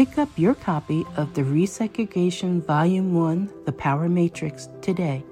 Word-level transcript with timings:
Pick 0.00 0.16
up 0.16 0.30
your 0.38 0.54
copy 0.54 1.04
of 1.18 1.34
the 1.34 1.42
Resegregation 1.42 2.64
Volume 2.64 3.12
1 3.12 3.52
The 3.66 3.72
Power 3.72 4.08
Matrix 4.08 4.70
today 4.80 5.22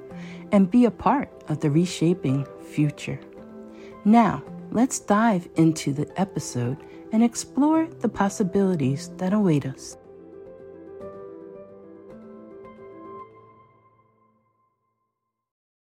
and 0.53 0.71
be 0.71 0.85
a 0.85 0.91
part 0.91 1.31
of 1.49 1.61
the 1.61 1.71
reshaping 1.71 2.47
future. 2.71 3.19
Now, 4.05 4.43
let's 4.71 4.99
dive 5.01 5.49
into 5.57 5.95
the 5.95 6.07
episode 6.21 6.77
and 7.13 7.25
explore 7.25 7.87
the 8.01 8.11
possibilities 8.11 9.11
that 9.17 9.33
await 9.33 9.65
us. 9.65 9.97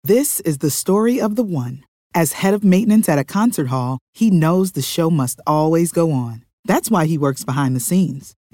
This 0.04 0.38
is 0.38 0.58
the 0.58 0.70
story 0.70 1.20
of 1.20 1.34
the 1.34 1.42
one. 1.42 1.82
As 2.14 2.34
head 2.34 2.54
of 2.54 2.62
maintenance 2.62 3.08
at 3.08 3.18
a 3.18 3.24
concert 3.24 3.66
hall, 3.66 3.98
he 4.14 4.30
knows 4.30 4.72
the 4.72 4.80
show 4.80 5.10
must 5.10 5.40
always 5.44 5.90
go 5.90 6.12
on. 6.12 6.44
That's 6.66 6.88
why 6.88 7.06
he 7.06 7.18
works 7.18 7.42
behind 7.42 7.74
the 7.74 7.80
scenes 7.80 8.36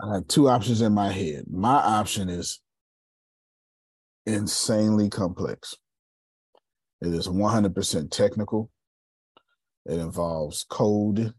I 0.00 0.14
had 0.14 0.28
two 0.28 0.48
options 0.48 0.80
in 0.80 0.92
my 0.92 1.12
head. 1.12 1.44
My 1.48 1.76
option 1.76 2.28
is 2.28 2.60
insanely 4.26 5.08
complex. 5.08 5.76
It 7.00 7.12
is 7.12 7.28
100% 7.28 8.10
technical. 8.10 8.70
It 9.86 9.98
involves 9.98 10.64
code 10.68 11.34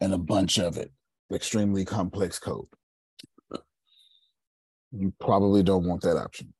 and 0.00 0.14
a 0.14 0.18
bunch 0.18 0.58
of 0.58 0.76
it, 0.76 0.90
extremely 1.32 1.84
complex 1.84 2.38
code. 2.38 2.66
You 4.92 5.12
probably 5.20 5.62
don't 5.62 5.86
want 5.86 6.02
that 6.02 6.16
option. 6.16 6.52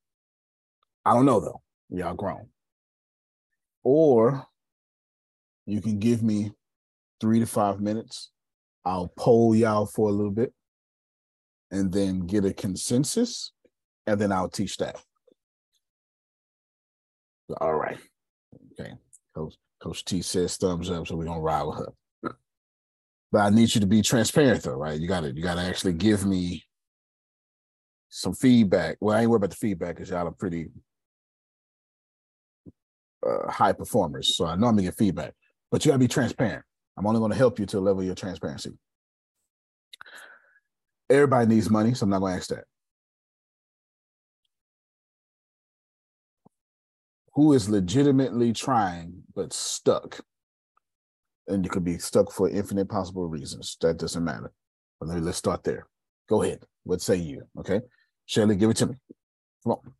I 1.05 1.13
don't 1.13 1.25
know 1.25 1.39
though. 1.39 1.61
y'all 1.89 2.13
grown. 2.13 2.47
Or 3.83 4.45
you 5.65 5.81
can 5.81 5.99
give 5.99 6.21
me 6.21 6.51
three 7.19 7.39
to 7.39 7.45
five 7.45 7.79
minutes. 7.79 8.31
I'll 8.85 9.11
poll 9.17 9.55
y'all 9.55 9.85
for 9.85 10.09
a 10.09 10.11
little 10.11 10.31
bit 10.31 10.53
and 11.71 11.91
then 11.91 12.27
get 12.27 12.45
a 12.45 12.53
consensus, 12.53 13.51
and 14.05 14.19
then 14.19 14.31
I'll 14.31 14.49
teach 14.49 14.77
that. 14.77 15.01
All 17.61 17.75
right. 17.75 17.97
Okay. 18.79 18.93
Coach, 19.35 19.55
Coach 19.81 20.05
T 20.05 20.21
says 20.21 20.57
thumbs 20.57 20.89
up, 20.89 21.07
so 21.07 21.15
we're 21.15 21.25
gonna 21.25 21.41
ride 21.41 21.63
with 21.63 21.77
her. 21.77 21.93
But 23.31 23.39
I 23.39 23.49
need 23.49 23.73
you 23.75 23.81
to 23.81 23.87
be 23.87 24.01
transparent 24.01 24.63
though, 24.63 24.75
right? 24.75 24.99
You 24.99 25.07
gotta 25.07 25.33
you 25.33 25.43
gotta 25.43 25.61
actually 25.61 25.93
give 25.93 26.25
me 26.25 26.63
some 28.09 28.33
feedback. 28.33 28.97
Well, 29.01 29.17
I 29.17 29.21
ain't 29.21 29.29
worried 29.29 29.39
about 29.39 29.49
the 29.51 29.57
feedback 29.57 29.95
because 29.95 30.09
y'all 30.09 30.27
are 30.27 30.31
pretty 30.31 30.69
uh, 33.25 33.51
high 33.51 33.73
performers. 33.73 34.35
So 34.35 34.45
I 34.45 34.55
know 34.55 34.67
I'm 34.67 34.73
gonna 34.73 34.83
get 34.83 34.97
feedback, 34.97 35.33
but 35.71 35.83
you 35.83 35.89
gotta 35.89 35.99
be 35.99 36.07
transparent. 36.07 36.63
I'm 36.97 37.05
only 37.05 37.19
gonna 37.19 37.35
help 37.35 37.59
you 37.59 37.65
to 37.67 37.77
a 37.77 37.81
level 37.81 38.03
your 38.03 38.15
transparency. 38.15 38.71
Everybody 41.09 41.47
needs 41.47 41.69
money, 41.69 41.93
so 41.93 42.03
I'm 42.03 42.09
not 42.09 42.19
gonna 42.19 42.35
ask 42.35 42.49
that. 42.49 42.65
Who 47.33 47.53
is 47.53 47.69
legitimately 47.69 48.51
trying 48.53 49.23
but 49.35 49.53
stuck? 49.53 50.19
And 51.47 51.63
you 51.63 51.69
could 51.69 51.85
be 51.85 51.97
stuck 51.97 52.31
for 52.31 52.49
infinite 52.49 52.89
possible 52.89 53.27
reasons. 53.27 53.77
That 53.81 53.97
doesn't 53.97 54.23
matter. 54.23 54.51
But 54.99 55.09
let's 55.09 55.37
start 55.37 55.63
there. 55.63 55.87
Go 56.27 56.41
ahead. 56.41 56.63
What 56.83 57.01
say 57.01 57.15
you? 57.17 57.43
Okay. 57.59 57.79
Chelly, 58.25 58.55
give 58.55 58.69
it 58.69 58.77
to 58.77 58.87
me. 58.87 58.95
Come 59.63 59.73
on. 59.73 59.93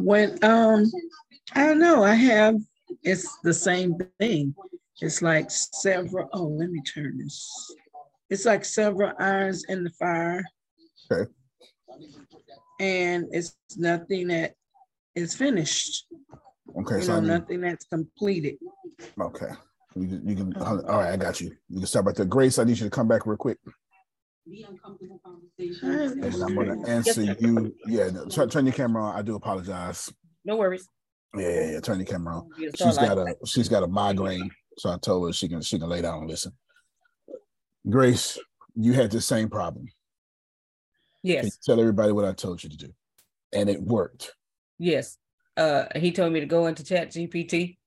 When 0.00 0.42
um 0.44 0.84
I 1.54 1.66
don't 1.66 1.78
know, 1.78 2.02
I 2.02 2.14
have 2.14 2.56
it's 3.02 3.38
the 3.42 3.52
same 3.54 3.96
thing. 4.20 4.54
It's 5.00 5.20
like 5.22 5.50
several 5.50 6.28
oh 6.32 6.44
let 6.44 6.70
me 6.70 6.80
turn 6.82 7.18
this. 7.18 7.74
It's 8.30 8.44
like 8.44 8.64
several 8.64 9.12
irons 9.18 9.64
in 9.68 9.84
the 9.84 9.90
fire. 9.90 10.44
Okay. 11.10 11.30
And 12.80 13.26
it's 13.30 13.56
nothing 13.76 14.28
that 14.28 14.54
is 15.14 15.34
finished. 15.34 16.06
Okay. 16.80 16.96
You 16.96 17.02
So 17.02 17.12
I 17.12 17.14
know, 17.16 17.20
need- 17.22 17.28
nothing 17.28 17.60
that's 17.62 17.86
completed. 17.86 18.56
okay. 19.20 19.50
You 19.94 20.08
can, 20.08 20.28
you 20.28 20.36
can 20.36 20.56
all 20.62 20.76
right, 20.98 21.12
I 21.12 21.16
got 21.16 21.40
you. 21.40 21.52
You 21.70 21.78
can 21.78 21.86
start 21.86 22.04
right 22.04 22.14
there. 22.14 22.26
Grace, 22.26 22.58
I 22.58 22.64
need 22.64 22.78
you 22.78 22.84
to 22.84 22.90
come 22.90 23.08
back 23.08 23.26
real 23.26 23.38
quick. 23.38 23.56
Be 24.48 24.62
uncomfortable 24.68 25.18
conversation. 25.24 26.22
And 26.22 26.42
I'm 26.42 26.54
gonna 26.54 26.86
answer 26.86 27.22
you. 27.22 27.74
Yeah, 27.86 28.10
no, 28.10 28.26
turn, 28.26 28.48
turn 28.50 28.66
your 28.66 28.74
camera 28.74 29.02
on. 29.04 29.16
I 29.16 29.22
do 29.22 29.36
apologize. 29.36 30.12
No 30.44 30.56
worries. 30.56 30.86
Yeah, 31.36 31.48
yeah, 31.48 31.70
yeah. 31.72 31.80
Turn 31.80 31.98
your 31.98 32.06
camera 32.06 32.36
on. 32.36 32.50
She's 32.58 32.96
got 32.96 33.18
a 33.18 33.34
she's 33.44 33.68
got 33.68 33.82
a 33.82 33.86
migraine, 33.86 34.50
so 34.78 34.90
I 34.90 34.98
told 34.98 35.28
her 35.28 35.32
she 35.32 35.48
can 35.48 35.62
she 35.62 35.78
can 35.78 35.88
lay 35.88 36.02
down 36.02 36.20
and 36.20 36.30
listen. 36.30 36.52
Grace, 37.88 38.38
you 38.74 38.92
had 38.92 39.10
the 39.10 39.20
same 39.20 39.48
problem. 39.48 39.86
Yes, 41.22 41.58
tell 41.58 41.80
everybody 41.80 42.12
what 42.12 42.24
I 42.24 42.32
told 42.32 42.62
you 42.62 42.70
to 42.70 42.76
do, 42.76 42.92
and 43.52 43.68
it 43.68 43.80
worked. 43.80 44.32
yes. 44.78 45.18
Uh, 45.56 45.86
he 45.96 46.12
told 46.12 46.34
me 46.34 46.40
to 46.40 46.44
go 46.44 46.66
into 46.66 46.84
Chat 46.84 47.10
GPT, 47.10 47.78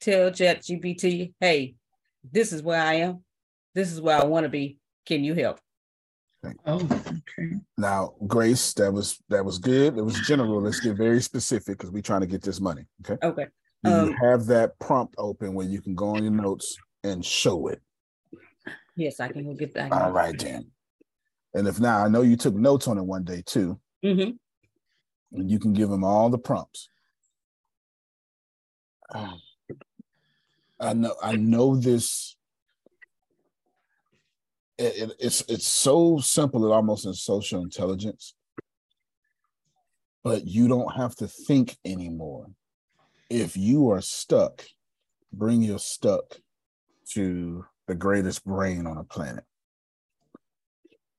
tell 0.00 0.30
Chat 0.30 0.60
GPT, 0.60 1.32
hey, 1.40 1.76
this 2.30 2.52
is 2.52 2.62
where 2.62 2.78
I 2.78 2.94
am. 2.96 3.24
This 3.74 3.90
is 3.90 4.02
where 4.02 4.20
I 4.20 4.24
want 4.26 4.44
to 4.44 4.50
be. 4.50 4.76
Can 5.06 5.24
you 5.24 5.32
help? 5.32 5.60
Oh, 6.66 6.80
okay. 6.80 7.56
Now, 7.78 8.14
Grace, 8.26 8.72
that 8.74 8.92
was 8.92 9.22
that 9.28 9.44
was 9.44 9.58
good. 9.58 9.96
It 9.98 10.02
was 10.02 10.20
general. 10.20 10.60
Let's 10.62 10.80
get 10.80 10.96
very 10.96 11.20
specific 11.20 11.78
because 11.78 11.90
we're 11.90 12.02
trying 12.02 12.20
to 12.20 12.26
get 12.26 12.42
this 12.42 12.60
money. 12.60 12.84
Okay. 13.08 13.26
Okay. 13.26 13.46
Do 13.82 13.90
you 13.90 13.96
Um, 13.96 14.12
have 14.14 14.46
that 14.46 14.78
prompt 14.78 15.14
open 15.18 15.54
where 15.54 15.66
you 15.66 15.80
can 15.80 15.94
go 15.94 16.10
on 16.10 16.22
your 16.22 16.32
notes 16.32 16.76
and 17.02 17.24
show 17.24 17.68
it? 17.68 17.80
Yes, 18.96 19.20
I 19.20 19.28
can 19.28 19.44
go 19.44 19.54
get 19.54 19.74
that. 19.74 19.92
All 19.92 20.10
right, 20.12 20.38
then. 20.38 20.70
And 21.54 21.68
if 21.68 21.78
now 21.80 22.04
I 22.04 22.08
know 22.08 22.22
you 22.22 22.36
took 22.36 22.54
notes 22.54 22.88
on 22.88 22.98
it 22.98 23.02
one 23.04 23.24
day 23.24 23.42
too, 23.44 23.78
Mm-hmm. 24.04 24.32
and 25.38 25.50
you 25.50 25.58
can 25.58 25.72
give 25.72 25.88
them 25.88 26.04
all 26.04 26.28
the 26.30 26.38
prompts. 26.38 26.88
Um, 29.14 29.40
I 30.80 30.92
know 30.94 31.14
I 31.22 31.36
know 31.36 31.76
this. 31.76 32.33
It, 34.78 34.96
it- 35.10 35.16
it's 35.20 35.40
it's 35.48 35.66
so 35.68 36.18
simple 36.18 36.64
it 36.66 36.74
almost 36.74 37.06
is 37.06 37.22
social 37.22 37.62
intelligence, 37.62 38.34
but 40.22 40.46
you 40.46 40.68
don't 40.68 40.94
have 40.96 41.14
to 41.16 41.28
think 41.28 41.76
anymore. 41.84 42.46
If 43.30 43.56
you 43.56 43.90
are 43.90 44.00
stuck, 44.00 44.64
bring 45.32 45.62
your 45.62 45.78
stuck 45.78 46.38
to 47.10 47.64
the 47.86 47.94
greatest 47.94 48.44
brain 48.44 48.86
on 48.86 48.96
the 48.96 49.04
planet. 49.04 49.44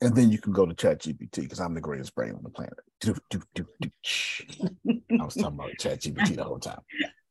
And 0.02 0.16
then 0.16 0.30
you 0.30 0.40
can 0.40 0.52
go 0.52 0.66
to 0.66 0.74
Chat 0.74 1.02
GPT 1.02 1.42
because 1.42 1.60
I'm 1.60 1.74
the 1.74 1.82
greatest 1.82 2.14
brain 2.14 2.34
on 2.36 2.44
the 2.44 2.50
planet. 2.50 2.74
Do, 3.00 3.16
do, 3.30 3.42
do, 3.56 3.66
do. 3.82 3.90
I 5.20 5.24
was 5.24 5.36
talking 5.36 5.58
about 5.58 5.78
Chat 5.78 6.02
GPT 6.02 6.36
the 6.36 6.44
whole 6.44 6.60
time. 6.60 6.80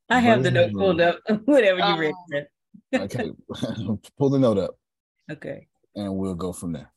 I 0.09 0.19
have 0.21 0.43
the 0.43 0.51
note 0.51 0.73
pulled 0.73 1.01
up. 1.01 1.21
Whatever 1.45 1.79
you 1.79 1.85
Um, 1.85 1.99
read. 1.99 2.47
Okay, 2.95 3.31
pull 4.19 4.31
the 4.31 4.39
note 4.39 4.59
up 4.59 4.77
Okay. 5.31 5.67
And 5.97 6.15
we'll 6.17 6.35
go 6.35 6.53
from 6.53 6.73
there. 6.73 6.91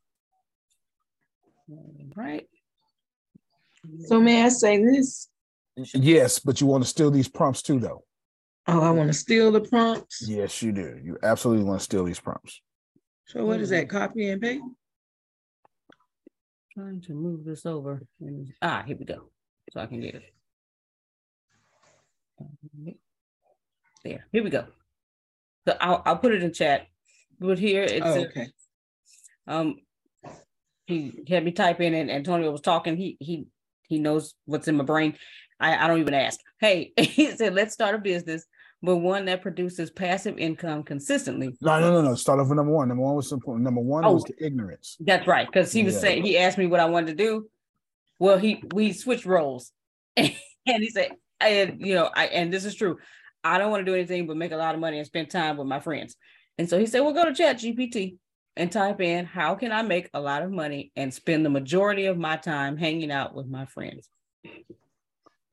Right. 2.16 2.48
So 4.06 4.20
may 4.20 4.44
I 4.44 4.50
say 4.50 4.84
this? 4.84 5.30
Yes, 5.94 6.40
but 6.40 6.60
you 6.60 6.68
want 6.68 6.84
to 6.84 6.90
steal 6.90 7.12
these 7.12 7.28
prompts 7.28 7.62
too, 7.62 7.80
though. 7.80 8.04
Oh, 8.68 8.82
I 8.82 8.90
want 8.92 9.08
to 9.10 9.14
steal 9.14 9.52
the 9.52 9.62
prompts. 9.62 10.28
Yes, 10.28 10.62
you 10.62 10.72
do. 10.72 11.00
You 11.02 11.18
absolutely 11.24 11.64
want 11.66 11.80
to 11.80 11.84
steal 11.84 12.04
these 12.04 12.20
prompts. 12.20 12.62
So 13.28 13.46
what 13.46 13.60
is 13.62 13.70
that? 13.70 13.90
Copy 13.90 14.30
and 14.30 14.42
paste? 14.42 14.64
Trying 16.74 17.02
to 17.02 17.14
move 17.14 17.46
this 17.46 17.66
over. 17.66 18.02
and- 18.20 18.52
Ah, 18.62 18.84
here 18.86 18.98
we 18.98 19.06
go. 19.06 19.30
So 19.72 19.80
I 19.80 19.86
can 19.86 20.00
get 20.02 20.16
it. 20.16 20.24
There. 24.04 24.26
Here 24.32 24.44
we 24.44 24.50
go. 24.50 24.66
So 25.68 25.76
I'll 25.82 26.02
I'll 26.06 26.18
put 26.18 26.34
it 26.34 26.44
in 26.44 26.54
chat. 26.54 26.88
But 27.40 27.60
here 27.60 27.84
it's 27.84 28.06
Oh, 28.06 28.14
a- 28.22 28.28
okay. 28.28 28.48
Um 29.48 29.76
he 30.86 31.24
had 31.28 31.44
me 31.44 31.52
type 31.52 31.82
in 31.82 31.94
and 31.94 32.10
Antonio 32.10 32.52
was 32.52 32.62
talking. 32.62 32.98
He 32.98 33.18
he 33.20 33.48
he 33.88 34.00
knows 34.00 34.34
what's 34.46 34.68
in 34.68 34.78
my 34.78 34.84
brain. 34.84 35.16
I, 35.60 35.86
I 35.86 35.88
don't 35.88 36.00
even 36.00 36.14
ask. 36.14 36.40
Hey, 36.60 36.94
he 36.98 37.32
said, 37.32 37.54
let's 37.54 37.74
start 37.74 37.96
a 37.96 37.98
business, 37.98 38.46
but 38.82 38.98
one 38.98 39.26
that 39.26 39.42
produces 39.42 39.90
passive 39.90 40.38
income 40.38 40.84
consistently. 40.84 41.56
No, 41.62 41.80
no, 41.80 41.92
no, 41.94 42.02
no. 42.02 42.16
Start 42.16 42.40
off 42.40 42.48
with 42.50 42.58
number 42.58 42.72
one. 42.72 42.88
Number 42.88 43.04
one 43.04 43.16
was 43.16 43.30
simple. 43.30 43.58
Number 43.58 43.82
one 43.82 44.06
Oh. 44.06 44.14
was 44.14 44.24
the 44.26 44.34
ignorance. 44.46 44.98
That's 45.00 45.28
right. 45.28 45.48
Because 45.48 45.72
he 45.72 45.84
was 45.84 45.96
Yeah. 45.96 46.02
saying 46.02 46.24
he 46.26 46.38
asked 46.38 46.58
me 46.58 46.68
what 46.68 46.80
I 46.80 46.86
wanted 46.86 47.18
to 47.18 47.24
do. 47.24 47.50
Well, 48.20 48.38
he 48.38 48.64
we 48.74 48.94
switched 48.94 49.26
roles. 49.26 49.72
and 50.18 50.32
he 50.66 50.90
said, 50.90 51.12
and 51.40 51.86
you 51.86 51.96
know, 51.96 52.10
I 52.14 52.28
and 52.28 52.54
this 52.54 52.66
is 52.66 52.76
true. 52.76 52.98
I 53.44 53.58
don't 53.58 53.72
want 53.72 53.86
to 53.86 53.92
do 53.92 53.96
anything 53.96 54.28
but 54.28 54.38
make 54.38 54.52
a 54.52 54.58
lot 54.58 54.76
of 54.76 54.82
money 54.82 54.98
and 54.98 55.08
spend 55.08 55.30
time 55.30 55.58
with 55.58 55.68
my 55.68 55.80
friends. 55.80 56.16
And 56.58 56.70
so 56.70 56.80
he 56.80 56.86
said, 56.86 57.02
Well, 57.02 57.14
go 57.14 57.26
to 57.26 57.34
Chat 57.34 57.60
GPT 57.60 58.18
and 58.58 58.72
type 58.72 59.00
in 59.02 59.26
how 59.26 59.56
can 59.56 59.72
I 59.72 59.82
make 59.84 60.10
a 60.14 60.20
lot 60.20 60.42
of 60.42 60.52
money 60.52 60.92
and 60.96 61.14
spend 61.14 61.46
the 61.46 61.50
majority 61.50 62.06
of 62.08 62.18
my 62.18 62.36
time 62.38 62.76
hanging 62.78 63.12
out 63.12 63.34
with 63.36 63.48
my 63.48 63.66
friends. 63.66 64.10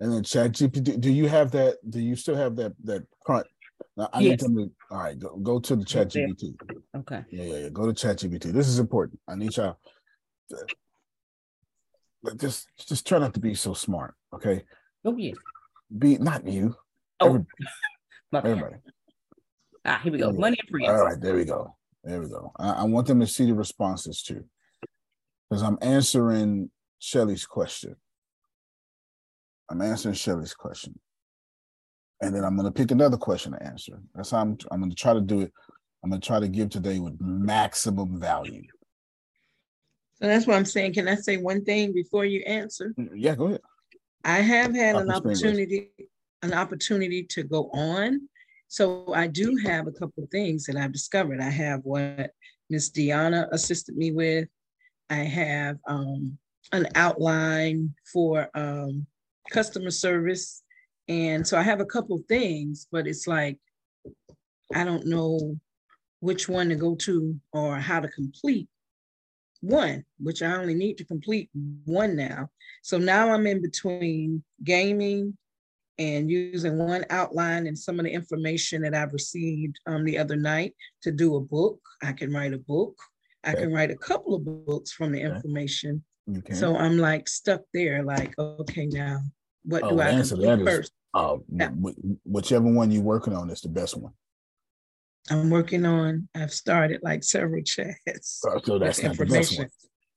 And 0.00 0.12
then 0.12 0.22
Chat 0.24 0.52
GPT. 0.52 1.00
Do 1.00 1.12
you 1.12 1.28
have 1.28 1.50
that? 1.52 1.78
Do 1.88 2.00
you 2.00 2.16
still 2.16 2.34
have 2.34 2.56
that 2.56 2.72
that 2.84 3.04
current? 3.24 3.46
Now, 3.96 4.08
I 4.12 4.20
need 4.20 4.30
Yes. 4.30 4.42
them 4.42 4.56
to. 4.56 4.70
All 4.90 4.98
right, 4.98 5.18
go, 5.18 5.36
go 5.36 5.60
to 5.60 5.76
the 5.76 5.84
Chat. 5.84 6.08
GPT. 6.08 6.54
Okay. 6.96 7.24
Yeah, 7.30 7.44
yeah, 7.44 7.58
yeah. 7.58 7.68
Go 7.68 7.86
to 7.86 7.92
Chat 7.92 8.18
GPT. 8.18 8.52
This 8.52 8.66
is 8.68 8.78
important. 8.80 9.20
I 9.28 9.36
need 9.36 9.56
y'all. 9.56 9.78
to- 10.50 10.68
Just, 12.36 12.68
just 12.88 13.06
try 13.06 13.18
not 13.18 13.34
to 13.34 13.40
be 13.40 13.54
so 13.54 13.74
smart. 13.74 14.14
Okay, 14.32 14.64
Oh 15.04 15.16
yeah. 15.16 15.34
be 15.96 16.16
not 16.18 16.46
you. 16.46 16.74
Oh, 17.20 17.26
Every- 17.28 17.44
my 18.32 18.40
bad. 18.40 18.50
everybody. 18.50 18.76
Ah, 19.84 20.00
here 20.02 20.12
we 20.12 20.18
go. 20.18 20.32
Money 20.32 20.58
and 20.60 20.68
friends. 20.70 20.88
All 21.00 21.04
right, 21.06 21.20
there 21.20 21.34
we 21.36 21.44
go. 21.44 21.76
There 22.04 22.20
we 22.20 22.28
go. 22.28 22.52
I, 22.58 22.70
I 22.70 22.84
want 22.84 23.06
them 23.06 23.20
to 23.20 23.26
see 23.26 23.46
the 23.46 23.54
responses 23.54 24.22
too, 24.22 24.44
because 25.48 25.62
I'm 25.62 25.78
answering 25.80 26.70
Chelly's 27.00 27.46
question. 27.46 27.96
I'm 29.70 29.80
answering 29.80 30.14
Chelly's 30.14 30.52
question, 30.52 30.98
and 32.20 32.36
then 32.36 32.44
I'm 32.44 32.56
going 32.56 32.66
to 32.66 32.72
pick 32.72 32.90
another 32.90 33.16
question 33.16 33.52
to 33.52 33.62
answer. 33.62 34.00
That's 34.14 34.30
how 34.30 34.40
I'm. 34.40 34.58
I'm 34.70 34.80
going 34.80 34.90
to 34.90 34.96
try 34.96 35.14
to 35.14 35.22
do 35.22 35.40
it. 35.40 35.52
I'm 36.02 36.10
going 36.10 36.20
to 36.20 36.26
try 36.26 36.38
to 36.38 36.48
give 36.48 36.68
today 36.68 36.98
with 36.98 37.18
maximum 37.18 38.20
value. 38.20 38.62
So 40.16 40.26
that's 40.28 40.46
what 40.46 40.56
I'm 40.56 40.66
saying. 40.66 40.92
Can 40.92 41.08
I 41.08 41.14
say 41.14 41.38
one 41.38 41.64
thing 41.64 41.94
before 41.94 42.26
you 42.26 42.40
answer? 42.46 42.92
Mm, 43.00 43.08
yeah, 43.14 43.34
go 43.34 43.46
ahead. 43.46 43.62
I 44.24 44.40
have 44.40 44.74
had 44.74 44.96
an 44.96 45.10
opportunity, 45.10 45.90
an 46.42 46.52
opportunity 46.52 47.24
to 47.24 47.42
go 47.42 47.70
on. 47.72 48.28
So 48.68 49.12
I 49.14 49.26
do 49.26 49.56
have 49.64 49.86
a 49.86 49.92
couple 49.92 50.24
of 50.24 50.30
things 50.30 50.64
that 50.66 50.76
I've 50.76 50.92
discovered. 50.92 51.40
I 51.40 51.50
have 51.50 51.80
what 51.84 52.30
Miss 52.70 52.90
Deanna 52.90 53.48
assisted 53.52 53.96
me 53.96 54.12
with. 54.12 54.48
I 55.10 55.16
have 55.16 55.76
um, 55.86 56.38
an 56.72 56.88
outline 56.94 57.94
for 58.12 58.48
um, 58.54 59.06
customer 59.50 59.90
service. 59.90 60.62
And 61.08 61.46
so 61.46 61.58
I 61.58 61.62
have 61.62 61.80
a 61.80 61.86
couple 61.86 62.16
of 62.16 62.24
things, 62.26 62.86
but 62.90 63.06
it's 63.06 63.26
like, 63.26 63.58
I 64.74 64.84
don't 64.84 65.06
know 65.06 65.58
which 66.20 66.48
one 66.48 66.70
to 66.70 66.74
go 66.74 66.94
to 66.94 67.38
or 67.52 67.76
how 67.76 68.00
to 68.00 68.08
complete 68.08 68.68
one, 69.60 70.04
which 70.18 70.42
I 70.42 70.56
only 70.56 70.74
need 70.74 70.98
to 70.98 71.04
complete 71.04 71.50
one 71.84 72.16
now. 72.16 72.48
So 72.82 72.98
now 72.98 73.32
I'm 73.32 73.46
in 73.46 73.62
between 73.62 74.42
gaming 74.62 75.36
and 75.98 76.30
using 76.30 76.76
one 76.78 77.04
outline 77.10 77.66
and 77.66 77.78
some 77.78 77.98
of 77.98 78.04
the 78.04 78.10
information 78.10 78.82
that 78.82 78.94
I've 78.94 79.12
received 79.12 79.78
um, 79.86 80.04
the 80.04 80.18
other 80.18 80.36
night 80.36 80.74
to 81.02 81.12
do 81.12 81.36
a 81.36 81.40
book. 81.40 81.78
I 82.02 82.12
can 82.12 82.32
write 82.32 82.52
a 82.52 82.58
book. 82.58 82.96
I 83.44 83.52
Okay. 83.52 83.62
can 83.62 83.72
write 83.72 83.90
a 83.90 83.96
couple 83.96 84.34
of 84.34 84.44
books 84.66 84.92
from 84.92 85.12
the 85.12 85.24
Okay. 85.24 85.36
information. 85.36 86.04
Can. 86.44 86.54
So 86.56 86.76
I'm 86.76 86.98
like 86.98 87.28
stuck 87.28 87.60
there, 87.74 88.02
like, 88.02 88.34
okay, 88.38 88.86
now 88.86 89.20
what 89.64 89.82
Oh, 89.84 89.90
do 89.90 90.00
I 90.00 90.08
answer 90.08 90.36
to 90.36 90.42
complete 90.42 90.64
that 90.64 90.72
is- 90.72 90.76
first? 90.78 90.92
uh, 91.14 91.36
Yeah. 91.52 91.70
wh- 91.70 91.90
wh- 91.90 92.26
whichever 92.26 92.70
one 92.72 92.90
you're 92.90 93.02
working 93.02 93.34
on 93.34 93.50
is 93.50 93.60
the 93.60 93.68
best 93.68 93.96
one. 93.96 94.12
I'm 95.30 95.48
working 95.50 95.86
on, 95.86 96.28
I've 96.34 96.52
started 96.52 97.00
like 97.02 97.22
several 97.24 97.62
chats. 97.62 97.96
So 98.40 98.60
so 98.64 98.78
that's 98.78 99.02
not 99.02 99.16
the 99.16 99.26
best 99.26 99.58
one. 99.58 99.68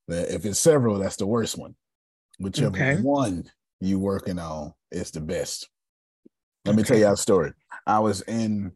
If 0.09 0.45
it's 0.45 0.59
several, 0.59 0.97
that's 0.99 1.17
the 1.17 1.27
worst 1.27 1.57
one. 1.57 1.75
Whichever 2.39 2.69
Okay. 2.77 3.01
one 3.01 3.43
you 3.79 3.99
working 3.99 4.39
on 4.39 4.73
is 4.91 5.11
the 5.11 5.21
best. 5.21 5.69
Let 6.65 6.75
me 6.75 6.83
tell 6.83 6.97
you 6.97 7.07
a 7.07 7.15
story. 7.15 7.53
I 7.85 7.99
was 7.99 8.21
in 8.21 8.73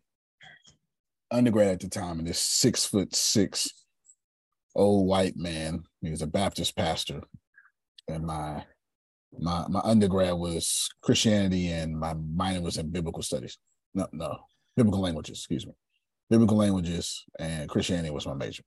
undergrad 1.32 1.70
at 1.70 1.80
the 1.80 1.90
time, 1.90 2.20
and 2.20 2.28
this 2.28 2.40
six 2.40 2.86
foot 2.86 3.16
six 3.16 3.70
old 4.76 5.08
white 5.08 5.36
man, 5.36 5.84
he 6.02 6.10
was 6.10 6.22
a 6.22 6.28
Baptist 6.28 6.76
pastor, 6.76 7.22
and 8.08 8.26
my 8.26 8.64
my 9.38 9.66
my 9.68 9.82
undergrad 9.84 10.34
was 10.34 10.90
Christianity, 11.02 11.68
and 11.70 11.98
my 11.98 12.14
minor 12.14 12.62
was 12.62 12.78
in 12.78 12.90
biblical 12.90 13.24
studies. 13.24 13.58
No, 13.94 14.08
no, 14.12 14.38
biblical 14.78 15.02
languages. 15.02 15.40
Excuse 15.40 15.66
me, 15.66 15.74
biblical 16.30 16.58
languages, 16.58 17.24
and 17.40 17.70
Christianity 17.70 18.12
was 18.12 18.26
my 18.26 18.34
major. 18.34 18.64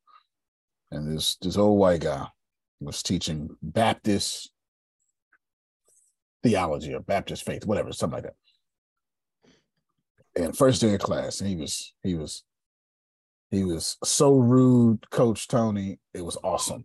And 0.91 1.17
this 1.17 1.37
this 1.41 1.57
old 1.57 1.79
white 1.79 2.01
guy 2.01 2.27
was 2.81 3.03
teaching 3.03 3.49
Baptist 3.63 4.51
theology 6.45 6.95
or 6.95 7.01
Baptist 7.01 7.45
faith, 7.45 7.67
whatever, 7.67 7.93
something 7.93 8.23
like 8.23 8.25
that. 8.25 8.35
And 10.37 10.57
first 10.57 10.81
day 10.81 10.95
of 10.95 11.01
class, 11.01 11.41
he 11.41 11.57
was 11.57 11.95
he 12.03 12.15
was 12.15 12.45
he 13.51 13.65
was 13.65 13.97
so 14.05 14.35
rude, 14.35 15.09
Coach 15.11 15.49
Tony. 15.49 15.99
It 16.13 16.25
was 16.25 16.37
awesome 16.45 16.85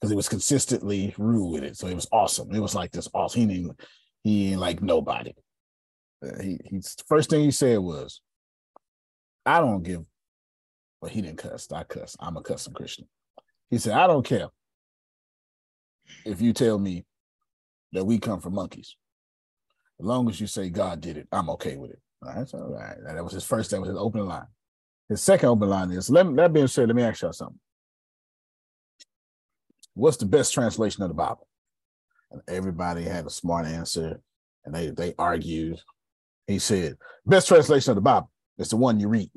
because 0.00 0.10
he 0.10 0.16
was 0.16 0.28
consistently 0.28 1.14
rude 1.16 1.52
with 1.52 1.64
it. 1.64 1.76
So 1.76 1.86
it 1.86 1.94
was 1.94 2.08
awesome. 2.12 2.54
It 2.54 2.60
was 2.60 2.74
like 2.74 2.90
this 2.90 3.08
awesome. 3.14 3.42
He 3.42 3.46
didn't 3.46 3.80
he 4.24 4.52
ain't 4.52 4.60
like 4.60 4.82
nobody. 4.82 5.32
Uh, 6.24 6.42
he 6.42 6.58
he's 6.64 6.96
first 7.06 7.30
thing 7.30 7.44
he 7.44 7.50
said 7.50 7.78
was, 7.78 8.20
"I 9.46 9.60
don't 9.60 9.82
give." 9.82 10.04
Well, 11.00 11.10
he 11.10 11.22
didn't 11.22 11.38
cuss. 11.38 11.70
I 11.70 11.84
cuss. 11.84 12.16
I'm 12.18 12.36
a 12.36 12.42
cussing 12.42 12.72
Christian. 12.74 13.06
He 13.70 13.78
said, 13.78 13.92
"I 13.92 14.08
don't 14.08 14.26
care 14.26 14.48
if 16.24 16.40
you 16.40 16.52
tell 16.52 16.78
me 16.78 17.04
that 17.92 18.04
we 18.04 18.18
come 18.18 18.40
from 18.40 18.54
monkeys. 18.54 18.96
As 20.00 20.06
long 20.06 20.28
as 20.28 20.40
you 20.40 20.46
say 20.46 20.70
God 20.70 21.00
did 21.00 21.16
it, 21.16 21.28
I'm 21.32 21.50
okay 21.50 21.76
with 21.76 21.90
it. 21.92 22.00
All 22.24 22.34
right, 22.34 22.48
so 22.48 22.58
all 22.58 22.72
right. 22.74 22.96
That 23.06 23.24
was 23.24 23.32
his 23.32 23.44
first. 23.44 23.70
That 23.70 23.80
was 23.80 23.88
his 23.88 23.98
opening 23.98 24.26
line. 24.26 24.46
His 25.08 25.22
second 25.22 25.48
open 25.48 25.68
line 25.68 25.90
is 25.90 26.10
let 26.10 26.26
me, 26.26 26.34
that 26.36 26.52
being 26.52 26.66
said, 26.66 26.88
let 26.88 26.96
me 26.96 27.02
ask 27.02 27.22
y'all 27.22 27.32
something. 27.32 27.58
What's 29.94 30.16
the 30.18 30.26
best 30.26 30.54
translation 30.54 31.02
of 31.02 31.08
the 31.08 31.14
Bible? 31.14 31.48
And 32.30 32.42
everybody 32.48 33.04
had 33.04 33.26
a 33.26 33.30
smart 33.30 33.66
answer, 33.66 34.20
and 34.64 34.74
they 34.74 34.90
they 34.90 35.14
argued. 35.18 35.80
He 36.46 36.58
said, 36.58 36.96
"Best 37.26 37.48
translation 37.48 37.92
of 37.92 37.96
the 37.96 38.02
Bible 38.02 38.30
is 38.58 38.68
the 38.70 38.76
one 38.76 39.00
you 39.00 39.08
read." 39.08 39.30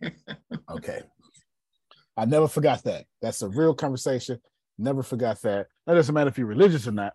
okay, 0.70 1.02
I 2.16 2.24
never 2.24 2.48
forgot 2.48 2.84
that. 2.84 3.06
That's 3.22 3.42
a 3.42 3.48
real 3.48 3.74
conversation. 3.74 4.40
Never 4.78 5.02
forgot 5.02 5.42
that. 5.42 5.66
That 5.86 5.94
doesn't 5.94 6.14
matter 6.14 6.28
if 6.28 6.38
you're 6.38 6.46
religious 6.46 6.86
or 6.86 6.92
not, 6.92 7.12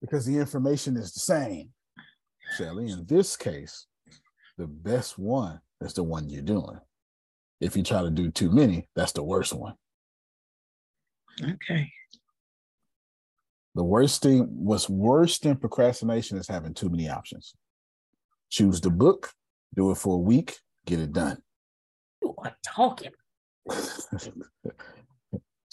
because 0.00 0.26
the 0.26 0.36
information 0.36 0.96
is 0.96 1.12
the 1.12 1.20
same. 1.20 1.70
Chelly, 2.58 2.90
in 2.90 3.06
this 3.06 3.36
case, 3.36 3.86
the 4.58 4.66
best 4.66 5.18
one 5.18 5.60
is 5.80 5.94
the 5.94 6.02
one 6.02 6.28
you're 6.28 6.42
doing. 6.42 6.78
If 7.60 7.76
you 7.76 7.82
try 7.82 8.02
to 8.02 8.10
do 8.10 8.30
too 8.30 8.50
many, 8.50 8.88
that's 8.94 9.12
the 9.12 9.22
worst 9.22 9.54
one. 9.54 9.74
Okay. 11.42 11.90
The 13.74 13.82
worst 13.82 14.22
thing, 14.22 14.46
what's 14.50 14.88
worse 14.88 15.38
than 15.38 15.56
procrastination 15.56 16.36
is 16.38 16.46
having 16.46 16.74
too 16.74 16.90
many 16.90 17.08
options. 17.08 17.54
Choose 18.50 18.80
the 18.80 18.90
book, 18.90 19.32
do 19.74 19.90
it 19.90 19.96
for 19.96 20.16
a 20.16 20.20
week, 20.20 20.58
get 20.86 21.00
it 21.00 21.12
done. 21.12 21.38
You 22.22 22.34
are 22.38 22.54
talking. 22.64 23.12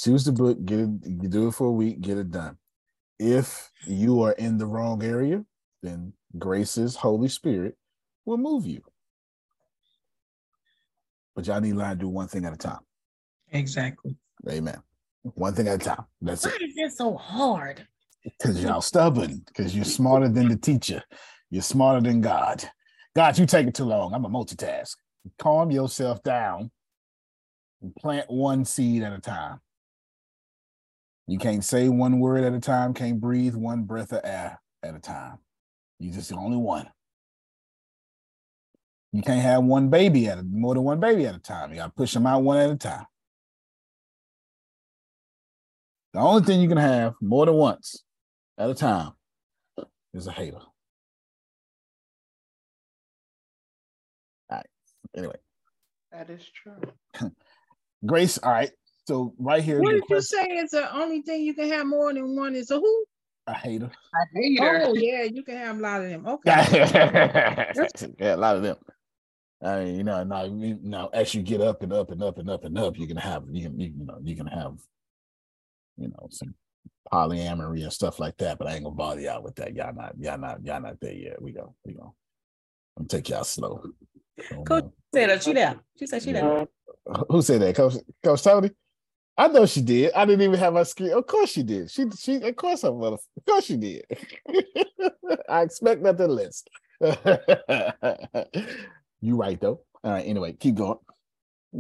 Choose 0.02 0.24
the 0.24 0.32
book, 0.32 0.64
get 0.66 0.80
it, 0.80 0.90
you 1.06 1.30
do 1.30 1.48
it 1.48 1.52
for 1.52 1.68
a 1.68 1.72
week, 1.72 2.02
get 2.02 2.18
it 2.18 2.32
done. 2.32 2.58
If 3.20 3.70
you 3.86 4.24
are 4.24 4.32
in 4.32 4.58
the 4.58 4.66
wrong 4.66 5.04
area, 5.04 5.46
then 5.84 6.14
Grace's 6.40 6.96
Holy 6.96 7.28
Spirit 7.28 7.78
will 8.26 8.38
move 8.38 8.66
you. 8.66 8.82
But 11.36 11.46
y'all 11.46 11.62
need 11.62 11.74
to 11.74 11.78
learn 11.78 11.92
to 11.92 11.96
do 11.98 12.08
one 12.08 12.28
thing 12.28 12.46
at 12.46 12.54
a 12.54 12.58
time. 12.58 12.80
Exactly. 13.52 14.16
Amen. 14.50 14.82
One 15.22 15.54
thing 15.54 15.68
at 15.68 15.76
a 15.76 15.86
time. 15.86 16.06
That's 16.20 16.48
Why 16.48 16.54
it. 16.60 16.64
is 16.64 16.76
this 16.76 16.98
so 16.98 17.16
hard? 17.16 17.86
Because 18.24 18.62
y'all 18.64 18.82
stubborn. 18.82 19.44
Because 19.46 19.76
you're 19.76 19.86
smarter 19.86 20.30
than 20.30 20.48
the 20.50 20.58
teacher. 20.58 21.04
You're 21.52 21.62
smarter 21.62 22.02
than 22.02 22.22
God. 22.22 22.64
God, 23.16 23.38
you 23.38 23.46
take 23.46 23.68
it 23.68 23.76
too 23.76 23.86
long. 23.86 24.16
I'm 24.16 24.26
a 24.26 24.30
multitask. 24.30 24.96
Calm 25.38 25.70
yourself 25.70 26.24
down 26.24 26.72
and 27.84 27.96
plant 27.96 28.32
one 28.32 28.66
seed 28.66 29.04
at 29.04 29.14
a 29.14 29.20
time. 29.20 29.60
You 31.32 31.38
can't 31.38 31.64
say 31.64 31.88
one 31.88 32.20
word 32.20 32.44
at 32.44 32.52
a 32.52 32.60
time, 32.60 32.94
can't 32.94 33.22
breathe 33.22 33.56
one 33.56 33.84
breath 33.84 34.12
of 34.12 34.20
air 34.22 34.60
at 34.84 34.96
a 34.96 35.00
time. 35.00 35.38
You're 35.98 36.14
just 36.14 36.28
the 36.28 36.36
only 36.36 36.58
one. 36.58 36.90
You 39.14 39.22
can't 39.22 39.42
have 39.42 39.64
one 39.64 39.90
baby 39.90 40.28
at 40.28 40.40
a, 40.40 40.44
more 40.44 40.74
than 40.74 40.84
one 40.84 41.00
baby 41.00 41.26
at 41.26 41.34
a 41.34 41.40
time. 41.40 41.70
You 41.70 41.78
gotta 41.78 41.94
push 41.94 42.14
them 42.14 42.28
out 42.28 42.44
one 42.44 42.58
at 42.58 42.70
a 42.70 42.76
time. 42.76 43.06
The 46.12 46.20
only 46.20 46.44
thing 46.44 46.60
you 46.60 46.68
can 46.68 46.78
have 46.78 47.14
more 47.22 47.46
than 47.46 47.56
once 47.56 48.04
at 48.58 48.70
a 48.70 48.76
time 48.76 49.14
is 50.14 50.28
a 50.28 50.34
hater. 50.34 50.58
All 50.58 50.74
right. 54.52 54.68
Anyway, 55.16 55.38
That 56.12 56.30
is 56.30 56.46
true. 56.50 56.74
Grace. 58.06 58.38
All 58.38 58.52
right. 58.52 58.72
So 59.08 59.34
right 59.38 59.64
here, 59.64 59.80
What 59.80 59.94
the 59.94 60.02
did 60.02 60.10
you 60.10 60.22
say 60.22 60.46
is 60.46 60.72
the 60.72 60.96
only 60.96 61.22
thing 61.22 61.42
you 61.42 61.54
can 61.54 61.70
have 61.70 61.88
more 61.88 62.14
than 62.14 62.36
one 62.36 62.56
is 62.56 62.72
a 62.72 62.80
who? 62.80 63.06
a 63.48 63.54
hater. 63.54 63.92
I 64.14 64.20
hate 64.34 64.60
her. 64.60 64.84
Oh 64.86 64.94
yeah, 64.94 65.24
you 65.24 65.44
can 65.44 65.58
have 65.58 65.78
a 65.78 65.82
lot 65.82 66.02
of 66.02 66.10
them. 66.10 66.26
Okay. 66.28 66.52
yeah, 68.20 68.36
a 68.36 68.38
lot 68.38 68.58
of 68.58 68.64
them. 68.64 68.78
I 69.64 69.84
mean, 69.84 69.96
you 69.96 70.04
know, 70.04 70.24
now, 70.24 70.44
you 70.46 70.80
know, 70.82 71.10
as 71.14 71.34
you 71.36 71.44
get 71.44 71.62
up 71.62 71.84
and 71.84 71.94
up 71.94 72.12
and 72.12 72.24
up 72.24 72.38
and 72.38 72.50
up 72.50 72.64
and 72.66 72.78
up, 72.78 72.98
you 72.98 73.08
can 73.08 73.18
have 73.18 73.44
you 73.52 73.64
can 73.64 73.80
you, 73.80 73.92
know 73.96 74.18
you 74.24 74.36
can 74.36 74.48
have, 74.48 74.74
you 75.98 76.08
know, 76.08 76.28
some 76.32 76.56
polyamory 77.14 77.84
and 77.84 77.94
stuff 77.94 78.20
like 78.20 78.38
that. 78.38 78.58
But 78.58 78.68
I 78.68 78.76
ain't 78.76 78.84
gonna 78.84 78.96
bother 78.96 79.22
y'all 79.22 79.44
with 79.44 79.56
that. 79.56 79.76
Y'all 79.76 79.94
not 79.94 80.16
y'all 80.20 80.38
not 80.38 80.66
y'all 80.66 80.82
not 80.82 81.00
there 81.00 81.14
yet. 81.14 81.42
We 81.42 81.52
go 81.52 81.76
we 81.86 81.94
go. 81.94 82.16
I'm 82.98 83.08
take 83.08 83.30
y'all 83.30 83.44
slow. 83.44 83.84
So, 84.50 84.64
Coach 84.64 84.86
said 85.14 85.30
that 85.30 85.44
she 85.44 85.54
there. 85.54 85.80
She 85.98 86.08
said 86.08 86.24
she 86.24 86.32
there. 86.32 86.68
Who 87.30 87.42
said 87.42 87.62
that? 87.62 87.76
Coach 87.76 87.96
Coach 88.24 88.44
Tony? 88.44 88.72
I 89.38 89.48
know 89.48 89.66
she 89.66 89.82
did. 89.82 90.14
I 90.14 90.26
didn't 90.26 90.42
even 90.42 90.60
have 90.60 90.74
my 90.74 90.84
screen. 90.84 91.14
Of 91.14 91.26
course 91.26 91.52
she 91.52 91.64
did. 91.64 91.90
She 91.90 92.06
she 92.18 92.36
of 92.36 92.56
course 92.56 92.84
I 92.84 92.90
mother. 92.90 93.16
Of 93.38 93.46
course 93.48 93.66
she 93.66 93.78
did. 93.78 94.04
I 95.50 95.62
expect 95.64 96.02
nothing 96.02 96.30
less. 96.30 96.64
you 99.22 99.36
right 99.36 99.60
though. 99.60 99.82
All 100.04 100.12
right. 100.12 100.26
Anyway, 100.26 100.54
keep 100.54 100.76
going. 100.76 101.00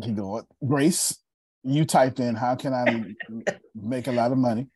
Keep 0.01 0.15
going. 0.15 0.43
Grace, 0.65 1.17
you 1.63 1.86
typed 1.86 2.20
in 2.20 2.36
how 2.36 2.55
can 2.55 2.74
I 2.74 3.03
make 3.75 4.08
a 4.08 4.12
lot 4.12 4.31
of 4.31 4.38
money? 4.38 4.67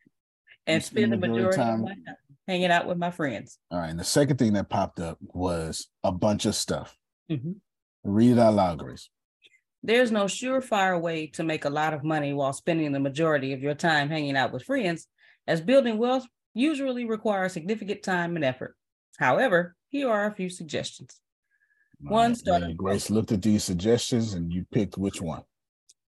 And 0.66 0.82
spend 0.82 1.12
the 1.12 1.16
majority 1.16 1.48
of 1.48 1.54
time- 1.54 1.82
my 1.82 1.88
time 1.94 2.04
hanging 2.48 2.70
out 2.70 2.86
with 2.86 2.98
my 2.98 3.10
friends. 3.10 3.58
All 3.70 3.78
right. 3.78 3.90
And 3.90 3.98
the 3.98 4.04
second 4.04 4.36
thing 4.38 4.52
that 4.52 4.68
popped 4.68 5.00
up 5.00 5.18
was 5.20 5.88
a 6.04 6.12
bunch 6.12 6.44
of 6.46 6.54
stuff. 6.54 6.96
Mhm. 7.30 7.56
Read 8.04 8.32
it 8.32 8.38
out 8.38 8.54
loud, 8.54 8.78
Grace. 8.78 9.08
There's 9.86 10.10
no 10.10 10.24
surefire 10.24 11.00
way 11.00 11.28
to 11.28 11.44
make 11.44 11.64
a 11.64 11.70
lot 11.70 11.94
of 11.94 12.02
money 12.02 12.32
while 12.32 12.52
spending 12.52 12.90
the 12.90 12.98
majority 12.98 13.52
of 13.52 13.62
your 13.62 13.74
time 13.74 14.08
hanging 14.08 14.36
out 14.36 14.52
with 14.52 14.64
friends, 14.64 15.06
as 15.46 15.60
building 15.60 15.96
wealth 15.96 16.26
usually 16.54 17.04
requires 17.04 17.52
significant 17.52 18.02
time 18.02 18.34
and 18.34 18.44
effort. 18.44 18.74
However, 19.16 19.76
here 19.90 20.10
are 20.10 20.26
a 20.26 20.34
few 20.34 20.50
suggestions. 20.50 21.20
One 22.00 22.34
started- 22.34 22.76
Grace 22.76 23.10
looked 23.10 23.30
at 23.30 23.42
these 23.42 23.62
suggestions 23.62 24.34
and 24.34 24.52
you 24.52 24.66
picked 24.72 24.98
which 24.98 25.22
one. 25.22 25.44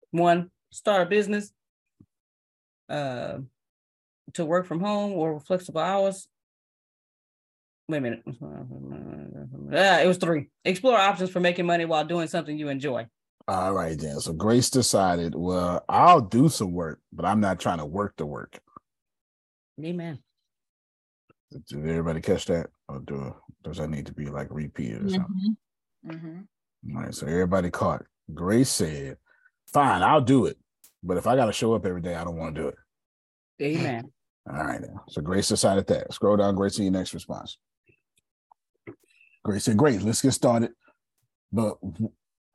One, 0.10 0.50
start 0.72 1.04
a 1.06 1.06
business, 1.06 1.54
uh, 2.90 3.38
to 4.34 4.44
work 4.46 4.66
from 4.66 4.80
home 4.80 5.12
or 5.12 5.40
flexible 5.40 5.82
hours. 5.82 6.28
Wait 7.88 8.00
a 8.00 8.02
minute. 8.02 8.24
Ah, 9.70 10.00
it 10.00 10.08
was 10.08 10.18
three. 10.18 10.48
Explore 10.64 10.98
options 10.98 11.30
for 11.30 11.42
making 11.42 11.66
money 11.66 11.84
while 11.84 12.06
doing 12.06 12.28
something 12.28 12.58
you 12.58 12.70
enjoy. 12.70 13.06
All 13.48 13.74
right, 13.74 13.98
then. 13.98 14.20
So 14.20 14.34
Grace 14.34 14.70
decided, 14.70 15.34
well, 15.36 15.84
I'll 15.88 16.20
do 16.20 16.50
some 16.50 16.74
work, 16.74 17.00
but 17.14 17.26
I'm 17.26 17.40
not 17.40 17.60
trying 17.60 17.78
to 17.78 17.86
work 17.86 18.16
the 18.18 18.26
work. 18.26 18.60
Amen. 19.84 20.20
Did 21.52 21.64
everybody 21.72 22.20
catch 22.20 22.46
that? 22.48 22.68
Or 22.90 23.00
do 23.00 23.34
does 23.64 23.78
that 23.78 23.90
need 23.90 24.06
to 24.08 24.14
be 24.14 24.26
like 24.26 24.48
repeated 24.52 25.06
or 25.06 25.10
something? 25.10 25.58
Mhm. 26.06 26.48
All 26.94 27.02
right, 27.02 27.14
so 27.14 27.26
everybody 27.26 27.70
caught. 27.70 28.06
Grace 28.34 28.70
said, 28.70 29.18
"Fine, 29.68 30.04
I'll 30.04 30.22
do 30.22 30.46
it, 30.46 30.58
but 31.04 31.18
if 31.18 31.26
I 31.26 31.36
got 31.36 31.46
to 31.46 31.54
show 31.54 31.74
up 31.74 31.86
every 31.86 32.02
day, 32.02 32.16
I 32.16 32.24
don't 32.26 32.36
want 32.36 32.56
to 32.56 32.62
do 32.62 32.68
it." 32.68 32.76
Amen. 33.62 34.12
All 34.50 34.64
right, 34.64 34.82
then. 34.82 35.00
So 35.10 35.22
Grace 35.22 35.48
decided 35.48 35.88
that. 35.88 36.14
Scroll 36.14 36.38
down, 36.38 36.56
Grace, 36.56 36.76
to 36.76 36.84
your 36.84 36.92
next 36.92 37.14
response. 37.14 37.58
Grace 39.44 39.64
said, 39.64 39.78
"Great, 39.78 40.02
let's 40.02 40.22
get 40.22 40.32
started, 40.32 40.74
but 41.52 41.78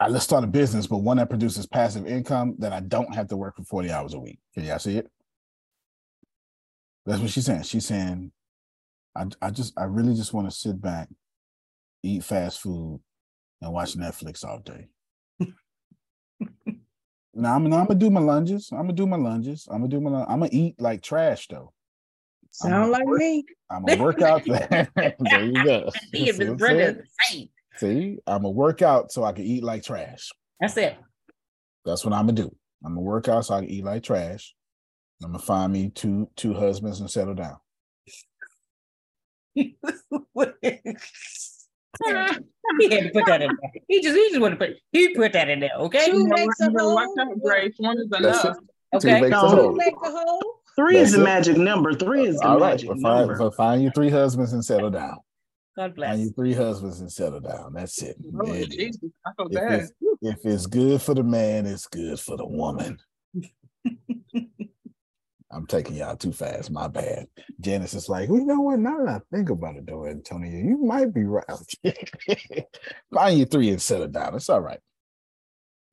let's 0.08 0.24
start 0.24 0.44
a 0.44 0.46
business, 0.46 0.86
but 0.86 0.98
one 0.98 1.16
that 1.18 1.28
produces 1.28 1.66
passive 1.66 2.06
income 2.06 2.56
that 2.58 2.72
I 2.72 2.80
don't 2.80 3.14
have 3.14 3.28
to 3.28 3.36
work 3.36 3.56
for 3.56 3.64
forty 3.64 3.90
hours 3.90 4.14
a 4.14 4.20
week." 4.20 4.38
Can 4.54 4.64
y'all 4.64 4.78
see 4.78 4.98
it? 4.98 5.10
That's 7.06 7.20
what 7.20 7.30
she's 7.30 7.46
saying. 7.46 7.62
She's 7.62 7.86
saying, 7.86 8.32
"I, 9.16 9.26
I 9.40 9.50
just, 9.50 9.78
I 9.78 9.84
really 9.84 10.14
just 10.14 10.32
want 10.32 10.48
to 10.48 10.56
sit 10.56 10.80
back, 10.80 11.08
eat 12.02 12.24
fast 12.24 12.60
food, 12.60 13.00
and 13.60 13.72
watch 13.72 13.96
Netflix 13.96 14.44
all 14.44 14.60
day." 14.60 14.88
Now 17.34 17.56
I'm, 17.56 17.64
I'm 17.64 17.86
gonna 17.86 17.94
do 17.94 18.10
my 18.10 18.20
lunges. 18.20 18.68
I'm 18.72 18.82
gonna 18.82 18.92
do 18.92 19.06
my 19.06 19.16
lunges. 19.16 19.66
I'm 19.70 19.78
gonna 19.78 19.88
do 19.88 20.00
my. 20.00 20.22
I'm 20.24 20.40
gonna 20.40 20.50
eat 20.52 20.78
like 20.78 21.02
trash 21.02 21.48
though. 21.48 21.72
Sound 22.50 22.90
like 22.90 23.06
work- 23.06 23.20
me. 23.20 23.44
I'm 23.70 23.84
gonna 23.84 24.02
work 24.02 24.20
out. 24.20 24.44
there 24.46 25.44
you 25.44 25.64
go. 25.64 25.90
He 26.12 26.28
and 26.28 26.36
See 26.36 26.44
Miss 26.44 26.48
what 26.50 26.58
Brenda 26.58 26.92
the 26.92 27.04
same. 27.30 27.48
See, 27.76 28.18
I'm 28.26 28.42
gonna 28.42 28.50
work 28.50 28.82
out 28.82 29.12
so 29.12 29.24
I 29.24 29.32
can 29.32 29.44
eat 29.44 29.62
like 29.64 29.82
trash. 29.82 30.30
That's 30.60 30.76
it. 30.76 30.96
That's 31.84 32.04
what 32.04 32.12
I'm 32.14 32.26
gonna 32.26 32.32
do. 32.42 32.54
I'm 32.84 32.92
gonna 32.94 33.00
work 33.00 33.28
out 33.28 33.44
so 33.46 33.54
I 33.54 33.60
can 33.60 33.70
eat 33.70 33.84
like 33.84 34.02
trash. 34.02 34.54
I'm 35.22 35.32
gonna 35.32 35.42
find 35.42 35.72
me 35.72 35.88
two 35.90 36.28
two 36.36 36.52
husbands 36.54 37.00
and 37.00 37.10
settle 37.10 37.34
down. 37.34 37.56
he 39.54 39.76
had 39.84 39.94
to 43.04 43.10
put 43.12 43.26
that 43.26 43.42
in 43.42 43.48
there. 43.60 43.70
He 43.88 44.00
just 44.02 44.16
he 44.16 44.28
just 44.30 44.40
want 44.40 44.52
to 44.52 44.56
put 44.66 44.76
he 44.92 45.14
put 45.14 45.32
that 45.32 45.48
in 45.48 45.60
there, 45.60 45.70
okay? 45.78 46.06
Two 46.10 46.26
makes 46.28 46.60
a 46.60 46.64
you 46.64 46.70
know, 46.72 46.94
watch 46.94 47.08
hole. 47.16 47.34
Grace. 47.42 47.74
One 47.78 47.98
is 47.98 48.08
enough. 48.16 48.44
it. 48.44 49.00
Two 49.00 49.08
Okay. 49.08 49.20
makes 49.20 49.26
a 49.36 49.42
No. 49.42 49.50
Two 49.50 49.56
hole. 49.56 49.72
make 49.72 49.94
a 50.04 50.10
hole. 50.10 50.42
Three 50.76 50.96
is 50.96 51.12
the 51.12 51.18
magic 51.18 51.56
number. 51.58 51.92
Three 51.92 52.26
is 52.26 52.38
the 52.38 52.46
All 52.48 52.58
right, 52.58 52.72
magic 52.72 52.88
but 52.88 52.98
find, 53.00 53.18
number. 53.28 53.36
so 53.36 53.50
find 53.50 53.82
you 53.82 53.90
three 53.94 54.08
husbands 54.10 54.52
and 54.54 54.64
settle 54.64 54.90
down. 54.90 55.18
God 55.76 55.84
Find 55.84 55.94
bless. 55.96 56.18
you 56.18 56.30
three 56.32 56.52
husbands 56.52 57.00
and 57.00 57.10
settle 57.10 57.40
down. 57.40 57.72
That's 57.72 58.02
it. 58.02 58.16
Oh, 58.38 58.46
There 58.46 58.56
it 58.56 58.70
is. 58.74 58.96
Jesus. 58.96 59.10
I 59.26 59.30
feel 59.36 59.46
If 59.48 59.54
bad. 59.54 59.80
it's, 59.80 59.92
if 60.20 60.44
it's 60.44 60.66
good 60.66 61.00
for 61.00 61.14
the 61.14 61.22
man, 61.22 61.64
it's 61.66 61.86
good 61.86 62.20
for 62.20 62.36
the 62.36 62.46
woman. 62.46 62.98
I'm 65.54 65.66
taking 65.66 65.96
y'all 65.96 66.16
too 66.16 66.32
fast. 66.32 66.70
My 66.70 66.88
bad. 66.88 67.26
Janice 67.60 67.92
is 67.94 68.08
like, 68.08 68.28
well, 68.30 68.38
you 68.40 68.46
know 68.46 68.60
what? 68.60 68.78
Now 68.78 69.04
that 69.04 69.08
I 69.08 69.20
think 69.36 69.50
about 69.50 69.76
it, 69.76 69.86
though, 69.86 70.06
Antonio, 70.06 70.50
you 70.50 70.78
might 70.78 71.12
be 71.12 71.24
right. 71.24 71.44
Find 73.14 73.38
you 73.38 73.44
three 73.44 73.68
and 73.70 73.80
settle 73.80 74.08
down. 74.08 74.34
It's 74.34 74.48
all 74.48 74.60
right. 74.62 74.80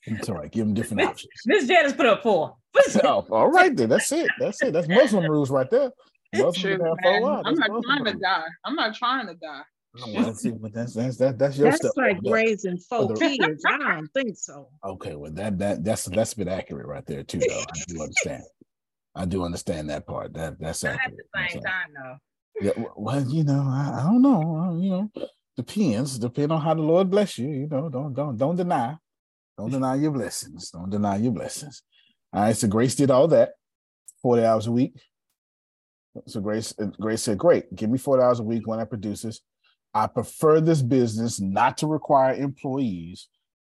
It's 0.04 0.30
all 0.30 0.36
right. 0.36 0.50
Give 0.50 0.66
them 0.66 0.74
different 0.74 1.02
options. 1.04 1.30
Miss 1.46 1.68
Janice 1.68 1.92
put 1.94 2.06
up 2.06 2.24
four. 2.24 2.56
Oh, 3.04 3.26
all 3.32 3.50
right, 3.52 3.76
then. 3.76 3.90
That's 3.90 4.12
it. 4.14 4.30
That's 4.40 4.62
it. 4.62 4.72
That's 4.72 4.88
Muslim 4.88 5.26
rules 5.26 5.50
right 5.50 5.70
there. 5.70 5.92
Muslim 6.34 6.54
Shoot, 6.54 6.82
have 6.82 6.96
man. 7.04 7.24
I'm 7.24 7.44
That's 7.44 7.60
not 7.60 7.70
Muslim 7.72 7.84
trying 7.84 8.06
to 8.06 8.14
die. 8.20 8.44
I'm 8.64 8.76
not 8.76 8.96
trying 8.96 9.28
to 9.28 9.34
die. 9.34 9.62
Well, 9.96 10.26
that's. 10.26 10.46
But 10.46 10.74
that's 10.74 10.94
that's 10.94 11.18
that, 11.18 11.40
that's 11.40 11.58
your 11.58 11.70
That's 11.70 11.80
stuff. 11.80 11.94
like 11.98 12.22
there. 12.22 12.34
raising 12.34 12.78
four 12.78 13.14
kids. 13.16 13.64
I 13.66 13.78
don't 13.78 14.08
think 14.14 14.38
so. 14.38 14.70
Okay, 14.86 15.16
well 15.16 15.32
that 15.34 15.58
that 15.60 15.84
that's 15.84 16.06
that's 16.06 16.34
a 16.34 16.38
bit 16.38 16.48
accurate 16.48 16.86
right 16.86 17.06
there 17.06 17.24
too, 17.24 17.40
though. 17.40 17.60
I 17.60 17.84
do 17.88 18.02
understand. 18.02 18.44
I 19.16 19.26
do 19.26 19.44
understand 19.44 19.90
that 19.90 20.06
part. 20.06 20.34
That 20.34 20.60
that's 20.60 20.84
Not 20.84 20.94
at 20.94 21.12
the 21.12 21.50
same 21.54 21.62
time 21.64 21.88
though. 21.96 22.18
Yeah, 22.62 22.84
well, 22.96 23.26
you 23.28 23.44
know, 23.44 23.62
I, 23.66 24.00
I 24.00 24.04
don't 24.04 24.22
know. 24.22 24.58
uh, 24.58 24.78
You 24.78 24.90
know, 24.90 25.12
depends. 25.58 26.20
Depend 26.20 26.52
on 26.52 26.62
how 26.62 26.74
the 26.76 26.82
Lord 26.82 27.10
bless 27.10 27.38
you. 27.38 27.50
You 27.50 27.68
know, 27.68 27.90
don't 27.90 28.14
don't 28.14 28.38
don't 28.38 28.56
deny. 28.56 28.96
Don't 29.58 29.72
deny 29.72 29.96
your 29.96 30.12
blessings. 30.12 30.70
Don't 30.70 30.90
deny 30.90 31.18
your 31.18 31.32
blessings. 31.32 31.82
All 32.32 32.44
right. 32.44 32.56
So 32.56 32.68
Grace 32.68 32.96
did 32.96 33.10
all 33.12 33.28
that, 33.30 33.54
forty 34.22 34.46
hours 34.46 34.68
a 34.68 34.72
week. 34.72 34.94
So 36.28 36.42
Grace 36.42 36.74
Grace 37.00 37.24
said, 37.24 37.38
"Great, 37.38 37.74
give 37.76 37.90
me 37.90 37.98
forty 37.98 38.22
hours 38.24 38.40
a 38.40 38.44
week 38.44 38.68
when 38.68 38.80
I 38.80 38.86
produces. 38.86 39.42
I 39.94 40.08
prefer 40.08 40.62
this 40.62 40.82
business 40.82 41.40
not 41.40 41.78
to 41.80 41.88
require 41.88 42.34
employees. 42.34 43.28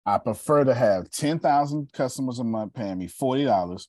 I 0.05 0.17
prefer 0.17 0.63
to 0.63 0.73
have 0.73 1.11
ten 1.11 1.39
thousand 1.39 1.91
customers 1.93 2.39
a 2.39 2.43
month 2.43 2.73
paying 2.73 2.97
me 2.97 3.07
forty 3.07 3.45
dollars. 3.45 3.87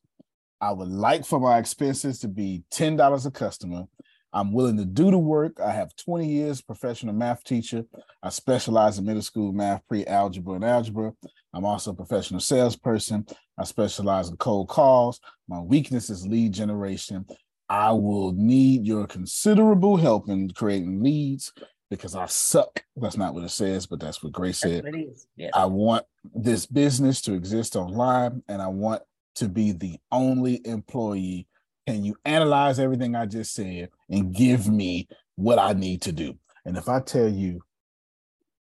I 0.61 0.73
would 0.73 0.89
like 0.89 1.25
for 1.25 1.39
my 1.39 1.59
expenses 1.59 2.19
to 2.21 2.29
be 2.29 2.65
ten 2.71 2.97
dollars 2.97 3.25
a 3.27 3.31
customer. 3.31 3.85
I'm 4.33 4.53
willing 4.53 4.77
to 4.77 4.85
do 4.85 5.11
the 5.11 5.19
work. 5.19 5.59
I 5.59 5.73
have 5.73 5.97
20 5.97 6.29
years 6.29 6.61
professional 6.61 7.15
math 7.15 7.43
teacher. 7.45 7.85
I 8.23 8.29
specialize 8.29 8.99
in 8.99 9.07
middle 9.07 9.23
school 9.23 9.53
math, 9.53 9.81
pre-algebra, 9.89 10.55
and 10.55 10.65
algebra. 10.65 11.15
I'm 11.55 11.65
also 11.65 11.93
a 11.93 11.95
professional 11.95 12.41
salesperson. 12.41 13.27
I 13.59 13.65
specialize 13.65 14.29
in 14.29 14.37
cold 14.37 14.69
calls. 14.69 15.19
My 15.49 15.61
weakness 15.61 16.11
is 16.11 16.27
lead 16.27 16.53
generation. 16.53 17.25
I 17.71 17.93
will 17.93 18.33
need 18.33 18.87
your 18.87 19.07
considerable 19.07 19.97
help 19.97 20.29
in 20.29 20.51
creating 20.51 21.03
leads 21.03 21.53
because 21.91 22.15
I 22.15 22.27
suck. 22.27 22.85
That's 22.97 23.17
not 23.17 23.35
what 23.35 23.45
it 23.45 23.51
says, 23.51 23.87
but 23.87 24.01
that's 24.01 24.23
what 24.23 24.33
Grace 24.33 24.59
said. 24.59 24.85
what 24.85 24.95
it 24.95 24.99
is. 24.99 25.27
Yes. 25.37 25.53
I 25.55 25.67
want 25.67 26.05
this 26.35 26.67
business 26.67 27.21
to 27.23 27.35
exist 27.35 27.77
online 27.77 28.43
and 28.49 28.61
I 28.61 28.69
want 28.69 29.03
to 29.37 29.49
be 29.49 29.73
the 29.73 29.99
only 30.13 30.61
employee. 30.67 31.47
Can 31.87 32.05
you 32.05 32.17
analyze 32.25 32.79
everything 32.79 33.15
I 33.15 33.27
just 33.27 33.55
said 33.55 33.89
and 34.11 34.35
give 34.35 34.69
me 34.69 35.09
what 35.37 35.59
I 35.59 35.73
need 35.73 36.03
to 36.03 36.13
do? 36.13 36.35
And 36.65 36.77
if 36.77 36.89
I 36.89 37.01
tell 37.01 37.29
you 37.29 37.63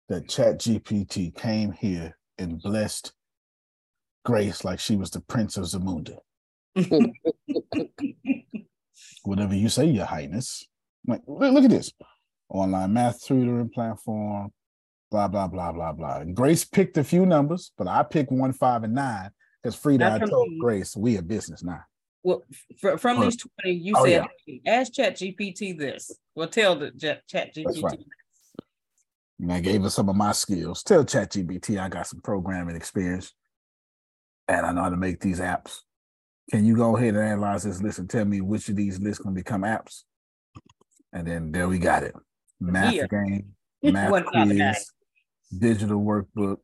that 0.10 0.28
Chat 0.28 0.60
GPT 0.60 1.36
came 1.36 1.72
here 1.72 2.18
and 2.38 2.62
blessed 2.62 3.14
Grace 4.26 4.64
like 4.64 4.80
she 4.80 4.96
was 4.96 5.12
the 5.12 5.22
Prince 5.22 5.58
of 5.58 5.66
Zamunda, 5.66 6.18
whatever 9.24 9.54
you 9.54 9.70
say, 9.70 9.86
Your 9.86 10.06
Highness. 10.06 10.66
Like, 11.06 11.22
look 11.28 11.66
at 11.66 11.70
this 11.70 11.92
online 12.54 12.94
math 12.94 13.26
tutoring 13.26 13.70
platform, 13.70 14.52
blah, 15.12 15.28
blah, 15.28 15.48
blah, 15.48 15.72
blah, 15.72 15.92
blah. 15.92 16.18
And 16.18 16.36
Grace 16.36 16.64
picked 16.64 16.98
a 16.98 17.04
few 17.04 17.26
numbers, 17.26 17.72
but 17.78 17.88
I 17.88 18.04
picked 18.04 18.32
one, 18.32 18.54
five, 18.54 18.84
and 18.84 18.94
nine 18.96 19.32
because 19.62 19.76
Frida, 19.76 20.14
I 20.14 20.20
told 20.20 20.50
me. 20.50 20.60
Grace, 20.60 20.96
we 20.96 21.18
a 21.18 21.22
business 21.22 21.64
now. 21.64 21.82
Well, 22.24 22.44
fr- 22.80 22.98
from 22.98 23.20
these 23.20 23.36
20, 23.64 23.72
you 23.72 23.94
Oh, 23.98 24.06
said, 24.06 24.26
ask 24.66 24.94
Chat 24.94 25.18
GPT 25.18 25.78
this. 25.78 26.10
Well, 26.36 26.48
tell 26.48 26.76
the 26.76 26.92
Chat 26.92 27.28
Chat 27.28 27.54
GPT. 27.54 27.84
right. 27.84 28.00
And 29.40 29.52
I 29.52 29.60
gave 29.60 29.82
her 29.82 29.90
some 29.90 30.08
of 30.08 30.16
my 30.16 30.32
skills. 30.32 30.84
Tell 30.84 31.04
ChatGPT 31.04 31.78
I 31.78 31.90
got 31.90 32.08
some 32.08 32.22
programming 32.22 32.78
experience 32.78 33.34
and 34.48 34.66
I 34.66 34.72
know 34.72 34.84
how 34.84 34.90
to 34.90 34.98
make 34.98 35.20
these 35.20 35.40
apps. 35.40 35.80
Can 36.52 36.66
you 36.66 36.78
go 36.78 36.96
ahead 36.96 37.16
and 37.16 37.24
analyze 37.24 37.64
this 37.64 37.82
list 37.82 38.00
and 38.00 38.10
tell 38.10 38.26
me 38.26 38.42
which 38.42 38.70
of 38.70 38.76
these 38.76 39.00
lists 39.00 39.22
can 39.22 39.34
become 39.34 39.64
apps? 39.64 40.04
And 41.12 41.28
then 41.28 41.52
there 41.52 41.68
we 41.68 41.78
got 41.78 42.04
it. 42.04 42.16
Math 42.72 42.94
Here. 42.94 43.08
game, 43.08 43.54
math 43.84 44.12
One 44.12 44.24
five 44.24 44.50
and 44.50 44.58
nine. 44.58 44.74
quiz, 44.74 44.92
digital 45.58 46.02
workbook, 46.02 46.58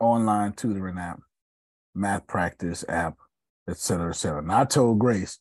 online 0.00 0.52
tutoring 0.52 0.98
app, 0.98 1.20
math 1.94 2.26
practice 2.26 2.84
app, 2.88 3.16
et 3.68 3.76
cetera, 3.76 4.10
et 4.10 4.16
cetera. 4.16 4.38
And 4.38 4.52
I 4.52 4.64
told 4.64 4.98
Grace, 4.98 5.38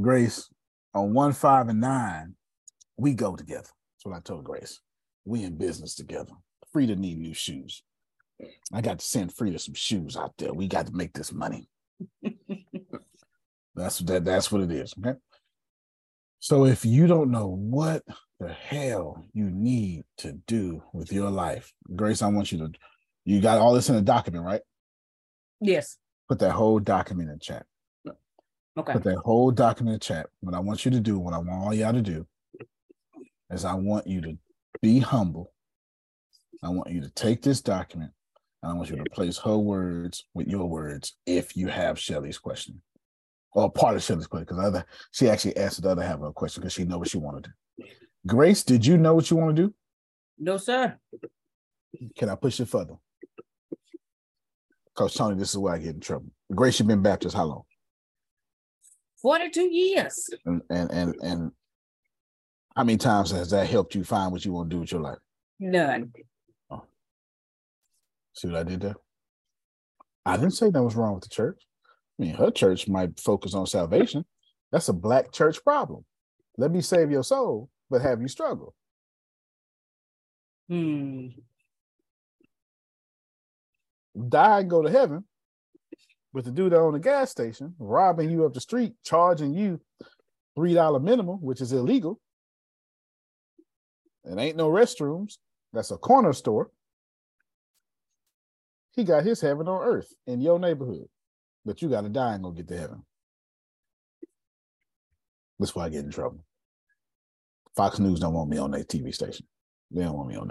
Grace, 0.00 0.48
on 0.94 1.14
one, 1.14 1.32
five, 1.32 1.68
and 1.68 1.80
nine, 1.80 2.34
we 2.96 3.14
go 3.14 3.36
together. 3.36 3.62
That's 3.62 4.04
what 4.04 4.16
I 4.16 4.20
told 4.20 4.44
Grace. 4.44 4.80
We 5.24 5.44
in 5.44 5.56
business 5.56 5.94
together. 5.94 6.32
Frida 6.72 6.96
need 6.96 7.18
new 7.18 7.34
shoes. 7.34 7.82
I 8.72 8.80
got 8.80 8.98
to 8.98 9.06
send 9.06 9.32
Frida 9.32 9.58
some 9.58 9.74
shoes 9.74 10.16
out 10.16 10.34
there. 10.38 10.52
We 10.52 10.68
got 10.68 10.86
to 10.86 10.92
make 10.94 11.12
this 11.12 11.32
money. 11.32 11.68
that's 13.74 13.98
that. 14.00 14.24
That's 14.24 14.50
what 14.50 14.62
it 14.62 14.70
is. 14.72 14.94
Okay. 14.98 15.18
So 16.40 16.64
if 16.66 16.84
you 16.84 17.06
don't 17.06 17.30
know 17.30 17.48
what 17.48 18.02
the 18.38 18.52
hell 18.52 19.26
you 19.32 19.50
need 19.50 20.04
to 20.18 20.32
do 20.46 20.82
with 20.92 21.12
your 21.12 21.30
life, 21.30 21.72
Grace, 21.96 22.22
I 22.22 22.28
want 22.28 22.52
you 22.52 22.58
to. 22.58 22.72
You 23.24 23.40
got 23.40 23.58
all 23.58 23.74
this 23.74 23.90
in 23.90 23.96
a 23.96 24.02
document, 24.02 24.44
right? 24.44 24.62
Yes. 25.60 25.98
Put 26.28 26.38
that 26.38 26.52
whole 26.52 26.78
document 26.78 27.30
in 27.30 27.38
chat. 27.40 27.66
Okay. 28.78 28.92
Put 28.92 29.04
that 29.04 29.18
whole 29.18 29.50
document 29.50 29.94
in 29.94 30.00
chat. 30.00 30.28
What 30.40 30.54
I 30.54 30.60
want 30.60 30.84
you 30.84 30.92
to 30.92 31.00
do, 31.00 31.18
what 31.18 31.34
I 31.34 31.38
want 31.38 31.64
all 31.64 31.74
y'all 31.74 31.92
to 31.92 32.00
do, 32.00 32.26
is 33.50 33.64
I 33.64 33.74
want 33.74 34.06
you 34.06 34.20
to 34.20 34.38
be 34.80 35.00
humble. 35.00 35.52
I 36.62 36.68
want 36.70 36.90
you 36.90 37.00
to 37.00 37.10
take 37.10 37.42
this 37.42 37.60
document 37.60 38.12
And 38.62 38.72
I 38.72 38.74
want 38.74 38.90
you 38.90 38.96
to 38.96 39.02
replace 39.02 39.38
her 39.38 39.56
words 39.56 40.24
with 40.34 40.48
your 40.48 40.66
words 40.66 41.16
if 41.26 41.56
you 41.56 41.68
have 41.68 41.98
Chelly's 41.98 42.38
question. 42.38 42.82
Or 43.54 43.70
part 43.70 43.96
of 43.96 44.02
Chelly's 44.02 44.26
question, 44.26 44.46
because 44.46 44.64
other 44.64 44.84
she 45.10 45.28
actually 45.28 45.56
asked 45.56 45.82
the 45.82 45.88
other 45.88 46.02
half 46.02 46.16
of 46.16 46.22
a 46.22 46.32
question 46.32 46.60
because 46.60 46.74
she 46.74 46.84
know 46.84 46.98
what 46.98 47.08
she 47.08 47.18
wanted 47.18 47.44
to 47.44 47.50
do. 47.50 47.84
Grace, 48.26 48.62
did 48.62 48.84
you 48.84 48.98
know 48.98 49.14
what 49.14 49.30
you 49.30 49.36
want 49.36 49.56
to 49.56 49.62
do? 49.62 49.74
No, 50.38 50.56
sir. 50.58 50.96
Can 52.16 52.28
I 52.28 52.34
push 52.34 52.60
it 52.60 52.68
further? 52.68 52.94
Coach 54.94 55.14
Tony, 55.14 55.36
this 55.36 55.50
is 55.50 55.58
where 55.58 55.74
I 55.74 55.78
get 55.78 55.94
in 55.94 56.00
trouble. 56.00 56.26
Grace, 56.54 56.78
you've 56.78 56.88
been 56.88 57.02
Baptist 57.02 57.36
how 57.36 57.44
long? 57.44 57.62
42 59.22 59.62
years. 59.62 60.28
And 60.44 60.62
and 60.70 60.90
and, 60.90 61.14
and 61.22 61.52
how 62.76 62.84
many 62.84 62.98
times 62.98 63.30
has 63.30 63.50
that 63.50 63.68
helped 63.68 63.94
you 63.94 64.04
find 64.04 64.30
what 64.30 64.44
you 64.44 64.52
want 64.52 64.70
to 64.70 64.76
do 64.76 64.80
with 64.80 64.92
your 64.92 65.00
life? 65.00 65.18
None. 65.58 66.12
Oh. 66.70 66.84
See 68.34 68.48
what 68.48 68.58
I 68.58 68.62
did 68.62 68.80
there? 68.80 68.96
I 70.24 70.36
didn't 70.36 70.52
say 70.52 70.70
that 70.70 70.82
was 70.82 70.94
wrong 70.94 71.14
with 71.14 71.24
the 71.24 71.28
church. 71.28 71.60
I 72.18 72.22
mean, 72.22 72.34
her 72.34 72.50
church 72.50 72.88
might 72.88 73.20
focus 73.20 73.54
on 73.54 73.66
salvation. 73.66 74.24
That's 74.72 74.88
a 74.88 74.92
black 74.92 75.32
church 75.32 75.62
problem. 75.62 76.04
Let 76.56 76.72
me 76.72 76.80
save 76.80 77.10
your 77.10 77.22
soul, 77.22 77.70
but 77.88 78.02
have 78.02 78.20
you 78.20 78.28
struggle? 78.28 78.74
Hmm. 80.68 81.28
Die 84.28 84.60
and 84.60 84.68
go 84.68 84.82
to 84.82 84.90
heaven, 84.90 85.24
but 86.34 86.44
the 86.44 86.50
dude 86.50 86.72
that 86.72 86.80
on 86.80 86.92
the 86.92 86.98
gas 86.98 87.30
station 87.30 87.74
robbing 87.78 88.30
you 88.30 88.44
up 88.44 88.52
the 88.52 88.60
street, 88.60 88.94
charging 89.04 89.54
you 89.54 89.80
three 90.56 90.74
dollar 90.74 90.98
minimum, 90.98 91.38
which 91.40 91.60
is 91.60 91.72
illegal. 91.72 92.20
And 94.24 94.40
ain't 94.40 94.56
no 94.56 94.68
restrooms. 94.68 95.38
That's 95.72 95.92
a 95.92 95.96
corner 95.96 96.32
store. 96.32 96.70
He 98.92 99.04
got 99.04 99.24
his 99.24 99.40
heaven 99.40 99.68
on 99.68 99.82
earth 99.82 100.12
in 100.26 100.40
your 100.40 100.58
neighborhood, 100.58 101.08
but 101.68 101.82
you 101.82 101.90
got 101.90 102.00
to 102.00 102.08
die 102.08 102.32
and 102.32 102.42
go 102.42 102.50
get 102.50 102.66
to 102.66 102.78
heaven. 102.78 103.04
That's 105.58 105.74
why 105.74 105.84
I 105.84 105.88
get 105.90 106.02
in 106.02 106.10
trouble. 106.10 106.42
Fox 107.76 107.98
News 107.98 108.20
don't 108.20 108.32
want 108.32 108.48
me 108.48 108.56
on 108.56 108.70
their 108.70 108.84
TV 108.84 109.14
station. 109.14 109.46
They 109.90 110.02
don't 110.02 110.16
want 110.16 110.30
me 110.30 110.36
on 110.36 110.48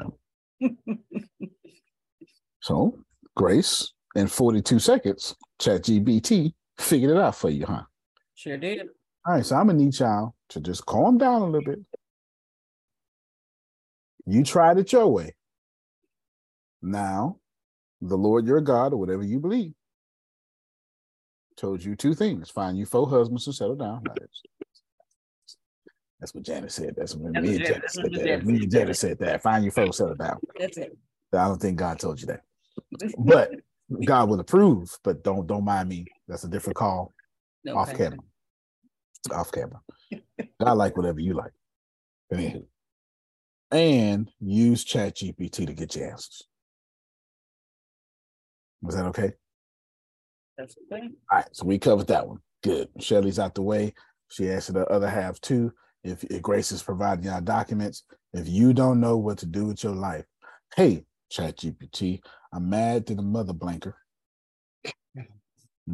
them. 0.59 0.77
so, 2.61 2.99
Grace, 3.35 3.93
in 4.15 4.27
42 4.27 4.77
seconds, 4.77 5.35
ChatGPT 5.59 6.53
figured 6.77 7.09
it 7.09 7.17
out 7.17 7.35
for 7.35 7.49
you, 7.49 7.65
huh? 7.65 7.81
Sure 8.35 8.57
did. 8.57 8.81
All 9.25 9.33
right, 9.33 9.45
so 9.45 9.55
I'm 9.55 9.67
gonna 9.67 9.79
need 9.79 9.97
y'all 9.97 10.35
to 10.49 10.61
just 10.61 10.85
calm 10.85 11.17
down 11.17 11.41
a 11.41 11.45
little 11.45 11.65
bit. 11.65 11.79
You 14.27 14.43
tried 14.43 14.77
it 14.77 14.93
your 14.93 15.07
way. 15.07 15.33
Now, 16.83 17.37
the 18.01 18.17
Lord 18.17 18.45
your 18.45 18.61
God, 18.61 18.93
or 18.93 18.97
whatever 18.97 19.23
you 19.23 19.39
believe, 19.39 19.73
told 21.57 21.83
you 21.83 21.95
two 21.95 22.13
things: 22.13 22.49
find 22.49 22.77
you 22.77 22.85
four 22.85 23.09
husbands 23.09 23.45
to 23.45 23.53
settle 23.53 23.75
down. 23.75 24.03
That's, 26.19 26.33
what 26.33 26.43
Janet 26.43 26.71
said. 26.71 26.95
That's 26.97 27.15
what 27.15 27.33
That's 27.33 27.45
me 27.45 27.55
and 27.57 27.65
Janet- 27.65 27.91
said 27.91 28.13
that. 28.13 28.45
Me 28.45 28.55
and. 28.63 28.71
Janet 28.71 28.95
said 28.97 29.19
that. 29.19 29.43
Find 29.43 29.65
you 29.65 29.71
four, 29.71 29.91
settle 29.93 30.15
down. 30.15 30.39
That's 30.57 30.77
it. 30.77 30.97
I 31.33 31.47
don't 31.47 31.61
think 31.61 31.77
God 31.77 31.99
told 31.99 32.21
you 32.21 32.27
that, 32.27 32.41
but 33.17 33.51
God 34.05 34.29
will 34.29 34.39
approve. 34.39 34.89
But 35.03 35.23
don't 35.23 35.45
don't 35.45 35.65
mind 35.65 35.89
me. 35.89 36.05
That's 36.27 36.43
a 36.45 36.47
different 36.47 36.77
call. 36.77 37.13
Off 37.75 37.89
Okay. 37.89 37.97
camera. 37.97 38.19
Off 39.33 39.51
camera. 39.51 39.81
I 40.59 40.71
like 40.71 40.95
whatever 40.95 41.19
you 41.19 41.33
like. 41.33 41.51
Anywho. 42.33 42.63
And 43.71 44.31
use 44.39 44.83
Chat 44.85 45.17
GPT 45.17 45.67
to 45.67 45.73
get 45.73 45.95
your 45.95 46.09
answers. 46.11 46.43
Was 48.81 48.95
that 48.95 49.05
okay? 49.07 49.33
That's 50.57 50.75
okay. 50.91 51.09
All 51.31 51.37
right, 51.37 51.47
so 51.51 51.65
we 51.65 51.77
covered 51.77 52.07
that 52.07 52.27
one. 52.27 52.39
Good. 52.63 52.89
Chelly's 52.99 53.39
out 53.39 53.55
the 53.55 53.61
way. 53.61 53.93
She 54.29 54.49
answered 54.49 54.75
the 54.75 54.87
other 54.87 55.09
half 55.09 55.39
too. 55.41 55.71
If, 56.03 56.23
if 56.25 56.41
Grace 56.41 56.71
is 56.71 56.83
providing 56.83 57.25
y'all 57.25 57.41
documents, 57.41 58.03
if 58.33 58.47
you 58.47 58.73
don't 58.73 58.99
know 58.99 59.17
what 59.17 59.37
to 59.39 59.45
do 59.45 59.65
with 59.65 59.83
your 59.83 59.95
life, 59.95 60.25
hey, 60.75 61.05
Chat 61.29 61.57
GPT, 61.57 62.21
I'm 62.53 62.69
mad 62.69 63.07
to 63.07 63.15
the 63.15 63.21
mother 63.21 63.53
blanker. 63.53 63.95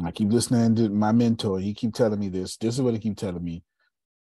I 0.04 0.10
keep 0.10 0.30
listening 0.30 0.74
to 0.76 0.88
my 0.88 1.12
mentor. 1.12 1.60
He 1.60 1.72
keep 1.72 1.94
telling 1.94 2.18
me 2.18 2.28
this. 2.28 2.56
This 2.56 2.74
is 2.74 2.82
what 2.82 2.94
he 2.94 3.00
keep 3.00 3.16
telling 3.16 3.44
me. 3.44 3.62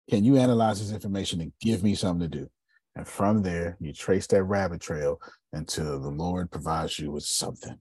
Can 0.09 0.25
you 0.25 0.39
analyze 0.39 0.81
this 0.81 0.95
information 0.95 1.41
and 1.43 1.53
give 1.61 1.83
me 1.83 1.95
something 1.95 2.31
to 2.31 2.39
do? 2.39 2.49
And 2.97 3.07
from 3.07 3.43
there, 3.43 3.77
you 3.79 3.93
trace 3.93 4.27
that 4.29 4.45
rabbit 4.45 4.81
trail 4.81 5.21
until 5.53 6.01
the 6.01 6.09
Lord 6.09 6.51
provides 6.51 6.99
you 6.99 7.11
with 7.11 7.25
something. 7.25 7.79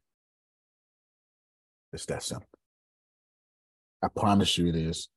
It's 1.98 2.06
that 2.06 2.22
simple. 2.22 2.48
I 4.04 4.08
promise 4.10 4.56
you 4.56 4.68
it 4.68 4.76
is. 4.76 5.10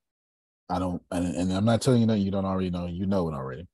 I 0.70 0.78
don't, 0.78 1.02
and, 1.10 1.36
and 1.36 1.52
I'm 1.52 1.66
not 1.66 1.82
telling 1.82 2.00
you 2.00 2.06
that 2.06 2.20
you 2.20 2.30
don't 2.30 2.46
already 2.46 2.70
know. 2.70 2.86
You 2.86 3.04
know 3.04 3.28
it 3.28 3.34
already. 3.34 3.68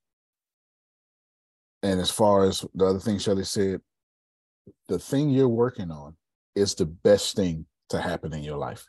And 1.85 2.01
as 2.01 2.11
far 2.11 2.47
as 2.47 2.67
the 2.75 2.85
other 2.85 2.99
thing 2.99 3.21
Chelly 3.21 3.45
said, 3.45 3.81
the 4.89 4.99
thing 4.99 5.31
you're 5.31 5.47
working 5.47 5.93
on 5.93 6.17
is 6.57 6.75
the 6.75 6.87
best 6.87 7.37
thing 7.37 7.67
to 7.91 8.01
happen 8.01 8.35
in 8.35 8.43
your 8.43 8.57
life. 8.57 8.85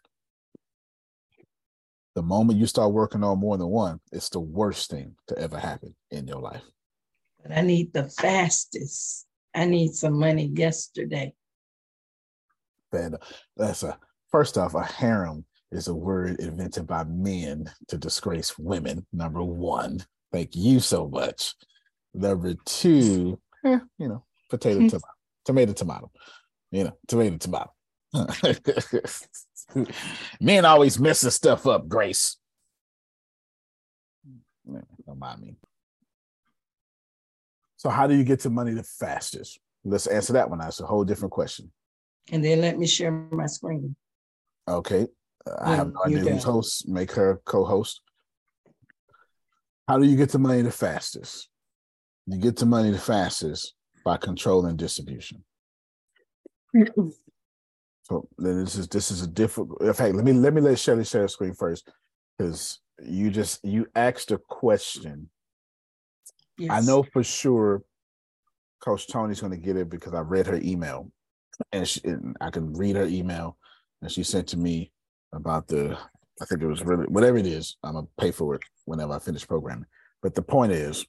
The 2.15 2.23
moment 2.23 2.57
you 2.57 2.65
start 2.65 2.93
working 2.93 3.23
on 3.23 3.37
more 3.37 3.55
than 3.55 3.67
one, 3.67 3.99
it's 4.11 4.29
the 4.29 4.39
worst 4.39 4.89
thing 4.89 5.13
to 5.27 5.37
ever 5.37 5.59
happen 5.59 5.95
in 6.09 6.27
your 6.27 6.41
life. 6.41 6.63
But 7.43 7.55
I 7.55 7.61
need 7.61 7.93
the 7.93 8.09
fastest. 8.09 9.27
I 9.53 9.65
need 9.65 9.93
some 9.93 10.17
money 10.17 10.51
yesterday. 10.55 11.35
And 12.91 13.17
that's 13.55 13.83
a 13.83 13.99
first 14.31 14.57
off, 14.57 14.73
a 14.73 14.83
harem 14.83 15.45
is 15.71 15.87
a 15.87 15.93
word 15.93 16.39
invented 16.39 16.87
by 16.87 17.03
men 17.03 17.69
to 17.87 17.97
disgrace 17.97 18.57
women. 18.57 19.05
Number 19.11 19.43
one, 19.43 20.05
thank 20.31 20.55
you 20.55 20.79
so 20.79 21.07
much. 21.07 21.53
Number 22.13 22.53
two, 22.65 23.39
eh, 23.65 23.79
you 23.97 24.07
know, 24.07 24.23
potato, 24.49 24.79
tomato, 24.79 25.07
tomato, 25.45 25.73
tomato, 25.73 26.11
you 26.71 26.85
know, 26.85 26.97
tomato, 27.07 27.37
tomato. 27.37 27.71
Men 30.41 30.65
always 30.65 30.99
messing 30.99 31.29
stuff 31.29 31.67
up, 31.67 31.87
Grace. 31.87 32.37
Don't 35.05 35.19
mind 35.19 35.41
me. 35.41 35.55
So, 37.77 37.89
how 37.89 38.07
do 38.07 38.15
you 38.15 38.23
get 38.23 38.39
to 38.41 38.49
money 38.49 38.73
the 38.73 38.83
fastest? 38.83 39.59
Let's 39.83 40.07
answer 40.07 40.33
that 40.33 40.49
one. 40.49 40.59
That's 40.59 40.79
a 40.79 40.85
whole 40.85 41.03
different 41.03 41.31
question. 41.31 41.71
And 42.31 42.43
then 42.43 42.61
let 42.61 42.77
me 42.77 42.87
share 42.87 43.11
my 43.11 43.45
screen. 43.45 43.95
Okay. 44.67 45.07
I 45.61 45.75
have 45.75 45.93
no 45.93 46.01
idea 46.05 46.33
who's 46.33 46.43
host. 46.43 46.87
Make 46.87 47.11
her 47.13 47.41
co-host. 47.45 48.01
How 49.87 49.97
do 49.97 50.05
you 50.05 50.17
get 50.17 50.29
to 50.31 50.39
money 50.39 50.61
the 50.61 50.71
fastest? 50.71 51.47
You 52.25 52.37
get 52.37 52.57
to 52.57 52.65
money 52.65 52.91
the 52.91 52.97
fastest 52.99 53.73
by 54.03 54.17
controlling 54.17 54.75
distribution. 54.75 55.43
So 58.03 58.25
this 58.37 58.75
is 58.75 58.87
this 58.87 59.11
is 59.11 59.21
a 59.21 59.27
difficult. 59.27 59.81
In 59.81 59.91
fact, 59.91 60.15
let 60.15 60.23
me 60.23 60.31
let 60.31 60.53
me 60.53 60.61
let 60.61 60.77
Chelly 60.77 61.03
share 61.03 61.23
the 61.23 61.27
screen 61.27 61.53
first, 61.53 61.91
because 62.37 62.79
you 63.03 63.29
just 63.29 63.59
you 63.65 63.85
asked 63.95 64.31
a 64.31 64.37
question. 64.37 65.29
Yes. 66.57 66.71
I 66.71 66.79
know 66.79 67.03
for 67.03 67.21
sure, 67.21 67.83
Coach 68.79 69.09
Tony's 69.09 69.41
going 69.41 69.51
to 69.51 69.57
get 69.57 69.75
it 69.75 69.89
because 69.89 70.13
I 70.13 70.21
read 70.21 70.47
her 70.47 70.55
email, 70.63 71.11
and, 71.73 71.85
she, 71.85 71.99
and 72.05 72.37
I 72.39 72.49
can 72.49 72.73
read 72.73 72.95
her 72.95 73.05
email, 73.05 73.57
and 74.01 74.11
she 74.11 74.23
sent 74.23 74.47
to 74.49 74.57
me 74.57 74.91
about 75.33 75.67
the. 75.67 75.97
I 76.39 76.45
think 76.45 76.61
it 76.61 76.67
was 76.67 76.83
really 76.83 77.05
whatever 77.05 77.37
it 77.37 77.47
is. 77.47 77.77
I'm 77.83 77.93
gonna 77.93 78.07
pay 78.19 78.31
for 78.31 78.55
it 78.55 78.61
whenever 78.85 79.13
I 79.13 79.19
finish 79.19 79.47
programming. 79.47 79.87
But 80.21 80.35
the 80.35 80.41
point 80.41 80.71
is, 80.71 81.05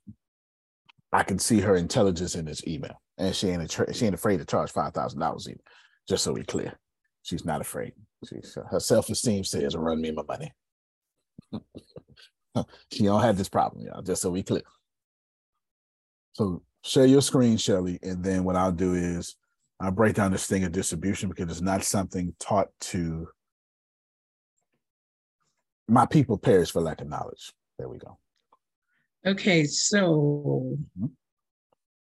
I 1.12 1.22
can 1.22 1.38
see 1.38 1.61
her 1.61 1.77
intelligence 1.77 2.35
in 2.35 2.44
this 2.44 2.66
email, 2.66 3.01
and 3.18 3.35
she 3.35 3.48
ain't 3.48 3.62
attra- 3.62 3.92
she 3.92 4.07
ain't 4.07 4.14
afraid 4.14 4.38
to 4.38 4.44
charge 4.44 4.70
five 4.72 4.94
thousand 4.94 5.20
dollars 5.20 5.46
even. 5.48 5.61
Just 6.09 6.24
so 6.24 6.33
we 6.33 6.44
clear, 6.44 6.79
she's 7.22 7.44
not 7.44 7.61
afraid. 7.61 7.92
She's, 8.29 8.57
uh, 8.57 8.66
her 8.70 8.81
self 8.81 9.09
esteem 9.11 9.44
says, 9.44 9.77
"Run 9.77 10.01
me 10.01 10.12
my 10.12 10.22
money." 10.22 10.53
she 12.92 13.05
don't 13.05 13.22
have 13.22 13.37
this 13.37 13.48
problem, 13.48 13.85
y'all. 13.85 14.03
Just 14.03 14.22
so 14.22 14.31
we 14.31 14.42
clear. 14.42 14.62
So 16.33 16.62
share 16.85 17.07
your 17.07 17.22
screen, 17.22 17.57
Chelly, 17.57 17.98
and 18.03 18.24
then 18.24 18.44
what 18.44 18.57
I'll 18.57 18.72
do 18.72 18.94
is 18.94 19.37
I'll 19.80 19.90
break 19.92 20.14
down 20.14 20.32
this 20.32 20.46
thing 20.46 20.64
of 20.64 20.72
distribution 20.72 21.28
because 21.28 21.50
it's 21.50 21.60
not 21.60 21.84
something 21.84 22.34
taught 22.40 22.68
to 22.80 23.28
my 25.86 26.04
people 26.04 26.36
perish 26.36 26.70
for 26.72 26.82
lack 26.82 27.00
of 27.00 27.08
knowledge. 27.08 27.52
There 27.78 27.88
we 27.88 27.98
go. 27.98 28.18
Okay, 29.24 29.64
so 29.64 30.76
Mhm. 30.98 31.10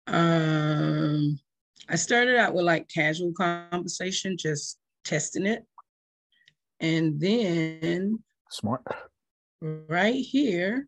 um 0.08 1.40
I 1.90 1.96
started 1.96 2.36
out 2.38 2.54
with 2.54 2.66
like 2.66 2.90
casual 2.90 3.32
conversation, 3.34 4.38
just 4.38 4.78
testing 5.06 5.46
it. 5.46 5.66
And 6.80 7.20
then 7.20 8.22
Smart. 8.50 8.84
right 9.62 10.16
here, 10.16 10.88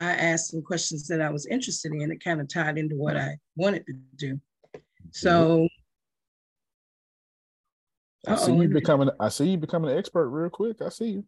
I 0.00 0.12
asked 0.12 0.50
some 0.50 0.62
questions 0.62 1.06
that 1.08 1.20
I 1.20 1.30
was 1.30 1.46
interested 1.46 1.92
in. 1.92 2.10
It 2.10 2.24
kind 2.24 2.40
of 2.40 2.48
tied 2.48 2.78
into 2.78 2.96
what 2.96 3.16
I 3.16 3.36
wanted 3.54 3.84
to 3.86 3.92
do. 4.16 4.40
So 5.12 5.68
I 8.26 8.36
see 8.36 8.52
you 8.52 8.58
wait 8.58 8.64
a 8.64 8.68
minute. 8.68 8.74
becoming. 8.74 9.10
I 9.20 9.28
see 9.28 9.50
you 9.50 9.56
becoming 9.58 9.90
an 9.90 9.98
expert 9.98 10.28
real 10.28 10.50
quick. 10.50 10.80
I 10.82 10.88
see 10.88 11.10
you. 11.10 11.24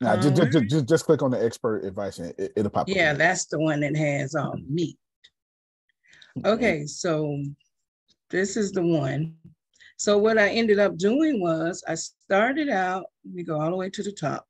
Now, 0.00 0.12
Uh, 0.12 0.16
just, 0.20 0.36
just, 0.36 0.52
just, 0.52 0.66
just, 0.66 0.86
just 0.86 1.04
click 1.06 1.22
on 1.22 1.30
the 1.30 1.42
expert 1.42 1.84
advice 1.84 2.18
and 2.18 2.34
it, 2.38 2.52
it'll 2.56 2.70
pop. 2.70 2.82
up. 2.82 2.88
Yeah, 2.88 3.14
that's 3.14 3.46
the 3.46 3.58
one 3.58 3.80
that 3.80 3.96
has 3.96 4.34
um 4.34 4.64
meat. 4.68 4.98
Okay, 6.44 6.84
so 6.86 7.42
this 8.28 8.58
is 8.58 8.72
the 8.72 8.82
one. 8.82 9.34
So 9.96 10.18
what 10.18 10.36
I 10.36 10.50
ended 10.50 10.78
up 10.78 10.98
doing 10.98 11.40
was 11.40 11.82
I 11.88 11.94
started 11.94 12.68
out, 12.68 13.06
let 13.24 13.34
me 13.34 13.42
go 13.42 13.58
all 13.58 13.70
the 13.70 13.76
way 13.76 13.88
to 13.88 14.02
the 14.02 14.12
top. 14.12 14.46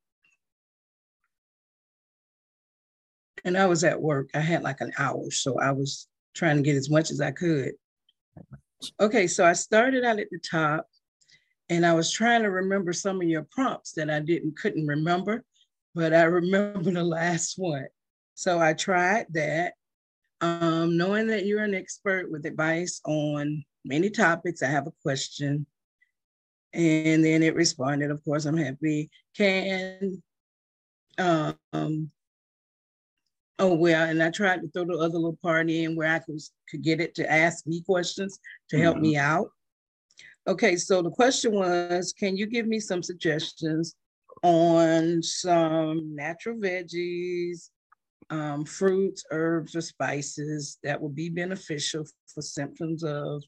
And 3.44 3.56
I 3.56 3.66
was 3.66 3.84
at 3.84 4.00
work. 4.02 4.30
I 4.34 4.40
had 4.40 4.64
like 4.64 4.80
an 4.80 4.90
hour, 4.98 5.30
so 5.30 5.60
I 5.60 5.70
was 5.70 6.08
trying 6.34 6.56
to 6.56 6.62
get 6.62 6.74
as 6.74 6.90
much 6.90 7.12
as 7.12 7.20
I 7.20 7.30
could. 7.30 7.74
Okay, 9.00 9.26
so 9.26 9.44
I 9.44 9.54
started 9.54 10.04
out 10.04 10.18
at 10.18 10.28
the 10.30 10.38
top 10.38 10.86
and 11.68 11.84
I 11.84 11.94
was 11.94 12.12
trying 12.12 12.42
to 12.42 12.50
remember 12.50 12.92
some 12.92 13.20
of 13.20 13.28
your 13.28 13.46
prompts 13.50 13.92
that 13.92 14.10
I 14.10 14.20
didn't 14.20 14.56
couldn't 14.56 14.86
remember, 14.86 15.44
but 15.94 16.12
I 16.12 16.22
remember 16.24 16.90
the 16.90 17.04
last 17.04 17.54
one. 17.58 17.86
So 18.34 18.58
I 18.60 18.74
tried 18.74 19.26
that. 19.30 19.74
Um, 20.42 20.98
knowing 20.98 21.28
that 21.28 21.46
you're 21.46 21.64
an 21.64 21.74
expert 21.74 22.30
with 22.30 22.44
advice 22.44 23.00
on 23.06 23.64
many 23.86 24.10
topics, 24.10 24.62
I 24.62 24.66
have 24.66 24.86
a 24.86 24.92
question. 25.02 25.66
And 26.74 27.24
then 27.24 27.42
it 27.42 27.54
responded, 27.54 28.10
of 28.10 28.22
course, 28.22 28.44
I'm 28.44 28.56
happy. 28.56 29.10
Can 29.34 30.22
um 31.18 32.10
oh 33.58 33.74
well, 33.74 34.08
and 34.08 34.22
I 34.22 34.30
tried 34.30 34.60
to 34.62 34.68
throw 34.68 34.84
the 34.84 34.98
other 34.98 35.18
little 35.18 35.38
part 35.42 35.70
in 35.70 35.96
where 35.96 36.12
I 36.12 36.18
could, 36.18 36.40
could 36.70 36.82
get 36.82 37.00
it 37.00 37.14
to 37.16 37.30
ask 37.30 37.66
me 37.66 37.82
questions 37.82 38.38
to 38.70 38.78
help 38.78 38.98
me 38.98 39.16
out. 39.16 39.48
Okay, 40.46 40.76
so 40.76 41.02
the 41.02 41.10
question 41.10 41.52
was, 41.52 42.12
can 42.12 42.36
you 42.36 42.46
give 42.46 42.66
me 42.66 42.78
some 42.78 43.02
suggestions 43.02 43.96
on 44.42 45.22
some 45.22 46.14
natural 46.14 46.56
veggies, 46.56 47.70
um, 48.30 48.64
fruits, 48.64 49.24
herbs, 49.30 49.74
or 49.74 49.80
spices 49.80 50.78
that 50.84 51.00
would 51.00 51.14
be 51.14 51.28
beneficial 51.28 52.04
for 52.32 52.42
symptoms 52.42 53.02
of, 53.02 53.42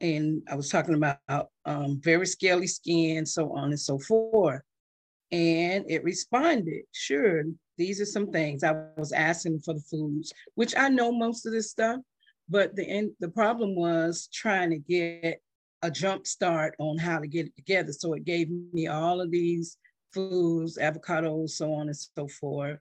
and 0.00 0.42
I 0.50 0.54
was 0.54 0.68
talking 0.68 0.94
about 0.94 1.48
um, 1.64 2.00
very 2.02 2.26
scaly 2.26 2.66
skin, 2.66 3.26
so 3.26 3.52
on 3.52 3.70
and 3.70 3.80
so 3.80 3.98
forth. 3.98 4.62
And 5.30 5.84
it 5.88 6.04
responded, 6.04 6.84
sure, 6.92 7.44
these 7.78 8.00
are 8.00 8.06
some 8.06 8.30
things. 8.30 8.64
I 8.64 8.74
was 8.96 9.12
asking 9.12 9.60
for 9.60 9.72
the 9.72 9.80
foods, 9.80 10.32
which 10.56 10.74
I 10.76 10.88
know 10.88 11.12
most 11.12 11.46
of 11.46 11.52
this 11.52 11.70
stuff, 11.70 12.00
but 12.48 12.74
the 12.74 12.86
end, 12.86 13.12
the 13.20 13.28
problem 13.28 13.76
was 13.76 14.28
trying 14.32 14.70
to 14.70 14.78
get 14.78 15.40
a 15.82 15.90
jump 15.90 16.26
start 16.26 16.74
on 16.78 16.98
how 16.98 17.18
to 17.20 17.26
get 17.26 17.46
it 17.46 17.56
together. 17.56 17.92
So 17.92 18.14
it 18.14 18.24
gave 18.24 18.48
me 18.72 18.88
all 18.88 19.20
of 19.20 19.30
these 19.30 19.78
foods, 20.12 20.76
avocados, 20.78 21.50
so 21.50 21.72
on 21.72 21.86
and 21.88 21.96
so 21.96 22.26
forth. 22.40 22.78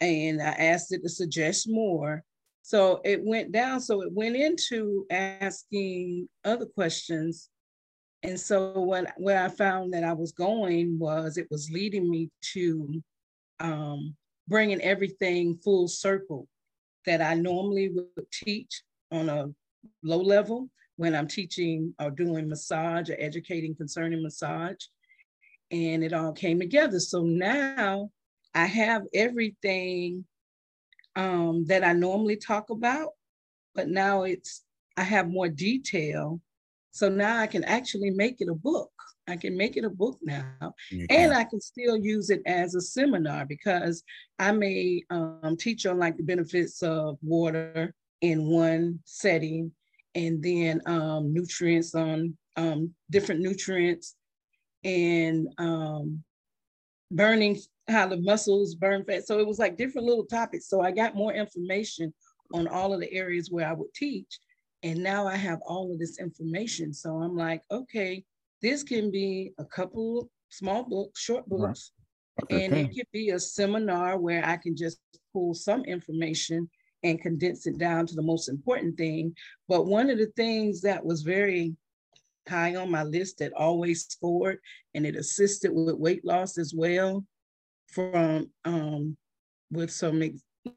And 0.00 0.40
I 0.40 0.50
asked 0.50 0.92
it 0.92 1.02
to 1.02 1.08
suggest 1.08 1.68
more. 1.68 2.22
So 2.62 3.00
it 3.04 3.24
went 3.24 3.52
down. 3.52 3.80
So 3.80 4.02
it 4.02 4.12
went 4.12 4.36
into 4.36 5.06
asking 5.10 6.28
other 6.44 6.66
questions. 6.66 7.48
And 8.22 8.38
so 8.38 8.72
what 8.72 9.12
where 9.16 9.42
I 9.42 9.48
found 9.48 9.92
that 9.94 10.04
I 10.04 10.12
was 10.12 10.32
going 10.32 10.98
was 10.98 11.36
it 11.36 11.48
was 11.50 11.70
leading 11.70 12.08
me 12.08 12.30
to 12.52 13.02
um, 13.60 14.14
bringing 14.50 14.80
everything 14.82 15.56
full 15.64 15.88
circle 15.88 16.46
that 17.06 17.22
I 17.22 17.34
normally 17.34 17.88
would 17.88 18.30
teach 18.32 18.82
on 19.10 19.28
a 19.28 19.46
low 20.02 20.20
level 20.20 20.68
when 20.96 21.14
I'm 21.14 21.28
teaching 21.28 21.94
or 21.98 22.10
doing 22.10 22.48
massage 22.48 23.08
or 23.08 23.16
educating 23.18 23.74
concerning 23.74 24.22
massage. 24.22 24.76
And 25.70 26.04
it 26.04 26.12
all 26.12 26.32
came 26.32 26.58
together. 26.58 26.98
So 26.98 27.22
now 27.22 28.10
I 28.54 28.66
have 28.66 29.04
everything 29.14 30.24
um, 31.14 31.64
that 31.66 31.84
I 31.84 31.92
normally 31.92 32.36
talk 32.36 32.70
about, 32.70 33.10
but 33.74 33.88
now 33.88 34.24
it's, 34.24 34.64
I 34.96 35.04
have 35.04 35.30
more 35.30 35.48
detail. 35.48 36.40
So 36.90 37.08
now 37.08 37.38
I 37.38 37.46
can 37.46 37.62
actually 37.64 38.10
make 38.10 38.40
it 38.40 38.48
a 38.48 38.54
book. 38.54 38.90
I 39.30 39.36
can 39.36 39.56
make 39.56 39.76
it 39.76 39.84
a 39.84 39.90
book 39.90 40.18
now. 40.22 40.74
And. 41.08 41.32
I 41.32 41.44
can 41.44 41.60
still 41.60 41.96
use 41.96 42.30
it 42.30 42.42
as 42.46 42.74
a 42.74 42.80
seminar 42.80 43.46
because 43.46 44.02
I 44.38 44.52
may 44.52 45.02
um, 45.10 45.56
teach 45.58 45.86
on 45.86 45.98
like 45.98 46.16
the 46.16 46.22
benefits 46.22 46.82
of 46.82 47.16
water 47.22 47.94
in 48.20 48.46
one 48.46 48.98
setting 49.04 49.72
and 50.14 50.42
then 50.42 50.82
um, 50.86 51.32
nutrients 51.32 51.94
on 51.94 52.36
um, 52.56 52.92
different 53.10 53.40
nutrients 53.40 54.16
and 54.84 55.48
um, 55.58 56.22
burning 57.10 57.58
how 57.88 58.06
the 58.06 58.16
muscles 58.16 58.74
burn 58.74 59.04
fat. 59.04 59.26
So 59.26 59.38
it 59.38 59.46
was 59.46 59.58
like 59.58 59.76
different 59.76 60.06
little 60.06 60.26
topics. 60.26 60.68
So 60.68 60.80
I 60.80 60.90
got 60.90 61.14
more 61.14 61.32
information 61.32 62.12
on 62.52 62.66
all 62.66 62.92
of 62.92 63.00
the 63.00 63.12
areas 63.12 63.50
where 63.50 63.68
I 63.68 63.72
would 63.72 63.92
teach. 63.94 64.38
And 64.82 65.02
now 65.02 65.26
I 65.26 65.36
have 65.36 65.60
all 65.66 65.92
of 65.92 65.98
this 65.98 66.18
information. 66.18 66.92
So 66.92 67.16
I'm 67.16 67.36
like, 67.36 67.62
okay, 67.70 68.24
this 68.62 68.82
can 68.82 69.10
be 69.10 69.52
a 69.58 69.64
couple 69.64 70.20
of 70.20 70.28
small 70.50 70.82
books, 70.82 71.20
short 71.20 71.48
books, 71.48 71.92
Okay, 72.42 72.64
and 72.64 72.74
can. 72.74 72.84
it 72.84 72.94
could 72.94 73.06
be 73.12 73.30
a 73.30 73.40
seminar 73.40 74.18
where 74.18 74.44
I 74.44 74.56
can 74.56 74.76
just 74.76 74.98
pull 75.32 75.54
some 75.54 75.84
information 75.84 76.68
and 77.02 77.20
condense 77.20 77.66
it 77.66 77.78
down 77.78 78.06
to 78.06 78.14
the 78.14 78.22
most 78.22 78.48
important 78.48 78.96
thing. 78.96 79.34
But 79.68 79.86
one 79.86 80.10
of 80.10 80.18
the 80.18 80.30
things 80.36 80.80
that 80.82 81.04
was 81.04 81.22
very 81.22 81.74
high 82.48 82.76
on 82.76 82.90
my 82.90 83.02
list 83.02 83.38
that 83.38 83.52
always 83.52 84.06
scored 84.06 84.58
and 84.94 85.06
it 85.06 85.16
assisted 85.16 85.70
with 85.72 85.94
weight 85.96 86.24
loss 86.24 86.58
as 86.58 86.74
well 86.74 87.24
from 87.86 88.50
um 88.64 89.16
with 89.70 89.90
some 89.90 90.22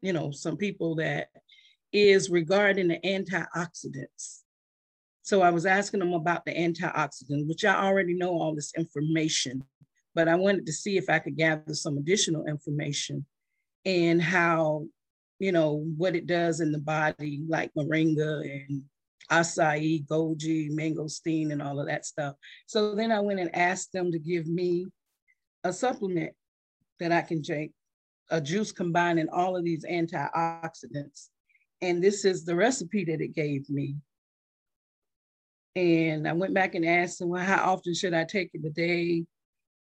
you 0.02 0.12
know 0.12 0.30
some 0.30 0.56
people 0.56 0.94
that 0.94 1.28
is 1.92 2.30
regarding 2.30 2.88
the 2.88 2.98
antioxidants. 3.04 4.43
So 5.24 5.40
I 5.40 5.48
was 5.48 5.64
asking 5.64 6.00
them 6.00 6.12
about 6.12 6.44
the 6.44 6.52
antioxidants, 6.54 7.48
which 7.48 7.64
I 7.64 7.82
already 7.82 8.12
know 8.12 8.38
all 8.38 8.54
this 8.54 8.72
information, 8.76 9.64
but 10.14 10.28
I 10.28 10.34
wanted 10.34 10.66
to 10.66 10.72
see 10.72 10.98
if 10.98 11.08
I 11.08 11.18
could 11.18 11.38
gather 11.38 11.72
some 11.72 11.96
additional 11.96 12.44
information 12.44 13.24
and 13.86 14.20
how, 14.20 14.84
you 15.38 15.50
know, 15.50 15.86
what 15.96 16.14
it 16.14 16.26
does 16.26 16.60
in 16.60 16.72
the 16.72 16.78
body, 16.78 17.42
like 17.48 17.72
moringa 17.74 18.42
and 18.42 18.82
acai, 19.32 20.06
goji, 20.06 20.70
mangosteen, 20.70 21.52
and 21.52 21.62
all 21.62 21.80
of 21.80 21.86
that 21.86 22.04
stuff. 22.04 22.34
So 22.66 22.94
then 22.94 23.10
I 23.10 23.20
went 23.20 23.40
and 23.40 23.56
asked 23.56 23.94
them 23.94 24.12
to 24.12 24.18
give 24.18 24.46
me 24.46 24.84
a 25.64 25.72
supplement 25.72 26.32
that 27.00 27.12
I 27.12 27.22
can 27.22 27.42
take, 27.42 27.72
a 28.30 28.42
juice 28.42 28.72
combining 28.72 29.30
all 29.30 29.56
of 29.56 29.64
these 29.64 29.86
antioxidants. 29.86 31.28
And 31.80 32.04
this 32.04 32.26
is 32.26 32.44
the 32.44 32.54
recipe 32.54 33.06
that 33.06 33.22
it 33.22 33.34
gave 33.34 33.70
me. 33.70 33.96
And 35.84 36.28
I 36.28 36.32
went 36.32 36.54
back 36.54 36.74
and 36.74 36.84
asked 36.84 37.18
them, 37.18 37.30
well, 37.30 37.44
how 37.44 37.72
often 37.72 37.94
should 37.94 38.14
I 38.14 38.24
take 38.24 38.50
it 38.54 38.64
a 38.64 38.70
day? 38.70 39.24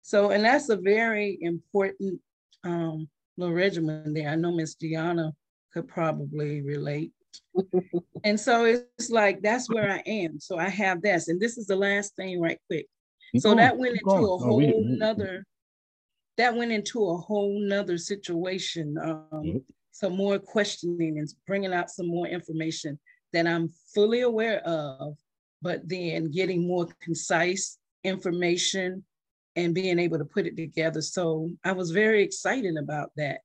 So, 0.02 0.30
and 0.30 0.44
that's 0.44 0.68
a 0.70 0.76
very 0.76 1.38
important 1.42 2.20
um, 2.64 3.08
little 3.36 3.54
regimen 3.54 4.14
there. 4.14 4.30
I 4.30 4.36
know 4.36 4.52
Miss 4.52 4.74
Gianna 4.74 5.32
could 5.72 5.86
probably 5.88 6.62
relate. 6.62 7.12
and 8.24 8.38
so 8.40 8.64
it's 8.64 9.10
like, 9.10 9.42
that's 9.42 9.68
where 9.68 9.90
I 9.90 10.02
am. 10.06 10.40
So 10.40 10.58
I 10.58 10.68
have 10.68 11.02
this. 11.02 11.28
And 11.28 11.40
this 11.40 11.58
is 11.58 11.66
the 11.66 11.76
last 11.76 12.16
thing 12.16 12.40
right 12.40 12.58
quick. 12.68 12.86
Keep 13.32 13.42
So 13.42 13.54
that 13.54 13.76
went 13.76 13.94
into 13.96 14.10
a 14.10 14.38
whole 14.38 14.56
we- 14.56 14.66
we- 14.66 14.96
nother, 14.96 15.44
that 16.38 16.56
went 16.56 16.72
into 16.72 17.06
a 17.08 17.16
whole 17.16 17.60
nother 17.60 17.98
situation. 17.98 18.96
Um, 18.98 19.42
Yep. 19.44 19.62
some 19.90 20.16
more 20.16 20.38
questioning 20.38 21.18
and 21.18 21.28
bringing 21.46 21.74
out 21.74 21.90
some 21.90 22.06
more 22.06 22.26
information 22.26 22.98
that 23.34 23.46
I'm 23.46 23.68
fully 23.94 24.22
aware 24.22 24.60
of, 24.66 25.16
but 25.62 25.88
then 25.88 26.30
getting 26.30 26.66
more 26.66 26.88
concise 27.00 27.78
information 28.04 29.04
and 29.56 29.74
being 29.74 29.98
able 29.98 30.18
to 30.18 30.24
put 30.24 30.46
it 30.46 30.56
together. 30.56 31.00
So 31.00 31.50
I 31.64 31.72
was 31.72 31.90
very 31.90 32.22
excited 32.22 32.76
about 32.76 33.10
that. 33.16 33.40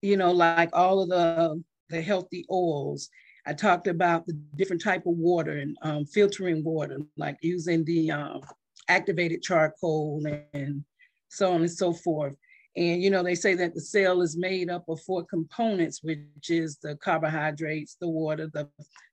You 0.00 0.16
know, 0.16 0.32
like 0.32 0.70
all 0.72 1.02
of 1.02 1.08
the 1.08 1.62
the 1.92 2.02
healthy 2.02 2.44
oils. 2.50 3.08
I 3.46 3.52
talked 3.52 3.86
about 3.86 4.26
the 4.26 4.34
different 4.56 4.82
type 4.82 5.06
of 5.06 5.16
water 5.16 5.58
and 5.58 5.76
um, 5.82 6.06
filtering 6.06 6.64
water, 6.64 6.98
like 7.16 7.36
using 7.42 7.84
the 7.84 8.10
um, 8.10 8.40
activated 8.88 9.42
charcoal 9.42 10.24
and 10.54 10.84
so 11.28 11.52
on 11.52 11.60
and 11.60 11.70
so 11.70 11.92
forth. 11.92 12.34
And 12.76 13.02
you 13.02 13.10
know, 13.10 13.22
they 13.22 13.34
say 13.34 13.54
that 13.54 13.74
the 13.74 13.80
cell 13.80 14.22
is 14.22 14.36
made 14.36 14.70
up 14.70 14.84
of 14.88 15.00
four 15.00 15.24
components, 15.24 16.02
which 16.02 16.48
is 16.48 16.78
the 16.78 16.96
carbohydrates, 16.96 17.96
the 18.00 18.08
water, 18.08 18.48
the 18.52 18.68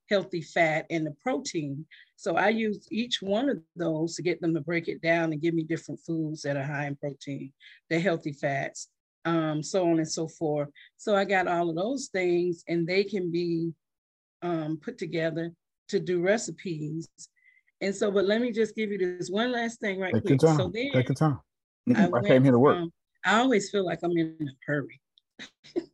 healthy 0.10 0.41
fat, 0.41 0.86
and 0.89 1.06
the 1.06 1.15
protein. 1.24 1.86
So 2.15 2.36
I 2.36 2.50
use 2.50 2.88
each 2.91 3.22
one 3.22 3.50
of 3.50 3.60
those 3.76 4.15
to 4.15 4.24
get 4.24 4.41
them 4.41 4.54
to 4.56 4.62
break 4.62 4.88
it 4.88 5.02
down 5.02 5.32
and 5.32 5.41
give 5.41 5.54
me 5.54 5.63
different 5.63 6.00
foods 6.06 6.41
that 6.41 6.58
are 6.58 6.63
high 6.63 6.88
in 6.88 6.95
protein, 6.95 7.54
the 7.89 8.00
healthy 8.00 8.34
fats, 8.34 8.89
um, 9.26 9.63
so 9.63 9.89
on 9.89 10.00
and 10.00 10.12
so 10.12 10.28
forth. 10.28 10.69
So 10.98 11.15
I 11.15 11.26
got 11.26 11.48
all 11.48 11.69
of 11.69 11.76
those 11.76 12.08
things, 12.08 12.63
and 12.67 12.88
they 12.88 13.04
can 13.04 13.32
be 13.32 13.72
um, 14.41 14.80
put 14.82 14.98
together 14.98 15.52
to 15.89 16.00
do 16.00 16.22
recipes. 16.22 17.08
And 17.82 17.95
so, 17.95 18.12
but 18.12 18.26
let 18.26 18.41
me 18.41 18.52
just 18.52 18.76
give 18.76 18.91
you 18.91 18.98
this 18.98 19.30
one 19.30 19.52
last 19.52 19.80
thing 19.80 20.00
right 20.00 20.13
Take 20.13 20.30
your 20.30 20.38
time. 20.38 20.58
So 20.58 20.72
then 20.74 20.91
Take 20.93 21.08
your 21.10 21.15
time. 21.15 21.39
I, 21.95 22.10
I, 22.13 22.22
came 22.28 22.43
here 22.43 22.52
to 22.52 22.60
work. 22.60 22.78
from- 22.78 22.93
I 23.26 23.39
always 23.39 23.69
feel 23.69 23.86
like 23.86 24.00
I'm 24.04 24.12
in 24.12 24.38
a 24.41 24.52
hurry. 24.65 25.02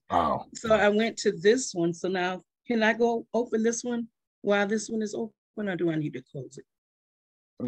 Oh, 0.10 0.46
So 0.56 0.74
I 0.76 0.90
went 0.90 1.18
to 1.18 1.32
this 1.32 1.74
one. 1.74 1.94
So 1.94 2.08
now 2.08 2.42
can 2.68 2.84
I 2.84 2.94
go 2.94 3.26
open 3.34 3.64
this 3.64 3.84
one 3.84 4.08
while 4.42 4.68
this 4.68 4.90
one 4.90 5.02
is 5.02 5.14
open 5.14 5.70
or 5.70 5.76
do 5.76 5.92
I 5.92 5.96
need 5.96 6.14
to 6.14 6.24
close 6.32 6.58
it? 6.58 6.66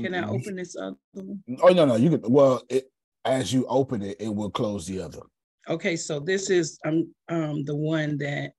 Can 0.02 0.14
I 0.14 0.28
open 0.28 0.56
this 0.56 0.76
other 0.76 0.98
one? 1.14 1.42
Oh 1.62 1.70
no, 1.70 1.86
no, 1.86 1.96
you 1.96 2.10
could. 2.10 2.26
Well, 2.28 2.62
it, 2.70 2.92
as 3.24 3.54
you 3.54 3.66
open 3.68 4.02
it, 4.02 4.18
it 4.20 4.34
will 4.34 4.50
close 4.50 4.86
the 4.86 5.02
other. 5.02 5.22
Okay, 5.70 5.96
so 5.96 6.20
this 6.20 6.50
is 6.50 6.80
um 6.86 7.14
um 7.30 7.64
the 7.64 7.76
one 7.76 8.18
that 8.18 8.52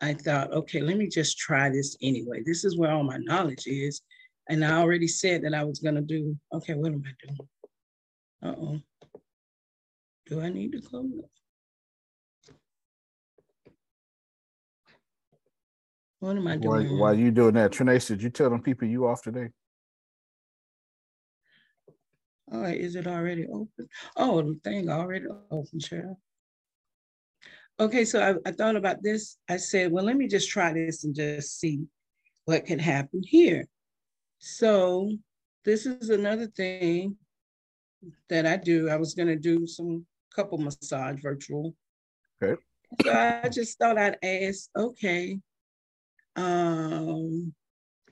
I 0.00 0.14
thought, 0.14 0.52
okay, 0.52 0.80
let 0.80 0.96
me 0.96 1.08
just 1.08 1.38
try 1.38 1.70
this 1.70 1.96
anyway. 2.02 2.42
This 2.44 2.64
is 2.64 2.76
where 2.76 2.90
all 2.90 3.04
my 3.04 3.18
knowledge 3.18 3.66
is. 3.66 4.02
And 4.48 4.64
I 4.64 4.78
already 4.78 5.08
said 5.08 5.42
that 5.44 5.54
I 5.54 5.64
was 5.64 5.78
gonna 5.78 6.02
do, 6.02 6.36
okay, 6.52 6.74
what 6.74 6.92
am 6.92 7.02
I 7.06 7.26
doing? 7.26 7.48
Uh-oh. 8.42 9.20
Do 10.26 10.40
I 10.40 10.50
need 10.50 10.72
to 10.72 10.80
close 10.80 11.10
it? 11.18 11.30
What 16.20 16.36
am 16.36 16.46
I 16.46 16.56
doing? 16.56 16.98
while 16.98 17.12
wrong? 17.12 17.20
you 17.20 17.30
doing 17.30 17.54
that, 17.54 17.72
Trinace, 17.72 18.08
did 18.08 18.22
you 18.22 18.30
tell 18.30 18.50
them 18.50 18.62
people 18.62 18.88
you 18.88 19.06
off 19.06 19.22
today? 19.22 19.48
All 22.52 22.60
right, 22.60 22.78
is 22.78 22.94
it 22.94 23.06
already 23.06 23.46
open? 23.46 23.88
Oh, 24.16 24.42
the 24.42 24.58
thing 24.62 24.90
already 24.90 25.26
open, 25.50 25.78
Cheryl. 25.78 26.16
Okay, 27.80 28.04
so 28.04 28.20
I, 28.22 28.48
I 28.48 28.52
thought 28.52 28.76
about 28.76 29.02
this. 29.02 29.38
I 29.48 29.56
said, 29.56 29.90
well, 29.90 30.04
let 30.04 30.16
me 30.16 30.28
just 30.28 30.50
try 30.50 30.72
this 30.72 31.04
and 31.04 31.14
just 31.14 31.58
see 31.58 31.80
what 32.44 32.66
can 32.66 32.78
happen 32.78 33.22
here. 33.24 33.66
So 34.38 35.10
this 35.64 35.86
is 35.86 36.10
another 36.10 36.46
thing 36.46 37.16
that 38.28 38.46
I 38.46 38.56
do. 38.58 38.88
I 38.88 38.96
was 38.96 39.14
gonna 39.14 39.36
do 39.36 39.66
some 39.66 40.06
couple 40.34 40.58
massage 40.58 41.20
virtual. 41.22 41.74
Okay. 42.42 42.60
So 43.02 43.12
I 43.12 43.48
just 43.48 43.78
thought 43.78 43.98
I'd 43.98 44.18
ask, 44.22 44.68
okay. 44.76 45.38
Um, 46.36 47.54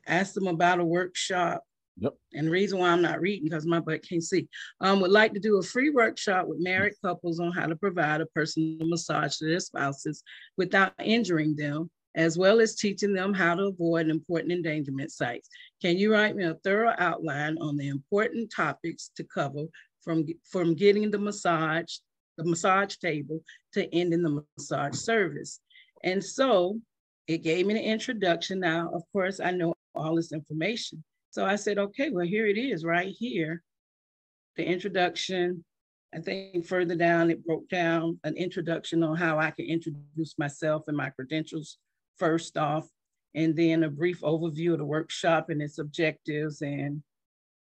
ask 0.06 0.34
them 0.34 0.46
about 0.46 0.80
a 0.80 0.84
workshop. 0.84 1.62
Yep. 1.98 2.14
And 2.32 2.46
the 2.46 2.50
reason 2.50 2.78
why 2.78 2.88
I'm 2.88 3.02
not 3.02 3.20
reading 3.20 3.44
because 3.44 3.66
my 3.66 3.80
butt 3.80 4.06
can't 4.08 4.22
see. 4.22 4.48
Um, 4.80 5.00
would 5.00 5.10
like 5.10 5.34
to 5.34 5.40
do 5.40 5.58
a 5.58 5.62
free 5.62 5.90
workshop 5.90 6.46
with 6.46 6.58
married 6.58 6.94
couples 7.04 7.38
on 7.38 7.52
how 7.52 7.66
to 7.66 7.76
provide 7.76 8.20
a 8.20 8.26
personal 8.26 8.88
massage 8.88 9.36
to 9.36 9.46
their 9.46 9.60
spouses 9.60 10.22
without 10.56 10.94
injuring 10.98 11.54
them, 11.54 11.90
as 12.14 12.38
well 12.38 12.60
as 12.60 12.76
teaching 12.76 13.12
them 13.12 13.34
how 13.34 13.54
to 13.54 13.64
avoid 13.64 14.08
important 14.08 14.52
endangerment 14.52 15.12
sites. 15.12 15.48
Can 15.82 15.98
you 15.98 16.12
write 16.12 16.34
me 16.34 16.44
a 16.44 16.54
thorough 16.64 16.94
outline 16.96 17.58
on 17.58 17.76
the 17.76 17.88
important 17.88 18.50
topics 18.54 19.10
to 19.16 19.24
cover 19.24 19.64
from, 20.02 20.24
from 20.50 20.74
getting 20.74 21.10
the 21.10 21.18
massage, 21.18 21.96
the 22.38 22.44
massage 22.44 22.96
table 22.96 23.40
to 23.74 23.94
ending 23.94 24.22
the 24.22 24.42
massage 24.56 24.96
service? 24.96 25.60
And 26.04 26.24
so 26.24 26.80
it 27.26 27.38
gave 27.38 27.66
me 27.66 27.74
an 27.74 27.84
introduction. 27.84 28.60
Now, 28.60 28.90
of 28.92 29.02
course, 29.12 29.40
I 29.40 29.50
know 29.52 29.74
all 29.94 30.16
this 30.16 30.32
information. 30.32 31.02
So 31.30 31.44
I 31.44 31.56
said, 31.56 31.78
okay, 31.78 32.10
well, 32.10 32.26
here 32.26 32.46
it 32.46 32.58
is 32.58 32.84
right 32.84 33.14
here. 33.18 33.62
The 34.56 34.64
introduction. 34.64 35.64
I 36.14 36.20
think 36.20 36.66
further 36.66 36.94
down, 36.94 37.30
it 37.30 37.44
broke 37.46 37.68
down 37.70 38.20
an 38.24 38.36
introduction 38.36 39.02
on 39.02 39.16
how 39.16 39.38
I 39.38 39.50
can 39.50 39.64
introduce 39.64 40.38
myself 40.38 40.82
and 40.86 40.96
my 40.96 41.08
credentials 41.08 41.78
first 42.18 42.58
off, 42.58 42.86
and 43.34 43.56
then 43.56 43.82
a 43.82 43.88
brief 43.88 44.20
overview 44.20 44.72
of 44.72 44.78
the 44.78 44.84
workshop 44.84 45.48
and 45.48 45.62
its 45.62 45.78
objectives. 45.78 46.60
And 46.60 47.02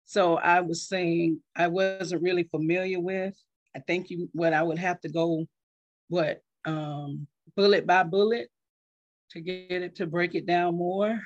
so 0.06 0.38
I 0.38 0.62
was 0.62 0.88
saying 0.88 1.40
I 1.56 1.68
wasn't 1.68 2.24
really 2.24 2.44
familiar 2.44 3.00
with. 3.00 3.36
I 3.76 3.80
think 3.80 4.10
you 4.10 4.28
what 4.34 4.54
I 4.54 4.64
would 4.64 4.80
have 4.80 5.00
to 5.02 5.10
go, 5.10 5.46
what 6.10 6.42
um, 6.66 7.28
bullet 7.56 7.86
by 7.86 8.02
bullet 8.02 8.50
to 9.32 9.42
get 9.42 9.72
it 9.72 9.96
to 9.96 10.06
break 10.06 10.36
it 10.36 10.46
down 10.46 10.78
more. 10.78 11.20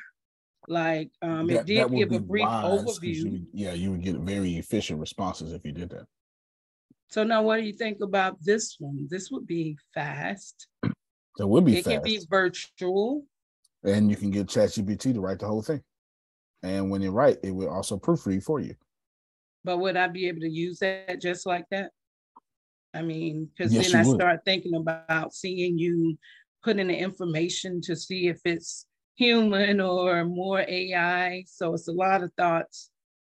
Like 0.68 1.12
um, 1.22 1.50
it 1.50 1.65
did 1.65 1.91
give 1.91 2.12
a 2.12 2.20
brief 2.20 2.44
wise, 2.44 2.84
overview. 2.84 3.15
you 3.15 3.48
yeah, 3.54 3.74
you 3.74 3.91
would 3.91 4.02
get 4.04 4.15
very 4.15 4.56
efficient 4.58 5.00
responses 5.00 5.54
if 5.54 5.63
you 5.63 5.72
did 5.72 5.89
that. 5.91 6.06
So 7.10 7.24
now 7.24 7.44
what 7.44 7.58
do 7.58 7.63
you 7.63 7.74
think 7.74 8.00
about 8.02 8.38
this 8.41 8.78
one? 8.80 9.08
This 9.10 9.30
would 9.32 9.46
be 9.46 9.78
fast. 9.94 10.68
That 11.38 11.48
would 11.48 11.65
be 11.65 11.78
It 11.78 11.84
fast, 11.84 11.96
can 11.96 12.02
be 12.04 12.20
virtual. 12.30 13.26
and 13.84 14.10
you 14.10 14.15
can 14.15 14.32
get 14.32 14.48
ChatGPT 14.48 15.13
to 15.13 15.22
write 15.22 15.39
the 15.39 15.48
whole 15.48 15.62
thing. 15.62 15.82
And 16.63 16.89
when 16.89 17.02
you 17.04 17.12
write, 17.12 17.38
it 17.44 17.52
will 17.52 17.70
also 17.70 17.98
proofread 17.98 18.44
for 18.44 18.60
you. 18.60 18.76
But 19.63 19.78
would 19.78 19.98
I 19.98 20.08
be 20.08 20.28
able 20.28 20.41
to 20.41 20.50
use 20.50 20.80
that 20.80 21.22
just 21.22 21.46
like 21.46 21.65
that? 21.70 21.91
I 22.94 23.02
mean, 23.04 23.50
because 23.56 23.72
Yes, 23.74 23.91
then 23.91 24.02
I 24.02 24.08
would. 24.08 24.15
start 24.15 24.39
thinking 24.46 24.74
about 24.74 25.34
seeing 25.34 25.78
you 25.78 26.18
put 26.65 26.80
in 26.80 26.88
the 26.88 26.97
information 26.97 27.80
to 27.80 27.95
see 27.95 28.28
if 28.28 28.41
it's 28.43 28.88
human 29.15 29.80
or 29.80 30.25
more 30.25 30.65
AI. 30.67 31.43
So 31.47 31.75
it's 31.75 31.88
a 31.88 31.93
lot 31.93 32.23
of 32.23 32.34
thoughts 32.34 32.89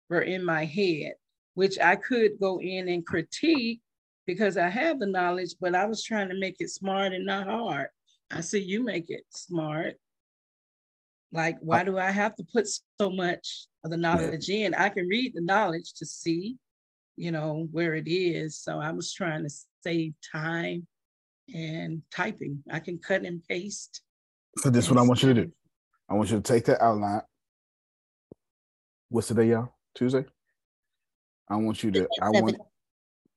were 0.09 0.21
in 0.21 0.43
my 0.43 0.65
head, 0.65 1.13
which 1.53 1.77
I 1.79 1.95
could 1.95 2.31
go 2.41 2.59
in 2.59 2.89
and 2.89 3.05
critique 3.05 3.81
because 4.25 4.57
I 4.57 4.67
have 4.67 4.99
the 4.99 5.05
knowledge, 5.05 5.53
but 5.61 5.75
I 5.75 5.85
was 5.85 6.03
trying 6.03 6.29
to 6.29 6.39
make 6.39 6.55
it 6.59 6.71
smart 6.71 7.13
and 7.13 7.25
not 7.25 7.45
hard. 7.45 7.89
I 8.31 8.41
see 8.41 8.61
you 8.61 8.83
make 8.83 9.05
it 9.09 9.23
smart. 9.29 9.95
Like, 11.31 11.57
why 11.61 11.83
do 11.83 11.99
I 11.99 12.09
have 12.09 12.35
to 12.37 12.43
put 12.51 12.67
so 12.99 13.11
much 13.11 13.67
of 13.83 13.91
the 13.91 13.97
knowledge 13.97 14.49
in? 14.49 14.73
I 14.73 14.89
can 14.89 15.07
read 15.07 15.33
the 15.35 15.41
knowledge 15.41 15.93
to 15.97 16.05
see, 16.05 16.57
you 17.15 17.31
know, 17.31 17.67
where 17.71 17.93
it 17.93 18.07
is. 18.07 18.57
So 18.57 18.79
I 18.79 18.91
was 18.91 19.13
trying 19.13 19.43
to 19.43 19.51
save 19.83 20.15
time 20.31 20.87
and 21.53 22.01
typing. 22.13 22.63
I 22.71 22.79
can 22.79 22.97
cut 22.99 23.23
and 23.23 23.43
paste. 23.47 24.01
So 24.57 24.69
this 24.69 24.85
is 24.85 24.91
what 24.91 24.99
I 24.99 25.03
want 25.03 25.21
you 25.23 25.33
to 25.33 25.45
do. 25.45 25.51
I 26.09 26.13
want 26.15 26.29
you 26.31 26.38
to 26.38 26.43
take 26.43 26.65
that 26.65 26.81
outline. 26.83 27.21
What's 29.09 29.27
the 29.27 29.35
day, 29.35 29.49
y'all? 29.49 29.73
Tuesday. 29.95 30.25
I 31.49 31.55
want 31.55 31.83
you 31.83 31.91
to. 31.91 32.07
I 32.21 32.29
want 32.29 32.57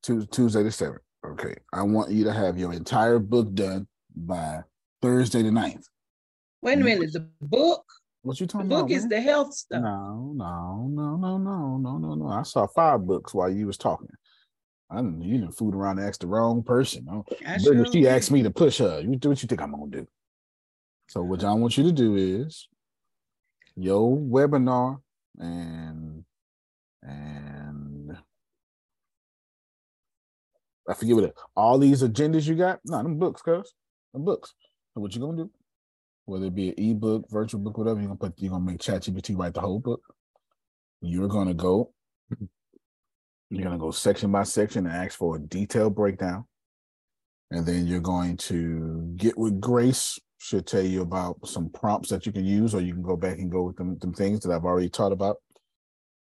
Tues- 0.03 0.27
Tuesday 0.29 0.63
the 0.63 0.71
seventh. 0.71 1.01
Okay. 1.25 1.55
I 1.73 1.83
want 1.83 2.11
you 2.11 2.25
to 2.25 2.33
have 2.33 2.59
your 2.59 2.73
entire 2.73 3.19
book 3.19 3.55
done 3.55 3.87
by 4.15 4.63
Thursday 5.01 5.43
the 5.43 5.51
9th. 5.51 5.85
Wait 6.63 6.79
a 6.79 6.83
minute, 6.83 7.13
the 7.13 7.29
book, 7.41 7.85
What 8.23 8.39
you 8.41 8.47
talking 8.47 8.67
about? 8.67 8.77
the 8.77 8.83
book 8.83 8.85
about? 8.85 8.89
Book 8.89 8.97
is 8.97 9.03
man? 9.03 9.09
the 9.11 9.21
health 9.21 9.55
stuff. 9.55 9.83
No, 9.83 10.33
no, 10.37 10.89
no, 10.91 11.17
no, 11.17 11.39
no, 11.39 11.77
no, 11.79 11.99
no, 11.99 12.15
no. 12.15 12.29
I 12.29 12.43
saw 12.43 12.67
five 12.67 13.01
books 13.07 13.33
while 13.35 13.49
you 13.51 13.67
was 13.67 13.79
talking. 13.79 14.09
I 14.93 14.97
didn't, 14.97 15.23
you 15.23 15.39
didn't 15.39 15.57
fool 15.57 15.75
around 15.75 15.99
and 15.99 16.07
ask 16.07 16.21
the 16.21 16.27
wrong 16.27 16.63
person. 16.63 17.07
Sure 17.63 17.87
she 17.91 18.07
asked 18.07 18.31
me 18.31 18.43
to 18.43 18.51
push 18.51 18.79
her. 18.79 19.01
You 19.01 19.17
do 19.17 19.31
what 19.31 19.43
you 19.43 19.47
think 19.47 19.63
I'm 19.63 19.73
gonna 19.73 19.87
do. 19.91 20.07
So 21.09 21.23
what 21.23 21.43
I 21.45 21.53
want 21.55 21.79
you 21.79 21.85
to 21.85 21.93
do 21.93 22.17
is 22.17 22.69
your 23.75 24.17
webinar 24.17 25.01
and 25.39 26.25
and 27.03 28.17
I 30.89 30.95
forget 30.95 31.15
what 31.15 31.25
it, 31.25 31.35
all 31.57 31.79
these 31.79 32.03
agendas 32.03 32.47
you 32.47 32.55
got. 32.55 32.81
No, 32.85 33.03
them 33.03 33.19
books, 33.19 33.41
cuz 33.41 33.73
them 34.13 34.25
books. 34.25 34.53
So 34.93 35.01
what 35.01 35.15
you 35.15 35.23
gonna 35.23 35.45
do? 35.45 35.51
Whether 36.27 36.47
it 36.47 36.55
be 36.55 36.69
an 36.69 36.75
ebook, 36.79 37.31
virtual 37.31 37.61
book, 37.61 37.79
whatever, 37.79 37.99
you're 37.99 38.09
gonna 38.09 38.19
put 38.19 38.39
you're 38.39 38.51
gonna 38.51 38.65
make 38.65 38.79
ChatGPT 38.79 39.39
write 39.39 39.55
the 39.55 39.61
whole 39.61 39.81
book. 39.81 40.03
You're 41.01 41.29
gonna 41.29 41.55
go, 41.55 41.93
you're 43.53 43.65
gonna 43.65 43.79
go 43.79 43.91
section 43.91 44.33
by 44.33 44.45
section 44.45 44.87
and 44.87 44.97
ask 44.97 45.19
for 45.19 45.37
a 45.37 45.39
detailed 45.39 45.95
breakdown. 45.95 46.47
And 47.51 47.67
then 47.67 47.87
you're 47.87 48.01
going 48.01 48.39
to 48.39 49.13
get 49.17 49.37
with 49.37 49.61
Grace. 49.61 50.19
She'll 50.39 50.63
tell 50.63 50.83
you 50.83 51.03
about 51.03 51.47
some 51.47 51.69
prompts 51.69 52.09
that 52.09 52.25
you 52.25 52.33
can 52.33 52.47
use, 52.47 52.75
or 52.75 52.81
you 52.81 52.95
can 52.95 53.03
go 53.03 53.17
back 53.17 53.39
and 53.39 53.51
go 53.51 53.65
with 53.65 53.77
them, 53.77 53.99
them 53.99 54.15
things 54.15 54.41
that 54.41 54.53
I've 54.53 54.65
already 54.65 54.89
taught 54.89 55.13
about. 55.13 55.37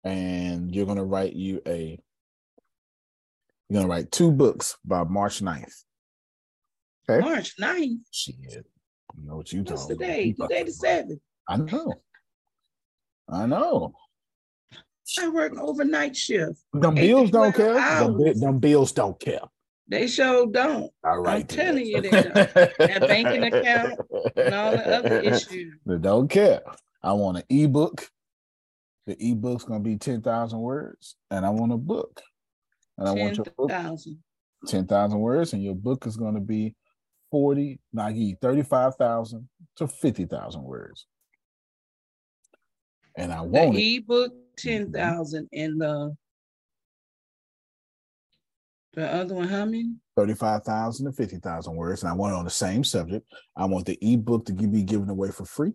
And 0.03 0.73
you're 0.73 0.87
gonna 0.87 1.05
write 1.05 1.33
you 1.33 1.61
a 1.67 1.99
you're 3.69 3.81
gonna 3.81 3.87
write 3.87 4.11
two 4.11 4.31
books 4.31 4.77
by 4.83 5.03
March 5.03 5.39
9th. 5.41 5.83
Okay. 7.07 7.23
March 7.25 7.55
9th. 7.57 7.99
Shit. 8.11 8.35
You 9.15 9.27
know 9.27 9.35
what 9.37 9.53
you 9.53 9.61
What's 9.61 9.83
talking 9.83 9.97
the 9.97 10.03
about. 10.03 10.13
day? 10.13 10.23
You 10.23 10.33
Today 10.33 10.63
the 10.63 10.71
talking 10.71 11.09
7th. 11.09 11.19
I 11.47 11.57
know. 11.57 11.93
I 13.29 13.45
know. 13.45 13.93
I 15.19 15.27
work 15.27 15.53
overnight 15.59 16.15
shift. 16.15 16.63
Them 16.73 16.95
bills 16.95 17.29
don't 17.31 17.53
care. 17.53 17.73
Them, 17.73 18.17
bi- 18.17 18.33
them 18.33 18.59
bills 18.59 18.91
don't 18.91 19.19
care. 19.19 19.41
They 19.87 20.07
sure 20.07 20.47
don't. 20.47 20.89
All 21.03 21.19
right. 21.19 21.41
I'm 21.41 21.47
telling 21.47 21.85
you 21.85 22.01
they 22.01 22.09
don't. 22.09 22.33
That 22.33 23.05
banking 23.07 23.43
account 23.43 23.99
and 24.37 24.53
all 24.53 24.71
the 24.71 24.97
other 24.97 25.19
issues. 25.23 25.73
They 25.85 25.97
don't 25.97 26.29
care. 26.29 26.61
I 27.03 27.11
want 27.13 27.37
an 27.39 27.43
ebook. 27.49 28.07
The 29.05 29.17
ebook's 29.19 29.65
gonna 29.65 29.81
be 29.81 29.97
10,000 29.97 30.57
words, 30.57 31.15
and 31.29 31.45
I 31.45 31.49
want 31.49 31.73
a 31.73 31.77
book. 31.77 32.21
And 32.97 33.09
I 33.09 33.11
want 33.11 33.35
your 33.35 33.45
book 33.57 33.69
10,000. 33.69 34.23
10,000 34.67 35.19
words, 35.19 35.51
and 35.51 35.61
your 35.61 35.75
book 35.75 36.07
is 36.07 36.15
gonna 36.15 36.39
be 36.39 36.73
40, 37.29 37.81
not 37.91 38.13
35,000 38.41 39.49
to 39.75 39.87
50,000 39.87 40.63
words. 40.63 41.07
and 43.17 43.33
I 43.33 43.39
The 43.39 43.43
want 43.43 43.75
it. 43.75 43.81
ebook 43.81 44.33
ten 44.57 44.91
thousand 44.91 45.49
and 45.53 45.79
the 45.81 46.15
the 48.93 49.11
other 49.11 49.33
one, 49.33 49.47
how 49.47 49.65
many? 49.65 49.95
35,000 50.15 51.07
to 51.07 51.11
50,000 51.11 51.75
words. 51.75 52.03
And 52.03 52.11
I 52.11 52.13
want 52.13 52.33
it 52.33 52.35
on 52.37 52.45
the 52.45 52.51
same 52.51 52.83
subject. 52.83 53.25
I 53.55 53.65
want 53.65 53.87
the 53.87 53.97
ebook 54.01 54.45
to 54.45 54.53
be 54.53 54.83
given 54.83 55.09
away 55.09 55.31
for 55.31 55.45
free. 55.45 55.73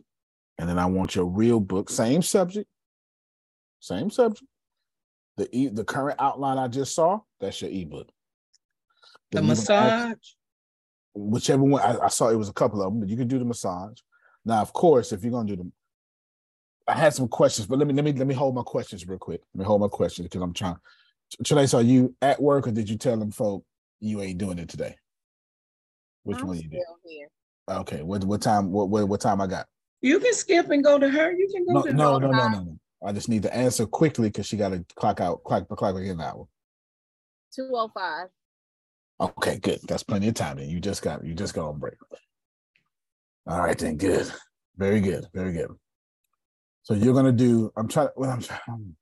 And 0.59 0.69
then 0.69 0.79
I 0.79 0.87
want 0.87 1.17
your 1.17 1.25
real 1.27 1.59
book, 1.59 1.91
same 1.91 2.23
subject, 2.23 2.69
same 3.81 4.11
subject. 4.11 4.49
The 5.37 5.49
e- 5.57 5.69
the 5.69 5.85
current 5.85 6.21
outline 6.21 6.59
I 6.59 6.69
just 6.69 6.95
saw, 6.95 7.21
that's 7.41 7.61
your 7.63 7.71
ebook. 7.71 8.09
The 9.31 9.39
you're 9.39 9.47
massage. 9.49 10.15
whichever 11.15 11.63
one 11.63 11.83
I, 11.83 11.99
I 12.07 12.09
saw, 12.09 12.29
it 12.29 12.37
was 12.37 12.49
a 12.49 12.53
couple 12.53 12.83
of 12.83 12.93
them, 12.93 13.01
but 13.01 13.09
you 13.09 13.17
can 13.17 13.29
do 13.29 13.39
the 13.39 13.45
massage. 13.45 13.99
Now, 14.45 14.61
of 14.63 14.73
course, 14.73 15.13
if 15.13 15.23
you're 15.23 15.33
gonna 15.33 15.49
do 15.49 15.57
them, 15.57 15.73
I 16.89 16.95
had 16.95 17.13
some 17.13 17.29
questions, 17.29 17.67
but 17.67 17.79
let 17.79 17.87
me 17.87 17.93
let 17.93 18.05
me 18.05 18.13
let 18.13 18.27
me 18.27 18.35
hold 18.35 18.55
my 18.55 18.63
questions 18.63 19.07
real 19.07 19.19
quick. 19.19 19.43
Let 19.55 19.59
me 19.61 19.65
hold 19.67 19.83
my 19.83 19.89
questions 19.89 20.27
because 20.27 20.41
I'm 20.41 20.55
trying. 20.55 20.77
Trace, 21.45 21.75
are 21.75 21.83
you 21.83 22.15
at 22.23 22.41
work 22.41 22.67
or 22.67 22.71
did 22.71 22.89
you 22.89 22.97
tell 22.97 23.19
them 23.19 23.31
folk 23.31 23.63
you 24.01 24.23
ain't 24.23 24.39
doing 24.39 24.59
it 24.59 24.71
today? 24.71 24.97
Which 26.23 26.39
I'm 26.39 26.47
one 26.47 26.57
you 26.57 26.63
did? 26.63 26.81
still 26.81 26.97
here. 27.05 27.29
Okay, 27.71 28.03
what 28.03 28.25
what 28.25 28.41
time? 28.41 28.73
What 28.73 28.89
what, 28.89 29.07
what 29.07 29.21
time 29.21 29.43
I 29.43 29.47
got? 29.47 29.67
You 30.01 30.19
can 30.19 30.33
skip 30.33 30.71
and 30.71 30.83
go 30.83 30.99
to 30.99 31.09
her. 31.09 31.33
You 31.33 31.49
can 31.53 31.67
go 31.67 31.75
No, 31.75 31.83
to 31.83 31.93
no, 31.93 32.19
no, 32.19 32.31
no, 32.31 32.49
no, 32.49 32.61
no. 32.61 32.79
I 33.05 33.13
just 33.13 33.29
need 33.29 33.43
to 33.43 33.55
answer 33.55 33.87
quickly 33.87 34.29
because 34.29 34.47
she 34.47 34.57
got 34.57 34.71
to 34.71 34.85
clock 34.97 35.21
out, 35.21 35.45
clock 35.45 35.69
clock 35.69 35.97
in 35.97 36.07
an 36.09 36.21
hour. 36.21 36.47
205. 37.55 38.29
Okay, 39.21 39.59
good. 39.59 39.81
That's 39.87 40.03
plenty 40.03 40.29
of 40.29 40.35
time. 40.35 40.57
Then 40.57 40.71
you 40.71 40.81
just 40.81 41.03
got 41.03 41.25
you 41.25 41.35
just 41.35 41.55
got 41.55 41.69
on 41.69 41.79
break. 41.79 41.95
All 43.47 43.61
right, 43.61 43.77
then 43.77 43.97
good. 43.97 44.31
Very 44.77 45.01
good. 45.01 45.27
Very 45.35 45.53
good. 45.53 45.71
So 46.89 46.95
you're 46.95 47.13
gonna 47.13 47.33
do. 47.33 47.71
I'm 47.77 47.87
trying. 47.87 48.09
Well, 48.17 48.31
I'm 48.31 48.41
trying. 48.41 48.61
Um, 48.67 48.97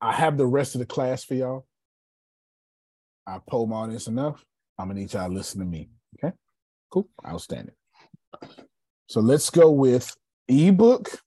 I 0.00 0.12
have 0.12 0.38
the 0.38 0.46
rest 0.46 0.76
of 0.76 0.78
the 0.78 0.86
class 0.86 1.24
for 1.24 1.34
y'all. 1.34 1.66
I 3.26 3.40
pulled 3.44 3.68
my 3.68 3.78
audience 3.78 4.06
enough. 4.06 4.44
I'm 4.78 4.86
gonna 4.86 5.00
need 5.00 5.12
y'all 5.12 5.28
to 5.28 5.34
listen 5.34 5.58
to 5.58 5.66
me. 5.66 5.90
Okay. 6.22 6.32
Cool. 6.88 7.08
Outstanding. 7.26 7.74
So 9.08 9.18
let's 9.18 9.50
go 9.50 9.72
with 9.72 10.16
ebook, 10.46 11.20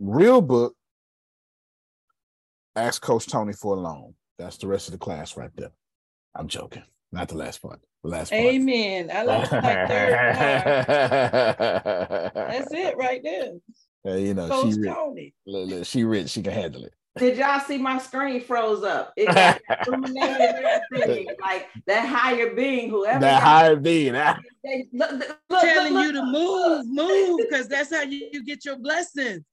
real 0.00 0.40
book, 0.40 0.74
ask 2.76 3.02
Coach 3.02 3.26
Tony 3.26 3.52
for 3.52 3.76
a 3.76 3.78
loan. 3.78 4.14
That's 4.38 4.56
the 4.56 4.68
rest 4.68 4.88
of 4.88 4.92
the 4.92 4.98
class 4.98 5.36
right 5.36 5.50
there. 5.54 5.72
I'm 6.34 6.48
joking. 6.48 6.84
Not 7.12 7.28
the 7.28 7.36
last 7.36 7.60
part. 7.60 7.80
The 8.02 8.08
last 8.10 8.30
part. 8.30 8.40
Amen. 8.42 9.10
I 9.12 9.22
like 9.22 9.52
like 9.52 9.88
third 9.88 10.12
part. 10.36 10.86
That's 12.34 12.72
it 12.72 12.96
right 12.96 13.20
there. 13.22 13.52
Yeah, 14.04 14.16
you 14.16 14.34
know, 14.34 14.48
Coach 14.48 14.74
she 14.74 14.80
rich. 14.80 14.90
Tony. 14.94 15.34
Look, 15.46 15.68
look, 15.70 15.84
she 15.86 16.04
rich. 16.04 16.30
She 16.30 16.42
can 16.42 16.52
handle 16.52 16.84
it. 16.84 16.94
Did 17.18 17.36
y'all 17.36 17.60
see 17.60 17.76
my 17.76 17.98
screen 17.98 18.40
froze 18.40 18.82
up? 18.82 19.12
It 19.18 19.26
got 19.34 19.60
illuminated 19.86 20.64
everything, 20.90 21.26
like 21.42 21.68
that 21.86 22.08
higher 22.08 22.54
being, 22.54 22.88
whoever. 22.88 23.20
that 23.20 23.40
got- 23.40 23.42
higher 23.42 23.76
being. 23.76 24.16
ah. 24.16 24.38
they- 24.64 24.86
look, 24.94 25.10
look, 25.12 25.38
look, 25.50 25.60
Telling 25.60 25.92
look, 25.92 26.06
you 26.06 26.12
to 26.12 26.24
move, 26.24 26.86
move, 26.86 27.40
because 27.42 27.68
that's 27.68 27.94
how 27.94 28.00
you, 28.02 28.30
you 28.32 28.42
get 28.42 28.64
your 28.64 28.78
blessings. 28.78 29.44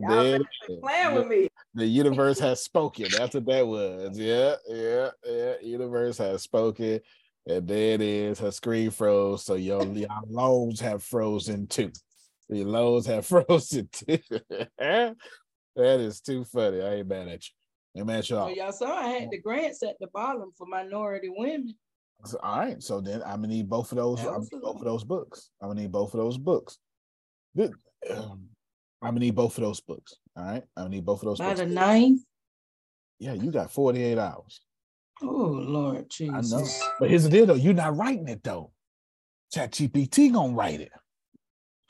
Y'all 0.00 0.22
Then 0.22 0.44
playing 0.80 1.14
with 1.14 1.26
me. 1.26 1.48
the 1.74 1.86
universe 1.86 2.38
has 2.38 2.62
spoken. 2.62 3.08
That's 3.10 3.34
what 3.34 3.46
that 3.46 3.66
was. 3.66 4.18
Yeah, 4.18 4.54
yeah, 4.68 5.10
yeah. 5.26 5.54
Universe 5.62 6.18
has 6.18 6.42
spoken. 6.42 7.00
And 7.46 7.66
there 7.66 7.94
it 7.94 8.00
is. 8.02 8.38
Her 8.38 8.50
screen 8.50 8.90
froze. 8.90 9.44
So 9.44 9.54
your, 9.54 9.84
your 9.86 10.08
loans 10.28 10.80
have 10.80 11.02
frozen 11.02 11.66
too. 11.66 11.90
Your 12.48 12.66
loans 12.68 13.06
have 13.06 13.26
frozen 13.46 13.88
too. 13.90 14.18
that 14.78 15.16
is 15.76 16.20
too 16.20 16.44
funny. 16.44 16.80
I 16.82 16.96
ain't 16.96 17.08
mad 17.08 17.28
at 17.28 17.48
you. 17.48 18.00
Ain't 18.00 18.06
mad 18.06 18.18
at 18.20 18.30
y'all. 18.30 18.50
y'all 18.50 18.72
saw 18.72 18.94
I 18.94 19.08
had 19.08 19.30
the 19.30 19.40
grants 19.40 19.82
at 19.82 19.96
the 19.98 20.08
bottom 20.12 20.52
for 20.56 20.66
minority 20.66 21.28
women. 21.30 21.74
So, 22.24 22.38
all 22.42 22.58
right. 22.58 22.82
So 22.82 23.00
then 23.00 23.22
I'm 23.22 23.40
gonna 23.42 23.48
need 23.48 23.68
both 23.68 23.92
of 23.92 23.96
those. 23.96 24.20
I'm 24.24 24.46
both 24.60 24.76
of 24.76 24.84
those 24.84 25.04
books. 25.04 25.50
I'm 25.60 25.68
gonna 25.70 25.80
need 25.80 25.92
both 25.92 26.14
of 26.14 26.20
those 26.20 26.38
books. 26.38 26.78
Good. 27.56 27.72
Um, 28.10 28.48
I'm 29.02 29.10
gonna 29.10 29.20
need 29.20 29.34
both 29.34 29.56
of 29.58 29.64
those 29.64 29.80
books. 29.80 30.16
All 30.36 30.44
right. 30.44 30.62
I'm 30.76 30.84
gonna 30.84 30.88
need 30.90 31.04
both 31.04 31.22
of 31.22 31.26
those 31.26 31.38
By 31.38 31.48
books. 31.48 31.60
the 31.60 31.66
ninth. 31.66 32.22
Yeah, 33.18 33.32
you 33.34 33.50
got 33.50 33.70
48 33.70 34.18
hours. 34.18 34.60
Oh 35.22 35.26
Lord 35.26 35.98
I 35.98 36.02
Jesus. 36.10 36.50
know. 36.52 36.66
But 37.00 37.10
here's 37.10 37.24
the 37.24 37.30
deal 37.30 37.46
though, 37.46 37.54
you're 37.54 37.74
not 37.74 37.96
writing 37.96 38.28
it 38.28 38.42
though. 38.42 38.72
Chat 39.52 39.72
GPT 39.72 40.32
gonna 40.32 40.52
write 40.54 40.80
it. 40.80 40.92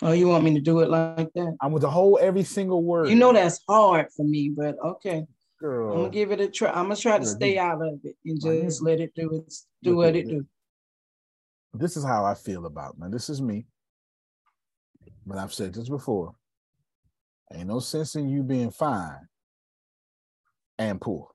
Oh, 0.01 0.13
you 0.13 0.29
want 0.29 0.45
me 0.45 0.55
to 0.55 0.61
do 0.61 0.81
it 0.81 0.89
like 0.91 1.33
that? 1.35 1.57
I'm 1.61 1.73
with 1.73 1.83
the 1.83 1.91
whole 1.91 2.19
every 2.21 2.45
single 2.45 2.83
word. 2.85 3.09
You 3.09 3.17
know 3.17 3.33
that's 3.33 3.61
hard 3.69 4.07
for 4.17 4.25
me, 4.25 4.53
but 4.57 4.77
okay. 4.85 5.27
girl. 5.59 5.93
I'm 5.93 5.99
gonna 6.03 6.11
give 6.11 6.31
it 6.31 6.41
a 6.41 6.49
try. 6.49 6.71
I'm 6.71 6.85
gonna 6.85 6.97
try 6.97 7.19
to 7.19 7.27
stay 7.27 7.55
you- 7.55 7.61
out 7.61 7.83
of 7.83 7.99
it 8.05 8.17
and 8.25 8.41
just 8.41 8.81
let 8.83 9.01
it 9.01 9.13
do 9.15 9.35
its 9.35 9.67
do 9.83 9.97
what 9.97 10.15
it 10.15 10.29
do. 10.29 10.47
this 11.75 11.97
is 11.97 12.05
how 12.05 12.25
I 12.25 12.35
feel 12.35 12.67
about 12.67 12.95
it. 12.95 13.01
Now, 13.01 13.09
this 13.09 13.29
is 13.29 13.43
me. 13.43 13.67
But 15.27 15.39
I've 15.39 15.53
said 15.53 15.75
this 15.75 15.89
before. 15.89 16.35
Ain't 17.53 17.69
no 17.69 17.81
sense 17.81 18.15
in 18.15 18.29
you 18.29 18.43
being 18.43 18.71
fine 18.71 19.29
and 20.79 21.01
poor. 21.01 21.29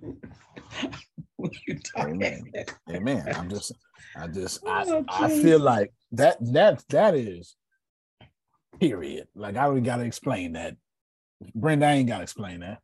Amen. 1.98 2.44
Amen. 2.90 3.24
I'm 3.34 3.48
just, 3.48 3.72
I 4.16 4.26
just, 4.28 4.60
I, 4.66 4.84
Oh, 4.86 5.04
I 5.08 5.28
Jesus. 5.28 5.42
feel 5.42 5.60
like 5.60 5.92
that, 6.12 6.36
that, 6.52 6.84
that 6.90 7.14
is 7.14 7.56
period. 8.80 9.28
Like 9.34 9.56
I 9.56 9.64
don't 9.64 9.82
gotta 9.82 10.04
explain 10.04 10.52
that. 10.52 10.76
Brenda, 11.54 11.86
I 11.86 11.92
ain't 11.92 12.08
gotta 12.08 12.24
explain 12.24 12.60
that. 12.60 12.78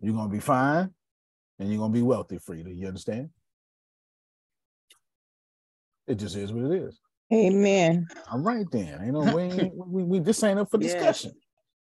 You're 0.00 0.14
gonna 0.14 0.28
be 0.28 0.40
fine 0.40 0.90
and 1.58 1.68
you're 1.68 1.78
gonna 1.78 1.92
be 1.92 2.02
wealthy, 2.02 2.38
Frida. 2.38 2.72
You 2.72 2.88
understand? 2.88 3.30
It 6.06 6.16
just 6.16 6.36
is 6.36 6.52
what 6.52 6.72
it 6.72 6.82
is. 6.82 6.98
Amen. 7.32 8.08
All 8.30 8.40
right 8.40 8.66
then. 8.70 9.00
Ain't 9.02 9.12
no 9.14 9.20
we, 9.36 9.70
we, 9.74 10.02
we 10.02 10.18
this 10.18 10.42
ain't 10.42 10.58
up 10.58 10.70
for 10.70 10.78
discussion. 10.78 11.32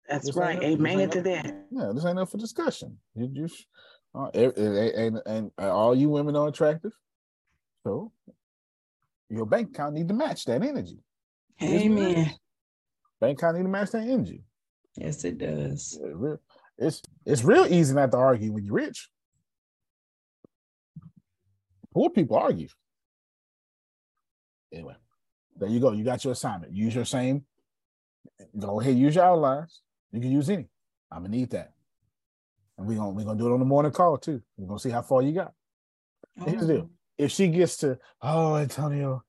That's 0.09 0.27
This 0.27 0.37
right. 0.37 0.63
Amen 0.63 1.11
to 1.11 1.23
that. 1.23 1.67
Yeah, 1.71 1.93
this 1.95 2.05
ain't 2.05 2.19
up 2.19 2.31
for 2.31 2.39
discussion. 2.39 2.99
You 3.15 3.29
just 3.29 3.67
uh, 4.15 4.29
and, 4.35 5.17
and, 5.17 5.21
and 5.27 5.51
all 5.59 5.95
you 5.95 6.09
women 6.09 6.37
are 6.37 6.49
attractive. 6.49 6.93
So 7.83 8.13
your 9.29 9.47
bank 9.47 9.71
account 9.71 9.95
need 9.95 10.09
to 10.09 10.15
match 10.15 10.45
that 10.45 10.63
energy. 10.63 11.03
It 11.61 11.65
is 11.65 11.71
what 11.71 11.81
it 11.81 11.85
Amen. 11.87 12.35
Bank 13.21 13.39
account 13.39 13.57
need 13.57 13.63
to 13.65 13.69
match 13.69 13.91
that 13.91 14.03
energy. 14.03 14.45
Yes, 14.97 15.25
it 15.25 15.39
does. 15.39 15.99
It's, 16.79 17.03
it's 17.27 17.45
real 17.45 17.67
easy 17.67 17.95
not 17.95 18.13
to 18.13 18.17
argue 18.17 18.53
when 18.53 18.65
you're 18.65 18.75
rich. 18.75 19.09
Poor 21.93 22.11
people 22.11 22.37
argue. 22.37 22.69
Anyway, 24.73 24.95
there 25.57 25.69
you 25.69 25.81
go. 25.81 25.93
You 25.93 26.05
got 26.05 26.25
your 26.25 26.33
assignment. 26.33 26.73
Use 26.73 26.95
your 26.95 27.05
same. 27.05 27.45
Go 28.59 28.81
ahead, 28.81 28.97
use 28.97 29.15
your 29.15 29.25
outlines. 29.25 29.81
You 30.13 30.21
can 30.21 30.31
use 30.31 30.51
any. 30.51 30.69
I'm 31.11 31.23
gonna 31.23 31.37
need 31.37 31.51
that. 31.51 31.73
And 32.79 32.87
we're 32.87 32.97
gonna 32.97 33.11
we're 33.11 33.25
gonna 33.25 33.39
do 33.39 33.49
it 33.49 33.53
on 33.53 33.61
the 33.61 33.65
morning 33.65 33.93
call 33.93 34.19
too. 34.19 34.43
We're 34.57 34.67
gonna 34.67 34.81
see 34.81 34.91
how 34.91 35.03
far 35.03 35.23
you 35.23 35.33
got. 35.33 35.53
Here's 36.45 36.61
the 36.61 36.67
deal. 36.67 36.83
Mm-hmm. 36.83 36.93
If 37.19 37.31
she 37.31 37.49
gets 37.49 37.77
to, 37.79 37.99
oh 38.21 38.57
Antonio, 38.57 39.23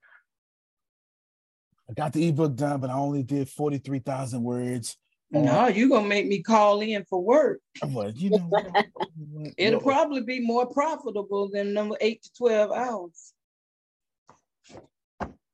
I 1.89 1.93
got 1.93 2.13
the 2.13 2.28
ebook 2.28 2.55
done, 2.55 2.80
but 2.80 2.89
I 2.89 2.93
only 2.93 3.21
did 3.21 3.47
43,000 3.47 4.41
words. 4.41 4.97
No, 5.32 5.67
you're 5.67 5.89
gonna 5.89 6.07
make 6.07 6.28
me 6.28 6.41
call 6.41 6.82
in 6.82 7.03
for 7.05 7.21
work. 7.21 7.59
Well, 7.86 8.11
you 8.11 8.32
know, 8.32 8.49
It'll 9.57 9.82
probably 9.82 10.21
be 10.21 10.39
more 10.39 10.67
profitable 10.67 11.49
than 11.49 11.73
number 11.73 11.97
eight 11.99 12.23
to 12.23 12.30
twelve 12.38 12.71
hours. 12.71 13.34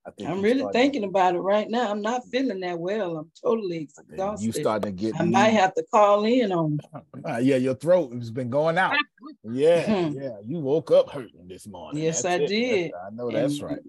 I 0.06 0.10
think 0.12 0.30
I'm 0.30 0.41
really 0.41 0.60
starting- 0.62 0.82
thinking 0.82 1.04
about 1.04 1.36
it 1.36 1.39
right 1.39 1.70
now. 1.70 1.91
I'm 1.91 2.02
not 2.02 2.26
feeling 2.32 2.60
that 2.62 2.80
well. 2.80 3.18
I'm 3.18 3.32
totally 3.43 3.88
exhausted. 4.10 4.45
You 4.45 4.52
starting 4.52 4.95
to 4.95 5.04
get. 5.04 5.20
I 5.22 5.26
might 5.26 5.49
have 5.49 5.76
to 5.76 5.84
call 5.93 6.26
in 6.26 6.52
on. 6.52 6.80
Uh, 7.24 7.38
yeah, 7.38 7.56
your 7.58 7.76
throat 7.76 8.12
has 8.16 8.32
been 8.32 8.49
going 8.49 8.78
out. 8.80 8.95
Yeah, 9.43 9.84
Hmm. 10.10 10.20
yeah. 10.20 10.38
You 10.43 10.60
woke 10.60 10.89
up 10.91 11.10
hurting 11.12 11.47
this 11.47 11.68
morning. 11.68 12.02
Yes, 12.04 12.24
That's 12.24 12.41
I 12.41 12.43
it. 12.43 12.47
did. 12.47 12.91
I 12.93 13.10
know 13.12 13.30
that's 13.32 13.60
And- 13.60 13.64
right. 13.70 13.80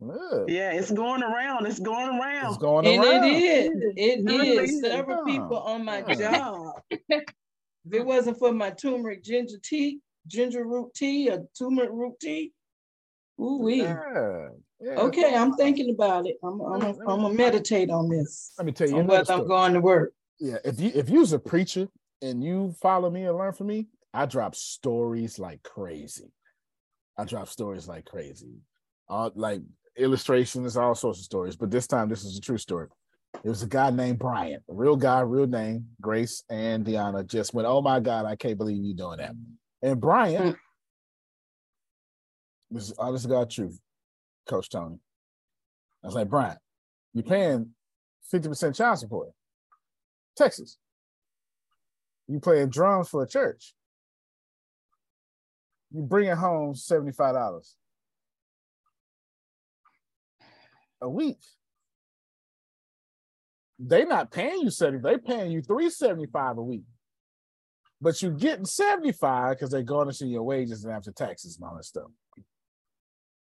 Look, 0.00 0.48
Yeah, 0.50 0.72
it's 0.72 0.90
going 0.90 1.22
around. 1.22 1.66
It's 1.66 1.78
going 1.78 2.08
around. 2.18 2.46
it's 2.48 2.58
going 2.58 2.86
And 2.86 3.02
around. 3.04 3.24
it 3.24 3.42
is. 3.42 3.70
It 3.70 3.94
It 3.96 4.24
really 4.24 4.48
is. 4.48 4.70
is. 4.72 4.80
Several 4.82 5.18
Huh. 5.18 5.24
people 5.24 5.58
on 5.58 5.84
my 5.84 6.00
Huh. 6.02 6.14
job. 6.16 6.82
If 6.90 7.92
it 7.92 8.04
wasn't 8.04 8.38
for 8.38 8.52
my 8.52 8.70
turmeric 8.70 9.22
ginger 9.22 9.58
tea, 9.62 10.00
ginger 10.26 10.64
root 10.66 10.92
tea, 10.94 11.30
or 11.30 11.46
turmeric 11.56 11.90
root 11.92 12.18
tea, 12.20 12.52
ooh 13.40 13.58
wee. 13.58 13.82
Yeah, 13.82 14.48
yeah. 14.80 15.00
Okay, 15.00 15.34
I'm 15.34 15.52
thinking 15.54 15.90
about 15.90 16.26
it. 16.26 16.36
I'm 16.42 16.60
I'm 16.60 16.80
Let 16.80 16.96
me- 16.96 17.04
I'm 17.06 17.20
gonna 17.22 17.34
meditate 17.34 17.90
on 17.90 18.08
this. 18.08 18.52
Let 18.58 18.66
me 18.66 18.72
tell 18.72 18.88
you 18.88 18.96
On 18.96 19.06
whether 19.06 19.32
I'm 19.32 19.46
going 19.46 19.72
to 19.74 19.80
work. 19.80 20.12
Yeah, 20.40 20.56
if 20.64 20.80
you 20.80 20.90
if 20.94 21.08
you 21.08 21.20
was 21.20 21.32
a 21.32 21.38
preacher 21.38 21.88
and 22.22 22.42
you 22.42 22.74
follow 22.80 23.10
me 23.10 23.24
and 23.24 23.36
learn 23.36 23.52
from 23.52 23.68
me, 23.68 23.86
I 24.12 24.26
drop 24.26 24.54
stories 24.54 25.38
like 25.38 25.62
crazy. 25.62 26.32
I 27.16 27.24
drop 27.24 27.48
stories 27.48 27.86
like 27.86 28.04
crazy. 28.04 28.54
Uh, 29.08 29.30
like 29.34 29.62
illustrations, 29.96 30.76
all 30.76 30.94
sorts 30.94 31.20
of 31.20 31.24
stories. 31.24 31.56
But 31.56 31.70
this 31.70 31.86
time, 31.86 32.08
this 32.08 32.24
is 32.24 32.36
a 32.36 32.40
true 32.40 32.58
story. 32.58 32.88
It 33.42 33.48
was 33.48 33.62
a 33.62 33.66
guy 33.66 33.90
named 33.90 34.18
Brian, 34.18 34.60
a 34.68 34.74
real 34.74 34.96
guy, 34.96 35.20
real 35.20 35.46
name. 35.46 35.88
Grace 36.00 36.42
and 36.48 36.84
Deanna 36.84 37.26
just 37.26 37.52
went, 37.52 37.68
"Oh 37.68 37.82
my 37.82 38.00
God, 38.00 38.26
I 38.26 38.36
can't 38.36 38.56
believe 38.58 38.82
you 38.82 38.94
doing 38.94 39.18
that." 39.18 39.34
And 39.82 40.00
Brian, 40.00 40.56
this 42.70 42.84
is 42.90 42.92
honest 42.98 43.24
to 43.24 43.28
God 43.28 43.50
truth, 43.50 43.78
Coach 44.46 44.70
Tony. 44.70 44.98
I 46.02 46.06
was 46.06 46.14
like, 46.14 46.28
Brian, 46.28 46.56
you're 47.12 47.24
paying 47.24 47.70
fifty 48.30 48.48
percent 48.48 48.76
child 48.76 48.98
support, 48.98 49.30
Texas. 50.36 50.78
You 52.28 52.40
playing 52.40 52.70
drums 52.70 53.08
for 53.08 53.22
a 53.22 53.28
church. 53.28 53.74
You 55.92 56.02
bringing 56.02 56.36
home 56.36 56.74
seventy 56.74 57.12
five 57.12 57.34
dollars 57.34 57.76
a 61.00 61.08
week. 61.08 61.38
They 63.78 64.04
not 64.04 64.30
paying 64.30 64.60
you 64.60 64.70
70, 64.70 65.02
they 65.02 65.18
paying 65.18 65.50
you 65.50 65.60
375 65.60 66.58
a 66.58 66.62
week. 66.62 66.84
But 68.00 68.20
you 68.22 68.30
getting 68.30 68.64
75 68.64 69.56
because 69.56 69.70
they're 69.70 69.82
garnishing 69.82 70.28
your 70.28 70.42
wages 70.42 70.84
and 70.84 70.92
after 70.92 71.10
taxes 71.10 71.56
and 71.56 71.68
all 71.68 71.76
that 71.76 71.84
stuff. 71.84 72.10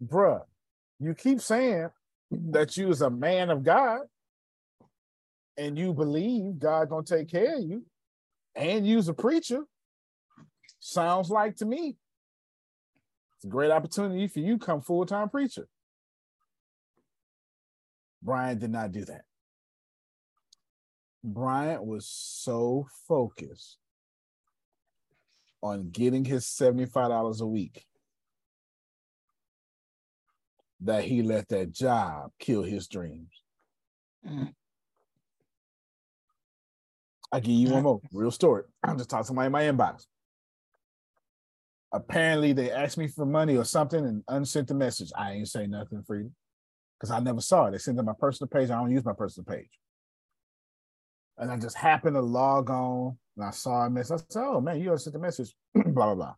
Bruh, 0.04 0.42
you 1.00 1.14
keep 1.14 1.42
saying 1.42 1.90
that 2.32 2.78
you 2.78 2.90
is 2.90 3.02
a 3.02 3.10
man 3.10 3.50
of 3.50 3.64
God 3.64 4.02
and 5.58 5.78
you 5.78 5.94
believe 5.94 6.60
God 6.60 6.90
gonna 6.90 7.04
take 7.04 7.30
care 7.30 7.58
of 7.58 7.64
you 7.64 7.86
and 8.56 8.86
you's 8.86 9.08
a 9.08 9.14
preacher. 9.14 9.64
Sounds 10.80 11.30
like 11.30 11.56
to 11.58 11.66
me. 11.66 11.98
It's 13.36 13.46
a 13.46 13.48
great 13.48 13.72
opportunity 13.72 14.28
for 14.28 14.40
you 14.40 14.58
come 14.58 14.82
full-time 14.82 15.30
preacher. 15.30 15.68
Brian 18.22 18.60
did 18.60 18.72
not 18.72 18.92
do 18.92 19.06
that. 19.06 19.24
Brian 21.24 21.86
was 21.86 22.06
so 22.08 22.88
focused 23.08 23.78
on 25.62 25.90
getting 25.90 26.24
his 26.26 26.46
$75 26.46 27.42
a 27.42 27.46
week 27.46 27.86
that 30.82 31.04
he 31.04 31.22
let 31.22 31.48
that 31.50 31.72
job 31.72 32.32
kill 32.40 32.64
his 32.64 32.88
dreams. 32.88 33.30
Mm. 34.28 34.54
I 37.32 37.40
give 37.40 37.52
you 37.52 37.70
one 37.70 37.84
more 37.84 38.02
real 38.14 38.32
story. 38.32 38.64
I'm 38.84 38.98
just 38.98 39.10
talking 39.10 39.24
to 39.24 39.28
somebody 39.28 39.48
in 39.48 39.52
my 39.52 39.64
inbox. 39.64 40.06
Apparently, 41.92 42.54
they 42.54 42.72
asked 42.72 42.98
me 42.98 43.08
for 43.08 43.26
money 43.26 43.58
or 43.58 43.66
something 43.66 44.06
and 44.06 44.24
unsent 44.28 44.68
the 44.68 44.76
message. 44.76 45.12
I 45.18 45.34
ain't 45.34 45.48
say 45.48 45.68
nothing 45.68 46.04
you 46.10 46.32
because 47.00 47.12
I 47.12 47.20
never 47.20 47.42
saw 47.42 47.66
it. 47.66 47.72
They 47.72 47.78
sent 47.80 47.98
to 47.98 48.04
my 48.04 48.14
personal 48.20 48.48
page. 48.50 48.70
I 48.70 48.76
don't 48.76 48.92
use 48.92 49.06
my 49.06 49.14
personal 49.14 49.46
page. 49.46 49.70
And 51.38 51.50
I 51.50 51.58
just 51.58 51.78
happened 51.78 52.16
to 52.16 52.22
log 52.22 52.70
on 52.70 53.18
and 53.38 53.46
I 53.46 53.52
saw 53.52 53.86
a 53.86 53.90
message. 53.90 54.22
I 54.22 54.34
said, 54.34 54.44
Oh 54.44 54.62
man, 54.62 54.80
you 54.80 54.96
sent 54.98 55.14
the 55.14 55.20
message. 55.20 55.56
blah, 55.74 55.84
blah, 55.84 56.16
blah. 56.16 56.34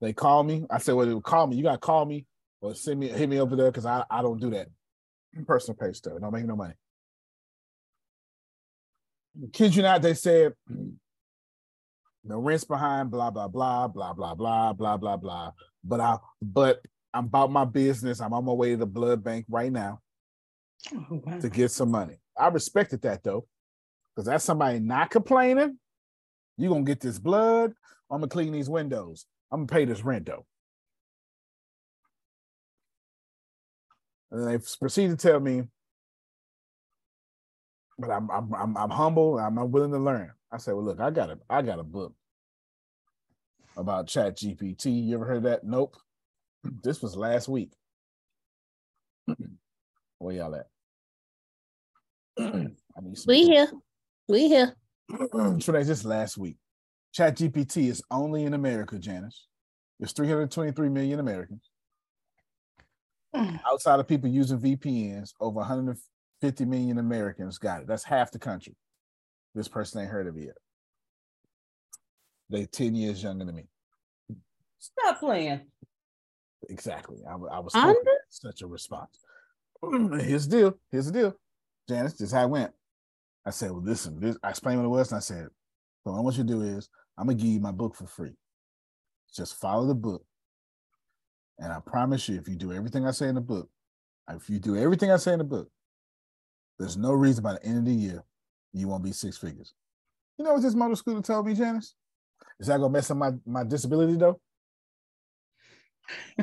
They 0.00 0.12
call 0.12 0.42
me. 0.42 0.66
I 0.70 0.78
said, 0.78 0.94
Well, 0.94 1.06
they 1.06 1.14
would 1.14 1.22
call 1.22 1.46
me. 1.46 1.56
You 1.56 1.62
gotta 1.62 1.78
call 1.78 2.06
me 2.06 2.26
or 2.64 2.74
send 2.74 2.98
me 2.98 3.08
hit 3.08 3.28
me 3.28 3.38
over 3.40 3.54
there 3.56 3.70
because 3.70 3.84
I, 3.84 4.04
I 4.10 4.22
don't 4.22 4.40
do 4.40 4.50
that. 4.50 4.68
Personal 5.46 5.76
page 5.76 5.96
stuff. 5.96 6.14
Don't 6.20 6.32
make 6.32 6.46
no 6.46 6.56
money. 6.56 6.74
Kid 9.52 9.74
you 9.76 9.82
not, 9.82 10.00
they 10.00 10.14
said 10.14 10.54
the 12.24 12.36
rent's 12.38 12.64
behind, 12.64 13.10
blah, 13.10 13.30
blah, 13.30 13.48
blah, 13.48 13.88
blah, 13.88 14.14
blah, 14.14 14.34
blah, 14.34 14.72
blah, 14.72 14.96
blah, 14.96 15.16
blah. 15.16 15.50
But 15.82 16.00
I 16.00 16.16
but 16.40 16.80
I'm 17.12 17.26
about 17.26 17.50
my 17.52 17.64
business. 17.66 18.20
I'm 18.20 18.32
on 18.32 18.44
my 18.46 18.52
way 18.52 18.70
to 18.70 18.76
the 18.78 18.86
blood 18.86 19.22
bank 19.22 19.44
right 19.48 19.70
now 19.70 20.00
Oh, 20.94 21.20
wow. 21.24 21.38
to 21.40 21.48
get 21.50 21.70
some 21.70 21.90
money. 21.90 22.16
I 22.38 22.48
respected 22.48 23.02
that 23.02 23.22
though, 23.22 23.46
because 24.14 24.26
that's 24.26 24.44
somebody 24.44 24.80
not 24.80 25.10
complaining. 25.10 25.78
You're 26.56 26.72
gonna 26.72 26.84
get 26.84 27.00
this 27.00 27.18
blood. 27.18 27.72
I'm 28.10 28.18
gonna 28.20 28.28
clean 28.28 28.52
these 28.52 28.70
windows. 28.70 29.26
I'm 29.52 29.66
gonna 29.66 29.78
pay 29.78 29.84
this 29.84 30.02
rent 30.02 30.26
though. 30.26 30.46
And 34.34 34.42
then 34.42 34.48
they 34.50 34.58
proceed 34.80 35.10
to 35.10 35.16
tell 35.16 35.38
me, 35.38 35.62
but 37.96 38.10
I'm 38.10 38.28
I'm 38.32 38.52
I'm, 38.52 38.76
I'm 38.76 38.90
humble. 38.90 39.38
I'm, 39.38 39.56
I'm 39.56 39.70
willing 39.70 39.92
to 39.92 39.98
learn. 39.98 40.32
I 40.50 40.56
said, 40.56 40.74
well, 40.74 40.82
look, 40.82 40.98
I 40.98 41.10
got 41.12 41.30
a 41.30 41.38
I 41.48 41.62
got 41.62 41.78
a 41.78 41.84
book 41.84 42.14
about 43.76 44.08
Chat 44.08 44.36
GPT. 44.36 45.06
You 45.06 45.14
ever 45.14 45.24
heard 45.24 45.36
of 45.36 45.42
that? 45.44 45.62
Nope. 45.62 45.96
This 46.82 47.00
was 47.00 47.14
last 47.14 47.46
week. 47.46 47.70
Where 50.18 50.34
y'all 50.34 50.56
at? 50.56 50.66
I 52.40 52.72
need 53.02 53.18
some 53.18 53.24
We 53.28 53.44
here. 53.44 53.70
We 54.26 54.48
here. 54.48 54.74
Trinae, 55.12 55.86
just 55.86 56.04
last 56.04 56.36
week. 56.38 56.56
Chat 57.12 57.36
GPT 57.36 57.88
is 57.88 58.02
only 58.10 58.44
in 58.44 58.54
America, 58.54 58.98
Janice. 58.98 59.46
There's 60.00 60.12
323 60.12 60.88
million 60.88 61.20
Americans. 61.20 61.70
Mm. 63.34 63.60
Outside 63.66 64.00
of 64.00 64.08
people 64.08 64.28
using 64.28 64.58
VPNs, 64.58 65.32
over 65.40 65.58
150 65.58 66.64
million 66.64 66.98
Americans 66.98 67.58
got 67.58 67.82
it. 67.82 67.86
That's 67.86 68.04
half 68.04 68.30
the 68.30 68.38
country. 68.38 68.76
This 69.54 69.68
person 69.68 70.00
ain't 70.00 70.10
heard 70.10 70.26
of 70.26 70.36
it 70.36 70.44
yet. 70.44 70.56
They 72.50 72.66
10 72.66 72.94
years 72.94 73.22
younger 73.22 73.44
than 73.44 73.56
me. 73.56 73.64
Stop 74.78 75.18
playing. 75.18 75.62
Exactly. 76.68 77.18
I, 77.28 77.32
I 77.32 77.58
was 77.58 77.74
Under? 77.74 77.98
such 78.28 78.62
a 78.62 78.66
response. 78.66 79.18
Here's 79.82 80.46
the 80.48 80.56
deal. 80.56 80.78
Here's 80.90 81.06
the 81.06 81.12
deal. 81.12 81.36
Janice, 81.88 82.12
this 82.12 82.28
is 82.28 82.32
how 82.32 82.44
it 82.44 82.50
went. 82.50 82.72
I 83.46 83.50
said, 83.50 83.70
well, 83.70 83.82
listen, 83.82 84.18
this, 84.20 84.36
I 84.42 84.50
explained 84.50 84.80
what 84.80 84.86
it 84.86 84.90
was, 84.90 85.10
and 85.10 85.18
I 85.18 85.20
said, 85.20 85.48
so 86.02 86.12
what 86.12 86.18
I 86.18 86.20
want 86.20 86.36
you 86.38 86.44
to 86.44 86.48
do 86.48 86.62
is 86.62 86.88
I'm 87.18 87.26
gonna 87.26 87.36
give 87.36 87.48
you 87.48 87.60
my 87.60 87.72
book 87.72 87.94
for 87.94 88.06
free. 88.06 88.36
Just 89.34 89.56
follow 89.60 89.86
the 89.86 89.94
book. 89.94 90.24
And 91.58 91.72
I 91.72 91.80
promise 91.80 92.28
you, 92.28 92.36
if 92.36 92.48
you 92.48 92.56
do 92.56 92.72
everything 92.72 93.06
I 93.06 93.12
say 93.12 93.28
in 93.28 93.36
the 93.36 93.40
book, 93.40 93.68
if 94.30 94.48
you 94.50 94.58
do 94.58 94.76
everything 94.76 95.10
I 95.10 95.16
say 95.16 95.32
in 95.32 95.38
the 95.38 95.44
book, 95.44 95.68
there's 96.78 96.96
no 96.96 97.12
reason 97.12 97.42
by 97.42 97.52
the 97.52 97.64
end 97.64 97.78
of 97.78 97.84
the 97.84 97.92
year 97.92 98.24
you 98.72 98.88
won't 98.88 99.04
be 99.04 99.12
six 99.12 99.36
figures. 99.36 99.74
You 100.38 100.44
know 100.44 100.54
what 100.54 100.62
this 100.62 100.74
motor 100.74 100.96
scooter 100.96 101.22
told 101.22 101.46
me, 101.46 101.54
Janice? 101.54 101.94
Is 102.58 102.66
that 102.66 102.78
gonna 102.78 102.90
mess 102.90 103.10
up 103.10 103.16
my, 103.16 103.32
my 103.46 103.62
disability 103.62 104.16
though? 104.16 104.40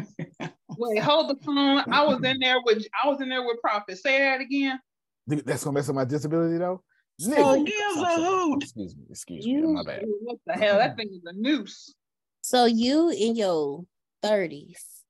Wait, 0.77 0.99
hold 0.99 1.29
the 1.29 1.35
phone. 1.43 1.83
I 1.91 2.03
was 2.05 2.23
in 2.23 2.39
there 2.39 2.57
with 2.63 2.85
I 3.03 3.07
was 3.07 3.19
in 3.21 3.29
there 3.29 3.45
with 3.45 3.59
Prophet. 3.61 3.97
Say 3.97 4.19
that 4.19 4.39
again. 4.39 4.79
That's 5.27 5.63
gonna 5.63 5.73
mess 5.73 5.89
up 5.89 5.95
my 5.95 6.05
disability 6.05 6.57
though? 6.57 6.81
So 7.19 7.31
Nigga. 7.31 7.65
gives 7.65 7.97
a 7.97 8.15
hoot. 8.15 8.63
Excuse 8.63 8.95
me, 8.95 9.03
excuse 9.09 9.45
me. 9.45 9.61
My 9.61 9.83
bad. 9.83 10.05
What 10.21 10.37
the 10.45 10.53
hell? 10.53 10.77
That 10.77 10.95
thing 10.95 11.09
is 11.11 11.21
a 11.25 11.33
noose. 11.33 11.93
So 12.41 12.65
you 12.65 13.09
in 13.09 13.35
your 13.35 13.83
thirties 14.23 15.00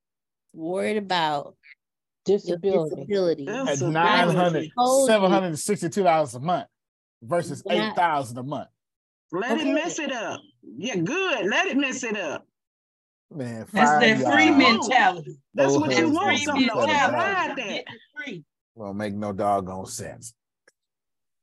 worried 0.54 0.98
about 0.98 1.56
Disability. 2.26 2.96
disability. 2.96 3.48
At 3.48 3.66
That's 3.66 3.82
a 3.82 3.90
nine 3.90 4.28
bad 4.28 4.36
hundred, 4.36 4.60
thing. 4.62 4.72
Told 4.78 5.02
you. 5.10 5.14
seven 5.14 5.32
hundred 5.32 5.48
and 5.48 5.60
sixty-two 5.60 6.04
dollars 6.04 6.36
a 6.36 6.40
month 6.40 6.68
versus 7.24 7.64
Yeah. 7.66 7.90
eight 7.90 7.96
thousand 7.96 8.38
a 8.38 8.44
month. 8.44 8.70
Let 9.32 9.54
Okay. 9.54 9.70
it 9.70 9.74
mess 9.74 9.98
it 10.00 10.12
up. 10.12 10.40
Yeah, 10.62 10.98
good. 10.98 11.46
Let 11.48 11.68
it 11.68 11.78
mess 11.78 12.04
it 12.04 12.18
up. 12.18 12.46
Man, 13.34 13.60
That's 13.60 13.72
five 13.72 14.02
that 14.02 14.34
free 14.34 14.46
yards 14.48 14.58
mentality. 14.90 15.38
That's 15.54 15.74
Oh, 15.74 15.80
what 15.80 15.98
you 15.98 16.10
want. 16.12 16.28
Free 16.28 16.38
Something 16.46 16.68
to 16.68 16.76
mentality. 16.76 17.16
that. 17.18 17.56
Get 17.56 17.68
it 17.70 17.86
free. 18.16 18.44
Don't 18.78 18.98
make 18.98 19.14
no 19.14 19.32
doggone 19.34 19.86
sense. 19.88 20.34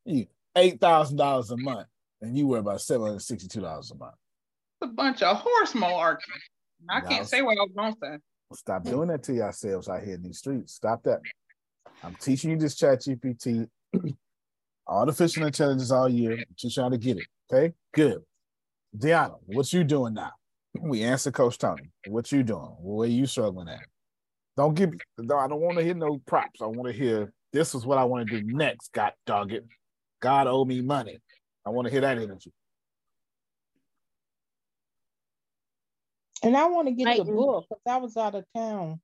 You 0.04 0.26
eight 0.54 0.80
thousand 0.80 1.16
dollars 1.16 1.50
a 1.50 1.56
month, 1.56 1.88
and 2.20 2.36
you 2.36 2.46
were 2.46 2.58
about 2.58 2.82
seven 2.82 3.02
hundred 3.02 3.12
and 3.14 3.22
sixty-two 3.22 3.62
dollars 3.62 3.90
a 3.90 3.94
month. 3.96 4.14
It's 4.82 4.90
a 4.90 4.94
bunch 4.94 5.22
of 5.22 5.38
horse 5.38 5.72
malarkey. 5.72 6.18
I 6.88 7.00
No. 7.00 7.08
can't 7.08 7.26
say 7.26 7.42
what 7.42 7.56
I 7.58 7.62
was 7.62 7.72
gonna 7.74 7.96
say. 8.00 8.22
Stop 8.54 8.84
hmm. 8.84 8.90
doing 8.90 9.08
that 9.08 9.22
to 9.24 9.34
yourselves 9.34 9.88
out 9.88 10.02
here 10.02 10.14
in 10.14 10.22
these 10.22 10.38
streets. 10.38 10.74
Stop 10.74 11.02
that. 11.04 11.20
I'm 12.02 12.14
teaching 12.14 12.50
you 12.50 12.56
this 12.56 12.76
chat 12.76 13.00
GPT, 13.00 13.68
artificial 14.86 15.44
intelligence 15.46 15.90
all 15.90 16.08
year. 16.08 16.44
Just 16.56 16.74
trying 16.76 16.92
to 16.92 16.98
get 16.98 17.18
it. 17.18 17.26
Okay, 17.52 17.74
good. 17.92 18.22
Deanna, 18.96 19.36
what 19.46 19.72
you 19.72 19.84
doing 19.84 20.14
now? 20.14 20.32
We 20.80 21.02
answer 21.02 21.30
Coach 21.30 21.58
Tony. 21.58 21.90
What 22.06 22.30
you 22.30 22.42
doing? 22.42 22.74
Where 22.78 23.08
you 23.08 23.26
struggling 23.26 23.68
at? 23.68 23.80
Don't 24.56 24.74
give. 24.74 24.90
No, 25.18 25.36
I 25.36 25.48
don't 25.48 25.60
want 25.60 25.78
to 25.78 25.84
hear 25.84 25.94
no 25.94 26.20
props. 26.26 26.60
I 26.62 26.66
want 26.66 26.86
to 26.86 26.92
hear 26.92 27.32
this 27.52 27.74
is 27.74 27.86
what 27.86 27.98
I 27.98 28.04
want 28.04 28.28
to 28.28 28.40
do 28.40 28.46
next. 28.46 28.92
God 28.92 29.12
dog 29.26 29.52
it. 29.52 29.64
God 30.20 30.46
owe 30.46 30.64
me 30.64 30.82
money. 30.82 31.18
I 31.66 31.70
want 31.70 31.86
to 31.86 31.92
hear 31.92 32.00
that 32.00 32.18
energy. 32.18 32.52
And 36.42 36.56
I 36.56 36.66
want 36.66 36.88
to 36.88 36.92
get 36.94 37.04
the 37.16 37.24
Like- 37.24 37.34
book 37.34 37.66
because 37.68 37.82
I 37.86 37.96
was 37.98 38.16
out 38.16 38.34
of 38.34 38.44
town. 38.54 39.00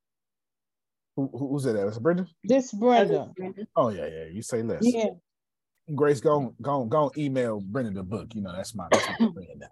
Who, 1.16 1.28
who- 1.32 1.49
who's 1.49 1.62
that? 1.64 1.76
Is 1.76 1.97
it 1.97 2.03
Brenda? 2.03 2.26
This 2.43 2.72
Brenda. 2.72 3.30
Oh 3.76 3.89
yeah, 3.91 4.07
yeah. 4.07 4.24
You 4.32 4.43
say 4.43 4.62
less. 4.62 4.80
Yeah. 4.82 5.11
Grace, 5.95 6.20
go 6.20 6.55
go 6.62 6.85
go 6.87 7.12
email 7.16 7.61
Brenda 7.61 7.91
the 7.93 8.03
book. 8.03 8.35
You 8.35 8.43
know 8.43 8.53
that's 8.53 8.74
my 8.74 8.87
that's 8.91 9.07
my 9.09 9.16
friend 9.32 9.49
now. 9.57 9.66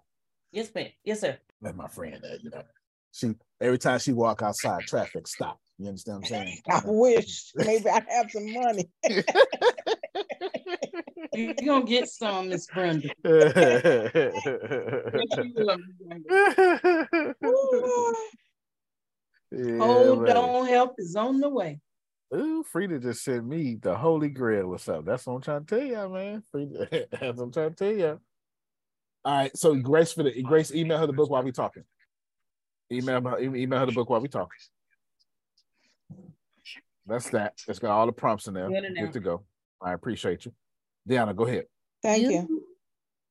Yes, 0.51 0.69
ma'am. 0.75 0.87
Yes, 1.03 1.21
sir. 1.21 1.37
Let 1.61 1.75
my 1.75 1.87
friend, 1.87 2.23
uh, 2.23 2.35
you 2.41 2.49
know, 2.51 2.61
she 3.11 3.33
every 3.59 3.77
time 3.79 3.99
she 3.99 4.13
walk 4.13 4.41
outside, 4.41 4.81
traffic 4.81 5.27
stop. 5.27 5.59
You 5.79 5.87
understand 5.87 6.19
what 6.21 6.31
I'm 6.31 6.45
saying? 6.45 6.61
I 6.69 6.81
wish 6.85 7.51
maybe 7.55 7.89
I 7.89 8.03
have 8.09 8.29
some 8.31 8.53
money. 8.53 8.89
You're 11.33 11.53
gonna 11.65 11.85
get 11.85 12.07
some, 12.07 12.49
Miss 12.49 12.67
Brenda. 12.67 13.09
Yeah, 19.55 19.77
Hold 19.77 20.23
man. 20.23 20.37
on, 20.37 20.65
help 20.65 20.95
is 20.97 21.15
on 21.15 21.39
the 21.39 21.47
way. 21.47 21.79
Ooh, 22.35 22.63
Frida 22.63 22.99
just 22.99 23.23
sent 23.23 23.45
me 23.45 23.75
the 23.75 23.95
Holy 23.95 24.29
Grail. 24.29 24.69
What's 24.69 24.89
up? 24.89 25.05
That's 25.05 25.27
what 25.27 25.35
I'm 25.35 25.41
trying 25.41 25.65
to 25.65 25.79
tell 25.79 25.87
y'all, 25.87 26.09
man. 26.09 26.43
Frida, 26.51 26.87
that's 27.11 27.21
what 27.21 27.39
I'm 27.39 27.51
trying 27.51 27.69
to 27.69 27.75
tell 27.75 27.93
y'all. 27.93 28.19
All 29.23 29.37
right, 29.37 29.55
so 29.55 29.75
Grace 29.75 30.11
for 30.11 30.23
the 30.23 30.41
Grace, 30.41 30.73
email 30.73 30.97
her 30.97 31.05
the 31.05 31.13
book 31.13 31.29
while 31.29 31.43
we 31.43 31.51
talking. 31.51 31.83
Email 32.91 33.21
her, 33.21 33.39
email 33.39 33.79
her 33.79 33.85
the 33.85 33.91
book 33.91 34.09
while 34.09 34.21
we 34.21 34.27
talking. 34.27 34.57
That's 37.05 37.29
that. 37.29 37.53
It's 37.67 37.79
got 37.79 37.91
all 37.91 38.07
the 38.07 38.11
prompts 38.11 38.47
in 38.47 38.55
there. 38.55 38.69
Good. 38.69 38.95
Good 38.97 39.13
to 39.13 39.19
go. 39.19 39.43
I 39.81 39.93
appreciate 39.93 40.45
you. 40.45 40.53
Deanna, 41.07 41.35
go 41.35 41.45
ahead. 41.45 41.65
Thank 42.01 42.29
you. 42.29 42.63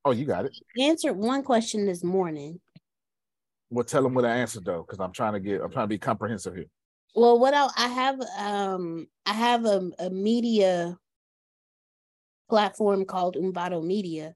Oh, 0.05 0.11
you 0.11 0.25
got 0.25 0.47
it. 0.47 0.53
answered 0.79 1.15
one 1.15 1.43
question 1.43 1.87
this 1.87 2.03
morning. 2.03 2.61
Well, 3.71 3.85
tell 3.85 4.03
them 4.03 4.15
what 4.15 4.25
I 4.25 4.37
answered 4.37 4.65
though, 4.65 4.83
because 4.83 5.01
I'm 5.01 5.13
trying 5.13 5.35
to 5.35 5.41
get, 5.41 5.63
I'm 5.63 5.71
trying 5.71 5.85
to 5.85 5.89
be 5.89 5.99
comprehensive 5.99 6.55
here. 6.55 6.67
Well, 7.15 7.39
what 7.39 7.55
I, 7.55 7.69
I 7.77 7.89
have, 7.89 8.21
um, 8.39 9.07
I 9.27 9.33
have 9.33 9.65
a, 9.65 9.91
a 9.99 10.11
media 10.11 10.99
platform 12.49 13.05
called 13.05 13.37
Umbato 13.37 13.83
Media, 13.85 14.35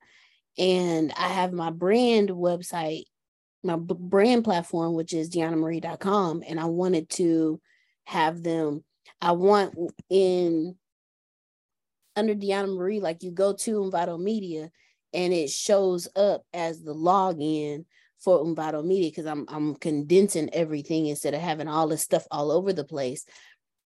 and 0.56 1.12
I 1.18 1.28
have 1.28 1.52
my 1.52 1.70
brand 1.70 2.30
website, 2.30 3.04
my 3.62 3.76
b- 3.76 3.94
brand 3.98 4.44
platform, 4.44 4.94
which 4.94 5.12
is 5.12 5.28
DeannaMarie.com, 5.30 6.44
and 6.46 6.60
I 6.60 6.66
wanted 6.66 7.10
to 7.10 7.60
have 8.04 8.42
them. 8.42 8.84
I 9.20 9.32
want 9.32 9.74
in 10.08 10.76
under 12.16 12.34
Deanna 12.34 12.74
Marie, 12.74 13.00
like 13.00 13.22
you 13.22 13.30
go 13.30 13.52
to 13.52 13.82
Umbato 13.82 14.18
Media, 14.20 14.70
and 15.12 15.32
it 15.32 15.50
shows 15.50 16.08
up 16.16 16.42
as 16.52 16.82
the 16.82 16.94
login 16.94 17.84
for 18.18 18.42
Umbato 18.42 18.84
Media 18.84 19.10
because 19.10 19.26
I'm 19.26 19.44
I'm 19.48 19.76
condensing 19.76 20.52
everything 20.52 21.06
instead 21.06 21.34
of 21.34 21.40
having 21.40 21.68
all 21.68 21.86
this 21.86 22.02
stuff 22.02 22.26
all 22.30 22.50
over 22.50 22.72
the 22.72 22.84
place. 22.84 23.24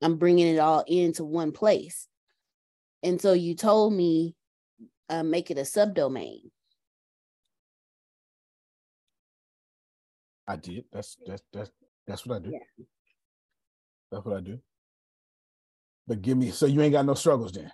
I'm 0.01 0.17
bringing 0.17 0.47
it 0.47 0.59
all 0.59 0.83
into 0.87 1.23
one 1.23 1.51
place. 1.51 2.07
And 3.01 3.19
so 3.21 3.33
you 3.33 3.55
told 3.55 3.93
me 3.93 4.35
uh, 5.09 5.23
make 5.23 5.49
it 5.49 5.57
a 5.57 5.61
subdomain. 5.61 6.41
I 10.47 10.55
did. 10.55 10.85
That's 10.91 11.17
that's 11.25 11.43
that's 11.51 11.71
that's 12.05 12.25
what 12.25 12.37
I 12.37 12.39
do. 12.39 12.59
That's 14.11 14.25
what 14.25 14.37
I 14.37 14.41
do. 14.41 14.59
But 16.07 16.21
give 16.21 16.37
me 16.37 16.51
so 16.51 16.65
you 16.65 16.81
ain't 16.81 16.93
got 16.93 17.05
no 17.05 17.15
struggles 17.15 17.51
then. 17.51 17.71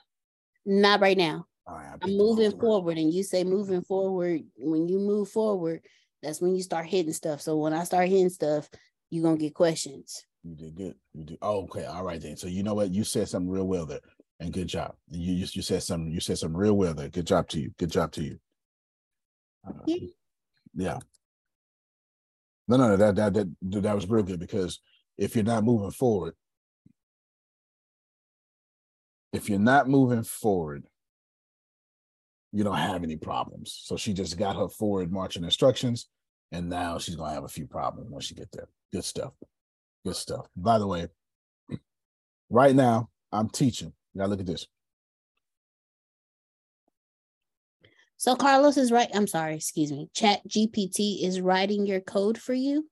Not 0.66 1.02
right 1.02 1.18
now. 1.18 1.46
Right, 1.68 1.98
I'm 2.02 2.18
moving 2.18 2.52
wrong 2.52 2.60
forward, 2.60 2.98
and 2.98 3.14
you 3.14 3.24
say 3.24 3.44
moving 3.44 3.84
forward. 3.84 4.44
When 4.58 4.88
you 4.88 5.00
move 5.00 5.30
forward, 5.30 5.82
that's 6.22 6.42
when 6.42 6.56
you 6.56 6.64
start 6.64 6.86
hitting 6.86 7.14
stuff. 7.14 7.42
So 7.42 7.58
when 7.58 7.74
I 7.74 7.84
start 7.86 8.10
hitting 8.10 8.30
stuff, 8.30 8.70
you're 9.10 9.24
gonna 9.24 9.38
get 9.38 9.54
questions. 9.54 10.26
You 10.44 10.56
did 10.56 10.76
good. 10.76 10.96
You 11.14 11.24
did. 11.24 11.38
Oh, 11.42 11.64
okay. 11.64 11.86
All 11.86 12.04
right 12.04 12.22
then. 12.22 12.36
So 12.36 12.48
you 12.48 12.64
know 12.64 12.74
what? 12.74 12.94
You 12.94 13.04
said 13.04 13.30
something 13.30 13.50
real 13.50 13.66
well 13.68 13.86
there, 13.86 14.02
and 14.40 14.52
good 14.52 14.68
job. 14.68 14.96
You 15.10 15.34
you, 15.34 15.48
you 15.52 15.62
said 15.62 15.84
something. 15.84 16.12
You 16.12 16.20
said 16.20 16.38
something 16.38 16.58
real 16.58 16.74
well 16.74 16.94
there. 16.94 17.10
Good 17.10 17.28
job 17.28 17.48
to 17.50 17.62
you. 17.62 17.72
Good 17.78 17.92
job 17.92 18.12
to 18.14 18.24
you. 18.24 18.40
Uh, 19.66 19.72
Yeah. 19.86 20.08
yeah. 20.74 21.00
No, 22.68 22.78
no, 22.78 22.90
no. 22.90 22.98
That 22.98 23.16
that 23.16 23.34
that 23.34 23.48
that 23.62 23.96
was 23.96 24.10
real 24.10 24.24
good 24.24 24.40
because 24.40 24.82
if 25.18 25.36
you're 25.36 25.46
not 25.46 25.64
moving 25.64 25.92
forward, 25.92 26.36
if 29.34 29.50
you're 29.50 29.60
not 29.60 29.90
moving 29.90 30.24
forward, 30.24 30.86
you 32.52 32.64
don't 32.64 32.78
have 32.78 33.04
any 33.04 33.18
problems. 33.18 33.82
So 33.84 33.98
she 33.98 34.14
just 34.14 34.38
got 34.38 34.56
her 34.56 34.70
forward 34.70 35.12
marching 35.12 35.44
instructions, 35.44 36.08
and 36.52 36.70
now 36.70 37.00
she's 37.00 37.16
gonna 37.16 37.34
have 37.34 37.44
a 37.44 37.50
few 37.50 37.66
problems 37.66 38.12
once 38.12 38.26
she 38.26 38.36
get 38.36 38.52
there. 38.54 38.70
Good 38.94 39.04
stuff. 39.04 39.34
Good 40.06 40.16
stuff. 40.16 40.46
By 40.56 40.78
the 40.78 40.86
way, 40.86 41.08
right 42.52 42.76
now 42.76 43.10
I'm 43.32 43.50
teaching. 43.50 43.92
Now 44.14 44.28
look 44.28 44.40
at 44.40 44.46
this. 44.46 44.68
So 48.18 48.36
Carlos 48.36 48.78
is 48.78 48.92
right. 48.92 49.10
I'm 49.14 49.28
sorry, 49.28 49.56
excuse 49.56 49.92
me. 49.92 50.10
Chat 50.14 50.48
GPT 50.48 51.24
is 51.24 51.42
writing 51.42 51.88
your 51.88 52.00
code 52.02 52.38
for 52.38 52.54
you, 52.54 52.88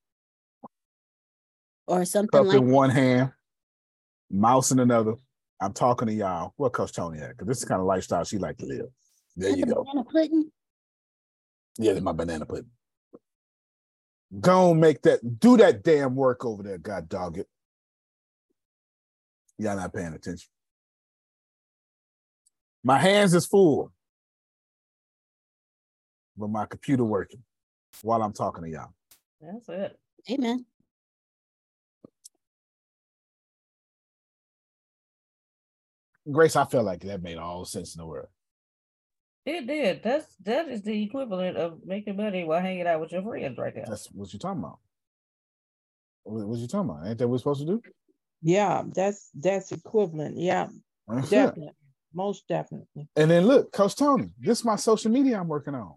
or 1.85 2.03
something 2.03 2.31
Cup 2.31 2.47
like 2.47 2.57
in 2.57 2.71
one 2.71 2.89
hand, 2.89 3.31
mouse 4.31 4.71
in 4.71 4.79
another. 4.79 5.13
I'm 5.62 5.74
talking 5.74 6.07
to 6.07 6.14
y'all. 6.14 6.53
What 6.57 6.74
Coach 6.74 6.91
Tony 6.91 7.20
at? 7.20 7.30
Because 7.30 7.47
this 7.47 7.57
is 7.57 7.64
the 7.64 7.70
kind 7.70 7.80
of 7.80 7.86
lifestyle 7.86 8.24
she 8.24 8.39
like 8.39 8.57
to 8.57 8.66
live. 8.66 8.88
There 9.38 9.51
that. 9.51 9.57
you 9.57 9.66
go. 9.66 9.84
banana 9.84 10.03
pudding. 10.03 10.51
Yeah, 11.78 11.93
that's 11.93 12.03
my 12.03 12.12
banana 12.12 12.45
pudding. 12.47 12.72
Go 14.39 14.74
make 14.74 15.03
that, 15.03 15.39
do 15.39 15.57
that 15.57 15.84
damn 15.84 16.16
work 16.16 16.45
over 16.45 16.64
there, 16.64 16.80
god 16.80 17.07
dog 17.07 17.38
it. 17.38 17.47
Y'all 19.57 19.76
not 19.76 19.93
paying 19.93 20.14
attention. 20.14 20.49
My 22.84 22.97
hands 22.97 23.36
is 23.36 23.45
full. 23.45 23.91
But 26.36 26.49
my 26.49 26.66
computer 26.66 27.03
working 27.03 27.43
while 28.01 28.24
I'm 28.24 28.34
talking 28.34 28.64
to 28.64 28.70
y'all. 28.70 28.93
That's 29.39 29.70
it. 29.70 29.99
Amen. 30.32 30.66
Grace, 36.30 36.55
I 36.55 36.65
felt 36.65 36.86
like 36.86 37.01
that 37.01 37.24
made 37.24 37.38
all 37.38 37.65
sense 37.65 37.95
in 37.95 37.99
the 37.99 38.05
world. 38.05 38.28
It 39.45 39.65
did. 39.65 40.03
That's 40.03 40.36
that 40.43 40.67
is 40.67 40.84
the 40.84 41.03
equivalent 41.03 41.57
of 41.57 41.80
making 41.84 42.17
money 42.17 42.43
while 42.43 42.61
hanging 42.61 42.86
out 42.86 43.01
with 43.01 43.11
your 43.11 43.24
friends 43.24 43.57
right 43.57 43.76
now. 43.76 43.86
That's 43.88 44.07
what 44.11 44.32
you're 44.32 44.39
talking 44.39 44.59
about. 44.59 44.78
What, 46.24 46.47
what 46.47 46.59
you 46.59 46.67
talking 46.67 46.91
about? 46.91 47.07
Ain't 47.07 47.17
that 47.17 47.28
what 47.28 47.34
we're 47.34 47.38
supposed 47.39 47.61
to 47.61 47.65
do? 47.65 47.82
Yeah, 48.43 48.84
that's 48.93 49.30
that's 49.34 49.72
equivalent. 49.72 50.38
Yeah, 50.38 50.67
definitely. 51.30 51.72
Most 52.13 52.47
definitely. 52.47 53.07
And 53.15 53.32
then 53.32 53.45
look, 53.45 53.72
Coach 53.72 53.95
Tony, 53.95 54.30
this 54.39 54.59
is 54.59 54.65
my 54.65 54.76
social 54.76 55.11
media 55.11 55.39
I'm 55.39 55.47
working 55.47 55.76
on. 55.76 55.93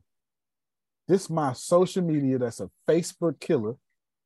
This 1.07 1.23
is 1.23 1.31
my 1.31 1.53
social 1.53 2.03
media 2.03 2.39
that's 2.39 2.61
a 2.61 2.71
Facebook 2.89 3.41
killer 3.41 3.75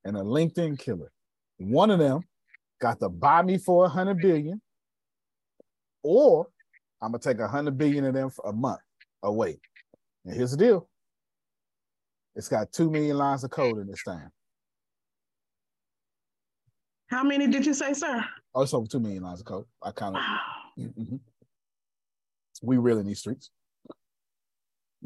and 0.05 0.16
a 0.16 0.20
LinkedIn 0.20 0.78
killer. 0.78 1.11
One 1.57 1.90
of 1.90 1.99
them 1.99 2.20
got 2.80 3.01
to 3.01 3.09
buy 3.09 3.42
me 3.42 3.59
for 3.59 3.86
a 3.86 3.88
hundred 3.88 4.18
billion, 4.18 4.61
or 6.03 6.49
I'm 7.03 7.12
gonna 7.12 7.18
take 7.20 7.38
a 7.38 7.49
hundred 7.49 7.78
billion 7.78 8.05
of 8.05 8.14
them 8.14 8.30
for 8.30 8.49
a 8.49 8.53
month 8.53 8.80
away. 9.22 9.61
And 10.24 10.34
here's 10.34 10.51
the 10.51 10.57
deal: 10.57 10.88
it's 12.34 12.49
got 12.49 12.72
two 12.72 12.90
million 12.90 13.16
lines 13.16 13.44
of 13.44 13.51
code 13.51 13.78
in 13.78 13.86
this 13.86 14.03
thing. 14.05 14.20
How 17.09 17.22
many 17.22 17.46
did 17.46 17.64
you 17.64 17.72
say, 17.72 17.94
sir? 17.94 18.24
Oh, 18.55 18.62
it's 18.62 18.74
over 18.74 18.86
two 18.86 19.01
million 19.01 19.22
lines 19.22 19.40
of 19.40 19.46
code. 19.46 19.64
I 19.82 19.92
kind 19.92 20.16
of. 20.16 20.22
Wow. 20.22 20.38
Mhm. 20.78 21.20
We 22.62 22.76
really 22.76 23.05
need 23.05 23.16
streets. 23.16 23.51
You 23.88 23.96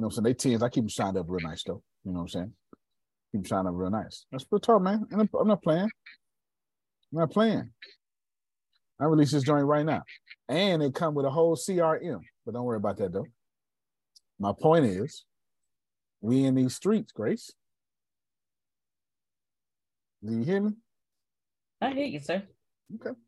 know 0.03 0.07
what 0.07 0.16
I'm 0.18 0.24
saying? 0.24 0.24
They 0.24 0.34
tens. 0.34 0.62
I 0.62 0.68
keep 0.68 0.84
them 0.84 0.88
shined 0.88 1.16
up 1.18 1.26
real 1.28 1.47
nice 1.47 1.62
though. 1.64 1.82
You 2.05 2.12
know 2.12 2.20
what 2.20 2.22
I'm 2.22 2.28
saying? 2.28 2.53
Keep 3.32 3.43
them 3.43 3.45
shined 3.45 3.68
up 3.68 3.74
real 3.76 3.90
nice. 3.90 4.24
That's 4.32 4.47
real 4.51 4.59
talk, 4.61 4.82
man. 4.82 5.07
And 5.11 5.20
I'm, 5.20 5.28
I'm 5.38 5.49
not 5.49 5.62
playing. 5.62 5.88
I'm 7.12 7.18
not 7.18 7.30
playing. 7.30 7.70
I 9.01 9.05
release 9.05 9.32
this 9.32 9.43
joint 9.43 9.66
right 9.66 9.84
now. 9.84 10.03
And 10.49 10.82
it 10.82 10.95
come 10.95 11.14
with 11.14 11.26
a 11.26 11.30
whole 11.30 11.57
CRM. 11.57 12.20
But 12.45 12.55
don't 12.55 12.64
worry 12.64 12.76
about 12.76 12.99
that 12.99 13.12
though. 13.12 13.26
My 14.38 14.53
point 14.53 14.86
is, 14.86 15.24
we 16.20 16.45
in 16.45 16.55
these 16.55 16.74
streets, 16.74 17.12
Grace. 17.12 17.53
Do 20.24 20.36
you 20.36 20.45
hear 20.45 20.61
me? 20.61 20.70
I 21.80 21.90
hear 21.90 22.07
you, 22.07 22.20
sir. 22.20 22.43
Okay. 22.95 23.18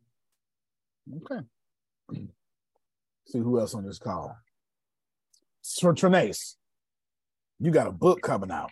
Okay. 1.17 1.41
See 3.27 3.39
who 3.39 3.59
else 3.59 3.75
on 3.75 3.85
this 3.85 3.99
call. 3.99 4.37
So 5.61 5.93
Trinace, 5.93 6.55
you 7.59 7.71
got 7.71 7.87
a 7.87 7.93
book 7.93 8.23
coming 8.23 8.51
out. 8.51 8.71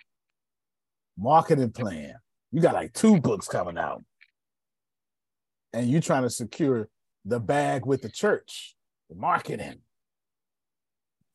Marketing 1.19 1.71
plan. 1.71 2.15
You 2.53 2.61
got 2.61 2.75
like 2.75 2.93
two 2.93 3.21
books 3.21 3.49
coming 3.49 3.79
out. 3.79 4.03
And 5.73 5.89
you're 5.89 6.01
trying 6.01 6.23
to 6.23 6.31
secure 6.31 6.89
the 7.25 7.41
bag 7.41 7.87
with 7.87 8.03
the 8.03 8.11
church, 8.11 8.77
the 9.09 9.17
marketing. 9.17 9.81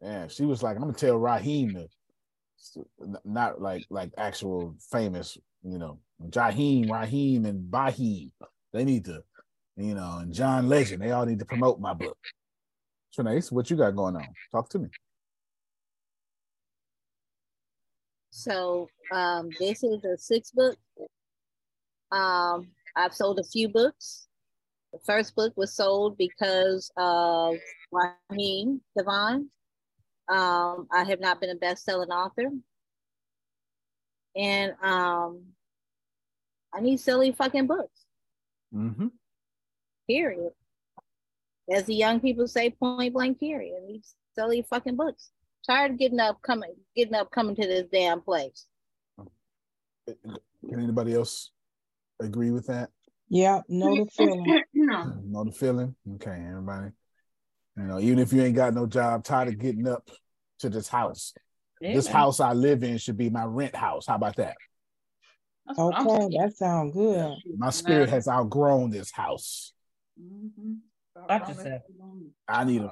Yeah, 0.01 0.27
she 0.27 0.45
was 0.45 0.61
like, 0.61 0.75
I'm 0.75 0.81
gonna 0.81 0.93
tell 0.93 1.17
Raheem 1.17 1.73
to 1.73 1.87
not 3.25 3.61
like 3.61 3.85
like 3.89 4.11
actual 4.17 4.75
famous, 4.91 5.37
you 5.63 5.79
know, 5.79 5.99
Jaheim, 6.29 6.91
Raheem, 6.91 7.45
and 7.45 7.71
Bahim. 7.71 8.31
They 8.73 8.83
need 8.83 9.05
to, 9.05 9.23
you 9.75 9.95
know, 9.95 10.19
and 10.21 10.33
John 10.33 10.69
Legend, 10.69 11.01
they 11.01 11.11
all 11.11 11.25
need 11.25 11.39
to 11.39 11.45
promote 11.45 11.79
my 11.79 11.93
book. 11.93 12.17
Trinace, 13.17 13.51
what 13.51 13.69
you 13.69 13.77
got 13.77 13.95
going 13.95 14.15
on? 14.15 14.27
Talk 14.51 14.69
to 14.69 14.79
me. 14.79 14.89
So 18.29 18.87
um, 19.11 19.49
this 19.59 19.83
is 19.83 20.03
a 20.03 20.15
six 20.17 20.51
book. 20.51 20.77
Um, 22.11 22.67
I've 22.95 23.13
sold 23.13 23.39
a 23.39 23.43
few 23.43 23.67
books. 23.67 24.26
The 24.93 24.99
first 25.05 25.35
book 25.35 25.53
was 25.57 25.73
sold 25.73 26.17
because 26.17 26.91
of 26.97 27.55
Raheem 27.91 28.81
DeVaughn. 28.97 29.49
Um, 30.29 30.87
I 30.91 31.03
have 31.03 31.19
not 31.19 31.39
been 31.41 31.49
a 31.49 31.55
best-selling 31.55 32.09
author. 32.09 32.49
And 34.35 34.73
um, 34.81 35.41
I 36.73 36.79
need 36.81 36.99
silly 36.99 37.31
fucking 37.31 37.67
books. 37.67 38.05
Mm-hmm. 38.73 39.07
Period. 40.07 40.51
As 41.69 41.83
the 41.85 41.95
young 41.95 42.19
people 42.19 42.47
say, 42.47 42.69
point 42.69 43.13
blank 43.13 43.39
period. 43.39 43.73
I 43.81 43.91
need 43.91 44.03
silly 44.35 44.65
fucking 44.69 44.95
books. 44.95 45.31
Tired 45.65 45.91
of 45.91 45.97
getting 45.97 46.19
up, 46.19 46.41
coming, 46.41 46.73
getting 46.95 47.15
up, 47.15 47.29
coming 47.31 47.55
to 47.55 47.67
this 47.67 47.87
damn 47.91 48.21
place. 48.21 48.67
Can 50.07 50.79
anybody 50.79 51.13
else 51.13 51.51
agree 52.21 52.51
with 52.51 52.67
that? 52.67 52.89
Yeah, 53.29 53.61
know 53.67 54.05
the 54.05 54.11
feeling. 54.11 54.63
Know 54.73 55.43
the 55.43 55.51
feeling? 55.51 55.95
Okay, 56.15 56.45
everybody. 56.47 56.91
You 57.75 57.83
know, 57.83 57.99
even 57.99 58.19
if 58.19 58.33
you 58.33 58.41
ain't 58.41 58.55
got 58.55 58.73
no 58.73 58.85
job, 58.85 59.23
tired 59.23 59.49
of 59.49 59.59
getting 59.59 59.87
up 59.87 60.09
to 60.59 60.69
this 60.69 60.87
house. 60.87 61.33
Yeah, 61.81 61.93
this 61.93 62.07
house 62.07 62.39
I 62.39 62.53
live 62.53 62.83
in 62.83 62.97
should 62.97 63.17
be 63.17 63.29
my 63.29 63.43
rent 63.43 63.75
house. 63.75 64.07
How 64.07 64.15
about 64.15 64.37
that? 64.37 64.55
That's 65.67 65.79
Okay, 65.79 66.37
that 66.37 66.53
sounds 66.55 66.93
good. 66.93 67.35
My 67.57 67.69
spirit 67.69 68.09
has 68.09 68.27
outgrown 68.27 68.89
this 68.89 69.11
house. 69.11 69.73
I 71.29 71.39
just 71.39 71.61
said. 71.61 71.81
I 72.47 72.63
need 72.63 72.81
a 72.81 72.91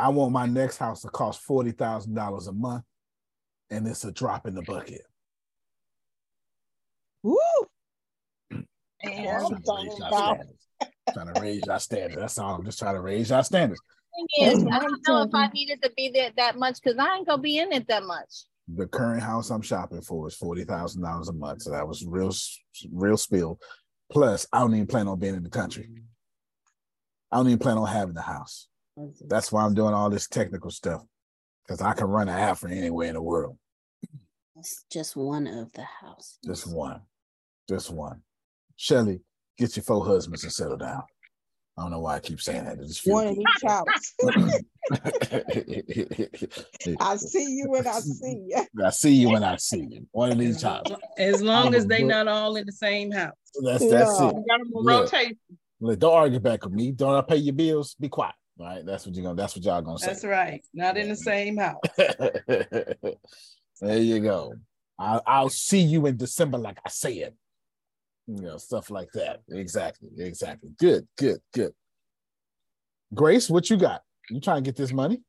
I 0.00 0.08
want 0.08 0.32
my 0.32 0.46
next 0.46 0.78
house 0.78 1.02
to 1.02 1.08
cost 1.08 1.42
forty 1.42 1.72
thousand 1.72 2.14
dollars 2.14 2.46
a 2.46 2.52
month, 2.52 2.84
and 3.70 3.86
it's 3.86 4.04
a 4.04 4.10
drop 4.10 4.46
in 4.46 4.54
the 4.54 4.62
bucket. 4.62 5.02
Woo! 7.22 7.36
And 9.02 9.28
I'm 9.28 9.62
Trying 9.62 9.62
to 9.62 9.90
raise 9.90 10.00
our 10.00 10.08
about. 10.08 10.36
standards. 10.36 10.68
Trying 11.12 11.34
to 11.34 11.40
raise 11.40 11.68
our 11.68 11.80
standards. 11.80 12.20
That's 12.20 12.38
all. 12.38 12.54
I'm 12.54 12.64
just 12.64 12.78
trying 12.78 12.94
to 12.94 13.00
raise 13.00 13.32
our 13.32 13.44
standards. 13.44 13.80
thing 14.14 14.46
is, 14.46 14.58
mm-hmm. 14.58 14.72
I 14.72 14.78
don't 14.78 15.08
know 15.08 15.22
if 15.22 15.34
I 15.34 15.48
needed 15.48 15.82
to 15.82 15.90
be 15.96 16.10
there 16.10 16.30
that 16.36 16.56
much 16.56 16.78
because 16.82 16.98
I 16.98 17.16
ain't 17.16 17.26
gonna 17.26 17.42
be 17.42 17.58
in 17.58 17.72
it 17.72 17.88
that 17.88 18.04
much. 18.04 18.44
The 18.72 18.86
current 18.86 19.22
house 19.22 19.50
I'm 19.50 19.62
shopping 19.62 20.02
for 20.02 20.28
is 20.28 20.34
forty 20.34 20.64
thousand 20.64 21.02
dollars 21.02 21.28
a 21.28 21.32
month. 21.32 21.62
So 21.62 21.70
that 21.70 21.86
was 21.86 22.04
real, 22.06 22.32
real 22.92 23.16
spill. 23.16 23.58
Plus, 24.12 24.46
I 24.52 24.60
don't 24.60 24.74
even 24.74 24.86
plan 24.86 25.08
on 25.08 25.18
being 25.18 25.34
in 25.34 25.42
the 25.42 25.50
country. 25.50 25.88
I 27.32 27.36
don't 27.36 27.46
even 27.46 27.58
plan 27.58 27.78
on 27.78 27.86
having 27.86 28.14
the 28.14 28.22
house. 28.22 28.68
Mm-hmm. 28.98 29.28
That's 29.28 29.50
why 29.50 29.64
I'm 29.64 29.74
doing 29.74 29.94
all 29.94 30.10
this 30.10 30.28
technical 30.28 30.70
stuff 30.70 31.02
because 31.66 31.80
I 31.80 31.92
can 31.94 32.06
run 32.08 32.28
an 32.28 32.38
app 32.38 32.58
from 32.58 32.72
anywhere 32.72 33.08
in 33.08 33.14
the 33.14 33.22
world. 33.22 33.56
It's 34.56 34.84
just 34.90 35.16
one 35.16 35.46
of 35.46 35.72
the 35.72 35.84
houses. 35.84 36.38
Just 36.44 36.66
one, 36.66 37.00
just 37.68 37.90
one. 37.90 38.22
Chelly, 38.80 39.20
get 39.58 39.76
your 39.76 39.82
four 39.82 40.06
husbands 40.06 40.42
and 40.42 40.52
settle 40.52 40.78
down. 40.78 41.02
I 41.76 41.82
don't 41.82 41.90
know 41.90 42.00
why 42.00 42.16
I 42.16 42.20
keep 42.20 42.40
saying 42.40 42.64
that. 42.64 42.78
It's 42.78 43.06
One 43.06 43.26
of 43.26 43.36
each 43.36 43.62
house. 43.62 44.14
I 46.98 47.16
see 47.16 47.56
you 47.56 47.68
when 47.68 47.86
I 47.86 48.00
see 48.00 48.46
you. 48.48 48.64
I 48.82 48.90
see 48.90 49.12
you 49.12 49.28
when 49.28 49.44
I 49.44 49.56
see 49.56 49.86
you. 49.90 50.06
One 50.12 50.32
of 50.32 50.38
these 50.38 50.62
times. 50.62 50.90
As 51.18 51.42
long 51.42 51.74
as 51.74 51.86
they 51.86 52.00
Look. 52.00 52.08
not 52.08 52.28
all 52.28 52.56
in 52.56 52.64
the 52.64 52.72
same 52.72 53.10
house. 53.10 53.34
That's 53.62 53.86
that's 53.86 54.18
Yeah. 54.18 54.28
it. 54.28 54.36
You 54.36 54.44
got 54.48 54.58
them 54.60 54.72
on 54.74 54.86
rotation. 54.86 55.38
Look, 55.80 55.98
don't 55.98 56.14
argue 56.14 56.40
back 56.40 56.64
with 56.64 56.72
me. 56.72 56.92
Don't 56.92 57.14
I 57.14 57.20
pay 57.20 57.36
your 57.36 57.54
bills? 57.54 57.94
Be 58.00 58.08
quiet. 58.08 58.34
All 58.58 58.66
right. 58.66 58.84
That's 58.84 59.04
what 59.04 59.14
you're 59.14 59.24
gonna 59.24 59.36
that's 59.36 59.54
what 59.54 59.64
y'all 59.64 59.82
gonna 59.82 59.98
say. 59.98 60.06
That's 60.06 60.24
right. 60.24 60.64
Not 60.72 60.96
in 60.96 61.10
the 61.10 61.16
same 61.16 61.58
house. 61.58 61.80
there 63.80 63.98
you 63.98 64.20
go. 64.20 64.58
I'll, 64.98 65.22
I'll 65.26 65.50
see 65.50 65.80
you 65.80 66.06
in 66.06 66.16
December, 66.16 66.56
like 66.56 66.78
I 66.84 66.88
said. 66.88 67.34
You 68.30 68.42
know, 68.42 68.58
stuff 68.58 68.90
like 68.90 69.10
that. 69.14 69.40
Exactly. 69.48 70.08
Exactly. 70.18 70.70
Good, 70.78 71.08
good, 71.18 71.40
good. 71.52 71.72
Grace, 73.12 73.50
what 73.50 73.68
you 73.68 73.76
got? 73.76 74.02
You 74.30 74.40
trying 74.40 74.62
to 74.62 74.68
get 74.68 74.76
this 74.76 74.92
money? 74.92 75.20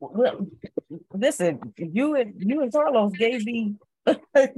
Well, 0.00 0.46
listen, 1.12 1.60
you 1.76 2.16
and 2.16 2.34
you 2.36 2.62
and 2.62 2.72
Carlos 2.72 3.12
gave 3.12 3.44
me 3.46 3.76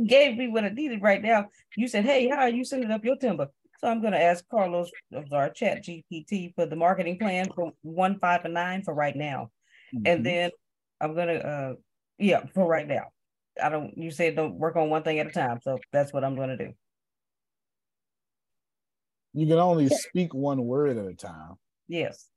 gave 0.06 0.38
me 0.38 0.48
what 0.48 0.64
I 0.64 0.70
needed 0.70 1.02
right 1.02 1.22
now. 1.22 1.48
You 1.76 1.88
said, 1.88 2.04
"Hey, 2.04 2.28
how 2.28 2.38
are 2.38 2.48
you 2.48 2.64
sending 2.64 2.90
up 2.90 3.04
your 3.04 3.16
timber?" 3.16 3.48
So 3.78 3.88
I'm 3.88 4.00
going 4.00 4.14
to 4.14 4.22
ask 4.22 4.48
Carlos, 4.48 4.90
of 5.12 5.30
our 5.34 5.50
Chat 5.50 5.84
GPT, 5.84 6.54
for 6.54 6.64
the 6.64 6.74
marketing 6.76 7.18
plan 7.18 7.46
for 7.54 7.72
one, 7.82 8.18
five, 8.18 8.46
and 8.46 8.54
nine 8.54 8.82
for 8.82 8.94
right 8.94 9.14
now, 9.14 9.50
and 10.06 10.24
then 10.24 10.50
I'm 11.02 11.14
gonna, 11.14 11.34
uh, 11.34 11.74
yeah, 12.18 12.44
for 12.54 12.66
right 12.66 12.88
now. 12.88 13.08
I 13.62 13.68
don't. 13.68 13.96
You 13.96 14.10
said 14.10 14.36
don't 14.36 14.58
work 14.58 14.76
on 14.76 14.90
one 14.90 15.02
thing 15.02 15.18
at 15.18 15.26
a 15.26 15.30
time, 15.30 15.60
so 15.62 15.78
that's 15.92 16.12
what 16.12 16.24
I'm 16.24 16.36
going 16.36 16.50
to 16.50 16.56
do. 16.56 16.72
You 19.32 19.46
can 19.46 19.58
only 19.58 19.88
speak 19.88 20.32
one 20.34 20.64
word 20.64 20.96
at 20.96 21.04
a 21.06 21.14
time. 21.14 21.56
Yes. 21.88 22.28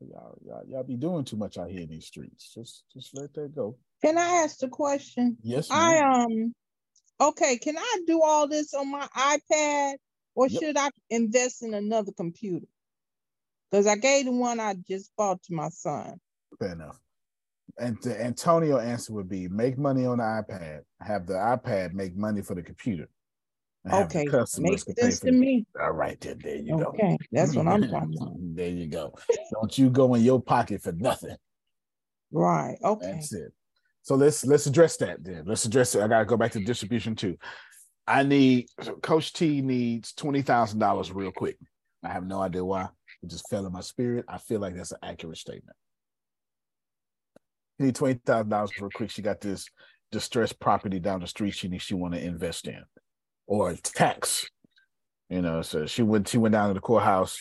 Y'all, 0.00 0.38
y'all, 0.46 0.62
y'all 0.68 0.84
be 0.84 0.94
doing 0.96 1.24
too 1.24 1.36
much 1.36 1.58
out 1.58 1.70
here 1.70 1.80
in 1.80 1.88
these 1.88 2.06
streets. 2.06 2.54
Just 2.54 2.84
just 2.92 3.16
let 3.16 3.34
that 3.34 3.54
go. 3.54 3.76
Can 4.02 4.16
I 4.16 4.42
ask 4.44 4.58
the 4.58 4.68
question? 4.68 5.36
Yes, 5.42 5.68
I 5.72 5.94
ma'am. 5.94 6.12
um 6.12 6.54
okay, 7.20 7.58
can 7.58 7.76
I 7.76 7.98
do 8.06 8.22
all 8.22 8.46
this 8.46 8.74
on 8.74 8.90
my 8.90 9.08
iPad 9.16 9.94
or 10.36 10.48
Yep. 10.48 10.62
should 10.62 10.78
I 10.78 10.90
invest 11.10 11.62
in 11.64 11.74
another 11.74 12.12
computer? 12.12 12.66
Because 13.70 13.88
I 13.88 13.96
gave 13.96 14.26
the 14.26 14.32
one 14.32 14.60
I 14.60 14.74
just 14.88 15.10
bought 15.16 15.42
to 15.44 15.54
my 15.54 15.68
son. 15.68 16.20
Fair 16.60 16.72
enough. 16.72 16.98
And 17.78 17.96
the 18.02 18.20
Antonio 18.20 18.78
answer 18.78 19.12
would 19.12 19.28
be 19.28 19.48
make 19.48 19.78
money 19.78 20.04
on 20.04 20.18
the 20.18 20.24
iPad, 20.24 20.80
have 21.00 21.26
the 21.26 21.34
iPad 21.34 21.92
make 21.92 22.16
money 22.16 22.42
for 22.42 22.54
the 22.54 22.62
computer. 22.62 23.08
and 23.84 23.92
have 23.92 24.08
the 24.08 24.20
Okay, 24.20 24.60
makes 24.60 24.84
sense 24.98 25.20
to 25.20 25.32
me. 25.32 25.64
All 25.80 25.92
right, 25.92 26.20
then 26.20 26.38
there 26.42 26.56
you 26.56 26.76
go. 26.76 26.84
Okay, 26.86 27.16
that's 27.30 27.54
what 27.54 27.68
I'm 27.68 27.82
talking 27.82 28.16
about. 28.20 28.34
there 28.56 28.70
you 28.70 28.86
go. 28.86 29.14
Don't 29.52 29.78
you 29.78 29.90
go 29.90 30.14
in 30.14 30.22
your 30.22 30.42
pocket 30.42 30.82
for 30.82 30.92
nothing. 30.92 31.36
Right. 32.32 32.76
Okay. 32.82 33.12
That's 33.12 33.32
it. 33.32 33.52
So 34.02 34.14
let's 34.14 34.44
let's 34.44 34.66
address 34.66 34.96
that 34.98 35.22
then. 35.22 35.44
Let's 35.46 35.64
address 35.64 35.94
it. 35.94 36.02
I 36.02 36.08
gotta 36.08 36.24
go 36.24 36.36
back 36.36 36.52
to 36.52 36.64
distribution 36.64 37.14
too. 37.14 37.36
I 38.06 38.22
need 38.22 38.66
Coach 39.02 39.32
T 39.34 39.60
needs 39.60 40.14
twenty 40.14 40.42
thousand 40.42 40.78
dollars 40.80 41.12
real 41.12 41.30
quick. 41.30 41.58
I 42.02 42.08
have 42.08 42.26
no 42.26 42.40
idea 42.40 42.64
why. 42.64 42.88
It 43.22 43.30
just 43.30 43.48
fell 43.48 43.66
in 43.66 43.72
my 43.72 43.80
spirit. 43.80 44.24
I 44.28 44.38
feel 44.38 44.60
like 44.60 44.74
that's 44.76 44.92
an 44.92 44.98
accurate 45.02 45.38
statement. 45.38 45.76
She 47.78 47.86
need 47.86 47.94
twenty 47.94 48.20
thousand 48.24 48.48
dollars 48.48 48.72
real 48.80 48.90
quick. 48.94 49.10
She 49.10 49.22
got 49.22 49.40
this 49.40 49.68
distressed 50.10 50.58
property 50.58 50.98
down 50.98 51.20
the 51.20 51.26
street. 51.26 51.54
She 51.54 51.68
needs 51.68 51.82
she 51.82 51.94
want 51.94 52.14
to 52.14 52.20
invest 52.24 52.66
in, 52.66 52.82
or 53.46 53.74
tax. 53.74 54.48
You 55.28 55.42
know, 55.42 55.62
so 55.62 55.86
she 55.86 56.02
went 56.02 56.28
she 56.28 56.38
went 56.38 56.52
down 56.52 56.68
to 56.68 56.74
the 56.74 56.80
courthouse 56.80 57.38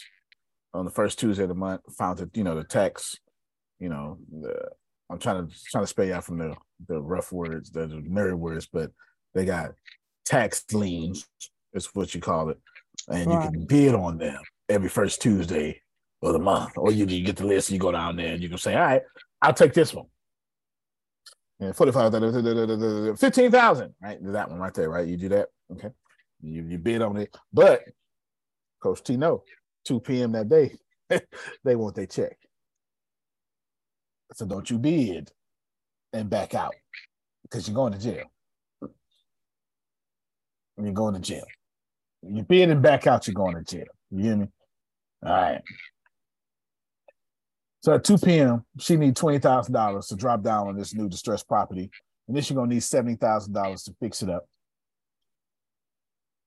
on 0.74 0.86
the 0.86 0.92
first 0.92 1.20
Tuesday 1.20 1.44
of 1.44 1.50
the 1.50 1.56
month. 1.56 1.82
Found 1.98 2.20
that 2.20 2.36
you 2.36 2.44
know 2.44 2.56
the 2.56 2.64
tax. 2.64 3.16
You 3.80 3.90
know, 3.90 4.18
the, 4.30 4.70
I'm 5.10 5.20
trying 5.20 5.48
to 5.48 5.54
trying 5.72 5.84
to 5.84 5.88
spell 5.88 6.06
you 6.06 6.14
out 6.14 6.26
from 6.26 6.40
the 6.40 6.56
the 6.88 7.02
rough 7.02 7.32
words, 7.32 7.72
the, 7.72 7.88
the 7.88 8.02
merry 8.06 8.36
words, 8.36 8.68
but 8.72 8.92
they 9.34 9.46
got 9.46 9.72
tax 10.26 10.66
liens. 10.74 11.28
Is 11.74 11.90
what 11.94 12.14
you 12.16 12.22
call 12.22 12.50
it, 12.50 12.58
and 13.08 13.32
you 13.32 13.40
can 13.40 13.66
bid 13.66 13.94
on 13.94 14.18
them 14.18 14.42
every 14.70 14.90
first 14.90 15.22
Tuesday 15.22 15.82
of 16.22 16.34
the 16.34 16.40
month, 16.40 16.74
or 16.76 16.92
you, 16.92 17.06
you 17.06 17.24
get 17.24 17.36
the 17.36 17.46
list. 17.46 17.70
And 17.70 17.76
You 17.76 17.80
go 17.80 17.92
down 17.92 18.16
there 18.16 18.34
and 18.34 18.42
you 18.42 18.50
can 18.50 18.58
say, 18.58 18.74
"All 18.74 18.82
right, 18.82 19.02
I'll 19.42 19.54
take 19.54 19.74
this 19.74 19.94
one." 19.94 20.08
And 21.60 21.76
45, 21.76 23.20
15,000, 23.20 23.96
right? 24.02 24.18
That 24.22 24.50
one 24.50 24.60
right 24.60 24.74
there, 24.74 24.90
right? 24.90 25.08
You 25.08 25.18
do 25.18 25.30
that. 25.30 25.48
Okay. 25.72 25.90
You, 26.42 26.64
you 26.64 26.78
bid 26.78 27.02
on 27.02 27.18
it. 27.18 27.36
But 27.52 27.84
Coach 28.82 29.04
T, 29.04 29.18
no, 29.18 29.44
2 29.86 30.00
p.m. 30.02 30.34
that 30.34 30.50
day, 30.50 30.76
they 31.64 31.76
want 31.76 31.96
their 31.96 32.06
check. 32.06 32.38
So 34.34 34.46
don't 34.46 34.70
you 34.70 34.78
bid 34.78 35.32
and 36.14 36.30
back 36.30 36.54
out 36.54 36.76
because 37.44 37.68
you're 37.68 37.76
going 37.76 37.94
to 37.94 38.00
jail. 38.00 38.26
You're 40.80 40.94
going 40.94 41.16
to 41.16 41.20
jail. 41.20 41.46
You 42.22 42.44
bid 42.44 42.70
and 42.70 42.82
back 42.82 43.08
out, 43.08 43.28
you're 43.28 43.34
going 43.34 43.56
to 43.56 43.64
jail. 43.64 43.88
You 44.12 44.24
hear 44.24 44.36
me? 44.38 44.48
All 45.26 45.32
right. 45.32 45.62
So 47.88 47.94
at 47.94 48.04
2 48.04 48.18
p.m., 48.18 48.66
she 48.80 48.98
needs 48.98 49.22
$20,000 49.22 50.08
to 50.10 50.16
drop 50.18 50.44
down 50.44 50.68
on 50.68 50.76
this 50.76 50.94
new 50.94 51.08
distressed 51.08 51.48
property. 51.48 51.90
And 52.28 52.36
then 52.36 52.44
she's 52.44 52.54
going 52.54 52.70
to 52.70 52.76
need 52.76 52.82
$70,000 52.82 53.86
to 53.86 53.96
fix 54.02 54.22
it 54.22 54.30
up. 54.30 54.46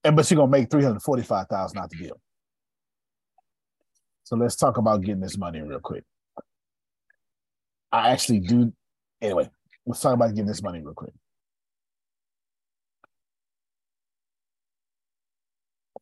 And 0.04 0.14
but 0.14 0.26
she's 0.26 0.36
going 0.36 0.52
to 0.52 0.58
make 0.58 0.70
345000 0.70 1.78
out 1.78 1.88
the 1.88 1.96
deal. 1.96 2.20
So 4.24 4.36
let's 4.36 4.54
talk 4.54 4.76
about 4.76 5.00
getting 5.00 5.22
this 5.22 5.38
money 5.38 5.62
real 5.62 5.80
quick. 5.80 6.04
I 7.90 8.10
actually 8.10 8.40
do. 8.40 8.74
Anyway, 9.22 9.48
let's 9.86 10.00
talk 10.00 10.12
about 10.12 10.34
getting 10.34 10.44
this 10.44 10.62
money 10.62 10.82
real 10.82 10.92
quick. 10.92 11.14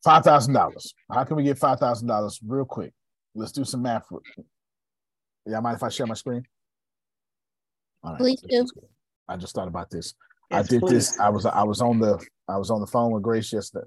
Five 0.03 0.25
thousand 0.25 0.55
dollars. 0.55 0.95
How 1.09 1.23
can 1.23 1.37
we 1.37 1.45
get 1.45 1.59
five 1.59 1.79
thousand 1.79 2.09
dollars 2.09 2.41
real 2.45 2.65
quick? 2.65 2.93
Let's 3.37 3.53
do 3.53 3.65
some 3.65 3.83
math. 3.83 4.03
Y'all 5.49 5.63
mind 5.63 5.77
if 5.77 5.83
I 5.83 5.89
share 5.89 6.07
my 6.07 6.15
screen? 6.15 6.45
All 8.03 8.13
right. 8.13 8.19
Please 8.19 8.41
do. 8.49 8.67
I 9.29 9.37
just 9.37 9.55
thought 9.55 9.69
about 9.69 9.91
this. 9.91 10.15
Yes, 10.51 10.65
I 10.65 10.69
did 10.69 10.81
please. 10.81 11.11
this. 11.11 11.21
I 11.21 11.31
was 11.31 11.47
I 11.47 11.63
was 11.63 11.81
on 11.81 11.99
the 11.99 12.23
I 12.49 12.59
was 12.59 12.71
on 12.71 12.81
the 12.81 12.87
phone 12.87 13.13
with 13.13 13.23
Grace 13.23 13.53
yesterday. 13.53 13.87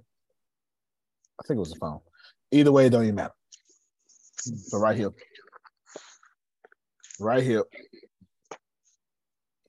I 1.39 1.47
think 1.47 1.57
it 1.57 1.59
was 1.59 1.71
the 1.71 1.79
phone. 1.79 1.99
Either 2.51 2.71
way, 2.71 2.87
it 2.87 2.89
don't 2.89 3.03
even 3.03 3.15
matter. 3.15 3.33
So 4.37 4.79
right 4.79 4.97
here, 4.97 5.11
right 7.19 7.43
here. 7.43 7.63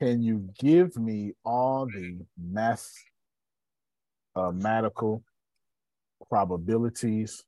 Can 0.00 0.20
you 0.20 0.48
give 0.58 0.96
me 0.96 1.34
all 1.44 1.86
the 1.86 2.18
math, 2.36 2.92
uh, 4.34 4.50
mathematical 4.50 5.22
probabilities? 6.28 7.44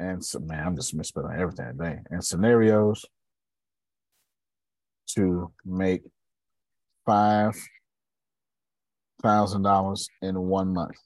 And 0.00 0.24
so, 0.24 0.38
man, 0.38 0.66
I'm 0.66 0.76
just 0.76 0.94
misspelling 0.94 1.38
everything 1.38 1.76
today. 1.76 1.98
And 2.10 2.24
scenarios 2.24 3.04
to 5.14 5.52
make 5.66 6.02
five 7.04 7.54
thousand 9.22 9.60
dollars 9.60 10.08
in 10.22 10.40
one 10.40 10.72
month. 10.72 10.96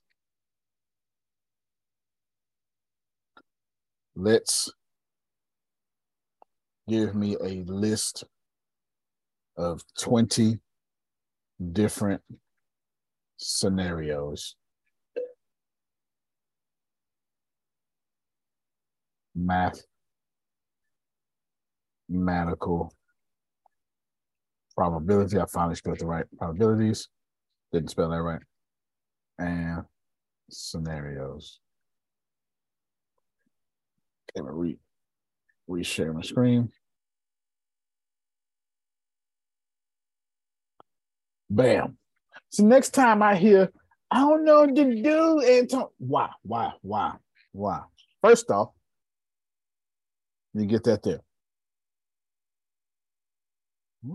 Let's 4.15 4.73
give 6.89 7.17
me 7.17 7.37
a 7.43 7.65
list 7.65 8.23
of 9.57 9.83
20 9.99 10.61
different 11.73 12.23
scenarios. 13.39 14.55
Mathematical 19.35 19.85
probability. 24.77 25.39
I 25.39 25.47
finally 25.47 25.77
spelled 25.77 26.01
the 26.01 26.07
right 26.07 26.27
probabilities. 26.39 27.09
Didn't 27.73 27.91
spell 27.91 28.11
that 28.11 28.23
right. 28.23 28.43
And 29.39 29.85
scenarios. 30.51 31.61
Let 34.35 34.45
me 34.45 34.51
re 34.53 34.79
reshare 35.69 36.15
my 36.15 36.23
screen. 36.23 36.71
Bam. 41.51 41.97
So 42.51 42.65
next 42.65 42.91
time 42.91 43.23
I 43.23 43.37
hear, 43.37 43.71
I 44.11 44.21
don't 44.21 44.45
know 44.45 44.61
what 44.61 44.75
to 44.75 45.03
do, 45.03 45.41
Anton. 45.41 45.87
Why? 45.99 46.31
Why? 46.43 46.73
Why? 46.83 47.15
Why? 47.53 47.83
First 48.23 48.51
off, 48.51 48.71
you 50.55 50.67
get 50.67 50.85
that 50.85 51.03
there. 51.03 51.21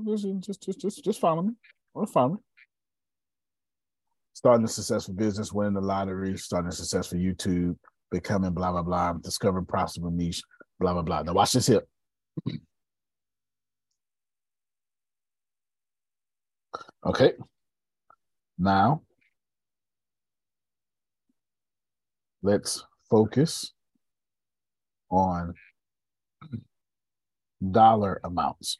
Just, 0.05 0.61
just, 0.61 0.79
just, 0.79 1.03
just 1.03 1.19
follow 1.19 1.41
me. 1.41 1.53
Or 1.93 2.07
follow 2.07 2.29
me. 2.29 2.37
Starting 4.33 4.63
a 4.63 4.67
successful 4.67 5.13
business, 5.15 5.51
winning 5.51 5.73
the 5.73 5.81
lottery, 5.81 6.37
starting 6.37 6.69
a 6.69 6.71
successful 6.71 7.17
YouTube, 7.17 7.75
becoming 8.09 8.51
blah 8.51 8.71
blah 8.71 8.83
blah, 8.83 9.13
discovering 9.13 9.65
profitable 9.65 10.11
niche, 10.11 10.43
blah 10.79 10.93
blah 10.93 11.01
blah. 11.01 11.23
Now 11.23 11.33
watch 11.33 11.53
this 11.53 11.67
here. 11.67 11.81
okay. 17.05 17.33
Now 18.57 19.01
let's 22.41 22.85
focus 23.09 23.73
on 25.09 25.53
dollar 27.67 28.19
amounts. 28.23 28.77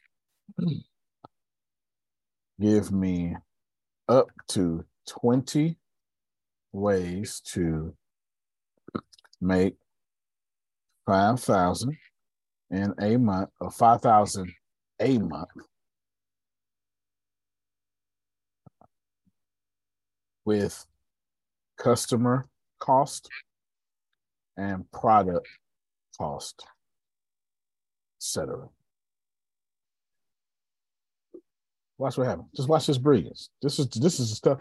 Give 2.60 2.92
me 2.92 3.36
up 4.08 4.28
to 4.48 4.84
20 5.08 5.76
ways 6.72 7.40
to 7.52 7.94
make 9.40 9.76
5,000 11.06 11.96
in 12.70 12.94
a 13.00 13.16
month 13.16 13.50
or 13.60 13.70
5,000 13.70 14.52
a 15.00 15.18
month 15.18 15.48
with 20.44 20.86
customer 21.78 22.46
cost 22.78 23.28
and 24.56 24.90
product 24.92 25.46
cost, 26.18 26.64
etc. 28.20 28.68
Watch 31.96 32.18
what 32.18 32.26
happens. 32.26 32.48
Just 32.54 32.68
watch 32.68 32.86
this 32.86 32.98
brilliance. 32.98 33.50
This 33.62 33.78
is 33.78 33.88
this 33.88 34.20
is 34.20 34.30
the 34.30 34.36
stuff. 34.36 34.58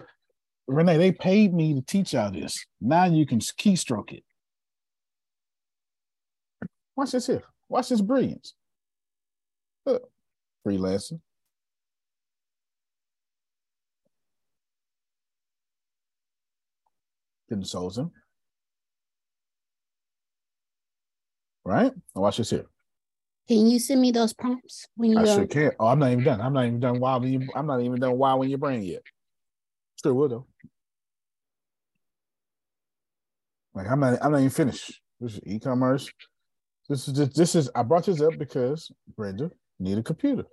Renee, 0.68 0.98
they 0.98 1.12
paid 1.12 1.54
me 1.54 1.74
to 1.74 1.82
teach 1.82 2.14
y'all 2.14 2.32
this. 2.32 2.66
Now 2.80 3.06
you 3.06 3.26
can 3.26 3.40
keystroke 3.40 4.12
it. 4.12 4.24
Watch 6.96 7.12
this 7.12 7.28
here. 7.28 7.44
Watch 7.70 7.90
this 7.90 8.02
brilliance. 8.02 8.54
Look. 9.86 10.10
Didn't 17.50 17.68
souls 17.68 17.98
him. 17.98 18.12
Right? 21.64 21.92
Now 22.16 22.22
watch 22.22 22.38
this 22.38 22.50
here. 22.50 22.66
Can 23.50 23.66
you 23.66 23.80
send 23.80 24.00
me 24.00 24.12
those 24.12 24.32
prompts 24.32 24.86
when 24.96 25.10
you 25.10 25.18
I 25.18 25.26
go? 25.26 25.36
sure 25.38 25.48
can. 25.48 25.72
Oh, 25.80 25.88
I'm 25.88 25.98
not 25.98 26.12
even 26.12 26.24
done. 26.24 26.40
I'm 26.40 26.54
not 26.54 26.68
even 26.68 26.80
done 26.80 27.00
when 27.00 27.34
you 27.34 27.50
I'm 27.56 27.66
not 27.66 27.82
even 27.82 28.00
done 28.00 28.16
wild 28.16 28.40
when 28.42 28.50
your 28.50 28.60
brain 28.60 28.84
yet. 28.84 29.02
Sure 30.04 30.14
will 30.14 30.30
though. 30.30 30.46
Like 33.74 33.90
I'm 33.90 34.00
not 34.00 34.20
I'm 34.24 34.34
not 34.34 34.38
even 34.38 34.52
finished. 34.52 35.02
This 35.20 35.34
is 35.34 35.42
e-commerce. 35.48 36.12
This 36.88 37.08
is 37.08 37.16
just, 37.16 37.36
this 37.36 37.56
is 37.56 37.72
I 37.74 37.82
brought 37.82 38.06
this 38.06 38.22
up 38.22 38.38
because 38.38 38.92
Brenda 39.18 39.50
need 39.80 39.98
a 39.98 40.04
computer. 40.04 40.44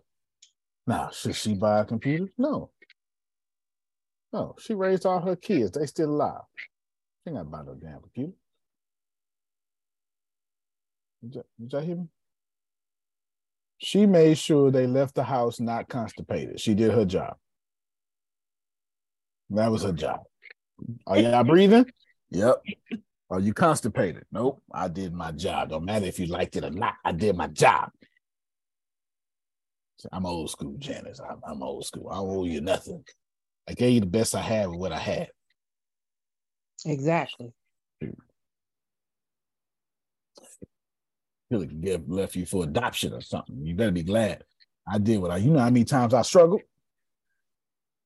Now, 0.87 1.11
should 1.13 1.37
she 1.37 1.55
buy 1.55 1.81
a 1.81 1.85
computer? 1.85 2.29
No. 2.39 2.71
No, 4.33 4.55
she 4.59 4.75
raised 4.75 5.05
all 5.05 5.21
her 5.21 5.37
kids. 5.37 5.73
They 5.73 5.87
still 5.87 6.11
alive. 6.11 6.43
She 7.25 7.35
ain't 7.35 7.39
got 7.39 7.51
buy 7.51 7.63
no 7.63 7.75
damn 7.75 8.01
computer. 8.01 8.33
Did 11.23 11.35
y'all, 11.35 11.47
did 11.61 11.73
y'all 11.73 11.83
hear 11.83 11.97
me? 11.97 12.09
She 13.79 14.07
made 14.07 14.39
sure 14.39 14.71
they 14.71 14.87
left 14.87 15.15
the 15.15 15.25
house 15.25 15.61
not 15.61 15.89
constipated. 15.89 16.61
She 16.61 16.75
did 16.75 16.93
her 16.93 17.05
job. 17.05 17.37
That 19.51 19.71
was 19.71 19.83
her 19.83 19.93
job. 19.93 20.21
Are 21.07 21.19
y'all 21.19 21.45
breathing? 21.45 21.87
Yep. 22.31 22.63
Are 23.31 23.41
you 23.41 23.53
constipated? 23.53 24.25
Nope. 24.33 24.63
I 24.73 24.89
did 24.89 25.13
my 25.13 25.33
job. 25.33 25.71
Don't 25.71 25.85
matter 25.85 26.07
if 26.07 26.19
you 26.19 26.27
liked 26.27 26.57
it 26.57 26.65
or 26.65 26.71
not. 26.71 26.95
I 27.05 27.13
did 27.13 27.37
my 27.37 27.49
job. 27.49 27.91
I'm 30.13 30.27
old 30.27 30.51
school, 30.51 30.77
Janice. 30.79 31.21
I'm, 31.21 31.41
I'm 31.47 31.63
old 31.63 31.85
school. 31.85 32.09
I 32.11 32.17
don't 32.17 32.31
owe 32.31 32.45
you 32.45 32.61
nothing. 32.61 33.03
I 33.69 33.75
gave 33.75 33.95
you 33.95 34.01
the 34.01 34.07
best 34.07 34.35
I 34.35 34.43
had 34.43 34.69
with 34.69 34.79
what 34.79 34.93
I 34.93 34.99
had. 34.99 35.29
Exactly. 36.85 37.53
Like 41.51 41.71
you 41.71 41.79
get 41.79 42.09
left 42.09 42.35
you 42.35 42.45
for 42.45 42.65
adoption 42.65 43.13
or 43.13 43.21
something. 43.21 43.65
You 43.65 43.75
better 43.75 43.93
be 43.93 44.03
glad. 44.03 44.43
I 44.89 44.99
did 44.99 45.21
what 45.21 45.31
I. 45.31 45.37
You 45.37 45.51
know 45.51 45.61
how 45.61 45.71
many 45.71 45.85
times 45.85 46.13
I 46.13 46.23
struggled. 46.23 46.63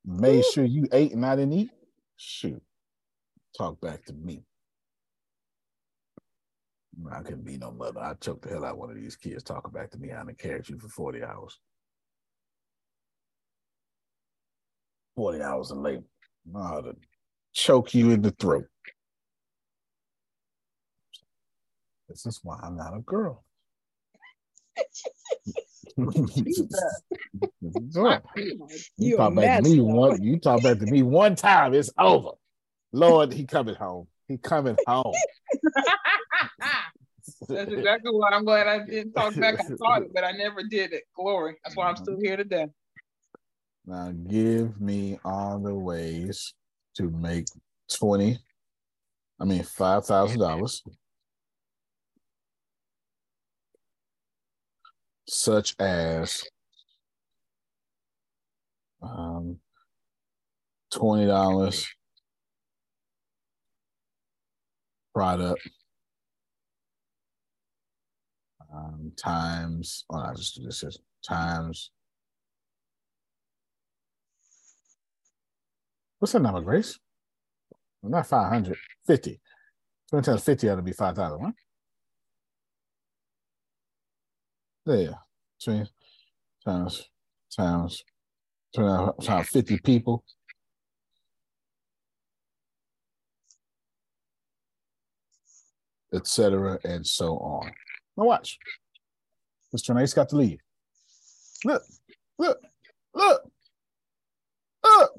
Made 0.04 0.44
sure 0.44 0.64
you 0.64 0.86
ate 0.92 1.12
and 1.12 1.24
I 1.24 1.36
didn't 1.36 1.52
eat. 1.54 1.70
Shoot, 2.16 2.62
talk 3.56 3.80
back 3.80 4.04
to 4.06 4.12
me. 4.12 4.42
I 7.10 7.22
couldn't 7.22 7.44
be 7.44 7.56
no 7.56 7.70
mother. 7.70 8.00
I 8.00 8.14
choked 8.14 8.42
the 8.42 8.50
hell 8.50 8.64
out 8.64 8.72
of 8.72 8.78
one 8.78 8.90
of 8.90 8.96
these 8.96 9.16
kids 9.16 9.42
talking 9.42 9.72
back 9.72 9.90
to 9.92 9.98
me. 9.98 10.12
I 10.12 10.16
done 10.16 10.34
carried 10.36 10.68
you 10.68 10.78
for 10.78 10.88
40 10.88 11.22
hours. 11.22 11.58
40 15.16 15.42
hours 15.42 15.70
of 15.70 15.78
labor. 15.78 16.04
I 16.46 16.58
know 16.58 16.64
how 16.64 16.80
to 16.80 16.96
choke 17.52 17.94
you 17.94 18.10
in 18.10 18.22
the 18.22 18.32
throat. 18.32 18.66
This 22.10 22.26
is 22.26 22.40
why 22.42 22.58
I'm 22.60 22.76
not 22.76 22.96
a 22.96 23.00
girl. 23.00 23.44
you 28.98 29.16
talk 29.16 29.34
back 29.36 29.62
to 29.62 29.70
me 29.70 29.80
one. 29.80 30.20
You 30.20 30.40
talk 30.40 30.62
back 30.62 30.80
to 30.80 30.86
me 30.86 31.02
one 31.02 31.36
time. 31.36 31.72
It's 31.72 31.90
over. 31.96 32.30
Lord, 32.92 33.32
he 33.32 33.46
coming 33.46 33.76
home. 33.76 34.08
He 34.26 34.38
coming 34.38 34.76
home. 34.88 35.14
That's 37.48 37.72
exactly 37.72 38.10
why 38.10 38.30
I'm 38.32 38.44
glad 38.44 38.66
I 38.66 38.84
didn't 38.84 39.12
talk 39.12 39.36
back. 39.36 39.60
I 39.60 39.62
thought 39.78 40.02
it, 40.02 40.12
but 40.12 40.24
I 40.24 40.32
never 40.32 40.64
did 40.64 40.92
it. 40.92 41.04
Glory. 41.16 41.58
That's 41.62 41.76
why 41.76 41.88
I'm 41.88 41.96
still 41.96 42.14
mm-hmm. 42.14 42.24
here 42.24 42.36
today. 42.36 42.66
Now 43.86 44.10
give 44.10 44.80
me 44.80 45.20
all 45.24 45.60
the 45.60 45.74
ways 45.74 46.54
to 46.96 47.08
make 47.08 47.46
twenty. 47.88 48.40
I 49.38 49.44
mean 49.44 49.62
five 49.62 50.06
thousand 50.06 50.40
dollars. 50.40 50.82
Such 55.30 55.76
as 55.78 56.42
um, 59.00 59.58
twenty 60.90 61.26
dollars 61.26 61.86
product 65.14 65.68
um, 68.74 69.12
times. 69.16 70.04
Oh, 70.10 70.18
I 70.18 70.34
just 70.34 70.56
do 70.56 70.64
this 70.64 70.82
is 70.82 70.98
times. 71.26 71.90
What's 76.18 76.32
the 76.32 76.40
number, 76.40 76.60
Grace? 76.60 76.98
Not 78.02 78.26
500, 78.26 78.76
50. 79.06 79.40
20 80.10 80.24
times 80.24 80.42
50 80.42 80.68
ought 80.68 80.76
to 80.76 80.82
be 80.82 80.92
5,000, 80.92 81.40
right? 81.40 81.54
There. 84.86 85.14
20 85.62 85.86
times, 86.64 87.08
times, 87.54 88.04
20 88.74 89.12
times 89.22 89.48
50 89.48 89.78
people. 89.78 90.24
Etc. 96.12 96.78
and 96.84 97.06
so 97.06 97.36
on. 97.38 97.70
Now 98.16 98.24
watch. 98.24 98.58
Mr. 99.74 99.94
Nice 99.94 100.12
got 100.12 100.28
to 100.30 100.36
leave. 100.36 100.58
Look, 101.64 101.82
look, 102.38 102.58
look, 103.14 103.42
look. 104.82 105.12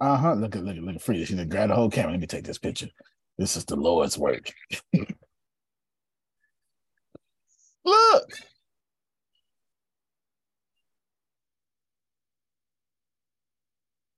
Uh 0.00 0.16
huh. 0.16 0.34
Look 0.34 0.56
at 0.56 0.64
look 0.64 0.76
at 0.76 0.82
look 0.82 0.96
at 0.96 1.02
Frida. 1.02 1.26
She 1.26 1.34
done 1.34 1.68
the 1.68 1.74
whole 1.74 1.90
camera. 1.90 2.12
Let 2.12 2.20
me 2.20 2.26
take 2.26 2.44
this 2.44 2.58
picture. 2.58 2.88
This 3.38 3.56
is 3.56 3.64
the 3.64 3.76
Lord's 3.76 4.18
work. 4.18 4.52
look. 7.84 8.28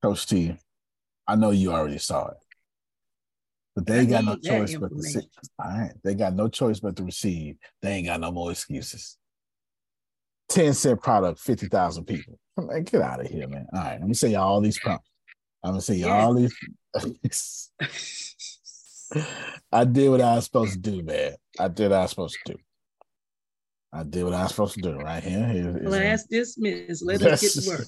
Coach 0.03 0.27
T, 0.27 0.55
I 1.27 1.37
know 1.37 1.51
you 1.51 1.73
already 1.73 1.99
saw 1.99 2.29
it. 2.29 2.37
But 3.75 3.87
they 3.87 4.01
I 4.01 4.05
got 4.05 4.25
no 4.25 4.37
choice 4.37 4.77
but 4.77 4.95
to 4.95 5.03
see. 5.03 5.29
All 5.59 5.71
right. 5.71 5.93
They 6.05 6.15
got 6.15 6.35
no 6.35 6.49
choice 6.49 6.79
but 6.81 6.95
to 6.97 7.05
receive. 7.05 7.57
They 7.83 7.95
ain't 7.95 8.07
got 8.07 8.21
no 8.21 8.31
more 8.31 8.51
excuses. 8.51 9.17
10 10.51 10.75
cent 10.75 11.03
product, 11.03 11.41
50,000 11.41 12.05
people. 12.05 12.39
Man, 12.57 12.85
get 12.85 13.03
out 13.03 13.21
of 13.21 13.27
here, 13.27 13.49
man. 13.49 13.67
All 13.73 13.81
right. 13.81 13.99
Let 13.99 14.07
me 14.07 14.15
say 14.15 14.29
y'all 14.29 14.43
all 14.43 14.61
these 14.61 14.79
prompts. 14.79 15.11
I'm 15.65 15.73
gonna 15.73 15.81
say 15.81 15.95
y'all 15.95 16.11
all 16.11 16.35
these. 16.35 16.55
I 19.73 19.85
did 19.85 20.11
what 20.11 20.21
I 20.21 20.37
was 20.37 20.45
supposed 20.45 20.75
to 20.75 20.79
do, 20.79 21.03
man. 21.03 21.35
I 21.59 21.69
did 21.69 21.91
what 21.91 21.97
I 21.99 22.03
was 22.03 22.11
supposed 22.11 22.39
to 22.45 22.53
do. 22.53 22.59
I 23.95 24.03
did 24.03 24.25
what 24.25 24.35
I 24.35 24.43
was 24.43 24.51
supposed 24.51 24.75
to 24.75 24.81
do 24.81 24.99
right 24.99 25.23
here. 25.23 25.79
A- 25.81 25.87
Class 25.87 26.25
dismissed. 26.25 27.07
Let 27.07 27.23
us 27.23 27.41
get 27.41 27.63
to 27.63 27.69
work. 27.71 27.87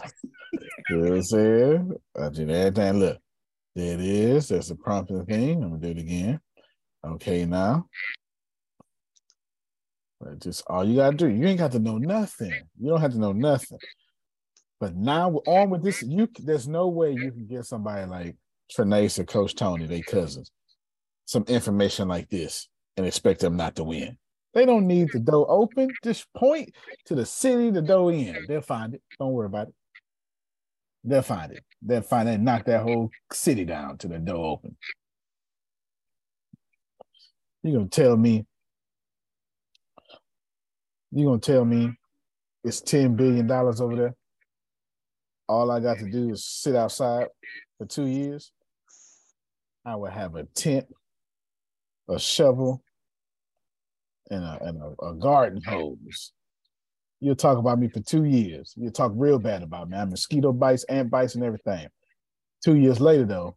you 0.53 0.97
know 0.97 1.03
what 1.03 1.13
I'm 1.15 1.23
saying? 1.23 1.97
I 2.17 2.29
did 2.29 2.51
everything. 2.51 3.01
Look, 3.01 3.19
there 3.75 3.95
it 3.95 4.01
is. 4.01 4.49
There's 4.49 4.71
a 4.71 4.77
prompting 4.77 5.27
thing. 5.27 5.65
I'm 5.65 5.71
gonna 5.71 5.83
do 5.83 5.89
it 5.89 5.99
again. 5.99 6.41
Okay, 7.05 7.45
now. 7.45 7.89
But 10.21 10.39
just 10.39 10.63
all 10.69 10.85
you 10.85 10.97
gotta 10.97 11.17
do. 11.17 11.29
You 11.29 11.45
ain't 11.49 11.59
got 11.59 11.73
to 11.73 11.81
know 11.81 11.99
nothing. 11.99 12.55
You 12.81 12.91
don't 12.91 13.01
have 13.01 13.13
to 13.13 13.19
know 13.19 13.33
nothing. 13.33 13.79
But 14.79 14.95
now 14.95 15.31
we're 15.31 15.41
on 15.41 15.71
with 15.71 15.83
this. 15.83 16.03
You 16.03 16.29
there's 16.39 16.69
no 16.69 16.87
way 16.87 17.11
you 17.11 17.33
can 17.33 17.47
get 17.47 17.65
somebody 17.65 18.07
like 18.07 18.37
Trinace 18.73 19.19
or 19.19 19.25
Coach 19.25 19.57
Tony, 19.57 19.87
they 19.87 20.03
cousins, 20.03 20.53
some 21.25 21.45
information 21.49 22.07
like 22.07 22.29
this 22.29 22.69
and 22.97 23.05
expect 23.07 23.41
them 23.41 23.57
not 23.57 23.75
to 23.77 23.85
win. 23.85 24.17
They 24.57 24.65
don't 24.65 24.87
need 24.87 25.11
the 25.13 25.21
door 25.21 25.45
open. 25.51 25.89
Just 26.03 26.33
point 26.33 26.75
to 27.05 27.15
the 27.15 27.27
city 27.27 27.69
the 27.69 27.83
door 27.83 28.11
in. 28.11 28.35
They'll 28.49 28.63
find 28.63 28.95
it. 28.95 29.03
Don't 29.19 29.33
worry 29.33 29.45
about 29.45 29.69
it. 29.69 29.75
They'll 31.05 31.21
find 31.21 31.53
it. 31.53 31.63
They'll 31.83 32.01
find 32.01 32.27
it 32.27 32.37
and 32.37 32.45
knock 32.47 32.65
that 32.65 32.81
whole 32.81 33.11
city 33.31 33.67
down 33.67 33.99
to 33.99 34.09
the 34.09 34.19
door 34.19 34.53
open. 34.53 34.79
You're 37.63 37.81
gonna 37.81 37.91
tell 37.91 38.17
me, 38.17 38.47
you're 41.13 41.29
gonna 41.29 41.39
tell 41.39 41.67
me 41.67 41.91
it's 42.65 42.81
$10 42.81 43.15
billion 43.15 43.51
over 43.51 43.95
there. 43.95 44.15
All 45.51 45.71
I 45.71 45.81
got 45.81 45.99
to 45.99 46.11
do 46.11 46.31
is 46.31 46.47
sit 46.47 46.75
outside 46.75 47.27
for 47.77 47.87
two 47.87 48.07
years. 48.07 48.53
I 49.85 49.97
would 49.97 50.13
have 50.13 50.35
a 50.35 50.45
tent, 50.45 50.87
a 52.09 52.19
shovel, 52.19 52.83
and 54.31 54.45
a, 54.45 54.59
and 54.63 54.83
a, 54.83 55.05
a 55.07 55.15
garden 55.15 55.61
oh. 55.67 55.71
hose. 55.71 56.33
You'll 57.21 57.37
talk 57.37 57.59
about 57.59 57.79
me 57.79 57.89
for 57.89 58.01
two 58.01 58.25
years. 58.25 58.75
You'll 58.77 58.93
talk 58.93 59.13
real 59.15 59.39
bad 59.39 59.63
about 59.63 59.89
me. 59.89 59.97
I 59.97 60.01
have 60.01 60.11
mosquito 60.11 60.53
bites, 60.53 60.85
ant 60.85 61.11
bites, 61.11 61.35
and 61.35 61.45
everything. 61.45 61.89
Two 62.63 62.77
years 62.77 63.01
later, 63.01 63.25
though, 63.25 63.57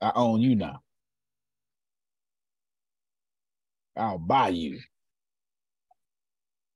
I 0.00 0.12
own 0.14 0.40
you 0.40 0.54
now. 0.54 0.80
I'll 3.96 4.18
buy 4.18 4.48
you. 4.48 4.80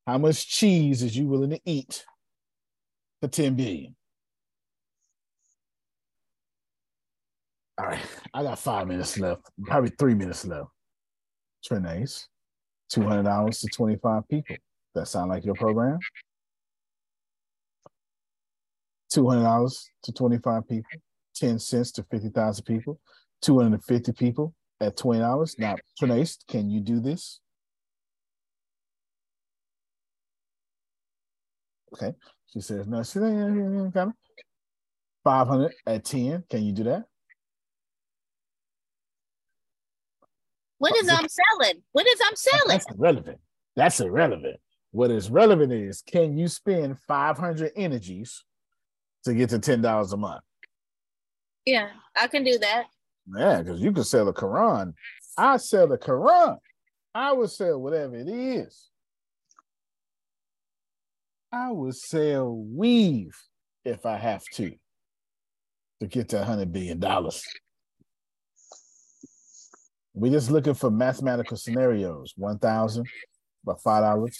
How 0.07 0.19
much 0.19 0.49
cheese 0.49 1.03
is 1.03 1.17
you 1.17 1.27
willing 1.27 1.51
to 1.51 1.61
eat 1.65 2.05
for 3.21 3.29
10 3.29 3.55
billion? 3.55 3.97
All 7.79 7.87
right, 7.87 8.01
I 8.33 8.43
got 8.43 8.59
five 8.59 8.87
minutes 8.87 9.19
left, 9.19 9.43
probably 9.65 9.91
three 9.91 10.15
minutes 10.15 10.47
left. 10.47 10.71
Trinace, 11.69 12.27
$200 12.93 13.61
to 13.61 13.67
25 13.69 14.29
people. 14.29 14.57
That 14.95 15.09
sound 15.09 15.31
like 15.31 15.45
your 15.45 15.55
program? 15.55 15.99
$200 19.13 19.85
to 20.03 20.13
25 20.13 20.69
people, 20.69 20.91
10 21.35 21.59
cents 21.59 21.93
to 21.93 22.03
50,000 22.11 22.65
people, 22.65 22.99
250 23.43 24.13
people 24.13 24.55
at 24.81 24.97
$20. 24.97 25.59
Now, 25.59 25.77
Trinace, 26.01 26.39
can 26.49 26.71
you 26.71 26.81
do 26.81 27.01
this? 27.01 27.41
Okay. 31.93 32.15
She 32.53 32.61
says, 32.61 32.87
no, 32.87 33.03
she 33.03 33.19
of 33.19 34.13
500 35.25 35.73
at 35.87 36.05
10. 36.05 36.45
Can 36.49 36.63
you 36.63 36.73
do 36.73 36.85
that? 36.85 37.05
What 40.79 40.97
is 40.97 41.09
I'm 41.09 41.27
selling? 41.29 41.83
What 41.93 42.07
is 42.07 42.21
I'm 42.27 42.37
selling? 42.37 42.69
That's 42.69 42.91
irrelevant. 42.91 43.39
That's 43.77 44.01
irrelevant. 44.01 44.61
What 44.91 45.11
is 45.11 45.31
relevant 45.31 45.73
is 45.73 46.03
can 46.03 46.37
you 46.37 46.49
spend 46.49 46.99
500 47.01 47.73
energies 47.77 48.45
to 49.25 49.35
get 49.35 49.51
to 49.51 49.59
$10 49.59 50.13
a 50.13 50.17
month? 50.17 50.43
Yeah, 51.65 51.89
I 52.15 52.29
can 52.29 52.45
do 52.45 52.59
that. 52.59 52.87
Yeah, 53.37 53.63
because 53.63 53.81
you 53.81 53.93
can 53.93 54.05
sell 54.05 54.29
a 54.29 54.33
Quran. 54.33 54.95
I 55.37 55.57
sell 55.57 55.89
the 55.89 55.99
Quran. 55.99 56.59
I 57.15 57.33
would 57.33 57.51
sell 57.51 57.81
whatever 57.81 58.17
it 58.17 58.29
is. 58.29 58.89
I 61.51 61.73
would 61.73 61.97
sell 61.97 62.55
weave 62.55 63.37
if 63.85 64.05
I 64.05 64.17
have 64.17 64.45
to 64.55 64.73
to 66.01 66.07
get 66.07 66.29
to 66.31 66.37
$100 66.37 66.73
billion. 66.73 67.01
We're 70.17 70.33
just 70.33 70.51
looking 70.51 70.73
for 70.73 70.91
mathematical 70.91 71.59
scenarios. 71.59 72.33
1,000, 72.37 73.07
about 73.63 73.83
$5. 73.83 74.33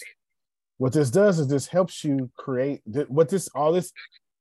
What 0.77 0.91
this 0.91 1.11
does 1.11 1.39
is 1.39 1.47
this 1.47 1.67
helps 1.67 2.03
you 2.03 2.31
create 2.35 2.81
what 3.07 3.29
this 3.29 3.49
all 3.55 3.71
this 3.71 3.91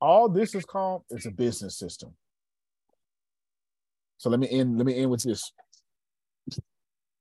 all 0.01 0.29
this 0.29 0.55
is 0.55 0.65
called 0.65 1.05
is 1.11 1.25
a 1.25 1.31
business 1.31 1.79
system. 1.79 2.15
So 4.19 4.29
let 4.29 4.41
me 4.41 4.49
end 4.51 4.77
let 4.77 4.87
me 4.87 4.99
end 4.99 5.11
with 5.11 5.23
this. 5.23 5.53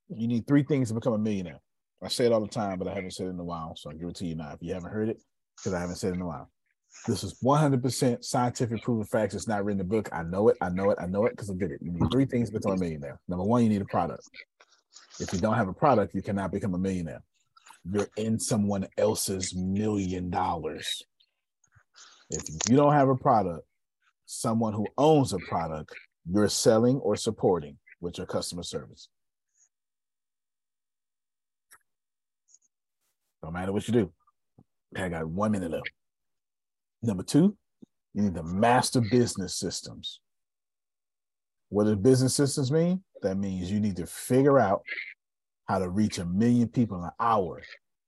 You 0.09 0.27
need 0.27 0.47
three 0.47 0.63
things 0.63 0.89
to 0.89 0.93
become 0.93 1.13
a 1.13 1.17
millionaire. 1.17 1.59
I 2.03 2.09
say 2.09 2.25
it 2.25 2.31
all 2.31 2.41
the 2.41 2.47
time, 2.47 2.77
but 2.77 2.87
I 2.87 2.93
haven't 2.93 3.11
said 3.11 3.27
it 3.27 3.31
in 3.31 3.39
a 3.39 3.43
while, 3.43 3.75
so 3.75 3.89
I 3.89 3.93
give 3.93 4.09
it 4.09 4.15
to 4.17 4.25
you 4.25 4.35
now. 4.35 4.51
If 4.51 4.59
you 4.61 4.73
haven't 4.73 4.91
heard 4.91 5.09
it, 5.09 5.17
because 5.57 5.73
I 5.73 5.79
haven't 5.79 5.95
said 5.95 6.11
it 6.11 6.15
in 6.15 6.21
a 6.21 6.27
while. 6.27 6.49
This 7.07 7.23
is 7.23 7.39
100% 7.43 8.23
scientific 8.23 8.81
proven 8.81 9.05
facts. 9.05 9.35
It's 9.35 9.47
not 9.47 9.63
written 9.63 9.79
in 9.79 9.87
the 9.87 9.95
book. 9.95 10.09
I 10.11 10.23
know 10.23 10.49
it. 10.49 10.57
I 10.61 10.69
know 10.69 10.89
it. 10.89 10.97
I 10.99 11.05
know 11.05 11.25
it 11.25 11.31
because 11.31 11.51
I 11.51 11.53
did 11.53 11.71
it. 11.71 11.79
You 11.81 11.91
need 11.91 12.11
three 12.11 12.25
things 12.25 12.49
to 12.49 12.55
become 12.55 12.73
a 12.73 12.77
millionaire. 12.77 13.19
Number 13.27 13.43
one, 13.43 13.63
you 13.63 13.69
need 13.69 13.81
a 13.81 13.85
product. 13.85 14.27
If 15.19 15.31
you 15.31 15.39
don't 15.39 15.53
have 15.53 15.67
a 15.67 15.73
product, 15.73 16.15
you 16.15 16.21
cannot 16.21 16.51
become 16.51 16.73
a 16.73 16.79
millionaire. 16.79 17.21
You're 17.89 18.07
in 18.17 18.39
someone 18.39 18.87
else's 18.97 19.53
million 19.55 20.31
dollars. 20.31 21.03
If 22.31 22.43
you 22.69 22.75
don't 22.75 22.93
have 22.93 23.09
a 23.09 23.15
product, 23.15 23.67
someone 24.25 24.73
who 24.73 24.87
owns 24.97 25.33
a 25.33 25.39
product, 25.39 25.93
you're 26.27 26.49
selling 26.49 26.97
or 26.97 27.15
supporting 27.15 27.77
with 28.01 28.17
your 28.17 28.25
customer 28.27 28.63
service. 28.63 29.09
No 33.43 33.51
matter 33.51 33.71
what 33.71 33.87
you 33.87 33.93
do. 33.93 34.11
I 34.97 35.09
got 35.09 35.27
one 35.27 35.51
minute 35.51 35.71
left. 35.71 35.89
Number 37.01 37.23
two, 37.23 37.55
you 38.13 38.21
need 38.23 38.35
to 38.35 38.43
master 38.43 39.01
business 39.01 39.55
systems. 39.55 40.19
What 41.69 41.85
does 41.85 41.97
business 41.97 42.35
systems 42.35 42.71
mean? 42.71 43.03
That 43.21 43.37
means 43.37 43.71
you 43.71 43.79
need 43.79 43.97
to 43.97 44.05
figure 44.05 44.59
out 44.59 44.81
how 45.65 45.79
to 45.79 45.89
reach 45.89 46.19
a 46.19 46.25
million 46.25 46.67
people 46.67 46.97
in 46.97 47.05
an 47.05 47.11
hour 47.19 47.61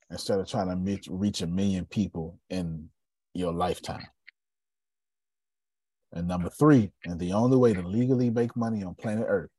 instead 0.09 0.39
of 0.39 0.47
trying 0.47 0.69
to 0.69 1.11
reach, 1.11 1.41
a 1.41 1.47
million 1.47 1.85
people 1.85 2.39
in 2.49 2.89
your 3.33 3.51
lifetime. 3.51 4.07
And 6.13 6.27
number 6.27 6.49
three, 6.49 6.91
and 7.03 7.19
the 7.19 7.33
only 7.33 7.57
way 7.57 7.73
to 7.73 7.81
legally 7.81 8.29
make 8.29 8.55
money 8.55 8.83
on 8.83 8.95
planet 8.95 9.25
Earth 9.27 9.49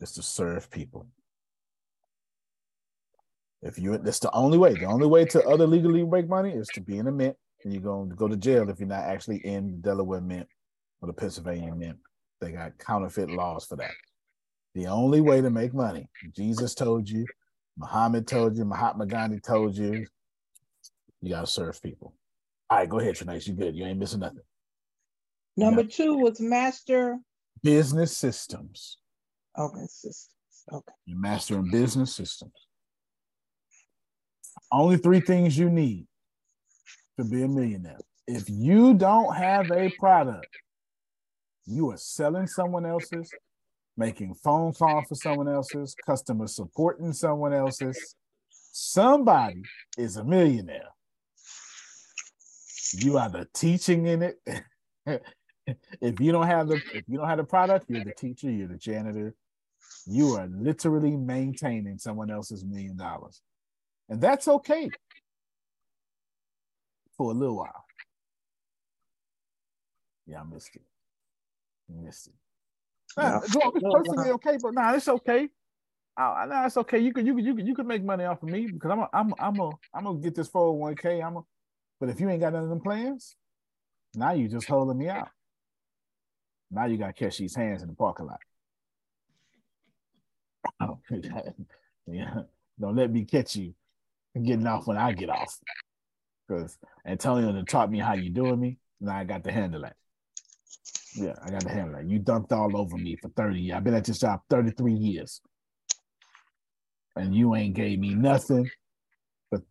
is 0.00 0.12
to 0.12 0.22
serve 0.22 0.70
people. 0.70 1.06
If 3.62 3.78
you 3.78 3.96
that's 3.96 4.18
the 4.18 4.30
only 4.32 4.58
way. 4.58 4.74
The 4.74 4.84
only 4.84 5.06
way 5.06 5.24
to 5.24 5.42
other 5.44 5.66
legally 5.66 6.04
make 6.04 6.28
money 6.28 6.50
is 6.52 6.68
to 6.74 6.82
be 6.82 6.98
in 6.98 7.06
a 7.06 7.12
mint, 7.12 7.36
and 7.64 7.72
you're 7.72 7.82
going 7.82 8.10
to 8.10 8.16
go 8.16 8.28
to 8.28 8.36
jail 8.36 8.68
if 8.68 8.78
you're 8.78 8.88
not 8.88 9.04
actually 9.04 9.38
in 9.38 9.70
the 9.70 9.78
Delaware 9.78 10.20
Mint 10.20 10.46
or 11.00 11.06
the 11.06 11.12
Pennsylvania 11.12 11.74
Mint. 11.74 11.98
They 12.40 12.52
got 12.52 12.78
counterfeit 12.78 13.30
laws 13.30 13.64
for 13.64 13.76
that. 13.76 13.92
The 14.74 14.86
only 14.86 15.20
way 15.20 15.40
to 15.40 15.50
make 15.50 15.72
money, 15.72 16.08
Jesus 16.36 16.74
told 16.74 17.08
you, 17.08 17.26
Muhammad 17.78 18.26
told 18.26 18.56
you, 18.56 18.64
Mahatma 18.64 19.06
Gandhi 19.06 19.40
told 19.40 19.76
you, 19.76 20.06
you 21.22 21.30
gotta 21.30 21.46
serve 21.46 21.80
people. 21.82 22.14
All 22.68 22.78
right, 22.78 22.88
go 22.88 22.98
ahead, 22.98 23.14
Trinace. 23.14 23.46
You 23.46 23.54
good. 23.54 23.74
You 23.74 23.86
ain't 23.86 23.98
missing 23.98 24.20
nothing. 24.20 24.40
Number 25.56 25.84
two 25.84 26.18
was 26.18 26.40
master. 26.40 27.18
Business 27.62 28.16
systems. 28.16 28.98
Okay, 29.56 29.86
systems. 29.86 30.28
Okay. 30.72 30.92
You're 31.06 31.18
mastering 31.18 31.70
business 31.70 32.14
systems. 32.14 32.52
Only 34.72 34.96
three 34.96 35.20
things 35.20 35.56
you 35.56 35.70
need 35.70 36.06
to 37.18 37.24
be 37.24 37.42
a 37.42 37.48
millionaire. 37.48 37.98
If 38.26 38.48
you 38.48 38.94
don't 38.94 39.34
have 39.34 39.70
a 39.70 39.90
product, 39.98 40.48
you 41.66 41.90
are 41.90 41.96
selling 41.96 42.46
someone 42.46 42.86
else's, 42.86 43.30
making 43.96 44.34
phone 44.34 44.72
calls 44.72 45.06
for 45.08 45.14
someone 45.14 45.48
else's, 45.48 45.94
customer 46.06 46.46
supporting 46.46 47.12
someone 47.12 47.52
else's. 47.52 48.16
Somebody 48.50 49.62
is 49.96 50.16
a 50.16 50.24
millionaire. 50.24 50.88
You 52.92 53.18
are 53.18 53.28
the 53.28 53.46
teaching 53.54 54.06
in 54.06 54.22
it. 54.22 54.40
if 56.00 56.20
you 56.20 56.32
don't 56.32 56.46
have 56.46 56.68
the 56.68 56.80
if 56.92 57.04
you 57.06 57.18
don't 57.18 57.28
have 57.28 57.38
the 57.38 57.44
product, 57.44 57.86
you're 57.88 58.04
the 58.04 58.12
teacher, 58.12 58.50
you're 58.50 58.68
the 58.68 58.76
janitor. 58.76 59.34
You 60.06 60.36
are 60.36 60.46
literally 60.46 61.16
maintaining 61.16 61.98
someone 61.98 62.30
else's 62.30 62.64
million 62.64 62.96
dollars. 62.96 63.42
And 64.08 64.20
that's 64.20 64.48
okay 64.48 64.90
for 67.16 67.30
a 67.30 67.34
little 67.34 67.56
while. 67.56 67.84
Yeah, 70.26 70.40
I 70.40 70.44
missed 70.44 70.74
it. 70.74 70.82
I 71.90 72.04
missed 72.04 72.28
it. 72.28 72.34
Nah, 73.16 73.40
it's 73.44 73.54
personally 73.54 74.30
okay, 74.30 74.56
but 74.60 74.74
nah, 74.74 74.94
it's 74.94 75.08
okay. 75.08 75.48
Oh, 76.16 76.44
nah, 76.48 76.66
it's 76.66 76.76
okay. 76.76 76.98
You 76.98 77.12
could, 77.12 77.26
you 77.26 77.34
could, 77.34 77.44
you 77.44 77.54
could, 77.54 77.66
you 77.66 77.74
could 77.74 77.86
make 77.86 78.04
money 78.04 78.24
off 78.24 78.42
of 78.42 78.48
me 78.48 78.66
because 78.66 78.90
I'm, 78.90 79.00
a, 79.00 79.08
I'm, 79.12 79.34
I'm, 79.38 79.60
a, 79.60 79.70
I'm 79.92 80.04
gonna 80.04 80.18
get 80.18 80.34
this 80.34 80.48
401k. 80.48 81.24
I'm, 81.24 81.36
a, 81.36 81.42
but 82.00 82.08
if 82.08 82.20
you 82.20 82.28
ain't 82.28 82.40
got 82.40 82.52
none 82.52 82.64
of 82.64 82.68
them 82.68 82.80
plans, 82.80 83.36
now 84.14 84.32
you 84.32 84.48
just 84.48 84.68
holding 84.68 84.96
me 84.96 85.08
out. 85.08 85.28
Now 86.70 86.86
you 86.86 86.96
got 86.96 87.08
to 87.08 87.12
catch 87.12 87.38
these 87.38 87.54
hands 87.54 87.82
in 87.82 87.88
the 87.88 87.94
parking 87.94 88.26
lot. 88.26 88.40
Oh, 90.80 90.98
yeah. 92.06 92.42
Don't 92.80 92.96
let 92.96 93.12
me 93.12 93.24
catch 93.24 93.56
you 93.56 93.74
getting 94.34 94.66
off 94.66 94.86
when 94.86 94.96
I 94.96 95.12
get 95.12 95.30
off. 95.30 95.56
Because 96.46 96.78
Antonio 97.06 97.62
taught 97.64 97.90
me 97.90 97.98
how 97.98 98.14
you 98.14 98.30
doing 98.30 98.60
me. 98.60 98.78
Now 99.00 99.16
I 99.16 99.24
got 99.24 99.44
to 99.44 99.52
handle 99.52 99.82
that. 99.82 99.96
Yeah, 101.16 101.34
I 101.44 101.50
got 101.50 101.62
to 101.62 101.68
handle 101.68 101.96
that. 101.96 102.08
You 102.08 102.18
dumped 102.18 102.52
all 102.52 102.76
over 102.76 102.96
me 102.96 103.16
for 103.16 103.28
30 103.30 103.60
years. 103.60 103.76
I've 103.76 103.84
been 103.84 103.94
at 103.94 104.04
this 104.04 104.18
job 104.18 104.40
33 104.50 104.92
years. 104.92 105.40
And 107.16 107.34
you 107.34 107.54
ain't 107.54 107.74
gave 107.74 108.00
me 108.00 108.14
nothing 108.14 108.68
but, 109.50 109.62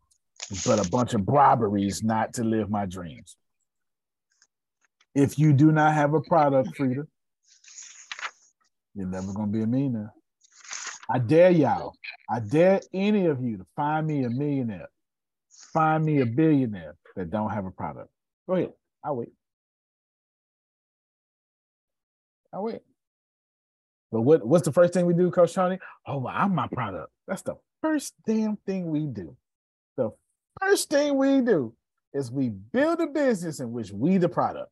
but 0.65 0.85
a 0.85 0.89
bunch 0.89 1.13
of 1.13 1.23
robberies 1.27 2.01
not 2.01 2.33
to 2.35 2.43
live 2.43 2.69
my 2.69 2.85
dreams. 2.85 3.35
If 5.13 5.37
you 5.37 5.53
do 5.53 5.71
not 5.71 5.93
have 5.93 6.13
a 6.13 6.21
product, 6.21 6.75
Frida, 6.75 7.03
you're 8.95 9.07
never 9.07 9.33
gonna 9.33 9.51
be 9.51 9.61
a 9.61 9.67
millionaire. 9.67 10.13
I 11.09 11.19
dare 11.19 11.51
y'all. 11.51 11.93
I 12.29 12.39
dare 12.39 12.79
any 12.93 13.25
of 13.27 13.43
you 13.43 13.57
to 13.57 13.65
find 13.75 14.07
me 14.07 14.23
a 14.23 14.29
millionaire. 14.29 14.87
Find 15.73 16.05
me 16.05 16.21
a 16.21 16.25
billionaire 16.25 16.95
that 17.15 17.31
don't 17.31 17.49
have 17.49 17.65
a 17.65 17.71
product. 17.71 18.09
Go 18.47 18.55
ahead. 18.55 18.73
I'll 19.03 19.15
wait. 19.15 19.33
I'll 22.53 22.63
wait. 22.63 22.81
But 24.11 24.21
what, 24.21 24.45
what's 24.45 24.65
the 24.65 24.71
first 24.71 24.93
thing 24.93 25.07
we 25.07 25.15
do, 25.15 25.31
Coach 25.31 25.53
Tony? 25.53 25.79
Oh, 26.05 26.19
well, 26.19 26.33
I'm 26.35 26.53
my 26.53 26.67
product. 26.67 27.11
That's 27.27 27.41
the 27.41 27.55
first 27.81 28.13
damn 28.27 28.57
thing 28.67 28.89
we 28.89 29.07
do. 29.07 29.35
The 29.97 30.11
first 30.61 30.89
thing 30.89 31.17
we 31.17 31.41
do 31.41 31.73
is 32.13 32.31
we 32.31 32.49
build 32.49 33.01
a 33.01 33.07
business 33.07 33.59
in 33.59 33.71
which 33.71 33.91
we 33.91 34.17
the 34.17 34.29
product. 34.29 34.69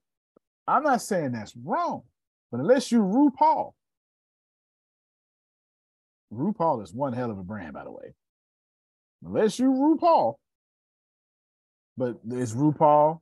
I'm 0.68 0.84
not 0.84 1.02
saying 1.02 1.32
that's 1.32 1.56
wrong, 1.56 2.04
but 2.52 2.60
unless 2.60 2.92
you 2.92 3.00
RuPaul, 3.00 3.74
RuPaul 6.32 6.84
is 6.84 6.94
one 6.94 7.14
hell 7.14 7.32
of 7.32 7.40
a 7.40 7.44
brand, 7.44 7.74
by 7.74 7.84
the 7.84 7.92
way. 7.92 8.14
Unless 9.26 9.60
you 9.60 9.72
RuPaul, 9.72 10.36
but 11.98 12.18
is 12.30 12.54
RuPaul, 12.54 13.20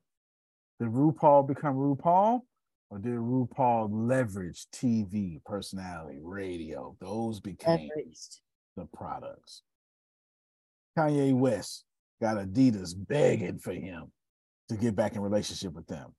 did 0.79 0.89
RuPaul 0.89 1.47
become 1.47 1.75
RuPaul? 1.75 2.41
Or 2.91 2.97
did 2.97 3.11
RuPaul 3.13 3.89
leverage 3.91 4.65
TV, 4.73 5.43
personality, 5.45 6.19
radio? 6.21 6.95
Those 6.99 7.39
became 7.39 7.89
Leveraged. 7.95 8.39
the 8.77 8.85
products. 8.85 9.61
Kanye 10.97 11.33
West 11.33 11.85
got 12.19 12.37
Adidas 12.37 12.95
begging 12.97 13.59
for 13.59 13.73
him 13.73 14.11
to 14.69 14.75
get 14.75 14.95
back 14.95 15.15
in 15.15 15.21
relationship 15.21 15.73
with 15.73 15.85
them. 15.85 16.15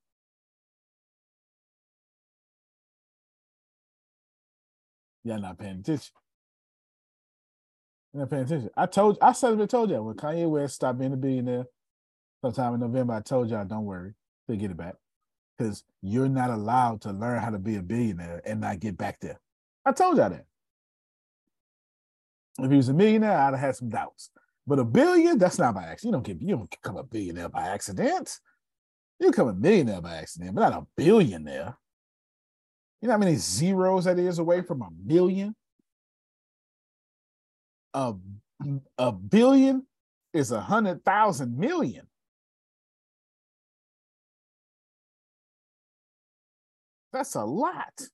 Y'all 5.24 5.40
not 5.40 5.58
paying 5.58 5.80
attention. 5.80 6.12
You're 8.12 8.20
not 8.22 8.30
paying 8.30 8.42
attention. 8.44 8.70
I 8.76 8.86
told 8.86 9.18
I 9.20 9.32
said 9.32 9.60
I 9.60 9.66
told 9.66 9.90
you 9.90 10.02
when 10.02 10.14
Kanye 10.16 10.48
West 10.48 10.76
stopped 10.76 10.98
being 10.98 11.12
a 11.12 11.16
billionaire 11.16 11.66
sometime 12.42 12.74
in 12.74 12.80
November. 12.80 13.14
I 13.14 13.20
told 13.20 13.50
y'all, 13.50 13.64
don't 13.64 13.84
worry, 13.84 14.14
they'll 14.46 14.56
get 14.56 14.70
it 14.70 14.76
back. 14.76 14.94
Because 15.56 15.84
you're 16.02 16.28
not 16.28 16.50
allowed 16.50 17.02
to 17.02 17.12
learn 17.12 17.40
how 17.40 17.50
to 17.50 17.58
be 17.58 17.76
a 17.76 17.82
billionaire 17.82 18.40
and 18.44 18.60
not 18.60 18.80
get 18.80 18.96
back 18.96 19.20
there. 19.20 19.38
I 19.84 19.92
told 19.92 20.16
y'all 20.16 20.30
that. 20.30 20.46
If 22.58 22.70
he 22.70 22.76
was 22.76 22.88
a 22.88 22.94
millionaire, 22.94 23.38
I'd 23.38 23.52
have 23.52 23.60
had 23.60 23.76
some 23.76 23.88
doubts. 23.88 24.30
But 24.66 24.78
a 24.78 24.84
billion, 24.84 25.38
that's 25.38 25.58
not 25.58 25.74
by 25.74 25.84
accident. 25.84 26.04
You 26.04 26.12
don't 26.12 26.22
get 26.22 26.48
you 26.48 26.56
don't 26.56 26.70
become 26.70 26.96
a 26.96 27.02
billionaire 27.02 27.48
by 27.48 27.62
accident. 27.62 28.38
You 29.18 29.30
become 29.30 29.48
a 29.48 29.54
millionaire 29.54 30.00
by 30.00 30.16
accident, 30.16 30.54
but 30.54 30.60
not 30.60 30.82
a 30.82 30.86
billionaire. 30.96 31.76
You 33.00 33.08
know 33.08 33.14
how 33.14 33.18
many 33.18 33.36
zeros 33.36 34.04
that 34.04 34.18
is 34.18 34.38
away 34.38 34.62
from 34.62 34.82
a 34.82 34.88
million? 35.04 35.54
A, 37.94 38.14
a 38.98 39.12
billion 39.12 39.86
is 40.32 40.52
a 40.52 40.60
hundred 40.60 41.04
thousand 41.04 41.56
million. 41.58 42.06
That's 47.12 47.34
a 47.34 47.44
lot. 47.44 47.92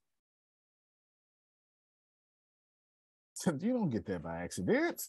You 3.45 3.73
don't 3.73 3.91
get 3.91 4.05
that 4.07 4.23
by 4.23 4.39
accident. 4.39 5.01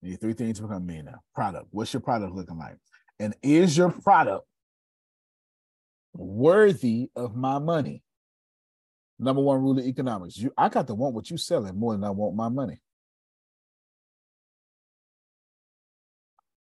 You 0.00 0.10
need 0.10 0.20
three 0.20 0.32
things 0.32 0.56
to 0.56 0.62
become 0.62 0.86
millionaire. 0.86 1.20
Product. 1.34 1.66
What's 1.70 1.92
your 1.92 2.00
product 2.00 2.34
looking 2.34 2.58
like? 2.58 2.76
And 3.20 3.34
is 3.42 3.76
your 3.76 3.90
product 3.90 4.46
worthy 6.14 7.10
of 7.16 7.36
my 7.36 7.58
money. 7.58 8.02
Number 9.18 9.40
one 9.40 9.60
rule 9.60 9.78
of 9.78 9.84
economics. 9.84 10.36
You 10.36 10.52
I 10.56 10.68
got 10.68 10.86
to 10.88 10.94
want 10.94 11.14
what 11.14 11.30
you 11.30 11.36
selling 11.36 11.78
more 11.78 11.92
than 11.92 12.04
I 12.04 12.10
want 12.10 12.34
my 12.34 12.48
money. 12.48 12.80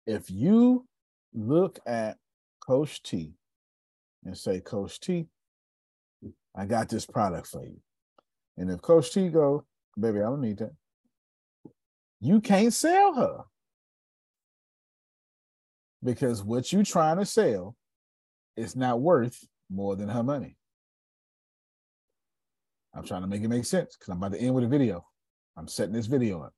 If 0.05 0.29
you 0.29 0.85
look 1.33 1.79
at 1.85 2.17
Coach 2.59 3.01
T 3.01 3.33
and 4.25 4.37
say, 4.37 4.59
Coach 4.59 4.99
T, 4.99 5.27
I 6.55 6.65
got 6.65 6.89
this 6.89 7.05
product 7.05 7.47
for 7.47 7.63
you. 7.63 7.79
And 8.57 8.69
if 8.69 8.81
Coach 8.81 9.11
T 9.11 9.29
go, 9.29 9.65
baby, 9.99 10.19
I 10.19 10.23
don't 10.23 10.41
need 10.41 10.59
that. 10.59 10.73
You 12.21 12.39
can't 12.39 12.73
sell 12.73 13.13
her. 13.15 13.43
Because 16.03 16.43
what 16.43 16.71
you 16.71 16.83
trying 16.83 17.17
to 17.17 17.25
sell 17.25 17.75
it's 18.55 18.75
not 18.75 19.01
worth 19.01 19.47
more 19.69 19.95
than 19.95 20.09
her 20.09 20.23
money. 20.23 20.55
I'm 22.95 23.03
trying 23.03 23.21
to 23.21 23.27
make 23.27 23.41
it 23.41 23.47
make 23.47 23.65
sense 23.65 23.97
because 23.97 24.11
I'm 24.11 24.17
about 24.17 24.33
to 24.33 24.39
end 24.39 24.53
with 24.53 24.63
a 24.63 24.67
video. 24.67 25.05
I'm 25.57 25.67
setting 25.67 25.93
this 25.93 26.05
video 26.05 26.43
up. 26.43 26.53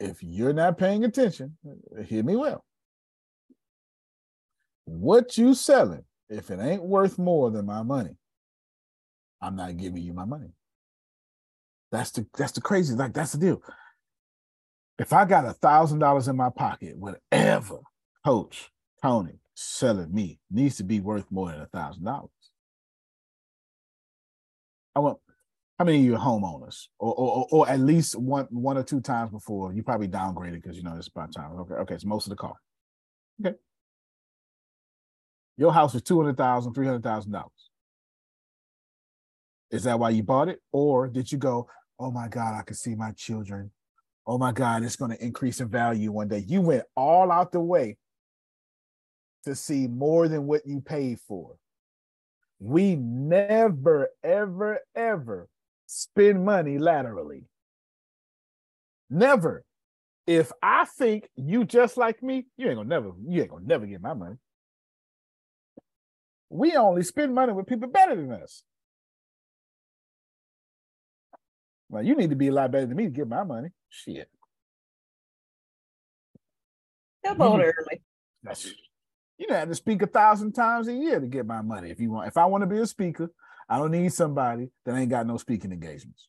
If 0.00 0.22
you're 0.22 0.54
not 0.54 0.78
paying 0.78 1.04
attention, 1.04 1.56
hear 2.06 2.22
me 2.22 2.36
well. 2.36 2.64
What 4.86 5.36
you 5.36 5.52
selling, 5.54 6.04
if 6.28 6.50
it 6.50 6.60
ain't 6.60 6.82
worth 6.82 7.18
more 7.18 7.50
than 7.50 7.66
my 7.66 7.82
money, 7.82 8.16
I'm 9.40 9.56
not 9.56 9.76
giving 9.76 10.02
you 10.02 10.12
my 10.12 10.24
money. 10.24 10.52
That's 11.92 12.10
the 12.10 12.26
that's 12.36 12.52
the 12.52 12.60
crazy, 12.60 12.94
like 12.94 13.12
that's 13.12 13.32
the 13.32 13.38
deal. 13.38 13.62
If 14.98 15.12
I 15.12 15.24
got 15.24 15.44
a 15.46 15.52
thousand 15.52 15.98
dollars 15.98 16.28
in 16.28 16.36
my 16.36 16.50
pocket, 16.50 16.96
whatever 16.96 17.78
Coach 18.24 18.70
Tony 19.02 19.38
selling 19.54 20.12
me 20.12 20.38
needs 20.50 20.76
to 20.76 20.84
be 20.84 21.00
worth 21.00 21.30
more 21.30 21.50
than 21.50 21.60
a 21.60 21.66
thousand 21.66 22.04
dollars. 22.04 22.30
I 24.94 25.00
want 25.00 25.18
how 25.78 25.84
many 25.84 25.98
of 25.98 26.04
you 26.04 26.14
are 26.14 26.18
homeowners, 26.18 26.86
or, 26.98 27.14
or 27.14 27.46
or 27.50 27.68
at 27.68 27.80
least 27.80 28.18
one 28.18 28.46
one 28.50 28.78
or 28.78 28.82
two 28.82 29.00
times 29.00 29.30
before 29.30 29.72
you 29.72 29.82
probably 29.82 30.08
downgraded 30.08 30.62
because 30.62 30.76
you 30.76 30.82
know 30.82 30.96
it's 30.96 31.08
about 31.08 31.32
time. 31.34 31.52
Okay, 31.60 31.74
okay, 31.74 31.94
it's 31.94 32.04
most 32.04 32.26
of 32.26 32.30
the 32.30 32.36
car. 32.36 32.54
Okay, 33.44 33.56
your 35.56 35.72
house 35.72 35.94
is 35.94 36.02
two 36.02 36.20
hundred 36.20 36.36
thousand, 36.36 36.74
three 36.74 36.86
hundred 36.86 37.02
thousand 37.02 37.32
dollars. 37.32 37.50
Is 39.70 39.84
that 39.84 39.98
why 39.98 40.10
you 40.10 40.22
bought 40.22 40.48
it, 40.48 40.60
or 40.72 41.08
did 41.08 41.32
you 41.32 41.38
go, 41.38 41.68
oh 41.98 42.10
my 42.10 42.28
God, 42.28 42.54
I 42.54 42.62
can 42.62 42.76
see 42.76 42.94
my 42.94 43.12
children. 43.12 43.70
Oh 44.26 44.38
my 44.38 44.52
God, 44.52 44.82
it's 44.82 44.96
going 44.96 45.12
to 45.12 45.24
increase 45.24 45.60
in 45.60 45.68
value 45.68 46.10
one 46.10 46.28
day. 46.28 46.44
You 46.46 46.60
went 46.60 46.84
all 46.96 47.30
out 47.30 47.52
the 47.52 47.60
way 47.60 47.96
to 49.44 49.54
see 49.54 49.86
more 49.86 50.28
than 50.28 50.46
what 50.46 50.66
you 50.66 50.80
paid 50.80 51.20
for. 51.28 51.56
We 52.58 52.96
never, 52.96 54.08
ever, 54.24 54.80
ever 54.94 55.48
spend 55.86 56.44
money 56.44 56.78
laterally. 56.78 57.44
Never. 59.08 59.64
If 60.26 60.50
I 60.60 60.86
think 60.86 61.28
you 61.36 61.64
just 61.64 61.96
like 61.96 62.22
me, 62.22 62.46
you 62.56 62.66
ain't 62.66 62.76
gonna 62.76 62.88
never, 62.88 63.12
you 63.24 63.42
ain't 63.42 63.50
gonna 63.50 63.64
never 63.64 63.86
get 63.86 64.00
my 64.00 64.14
money. 64.14 64.36
We 66.50 66.76
only 66.76 67.02
spend 67.02 67.34
money 67.34 67.52
with 67.52 67.66
people 67.66 67.88
better 67.88 68.14
than 68.14 68.32
us. 68.32 68.62
Well, 71.88 72.04
you 72.04 72.14
need 72.14 72.30
to 72.30 72.36
be 72.36 72.48
a 72.48 72.52
lot 72.52 72.70
better 72.70 72.86
than 72.86 72.96
me 72.96 73.04
to 73.04 73.10
get 73.10 73.28
my 73.28 73.44
money. 73.44 73.70
Shit. 73.88 74.28
Double 77.24 77.56
You- 77.58 77.64
early. 77.64 78.02
That's 78.42 78.72
you 79.38 79.46
know, 79.48 79.54
have 79.54 79.68
to 79.68 79.74
speak 79.74 80.00
a 80.02 80.06
thousand 80.06 80.52
times 80.52 80.88
a 80.88 80.94
year 80.94 81.20
to 81.20 81.26
get 81.26 81.46
my 81.46 81.60
money. 81.60 81.90
If 81.90 82.00
you 82.00 82.10
want, 82.10 82.28
if 82.28 82.36
I 82.36 82.46
want 82.46 82.62
to 82.62 82.66
be 82.66 82.78
a 82.78 82.86
speaker, 82.86 83.30
I 83.68 83.78
don't 83.78 83.90
need 83.90 84.12
somebody 84.12 84.70
that 84.84 84.96
ain't 84.96 85.10
got 85.10 85.26
no 85.26 85.36
speaking 85.36 85.72
engagements. 85.72 86.28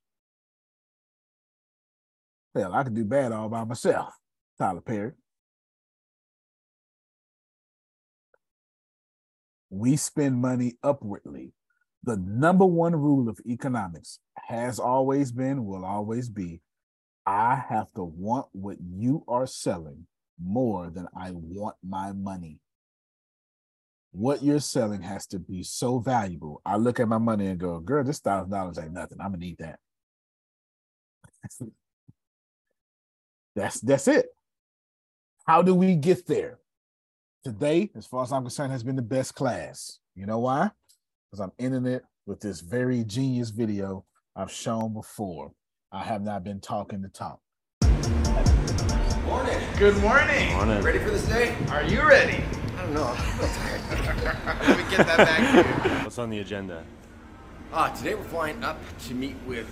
Hell, 2.56 2.74
I 2.74 2.84
could 2.84 2.96
do 2.96 3.06
bad 3.06 3.32
all 3.32 3.50
by 3.50 3.64
myself. 3.64 4.14
Tyler 4.58 4.82
Perry. 4.82 5.12
We 9.70 9.96
spend 9.98 10.38
money 10.42 10.78
upwardly. 10.84 11.54
The 12.04 12.18
number 12.18 12.66
one 12.66 12.96
rule 12.96 13.28
of 13.28 13.40
economics 13.46 14.20
has 14.38 14.80
always 14.80 15.32
been, 15.32 15.66
will 15.66 15.84
always 15.84 16.30
be, 16.30 16.62
I 17.26 17.62
have 17.70 17.92
to 17.96 18.04
want 18.04 18.48
what 18.54 18.78
you 18.80 19.24
are 19.28 19.46
selling 19.48 20.08
more 20.42 20.90
than 20.90 21.08
I 21.20 21.32
want 21.32 21.76
my 21.84 22.14
money. 22.14 22.60
What 24.12 24.42
you're 24.42 24.60
selling 24.62 25.02
has 25.02 25.28
to 25.28 25.40
be 25.40 25.64
so 25.64 26.00
valuable. 26.00 26.62
I 26.66 26.78
look 26.78 27.00
at 27.00 27.10
my 27.10 27.18
money 27.18 27.48
and 27.48 27.60
go, 27.60 27.80
girl, 27.80 28.04
this 28.04 28.20
thousand 28.20 28.52
dollars 28.52 28.80
ain't 28.80 28.94
nothing. 28.94 29.20
I'm 29.20 29.32
gonna 29.32 29.38
need 29.40 29.58
that. 29.58 29.80
That's 33.56 33.82
that's 33.82 34.08
it. 34.08 34.28
How 35.48 35.64
do 35.64 35.74
we 35.74 35.96
get 35.96 36.28
there? 36.28 36.60
Today, 37.48 37.90
as 37.96 38.06
far 38.06 38.24
as 38.24 38.34
I'm 38.34 38.42
concerned, 38.42 38.74
has 38.74 38.84
been 38.84 38.98
the 38.98 39.02
best 39.02 39.34
class. 39.34 40.00
You 40.16 40.26
know 40.26 40.40
why? 40.40 40.70
Because 41.32 41.40
I'm 41.40 41.54
ending 41.58 41.86
it 41.86 42.04
with 42.26 42.42
this 42.42 42.60
very 42.60 43.06
genius 43.06 43.52
video 43.52 44.04
I've 44.36 44.52
shown 44.52 44.92
before. 44.92 45.54
I 45.90 46.04
have 46.04 46.22
not 46.22 46.44
been 46.44 46.60
talking 46.60 47.02
to 47.04 47.08
talk. 47.08 47.40
Good 47.80 49.24
morning. 49.24 49.60
Good 49.78 49.98
morning. 50.02 50.52
Morning. 50.56 50.82
Ready 50.82 51.00
for 51.00 51.10
this 51.10 51.26
day? 51.26 51.56
Are 51.70 51.86
you 51.86 52.06
ready? 52.06 52.44
I 52.78 52.82
don't 52.82 52.94
know. 52.94 53.16
I'm 53.18 53.40
a 53.40 53.42
little 53.42 53.56
tired. 53.56 54.68
Let 54.68 54.78
me 54.78 54.84
get 54.98 55.08
that 55.08 55.18
back 55.18 55.84
to 55.84 55.90
you. 55.90 55.96
What's 56.04 56.20
on 56.20 56.30
the 56.30 56.40
agenda? 56.40 56.84
Ah, 57.72 57.88
today 57.94 58.16
we're 58.16 58.24
flying 58.26 58.62
up 58.62 58.78
to 59.08 59.14
meet 59.14 59.38
with. 59.48 59.70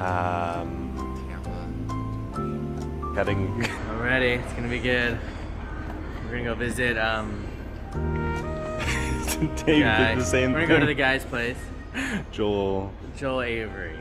Um, 0.00 0.02
Um, 0.02 0.83
cutting. 3.14 3.64
I'm 3.88 4.02
ready. 4.02 4.42
It's 4.42 4.52
gonna 4.54 4.68
be 4.68 4.80
good. 4.80 5.18
We're 6.24 6.30
gonna 6.32 6.44
go 6.44 6.54
visit. 6.54 6.98
Um, 6.98 7.46
Dave 9.64 9.84
guy. 9.84 10.14
did 10.14 10.18
the 10.18 10.24
same 10.24 10.52
thing. 10.52 10.54
We're 10.54 10.66
gonna 10.66 10.66
go 10.66 10.80
to 10.80 10.86
the 10.86 10.94
guy's 10.94 11.24
place. 11.24 11.56
Joel. 12.32 12.92
Joel 13.16 13.42
Avery. 13.42 13.98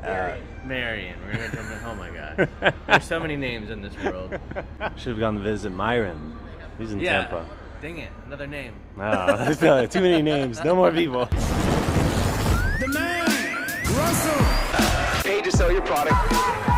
Uh, 0.00 0.36
Marion. 0.64 1.18
We're 1.26 1.32
gonna 1.32 1.52
jump 1.52 1.70
in. 1.70 1.78
Oh 1.84 1.94
my 1.96 2.10
god. 2.10 2.74
There's 2.86 3.04
so 3.04 3.18
many 3.18 3.36
names 3.36 3.70
in 3.70 3.82
this 3.82 3.96
world. 4.04 4.38
Should 4.96 5.08
have 5.08 5.18
gone 5.18 5.34
to 5.34 5.40
visit 5.40 5.70
Myron. 5.70 6.38
He's 6.78 6.92
in 6.92 7.00
yeah. 7.00 7.22
Tampa. 7.22 7.46
Dang 7.82 7.98
it. 7.98 8.10
Another 8.26 8.46
name. 8.46 8.74
No, 8.96 9.86
too 9.90 10.00
many 10.00 10.22
names. 10.22 10.62
No 10.62 10.76
more 10.76 10.92
people. 10.92 11.26
the 11.26 12.88
man, 12.92 13.26
Russell. 13.96 15.22
Paid 15.22 15.44
to 15.44 15.50
sell 15.50 15.72
your 15.72 15.82
product. 15.82 16.73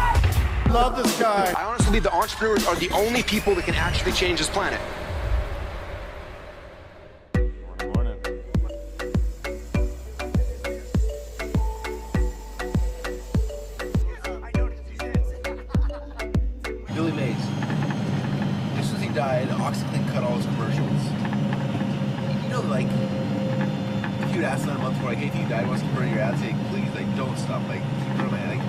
Love 0.70 0.96
this 1.02 1.18
guy. 1.18 1.54
I 1.56 1.64
honestly 1.64 1.86
believe 1.86 2.02
the 2.02 2.12
entrepreneurs 2.12 2.66
are 2.66 2.74
the 2.76 2.90
only 2.90 3.22
people 3.22 3.54
that 3.54 3.64
can 3.64 3.74
actually 3.74 4.12
change 4.12 4.38
this 4.38 4.50
planet. 4.50 4.80
Billy 16.94 17.12
Mays. 17.12 17.36
As 18.76 18.86
soon 18.86 18.96
as 18.96 19.02
he 19.02 19.08
died, 19.10 19.48
OxiClean 19.48 20.12
cut 20.12 20.24
all 20.24 20.36
his 20.36 20.46
commercials. 20.46 21.02
You 22.42 22.48
know, 22.50 22.60
like, 22.68 22.88
if 24.28 24.34
you'd 24.34 24.44
asked 24.44 24.66
them 24.66 24.76
a 24.76 24.80
month 24.80 24.96
before, 24.96 25.10
like, 25.10 25.18
hey, 25.18 25.28
if 25.28 25.34
you 25.36 25.48
died, 25.48 25.68
what's 25.68 25.82
the 25.82 25.88
burn 25.88 26.08
your 26.10 26.20
ads? 26.20 26.40
Say, 26.40 26.54
please, 26.70 26.92
like, 26.94 27.16
don't 27.16 27.36
stop. 27.38 27.66
Like, 27.68 27.80
keep 27.80 28.18
running 28.18 28.32
my, 28.32 28.56
like, 28.56 28.62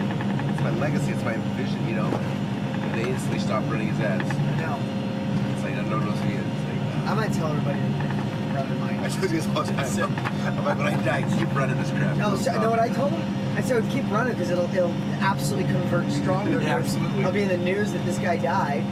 it's 0.52 0.57
my 0.72 0.80
legacy, 0.80 1.12
it's 1.12 1.24
my 1.24 1.36
vision, 1.56 1.88
you 1.88 1.96
know? 1.96 2.08
And 2.08 2.94
they 2.94 3.10
instantly 3.10 3.40
stopped 3.40 3.68
running 3.68 3.88
his 3.88 4.00
ads. 4.00 4.28
No. 4.60 4.78
It's 5.54 5.64
like, 5.64 5.76
no 5.88 5.98
one 5.98 6.06
knows 6.06 6.20
who 6.20 6.28
he 6.28 6.36
is. 6.36 6.44
Like, 6.44 7.08
I 7.08 7.14
might 7.14 7.34
tell 7.34 7.48
everybody 7.48 7.80
rather 8.54 8.68
than 8.68 8.80
mine. 8.82 9.00
I 9.00 9.08
told 9.08 9.32
you 9.32 9.40
this 9.40 9.48
all 9.48 9.64
the 9.64 9.72
time. 9.72 10.58
I'm 10.58 10.66
like, 10.66 10.78
when 10.78 10.88
I 10.88 11.04
die, 11.04 11.38
keep 11.38 11.54
running 11.56 11.78
this 11.78 11.90
crap. 11.92 12.18
No, 12.18 12.32
Don't 12.32 12.38
so, 12.40 12.54
you 12.54 12.60
know 12.60 12.70
what 12.70 12.80
I 12.80 12.90
told 12.90 13.12
him? 13.14 13.56
I 13.56 13.62
said, 13.62 13.90
keep 13.90 14.10
running 14.12 14.34
because 14.34 14.50
it'll, 14.50 14.70
it'll 14.76 14.94
absolutely 15.22 15.72
convert 15.72 16.12
stronger. 16.12 16.60
Absolutely. 16.68 17.24
I'll 17.24 17.32
be 17.32 17.44
in 17.44 17.50
the 17.50 17.58
news 17.58 17.94
that 17.94 18.06
this 18.06 18.18
guy 18.18 18.36
died. 18.38 18.84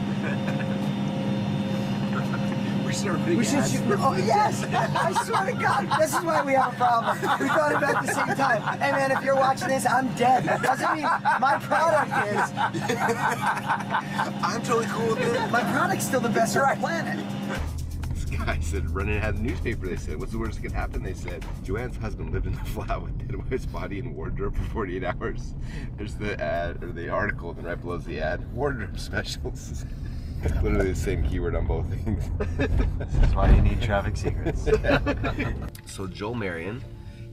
We 2.95 3.01
should 3.01 3.17
have 3.17 3.38
We 3.38 3.43
should 3.43 3.65
shoot. 3.67 3.99
Oh, 3.99 4.15
yes! 4.15 4.63
I 4.63 5.23
swear 5.23 5.45
to 5.51 5.53
God, 5.53 5.99
this 5.99 6.15
is 6.15 6.23
why 6.23 6.43
we 6.43 6.53
have 6.53 6.73
a 6.73 6.76
problem. 6.76 7.17
We 7.39 7.47
thought 7.47 7.76
about 7.76 7.84
it 7.84 7.97
at 7.97 8.05
the 8.05 8.13
same 8.13 8.35
time. 8.35 8.80
Hey, 8.80 8.91
man, 8.91 9.11
if 9.11 9.23
you're 9.23 9.35
watching 9.35 9.67
this, 9.67 9.85
I'm 9.85 10.13
dead. 10.15 10.45
Doesn't 10.61 10.95
mean 10.95 11.03
my 11.03 11.57
product 11.61 12.11
is. 12.27 12.51
I'm 14.43 14.61
totally 14.61 14.85
cool 14.88 15.09
with 15.09 15.19
it. 15.19 15.51
My 15.51 15.63
product's 15.72 16.05
still 16.05 16.22
the 16.22 16.30
best 16.30 16.55
on 16.55 16.69
the 16.69 16.80
planet. 16.80 17.26
This 18.13 18.26
guy 18.26 18.59
said, 18.59 18.89
running 18.91 19.19
had 19.19 19.38
the 19.38 19.41
newspaper. 19.41 19.88
They 19.88 19.97
said, 19.97 20.17
what's 20.17 20.31
the 20.31 20.39
worst 20.39 20.55
that 20.55 20.61
could 20.61 20.72
happen? 20.72 21.03
They 21.03 21.13
said, 21.13 21.45
Joanne's 21.63 21.97
husband 21.97 22.31
lived 22.31 22.47
in 22.47 22.53
the 22.53 22.59
flat 22.65 23.01
with 23.01 23.17
dead 23.17 23.35
wife's 23.35 23.65
body 23.65 23.99
and 23.99 24.15
wardrobe 24.15 24.55
for 24.55 24.63
48 24.63 25.03
hours. 25.03 25.53
There's 25.97 26.15
the 26.15 26.41
ad, 26.41 26.81
or 26.84 26.91
the 26.91 27.09
article, 27.09 27.49
and 27.49 27.59
then 27.59 27.65
right 27.65 27.80
below 27.80 27.95
is 27.95 28.05
the 28.05 28.22
ad. 28.22 28.53
Wardrobe 28.53 28.97
specials. 28.99 29.85
Literally 30.63 30.91
the 30.91 30.95
same 30.95 31.27
keyword 31.27 31.55
on 31.55 31.65
both 31.65 31.88
things. 31.89 32.30
This 32.57 33.30
is 33.30 33.35
why 33.35 33.49
you 33.49 33.61
need 33.61 33.81
traffic 33.81 34.15
secrets. 34.15 34.67
so 35.85 36.05
Joel 36.05 36.35
Marion, 36.35 36.84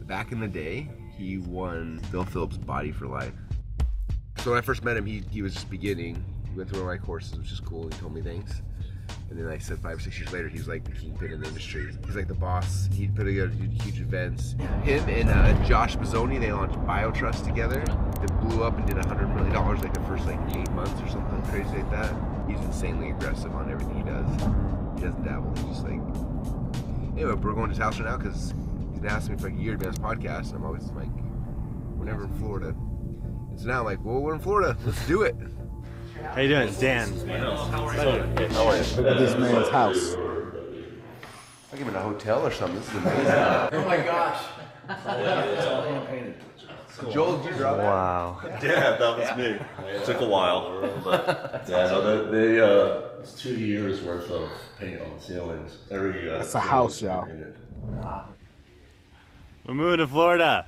back 0.02 0.32
in 0.32 0.40
the 0.40 0.48
day, 0.48 0.88
he 1.16 1.38
won 1.38 2.00
Bill 2.10 2.24
Phillips' 2.24 2.56
Body 2.56 2.90
for 2.90 3.06
Life. 3.06 3.34
So 4.38 4.50
when 4.50 4.58
I 4.58 4.62
first 4.62 4.82
met 4.82 4.96
him, 4.96 5.04
he, 5.04 5.22
he 5.30 5.42
was 5.42 5.52
just 5.52 5.68
beginning. 5.68 6.24
He 6.50 6.56
went 6.56 6.70
through 6.70 6.84
one 6.84 6.94
of 6.94 7.00
my 7.00 7.04
courses, 7.06 7.36
which 7.36 7.52
is 7.52 7.60
cool. 7.60 7.84
He 7.84 7.90
told 7.90 8.14
me 8.14 8.22
things. 8.22 8.62
And 9.28 9.38
then 9.38 9.46
I 9.46 9.58
said 9.58 9.78
five 9.78 9.98
or 9.98 10.00
six 10.00 10.18
years 10.18 10.32
later, 10.32 10.48
he 10.48 10.58
was 10.58 10.68
like 10.68 10.84
the 10.84 10.92
kingpin 10.92 11.32
in 11.32 11.40
the 11.40 11.48
industry. 11.48 11.90
He's 12.06 12.16
like 12.16 12.28
the 12.28 12.34
boss. 12.34 12.88
He 12.92 13.08
put 13.08 13.24
together 13.24 13.50
huge, 13.50 14.00
events. 14.00 14.54
Him 14.84 15.06
and 15.08 15.28
uh, 15.28 15.64
Josh 15.64 15.96
Bezoni, 15.96 16.40
they 16.40 16.52
launched 16.52 16.78
BioTrust 16.80 17.44
together. 17.44 17.84
They 18.20 18.26
blew 18.46 18.62
up 18.62 18.76
and 18.76 18.86
did 18.86 18.96
$100 18.96 19.34
million 19.34 19.54
like 19.80 19.94
the 19.94 20.00
first 20.00 20.26
like 20.26 20.38
eight 20.54 20.70
months 20.72 21.00
or 21.02 21.08
something 21.08 21.42
crazy 21.50 21.76
like 21.76 21.90
that. 21.90 22.31
He's 22.52 22.64
insanely 22.66 23.10
aggressive 23.10 23.54
on 23.54 23.70
everything 23.70 23.96
he 23.96 24.02
does. 24.02 24.30
He 24.96 25.02
doesn't 25.06 25.24
dabble. 25.24 25.52
He's 25.56 25.64
just 25.64 25.84
like, 25.84 26.00
anyway, 27.14 27.34
we're 27.34 27.54
going 27.54 27.64
to 27.64 27.70
his 27.70 27.78
house 27.78 27.98
right 27.98 28.10
now 28.10 28.18
because 28.18 28.52
he's 28.90 29.00
been 29.00 29.10
asking 29.10 29.36
me 29.36 29.40
for 29.40 29.48
like 29.48 29.58
a 29.58 29.62
year 29.62 29.72
to 29.72 29.78
be 29.78 29.86
on 29.86 29.92
his 29.92 29.98
podcast. 29.98 30.48
And 30.48 30.56
I'm 30.56 30.64
always 30.66 30.90
like, 30.90 31.08
we're 31.96 32.04
never 32.04 32.24
in 32.24 32.32
Florida. 32.38 32.68
And 32.68 33.58
so 33.58 33.66
now 33.66 33.78
I'm 33.80 33.86
like, 33.86 34.04
well, 34.04 34.20
we're 34.20 34.34
in 34.34 34.40
Florida. 34.40 34.76
Let's 34.84 35.06
do 35.06 35.22
it. 35.22 35.34
How 36.34 36.40
you 36.40 36.48
doing? 36.48 36.68
It's 36.68 36.78
Dan. 36.78 37.10
Look 37.10 37.28
at 37.28 39.18
this 39.18 39.36
man's 39.36 39.68
house. 39.70 40.16
Like 41.72 41.80
I'm 41.80 41.88
in 41.88 41.94
a 41.94 42.02
hotel 42.02 42.46
or 42.46 42.50
something. 42.50 42.78
This 42.78 42.88
is 42.88 42.94
amazing. 42.96 43.26
Oh 43.26 43.84
my 43.86 43.96
gosh. 43.96 44.44
It's 44.88 45.66
all 45.66 45.82
hand 45.82 46.06
painted. 46.06 46.34
Joel, 47.10 47.38
did 47.38 47.52
you 47.52 47.58
draw 47.58 47.76
that? 47.76 47.84
Wow. 47.84 48.40
Yeah, 48.62 48.96
that 48.96 49.00
was 49.00 49.36
me. 49.36 49.58
It 49.88 50.04
took 50.04 50.20
a 50.20 50.26
while, 50.28 50.80
but 51.04 51.64
yeah, 51.68 51.86
no, 51.86 52.30
they, 52.30 52.38
they 52.38 52.60
uh, 52.60 53.20
it's 53.20 53.32
two 53.34 53.54
years 53.54 54.02
worth 54.02 54.30
of 54.30 54.50
paint 54.78 55.00
on 55.00 55.16
the 55.16 55.22
ceilings. 55.22 55.78
Every 55.90 56.30
uh, 56.30 56.38
That's 56.38 56.54
a 56.54 56.60
house, 56.60 57.00
y'all. 57.00 57.26
We're 59.66 59.74
moving 59.74 59.98
to 59.98 60.06
Florida. 60.06 60.66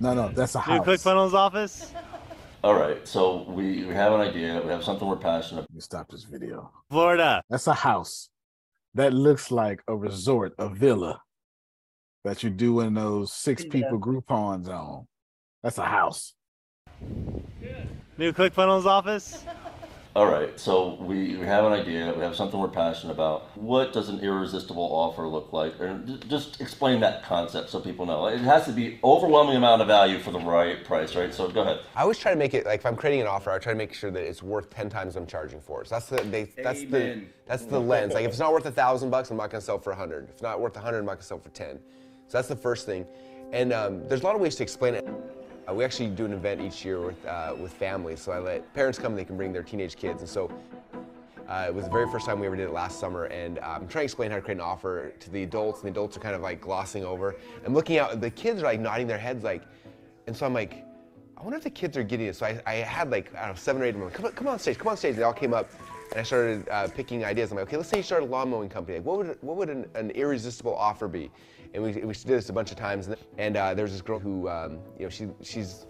No, 0.00 0.14
no, 0.14 0.28
that's 0.28 0.54
a 0.54 0.58
New 0.58 0.64
house. 0.64 0.86
ClickFunnels 0.86 1.32
office. 1.32 1.92
All 2.64 2.74
right, 2.74 3.06
so 3.06 3.44
we, 3.48 3.84
we 3.84 3.94
have 3.94 4.12
an 4.12 4.20
idea. 4.20 4.60
We 4.62 4.70
have 4.70 4.84
something 4.84 5.06
we're 5.08 5.16
passionate. 5.16 5.66
You 5.72 5.80
stop 5.80 6.10
this 6.10 6.24
video. 6.24 6.70
Florida. 6.90 7.42
That's 7.50 7.66
a 7.66 7.74
house. 7.74 8.28
That 8.94 9.12
looks 9.12 9.50
like 9.50 9.82
a 9.86 9.96
resort, 9.96 10.54
a 10.58 10.68
villa 10.68 11.20
that 12.24 12.42
you 12.42 12.50
do 12.50 12.80
in 12.80 12.94
those 12.94 13.32
six 13.32 13.64
people 13.64 13.98
Groupons 13.98 14.68
on. 14.68 15.06
That's 15.62 15.78
a 15.78 15.84
house. 15.84 16.34
New 18.16 18.32
ClickFunnels 18.32 18.84
office. 18.84 19.44
All 20.16 20.26
right, 20.26 20.58
so 20.58 20.96
we, 21.00 21.36
we 21.36 21.46
have 21.46 21.64
an 21.64 21.72
idea. 21.72 22.12
We 22.12 22.22
have 22.22 22.34
something 22.34 22.58
we're 22.58 22.66
passionate 22.66 23.12
about. 23.12 23.56
What 23.56 23.92
does 23.92 24.08
an 24.08 24.18
irresistible 24.18 24.82
offer 24.82 25.28
look 25.28 25.52
like? 25.52 25.74
And 25.78 26.28
just 26.28 26.60
explain 26.60 26.98
that 27.00 27.22
concept 27.22 27.70
so 27.70 27.78
people 27.78 28.04
know. 28.04 28.26
It 28.26 28.40
has 28.40 28.64
to 28.64 28.72
be 28.72 28.98
overwhelming 29.04 29.56
amount 29.56 29.80
of 29.80 29.86
value 29.86 30.18
for 30.18 30.32
the 30.32 30.40
right 30.40 30.84
price, 30.84 31.14
right? 31.14 31.32
So 31.32 31.48
go 31.48 31.60
ahead. 31.60 31.80
I 31.94 32.02
always 32.02 32.18
try 32.18 32.32
to 32.32 32.36
make 32.36 32.52
it 32.54 32.66
like 32.66 32.80
if 32.80 32.86
I'm 32.86 32.96
creating 32.96 33.20
an 33.20 33.26
offer, 33.28 33.52
I 33.52 33.58
try 33.58 33.72
to 33.72 33.78
make 33.78 33.94
sure 33.94 34.10
that 34.10 34.24
it's 34.24 34.42
worth 34.42 34.70
ten 34.70 34.88
times 34.88 35.14
what 35.14 35.20
I'm 35.20 35.26
charging 35.28 35.60
for. 35.60 35.84
So 35.84 35.94
that's 35.94 36.06
the 36.06 36.16
they, 36.16 36.44
that's 36.56 36.82
the 36.82 37.22
that's 37.46 37.66
the 37.66 37.78
lens. 37.78 38.14
Like 38.14 38.24
if 38.24 38.30
it's 38.30 38.40
not 38.40 38.52
worth 38.52 38.66
a 38.66 38.72
thousand 38.72 39.10
bucks, 39.10 39.30
I'm 39.30 39.36
not 39.36 39.50
gonna 39.50 39.60
sell 39.60 39.78
for 39.78 39.92
a 39.92 39.96
hundred. 39.96 40.24
If 40.24 40.30
it's 40.30 40.42
not 40.42 40.60
worth 40.60 40.76
a 40.76 40.80
hundred, 40.80 41.00
I'm 41.00 41.06
not 41.06 41.12
gonna 41.12 41.22
sell 41.22 41.38
for 41.38 41.50
ten. 41.50 41.78
So 42.26 42.38
that's 42.38 42.48
the 42.48 42.56
first 42.56 42.86
thing. 42.86 43.06
And 43.52 43.72
um, 43.72 44.08
there's 44.08 44.22
a 44.22 44.24
lot 44.24 44.34
of 44.34 44.40
ways 44.40 44.56
to 44.56 44.64
explain 44.64 44.94
it. 44.94 45.06
Uh, 45.68 45.74
we 45.74 45.84
actually 45.84 46.08
do 46.08 46.24
an 46.24 46.32
event 46.32 46.60
each 46.60 46.84
year 46.84 47.00
with 47.00 47.26
uh, 47.26 47.54
with 47.58 47.72
families. 47.72 48.20
So 48.20 48.32
I 48.32 48.38
let 48.38 48.74
parents 48.74 48.98
come, 48.98 49.12
and 49.12 49.18
they 49.18 49.24
can 49.24 49.36
bring 49.36 49.52
their 49.52 49.62
teenage 49.62 49.96
kids, 49.96 50.20
and 50.20 50.28
so. 50.28 50.50
Uh, 51.48 51.64
it 51.66 51.74
was 51.74 51.86
the 51.86 51.90
very 51.90 52.06
first 52.10 52.26
time 52.26 52.38
we 52.38 52.46
ever 52.46 52.56
did 52.56 52.68
it 52.68 52.74
last 52.74 53.00
summer, 53.00 53.24
and 53.24 53.58
I'm 53.60 53.88
trying 53.88 54.02
to 54.02 54.04
explain 54.04 54.28
how 54.30 54.36
to 54.36 54.42
create 54.42 54.58
an 54.58 54.60
offer 54.60 55.14
to 55.18 55.30
the 55.30 55.44
adults, 55.44 55.80
and 55.80 55.86
the 55.86 55.92
adults 55.92 56.14
are 56.14 56.20
kind 56.20 56.34
of 56.34 56.42
like 56.42 56.60
glossing 56.60 57.06
over. 57.06 57.36
I'm 57.64 57.72
looking 57.72 57.96
out, 57.96 58.20
the 58.20 58.28
kids 58.28 58.60
are 58.60 58.66
like 58.66 58.80
nodding 58.80 59.06
their 59.06 59.16
heads, 59.16 59.44
like, 59.44 59.62
and 60.26 60.36
so 60.36 60.44
I'm 60.44 60.52
like, 60.52 60.84
I 61.38 61.42
wonder 61.42 61.56
if 61.56 61.64
the 61.64 61.70
kids 61.70 61.96
are 61.96 62.02
getting 62.02 62.26
it. 62.26 62.36
So 62.36 62.44
I, 62.44 62.60
I 62.66 62.74
had 62.74 63.10
like, 63.10 63.34
I 63.34 63.46
don't 63.46 63.48
know, 63.48 63.54
seven 63.54 63.80
or 63.80 63.86
eight 63.86 63.94
of 63.94 64.00
them, 64.02 64.10
come, 64.10 64.26
on, 64.26 64.32
come 64.32 64.46
on 64.46 64.58
stage, 64.58 64.76
come 64.76 64.88
on 64.88 64.98
stage. 64.98 65.12
and 65.12 65.20
They 65.20 65.22
all 65.22 65.32
came 65.32 65.54
up, 65.54 65.70
and 66.10 66.20
I 66.20 66.22
started 66.22 66.68
uh, 66.68 66.86
picking 66.88 67.24
ideas. 67.24 67.50
I'm 67.50 67.56
like, 67.56 67.68
okay, 67.68 67.78
let's 67.78 67.88
say 67.88 67.96
you 67.96 68.02
start 68.02 68.24
a 68.24 68.26
lawn 68.26 68.50
mowing 68.50 68.68
company. 68.68 68.98
Like, 68.98 69.06
what 69.06 69.16
would, 69.16 69.38
what 69.40 69.56
would 69.56 69.70
an, 69.70 69.86
an 69.94 70.10
irresistible 70.10 70.76
offer 70.76 71.08
be? 71.08 71.30
And 71.74 71.82
we, 71.82 71.92
we 71.92 72.14
did 72.14 72.26
this 72.26 72.48
a 72.48 72.52
bunch 72.52 72.70
of 72.70 72.76
times, 72.76 73.10
and 73.36 73.56
uh, 73.56 73.74
there 73.74 73.84
was 73.84 73.92
this 73.92 74.02
girl 74.02 74.18
who, 74.18 74.48
um, 74.48 74.78
you 74.98 75.04
know, 75.04 75.10
she, 75.10 75.28
she's 75.42 75.86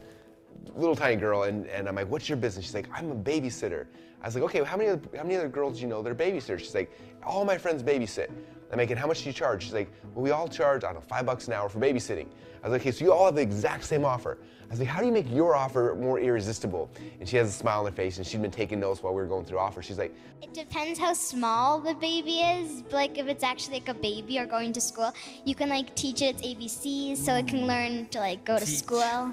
little 0.75 0.97
tiny 0.97 1.17
girl, 1.17 1.45
and, 1.45 1.67
and 1.67 1.89
I'm 1.89 1.95
like, 1.95 2.11
what's 2.11 2.29
your 2.29 2.37
business? 2.37 2.65
She's 2.65 2.75
like, 2.75 2.89
I'm 2.93 3.11
a 3.11 3.15
babysitter. 3.15 3.87
I 4.21 4.27
was 4.27 4.35
like, 4.35 4.45
okay, 4.45 4.61
well, 4.61 4.69
how 4.69 4.77
many 4.77 4.91
other, 4.91 5.01
how 5.17 5.23
many 5.23 5.37
other 5.37 5.49
girls 5.49 5.77
do 5.77 5.83
you 5.83 5.87
know 5.89 6.03
that 6.03 6.11
are 6.11 6.15
babysitters? 6.15 6.61
She's 6.61 6.75
like, 6.75 6.91
all 7.23 7.45
my 7.45 7.57
friends 7.57 7.83
babysit. 7.83 8.31
I'm 8.71 8.79
like, 8.79 8.91
and 8.91 8.99
how 8.99 9.07
much 9.07 9.23
do 9.23 9.29
you 9.29 9.33
charge? 9.33 9.63
She's 9.63 9.73
like, 9.73 9.91
well, 10.15 10.23
we 10.23 10.31
all 10.31 10.49
charge, 10.49 10.85
I 10.85 10.89
don't 10.93 10.97
know, 10.97 11.01
five 11.01 11.25
bucks 11.25 11.47
an 11.47 11.55
hour 11.55 11.69
for 11.69 11.79
babysitting. 11.79 12.27
I 12.63 12.69
was 12.69 12.73
like, 12.73 12.81
okay, 12.83 12.91
so 12.91 13.05
you 13.05 13.13
all 13.13 13.27
have 13.27 13.37
the 13.37 13.43
exact 13.43 13.85
same 13.85 14.05
offer. 14.05 14.39
I 14.69 14.71
was 14.71 14.81
like, 14.81 14.89
how 14.89 15.01
do 15.01 15.07
you 15.07 15.13
make 15.13 15.31
your 15.31 15.57
offer 15.57 15.97
more 15.99 16.21
irresistible? 16.21 16.91
And 17.21 17.27
she 17.27 17.39
has 17.39 17.49
a 17.49 17.53
smile 17.53 17.81
on 17.81 17.87
her 17.87 17.93
face, 17.93 18.19
and 18.19 18.27
she'd 18.27 18.43
been 18.43 18.51
taking 18.51 18.79
notes 18.79 19.03
while 19.03 19.15
we 19.15 19.23
were 19.23 19.27
going 19.27 19.47
through 19.47 19.59
offers. 19.59 19.87
She's 19.87 19.97
like, 19.97 20.15
It 20.43 20.53
depends 20.53 20.99
how 20.99 21.15
small 21.15 21.81
the 21.81 21.95
baby 21.95 22.41
is. 22.41 22.83
Like 22.93 23.17
if 23.17 23.29
it's 23.29 23.43
actually 23.43 23.81
like 23.81 23.89
a 23.89 23.95
baby 23.95 24.39
or 24.39 24.45
going 24.45 24.75
to 24.75 24.81
school, 24.81 25.15
you 25.47 25.55
can 25.55 25.71
like 25.71 25.95
teach 25.95 26.21
it 26.21 26.37
its 26.37 26.43
ABCs 26.43 27.17
so 27.17 27.35
it 27.35 27.49
can 27.49 27.67
learn 27.67 28.09
to 28.09 28.19
like 28.19 28.45
go 28.45 28.59
to 28.59 28.67
school. 28.67 29.33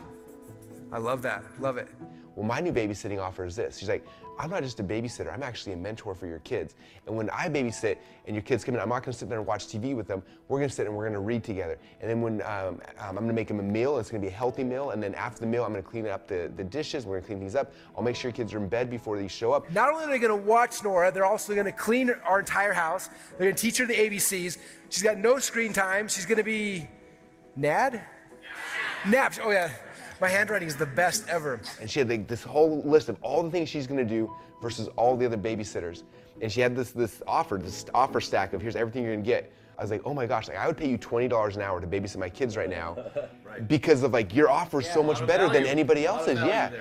I 0.94 0.98
love 0.98 1.22
that. 1.24 1.44
Love 1.60 1.76
it. 1.76 1.90
Well, 2.36 2.46
my 2.46 2.62
new 2.62 2.72
babysitting 2.72 3.22
offer 3.22 3.46
is 3.46 3.58
this. 3.58 3.78
She's 3.78 3.90
like, 3.90 4.06
I'm 4.38 4.50
not 4.50 4.64
just 4.64 4.80
a 4.80 4.84
babysitter, 4.84 5.34
I'm 5.34 5.44
actually 5.44 5.74
a 5.74 5.78
mentor 5.78 6.16
for 6.16 6.28
your 6.28 6.40
kids. 6.40 6.76
And 7.08 7.16
when 7.16 7.30
I 7.30 7.50
babysit 7.50 7.98
and 8.26 8.36
your 8.36 8.44
kids 8.44 8.64
come 8.64 8.76
in, 8.76 8.82
I'm 8.82 8.90
not 8.90 9.04
gonna 9.04 9.14
sit 9.14 9.30
there 9.30 9.40
and 9.40 9.48
watch 9.48 9.68
TV 9.68 9.96
with 9.96 10.08
them. 10.08 10.24
We're 10.48 10.60
gonna 10.60 10.70
sit 10.70 10.88
and 10.88 10.96
we're 10.96 11.06
gonna 11.06 11.20
read 11.20 11.44
together. 11.44 11.78
And 12.02 12.10
then 12.10 12.22
when 12.22 12.42
um, 12.42 12.82
um, 13.00 13.10
I'm 13.10 13.16
gonna 13.16 13.34
make 13.34 13.48
them 13.48 13.60
a 13.60 13.64
meal, 13.64 13.98
it's 13.98 14.10
gonna 14.10 14.22
be 14.22 14.28
a 14.28 14.32
healthy 14.32 14.64
meal. 14.64 14.92
And 14.92 15.02
then 15.02 15.16
after 15.16 15.40
the 15.42 15.48
meal, 15.48 15.64
I'm 15.64 15.72
gonna 15.72 15.84
clean 15.84 16.08
up 16.08 16.28
the, 16.28 16.52
the 16.56 16.64
dishes, 16.64 17.06
we're 17.06 17.18
gonna 17.18 17.28
clean 17.28 17.40
things 17.40 17.56
up. 17.56 17.74
I'll 17.96 18.04
make 18.04 18.16
sure 18.16 18.30
your 18.30 18.36
kids 18.36 18.54
are 18.54 18.58
in 18.58 18.68
bed 18.68 18.90
before 18.90 19.18
they 19.18 19.28
show 19.28 19.52
up. 19.52 19.72
Not 19.72 19.92
only 19.92 20.06
are 20.06 20.10
they 20.10 20.20
to 20.20 20.36
watch 20.36 20.84
Nora, 20.84 21.12
they're 21.12 21.26
also 21.26 21.54
to 21.54 21.72
clean 21.72 22.12
our 22.26 22.40
entire 22.40 22.74
house. 22.74 23.10
They're 23.38 23.52
to 23.52 23.58
teach 23.58 23.78
her 23.78 23.86
the 23.86 23.96
ABCs. 23.96 24.58
She's 24.90 25.04
got 25.04 25.18
no 25.18 25.40
screen 25.40 25.74
time. 25.74 26.08
She's 26.08 26.26
to 26.26 26.44
be 26.44 26.88
NAD? 27.56 28.02
Naps. 29.08 29.40
Oh, 29.42 29.52
yeah. 29.52 29.72
My 30.22 30.30
handwriting 30.30 30.68
is 30.68 30.76
the 30.76 30.86
best 30.86 31.28
ever. 31.28 31.60
And 31.82 31.90
she 31.90 32.00
had 32.00 32.10
like 32.10 32.28
this 32.28 32.44
whole 32.44 32.82
list 32.84 33.10
of 33.10 33.18
all 33.22 33.44
the 33.44 33.52
things 33.52 33.70
she's 33.70 33.88
gonna 33.88 34.06
do 34.06 34.34
versus 34.62 34.88
all 34.96 35.18
the 35.18 35.26
other 35.26 35.38
babysitters. 35.38 36.04
And 36.42 36.52
she 36.52 36.62
had 36.62 36.76
this 36.76 36.92
this 36.92 37.22
offer, 37.28 37.58
this 37.58 37.86
offer 37.94 38.22
stack 38.22 38.54
of 38.54 38.62
here's 38.62 38.76
everything 38.76 39.04
you're 39.04 39.14
gonna 39.14 39.26
get. 39.26 39.52
I 39.78 39.82
was 39.82 39.92
like, 39.92 40.02
oh 40.06 40.14
my 40.14 40.26
gosh, 40.26 40.48
like 40.48 40.58
I 40.58 40.68
would 40.68 40.78
pay 40.78 40.88
you 40.88 40.98
twenty 40.98 41.28
dollars 41.28 41.58
an 41.58 41.62
hour 41.62 41.82
to 41.82 41.88
babysit 41.88 42.18
my 42.18 42.30
kids 42.30 42.56
right 42.56 42.70
now, 42.70 42.98
because 43.68 44.04
of 44.04 44.14
like 44.14 44.34
your 44.34 44.50
offer 44.50 44.80
is 44.80 44.90
so 44.90 45.04
much 45.04 45.26
better 45.28 45.50
than 45.50 45.66
anybody 45.66 46.06
else's. 46.06 46.40
Yeah. 46.40 46.72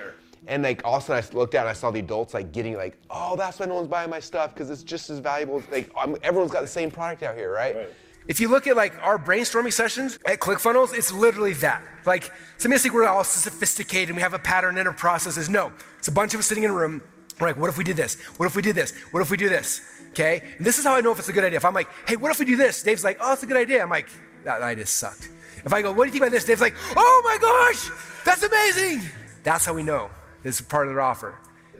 And 0.47 0.63
like 0.63 0.81
all 0.85 0.97
of 0.97 1.03
a 1.03 1.05
sudden 1.05 1.23
I 1.23 1.37
looked 1.37 1.55
out 1.55 1.61
and 1.61 1.69
I 1.69 1.73
saw 1.73 1.89
the 1.91 1.99
adults 1.99 2.33
like 2.33 2.51
getting 2.51 2.77
like, 2.77 2.97
oh, 3.09 3.35
that's 3.35 3.59
why 3.59 3.65
no 3.65 3.75
one's 3.75 3.87
buying 3.87 4.11
my 4.11 4.19
stuff 4.19 4.53
because 4.53 4.69
it's 4.69 4.83
just 4.83 5.09
as 5.09 5.19
valuable. 5.19 5.61
Like 5.71 5.91
I'm, 5.97 6.15
everyone's 6.21 6.51
got 6.51 6.61
the 6.61 6.67
same 6.67 6.91
product 6.91 7.23
out 7.23 7.35
here, 7.35 7.51
right? 7.51 7.75
If 8.27 8.39
you 8.39 8.47
look 8.49 8.65
at 8.65 8.75
like 8.75 8.93
our 9.03 9.19
brainstorming 9.19 9.71
sessions 9.71 10.17
at 10.25 10.39
ClickFunnels, 10.39 10.97
it's 10.97 11.11
literally 11.11 11.53
that. 11.53 11.83
Like 12.05 12.31
some 12.57 12.71
people 12.71 12.81
think 12.81 12.93
we're 12.95 13.07
all 13.07 13.23
sophisticated 13.23 14.09
and 14.09 14.15
we 14.15 14.21
have 14.23 14.33
a 14.33 14.39
pattern 14.39 14.77
and 14.77 14.87
a 14.87 14.93
processes. 14.93 15.47
No, 15.47 15.71
it's 15.99 16.07
a 16.07 16.11
bunch 16.11 16.33
of 16.33 16.39
us 16.39 16.47
sitting 16.47 16.63
in 16.63 16.71
a 16.71 16.73
room. 16.73 17.01
We're 17.39 17.47
like, 17.47 17.57
what 17.57 17.69
if 17.69 17.77
we 17.77 17.83
did 17.83 17.97
this? 17.97 18.19
What 18.37 18.47
if 18.47 18.55
we 18.55 18.61
did 18.61 18.75
this? 18.75 18.93
What 19.11 19.21
if 19.21 19.29
we 19.29 19.37
do 19.37 19.49
this? 19.49 19.81
Okay? 20.11 20.41
And 20.57 20.65
this 20.65 20.79
is 20.79 20.85
how 20.85 20.95
I 20.95 21.01
know 21.01 21.11
if 21.11 21.19
it's 21.19 21.29
a 21.29 21.33
good 21.33 21.43
idea. 21.43 21.57
If 21.57 21.65
I'm 21.65 21.73
like, 21.73 21.89
hey, 22.07 22.15
what 22.15 22.31
if 22.31 22.39
we 22.39 22.45
do 22.45 22.55
this? 22.55 22.81
Dave's 22.81 23.03
like, 23.03 23.17
oh, 23.21 23.33
it's 23.33 23.43
a 23.43 23.45
good 23.45 23.57
idea. 23.57 23.83
I'm 23.83 23.89
like, 23.89 24.09
that 24.43 24.61
idea 24.61 24.85
sucked. 24.85 25.29
If 25.63 25.73
I 25.73 25.81
go, 25.81 25.91
what 25.91 26.03
do 26.03 26.07
you 26.07 26.11
think 26.11 26.23
about 26.23 26.31
this? 26.31 26.45
Dave's 26.45 26.61
like, 26.61 26.75
oh 26.95 27.21
my 27.25 27.37
gosh, 27.39 27.91
that's 28.23 28.43
amazing. 28.43 29.01
That's 29.43 29.65
how 29.65 29.73
we 29.73 29.83
know 29.83 30.09
this 30.41 30.59
is 30.59 30.65
part 30.65 30.87
of 30.87 30.93
their 30.93 31.01
offer. 31.01 31.37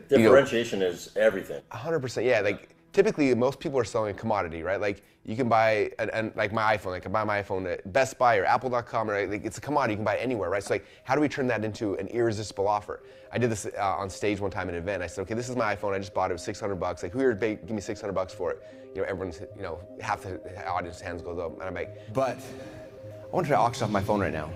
Differentiation 0.09 0.81
is 0.81 1.09
everything. 1.15 1.61
100%. 1.71 2.25
Yeah, 2.25 2.41
like 2.41 2.69
typically 2.93 3.33
most 3.33 3.59
people 3.59 3.79
are 3.79 3.83
selling 3.83 4.15
a 4.15 4.17
commodity, 4.17 4.61
right? 4.61 4.79
Like 4.79 5.01
you 5.25 5.35
can 5.35 5.49
buy 5.49 5.91
an, 5.97 6.09
an, 6.11 6.31
like 6.35 6.53
my 6.53 6.77
iPhone, 6.77 6.93
I 6.93 6.99
can 6.99 7.11
buy 7.11 7.23
my 7.23 7.41
iPhone 7.41 7.71
at 7.71 7.91
Best 7.91 8.17
Buy 8.19 8.37
or 8.37 8.45
Apple.com, 8.45 9.09
or 9.09 9.25
like 9.27 9.43
it's 9.43 9.57
a 9.57 9.61
commodity 9.61 9.93
you 9.93 9.97
can 9.97 10.05
buy 10.05 10.15
it 10.15 10.21
anywhere, 10.21 10.51
right? 10.51 10.63
So 10.63 10.75
like, 10.75 10.85
how 11.03 11.15
do 11.15 11.21
we 11.21 11.27
turn 11.27 11.47
that 11.47 11.65
into 11.65 11.95
an 11.95 12.07
irresistible 12.07 12.67
offer? 12.67 13.01
I 13.31 13.39
did 13.39 13.49
this 13.49 13.65
uh, 13.65 13.81
on 13.81 14.09
stage 14.09 14.39
one 14.39 14.51
time 14.51 14.69
at 14.69 14.75
an 14.75 14.81
event. 14.81 15.01
I 15.01 15.07
said, 15.07 15.23
okay, 15.23 15.33
this 15.33 15.49
is 15.49 15.55
my 15.55 15.75
iPhone. 15.75 15.93
I 15.93 15.99
just 15.99 16.13
bought 16.13 16.29
it. 16.29 16.33
It 16.33 16.35
was 16.35 16.43
600 16.43 16.75
bucks. 16.75 17.01
Like, 17.01 17.11
who 17.11 17.19
here 17.19 17.33
give 17.33 17.71
me 17.71 17.81
600 17.81 18.13
bucks 18.13 18.33
for 18.33 18.51
it? 18.51 18.61
You 18.93 19.01
know, 19.01 19.07
everyone's, 19.07 19.41
you 19.55 19.63
know, 19.63 19.79
half 19.99 20.21
the 20.21 20.39
audience 20.69 21.01
hands 21.01 21.21
goes 21.23 21.39
up, 21.39 21.53
and 21.53 21.63
I'm 21.63 21.73
like, 21.73 22.13
but 22.13 22.37
I 22.37 23.35
want 23.35 23.47
to 23.47 23.51
try 23.51 23.59
auction 23.59 23.85
off 23.85 23.89
my 23.89 24.01
phone 24.01 24.21
right 24.21 24.31
now. 24.31 24.51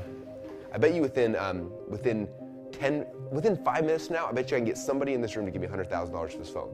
I 0.71 0.77
bet 0.77 0.93
you 0.93 1.01
within 1.01 1.35
um, 1.35 1.71
within 1.87 2.29
10, 2.73 3.05
within 3.31 3.57
five 3.63 3.83
minutes 3.83 4.11
now, 4.11 4.27
I 4.27 4.31
bet 4.31 4.51
you 4.51 4.57
I 4.57 4.59
can 4.59 4.65
get 4.65 4.77
somebody 4.77 5.13
in 5.13 5.21
this 5.21 5.35
room 5.35 5.45
to 5.45 5.51
give 5.51 5.61
me 5.61 5.67
$100,000 5.67 6.31
for 6.31 6.37
this 6.37 6.49
phone. 6.49 6.69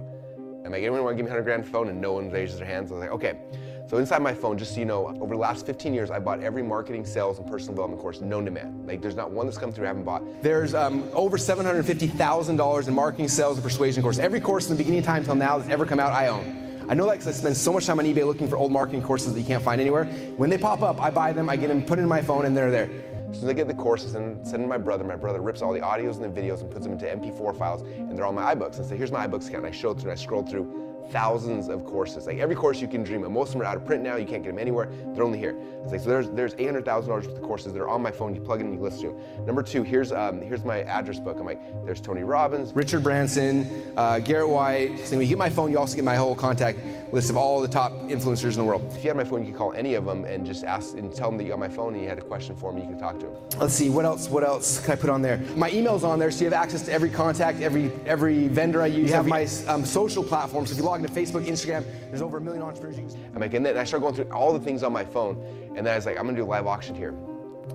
I'm 0.66 0.72
like, 0.72 0.82
anyone 0.82 1.04
want 1.04 1.14
to 1.14 1.18
give 1.18 1.26
me 1.26 1.32
100 1.32 1.44
grand 1.44 1.68
phone? 1.68 1.90
And 1.90 2.02
no 2.02 2.14
one 2.14 2.32
raises 2.32 2.58
their 2.58 2.68
hands. 2.68 2.92
I 2.92 2.96
was 2.96 3.02
like, 3.02 3.12
okay. 3.12 3.38
So 3.88 3.98
inside 3.98 4.24
my 4.24 4.34
phone, 4.34 4.58
just 4.58 4.74
so 4.74 4.80
you 4.80 4.86
know, 4.86 5.16
over 5.22 5.36
the 5.36 5.40
last 5.40 5.66
15 5.68 5.94
years, 5.94 6.10
I 6.10 6.18
bought 6.18 6.42
every 6.42 6.64
marketing, 6.64 7.06
sales, 7.06 7.38
and 7.38 7.48
personal 7.48 7.74
development 7.76 8.02
course 8.02 8.20
known 8.20 8.44
to 8.46 8.52
man. 8.52 8.84
Like, 8.88 9.00
there's 9.00 9.16
not 9.16 9.30
one 9.30 9.46
that's 9.46 9.60
come 9.60 9.72
through 9.72 9.86
I 9.86 9.90
haven't 9.90 10.06
bought. 10.06 10.24
There's 10.42 10.74
um, 10.74 11.08
over 11.14 11.38
$750,000 11.38 12.88
in 12.88 12.94
marketing, 12.96 13.28
sales, 13.28 13.58
and 13.58 13.64
persuasion 13.64 14.02
course. 14.02 14.18
Every 14.18 14.40
course 14.40 14.66
from 14.66 14.78
the 14.78 14.80
beginning 14.80 15.00
of 15.00 15.06
time 15.06 15.24
till 15.24 15.36
now 15.36 15.60
that's 15.60 15.70
ever 15.70 15.86
come 15.86 16.00
out, 16.00 16.14
I 16.14 16.28
own. 16.28 16.86
I 16.90 16.96
know 16.96 17.06
that 17.06 17.14
because 17.14 17.28
I 17.28 17.32
spend 17.32 17.56
so 17.58 17.74
much 17.74 17.86
time 17.86 18.00
on 18.00 18.06
eBay 18.06 18.26
looking 18.26 18.48
for 18.48 18.58
old 18.58 18.72
marketing 18.72 19.04
courses 19.04 19.34
that 19.34 19.40
you 19.40 19.46
can't 19.46 19.64
find 19.64 19.80
anywhere. 19.80 20.06
When 20.38 20.50
they 20.50 20.58
pop 20.58 20.82
up, 20.82 21.00
I 21.00 21.12
buy 21.12 21.32
them, 21.32 21.48
I 21.48 21.56
get 21.56 21.68
them, 21.68 21.84
put 21.84 22.00
in 22.00 22.08
my 22.08 22.24
phone, 22.24 22.46
and 22.46 22.58
they're 22.58 22.72
there. 22.72 22.90
As 23.30 23.44
I 23.44 23.54
get 23.54 23.68
the 23.68 23.74
courses 23.74 24.16
and 24.16 24.38
send 24.48 24.56
them 24.56 24.62
to 24.64 24.68
my 24.68 24.78
brother, 24.78 25.04
my 25.04 25.16
brother 25.16 25.42
rips 25.42 25.62
all 25.62 25.74
the 25.74 25.80
audios 25.80 26.16
and 26.16 26.24
the 26.24 26.42
videos 26.42 26.62
and 26.62 26.72
puts 26.72 26.86
them 26.86 26.94
into 26.94 27.06
MP4 27.06 27.56
files, 27.56 27.82
and 27.82 28.18
they're 28.18 28.26
all 28.26 28.34
my 28.34 28.56
iBooks. 28.56 28.78
And 28.78 28.86
say, 28.88 28.98
here's 28.98 29.12
my 29.12 29.28
iBooks 29.28 29.48
account. 29.48 29.66
And 29.66 29.68
I 29.68 29.72
showed 29.72 30.00
through, 30.00 30.10
and 30.10 30.20
I 30.20 30.22
scrolled 30.22 30.50
through 30.50 30.86
thousands 31.12 31.70
of 31.70 31.86
courses. 31.86 32.28
Like 32.28 32.38
every 32.38 32.56
course 32.56 32.82
you 32.82 32.88
can 32.88 33.04
dream 33.04 33.24
of. 33.24 33.32
Most 33.32 33.50
of 33.50 33.54
them 33.54 33.62
are 33.62 33.66
out 33.66 33.78
of 33.78 33.86
print 33.86 34.04
now. 34.04 34.16
You 34.16 34.26
can't 34.26 34.44
get 34.44 34.50
them 34.50 34.60
anywhere. 34.60 34.90
They're 35.14 35.24
only 35.24 35.40
here. 35.40 35.56
It's 35.84 35.92
like 35.92 36.02
so. 36.02 36.10
There's 36.10 36.30
there's 36.30 36.56
eight 36.58 36.66
hundred 36.66 36.86
thousand 36.86 37.10
dollars 37.10 37.28
worth 37.28 37.38
of 37.38 37.44
courses 37.44 37.74
that 37.74 37.82
are 37.82 37.90
on 37.90 38.02
my 38.02 38.12
phone. 38.12 38.34
You 38.34 38.42
plug 38.42 38.60
in 38.60 38.68
and 38.68 38.76
you 38.76 38.82
listen 38.82 39.02
to 39.02 39.08
them. 39.10 39.46
Number 39.46 39.62
two, 39.64 39.84
here's 39.84 40.12
um, 40.12 40.42
here's 40.42 40.64
my 40.64 40.82
address 40.84 41.20
book. 41.20 41.38
I'm 41.40 41.46
like, 41.46 41.62
there's 41.86 42.02
Tony 42.02 42.24
Robbins, 42.24 42.74
Richard 42.74 43.04
Branson, 43.04 43.94
uh, 43.96 44.20
Garrett 44.20 44.50
White. 44.50 45.00
So 45.06 45.12
when 45.12 45.22
you 45.22 45.28
get 45.28 45.38
my 45.38 45.50
phone, 45.50 45.72
you 45.72 45.78
also 45.78 45.96
get 45.96 46.06
my 46.06 46.16
whole 46.16 46.36
contact 46.36 46.80
list 47.12 47.30
of 47.30 47.38
all 47.38 47.62
the 47.62 47.68
top 47.68 47.92
influencers 48.10 48.52
in 48.52 48.58
the 48.58 48.64
world. 48.64 48.84
If 48.96 49.04
you 49.04 49.10
have 49.10 49.18
my 49.18 49.24
phone, 49.24 49.42
you 49.42 49.48
can 49.48 49.58
call 49.58 49.74
any 49.74 49.94
of 49.94 50.06
them 50.06 50.26
and 50.26 50.46
just 50.46 50.64
ask 50.64 50.98
and 50.98 51.14
tell 51.14 51.30
them 51.30 51.38
that 51.38 51.44
you 51.44 51.52
got 51.52 51.60
my 51.60 51.70
phone 51.70 51.94
and 51.94 52.02
you 52.02 52.10
had 52.10 52.18
a 52.18 52.22
question 52.22 52.56
for 52.56 52.74
me. 52.74 52.82
You 52.82 52.88
can 52.88 53.00
talk 53.00 53.20
to 53.20 53.28
them. 53.28 53.36
Let's 53.60 53.74
see, 53.74 53.90
what 53.90 54.06
else? 54.06 54.28
What 54.28 54.44
else 54.44 54.80
can 54.80 54.94
I 54.94 54.96
put 54.96 55.10
on 55.10 55.22
there? 55.22 55.38
My 55.56 55.70
email's 55.72 56.04
on 56.04 56.20
there, 56.20 56.32
so 56.32 56.40
you 56.40 56.50
have 56.50 56.60
access 56.60 56.82
to 56.84 56.92
every 56.92 57.10
contact, 57.10 57.62
every 57.62 57.92
every 58.06 58.48
vendor 58.48 58.82
I 58.82 58.88
use. 58.88 59.10
You 59.10 59.16
have 59.16 59.28
my 59.28 59.48
um, 59.68 59.86
social 59.86 60.24
platforms. 60.24 60.72
If 60.72 60.78
you 60.78 60.84
log 60.84 60.95
to 61.04 61.10
Facebook, 61.10 61.46
Instagram. 61.46 61.84
There's 62.10 62.22
over 62.22 62.38
a 62.38 62.42
million 62.42 62.64
entrepreneurs. 62.64 63.16
I'm 63.34 63.42
like, 63.42 63.54
and 63.54 63.66
then 63.66 63.78
I 63.78 63.84
start 63.84 64.02
going 64.02 64.16
through 64.16 64.32
all 64.32 64.54
the 64.54 64.60
things 64.60 64.84
on 64.84 64.92
my 64.94 65.04
phone, 65.06 65.38
and 65.76 65.86
then 65.86 65.94
I 65.94 65.96
was 65.96 66.06
like, 66.06 66.18
I'm 66.18 66.26
gonna 66.26 66.38
do 66.38 66.44
a 66.44 66.46
live 66.46 66.68
auction 66.68 66.96
here. 66.96 67.14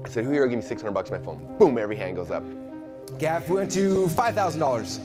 I 0.05 0.09
said, 0.09 0.25
who 0.25 0.31
here 0.31 0.43
will 0.43 0.49
give 0.49 0.59
me 0.59 0.65
600 0.65 0.93
bucks 0.93 1.11
on 1.11 1.19
my 1.19 1.25
phone? 1.25 1.57
Boom, 1.59 1.77
every 1.79 1.97
hand 1.97 2.17
goes 2.17 2.31
up. 2.31 2.45
We 3.49 3.57
went 3.57 3.73
to 3.73 4.07
$5,000, 4.07 5.01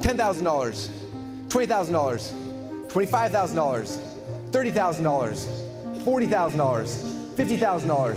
$10,000, 0.00 0.90
$20,000, 1.48 2.88
$25,000, 2.88 4.00
$30,000, 4.50 5.46
$40,000, 6.02 6.86
$50,000, 7.36 8.16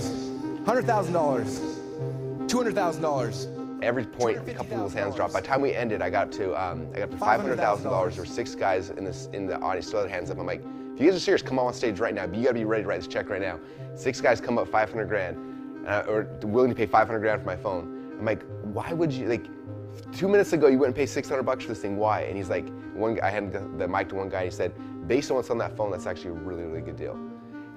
$100,000, 0.63 2.47
$200,000. 2.47 3.52
Every 3.83 4.05
point, 4.05 4.37
a 4.37 4.53
couple 4.53 4.65
people's 4.65 4.93
hands 4.93 5.15
dropped. 5.15 5.33
By 5.33 5.41
the 5.41 5.47
time 5.47 5.61
we 5.61 5.75
ended, 5.75 6.01
I 6.01 6.09
got 6.09 6.31
to 6.33 6.53
um, 6.61 6.87
I 6.95 6.99
got 6.99 7.11
to 7.11 7.17
five 7.17 7.41
hundred 7.41 7.57
thousand 7.57 7.91
dollars. 7.91 8.15
There 8.15 8.23
were 8.23 8.29
six 8.29 8.55
guys 8.55 8.89
in 8.91 9.03
this 9.03 9.27
in 9.33 9.45
the 9.45 9.59
audience 9.59 9.87
still 9.87 10.01
had 10.01 10.09
hands 10.09 10.31
up. 10.31 10.39
I'm 10.39 10.45
like, 10.45 10.63
if 10.93 11.01
you 11.01 11.07
guys 11.07 11.17
are 11.17 11.19
serious, 11.19 11.41
come 11.41 11.59
on 11.59 11.73
stage 11.73 11.99
right 11.99 12.13
now. 12.13 12.25
But 12.25 12.37
you 12.37 12.43
gotta 12.43 12.55
be 12.55 12.65
ready 12.65 12.83
to 12.83 12.89
write 12.89 13.01
this 13.01 13.07
check 13.07 13.29
right 13.29 13.41
now. 13.41 13.59
Six 13.95 14.21
guys 14.21 14.39
come 14.39 14.57
up, 14.57 14.69
five 14.69 14.89
hundred 14.89 15.09
grand, 15.09 15.85
uh, 15.87 16.05
or 16.07 16.27
willing 16.43 16.69
to 16.69 16.75
pay 16.75 16.85
five 16.85 17.07
hundred 17.07 17.19
grand 17.19 17.41
for 17.41 17.47
my 17.47 17.57
phone. 17.57 18.15
I'm 18.17 18.25
like, 18.25 18.43
why 18.63 18.93
would 18.93 19.11
you 19.11 19.27
like? 19.27 19.45
Two 20.11 20.27
minutes 20.27 20.53
ago, 20.53 20.67
you 20.67 20.79
wouldn't 20.79 20.95
pay 20.95 21.05
600 21.05 21.43
bucks 21.43 21.65
for 21.65 21.69
this 21.69 21.79
thing. 21.79 21.97
Why? 21.97 22.21
And 22.21 22.35
he's 22.35 22.49
like, 22.49 22.67
one. 22.95 23.19
I 23.21 23.29
handed 23.29 23.77
the, 23.77 23.87
mic 23.87 24.09
to 24.09 24.15
one 24.15 24.27
guy. 24.27 24.45
He 24.45 24.49
said, 24.49 24.73
based 25.07 25.29
on 25.29 25.37
what's 25.37 25.51
on 25.51 25.59
that 25.59 25.77
phone, 25.77 25.91
that's 25.91 26.07
actually 26.07 26.31
a 26.31 26.33
really, 26.33 26.63
really 26.63 26.81
good 26.81 26.95
deal. 26.95 27.13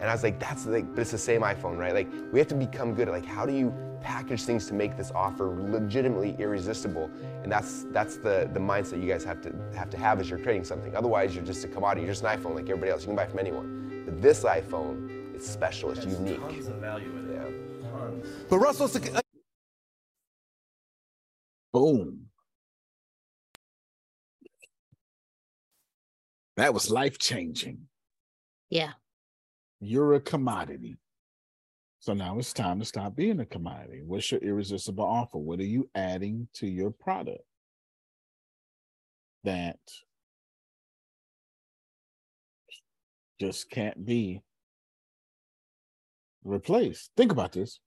And 0.01 0.05
I 0.11 0.13
was 0.13 0.23
like, 0.23 0.39
that's 0.39 0.67
like, 0.67 0.95
but 0.95 1.01
it's 1.01 1.11
the 1.11 1.19
same 1.19 1.43
iPhone, 1.43 1.77
right? 1.79 1.95
Like, 1.95 2.09
we 2.33 2.39
have 2.39 2.49
to 2.49 2.55
become 2.55 2.95
good 2.95 3.09
at 3.09 3.15
like, 3.15 3.27
how 3.27 3.45
do 3.47 3.53
you 3.53 3.75
package 4.01 4.45
things 4.45 4.67
to 4.69 4.75
make 4.75 4.97
this 4.97 5.11
offer 5.15 5.47
legitimately 5.47 6.37
irresistible? 6.39 7.11
And 7.43 7.51
that's 7.51 7.87
that's 7.91 8.17
the 8.17 8.49
the 8.53 8.61
mindset 8.61 9.03
you 9.03 9.09
guys 9.09 9.25
have 9.25 9.41
to 9.43 9.55
have 9.75 9.91
to 9.91 9.97
have 9.97 10.21
as 10.21 10.31
you're 10.31 10.39
creating 10.39 10.65
something. 10.65 10.95
Otherwise, 10.97 11.35
you're 11.35 11.45
just 11.45 11.65
a 11.65 11.69
commodity. 11.69 12.03
You're 12.03 12.15
just 12.15 12.25
an 12.25 12.39
iPhone 12.39 12.55
like 12.55 12.65
everybody 12.65 12.91
else. 12.91 13.03
You 13.03 13.09
can 13.09 13.17
buy 13.17 13.27
from 13.27 13.39
anyone. 13.39 14.03
But 14.05 14.23
this 14.23 14.45
iPhone, 14.45 15.35
it's 15.35 15.49
special. 15.49 15.91
It's 15.91 16.05
unique. 16.05 16.41
Tons 16.41 16.69
of 16.69 16.77
value 16.77 17.11
in 17.11 17.31
it. 17.31 17.83
Yeah. 17.83 17.91
Tons. 17.91 18.27
But 18.49 18.59
Russell, 18.59 18.89
Boom. 21.73 22.27
That 26.57 26.73
was 26.73 26.91
life 26.91 27.19
changing. 27.19 27.89
Yeah. 28.71 28.93
You're 29.81 30.15
a 30.15 30.21
commodity. 30.21 30.97
So 32.07 32.15
now 32.15 32.39
it's 32.39 32.53
time 32.53 32.79
to 32.79 32.85
stop 32.85 33.17
being 33.17 33.41
a 33.41 33.45
commodity. 33.45 34.03
What's 34.07 34.31
your 34.31 34.41
irresistible 34.41 35.03
offer? 35.05 35.39
What 35.39 35.59
are 35.59 35.65
you 35.65 35.91
adding 35.93 36.47
to 36.55 36.69
your 36.69 36.93
product 36.93 37.43
that 39.43 39.81
just 43.41 43.69
can't 43.71 44.07
be 44.07 44.41
replaced? 46.45 47.11
Think 47.17 47.33
about 47.33 47.51
this. 47.51 47.81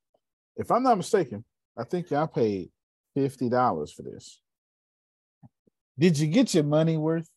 If 0.54 0.70
I'm 0.70 0.82
not 0.82 0.98
mistaken, 0.98 1.42
I 1.78 1.84
think 1.84 2.10
y'all 2.10 2.26
paid 2.26 2.68
$50 3.16 3.94
for 3.94 4.02
this. 4.02 4.38
Did 5.98 6.18
you 6.18 6.26
get 6.26 6.52
your 6.52 6.64
money 6.64 6.98
worth? 6.98 7.30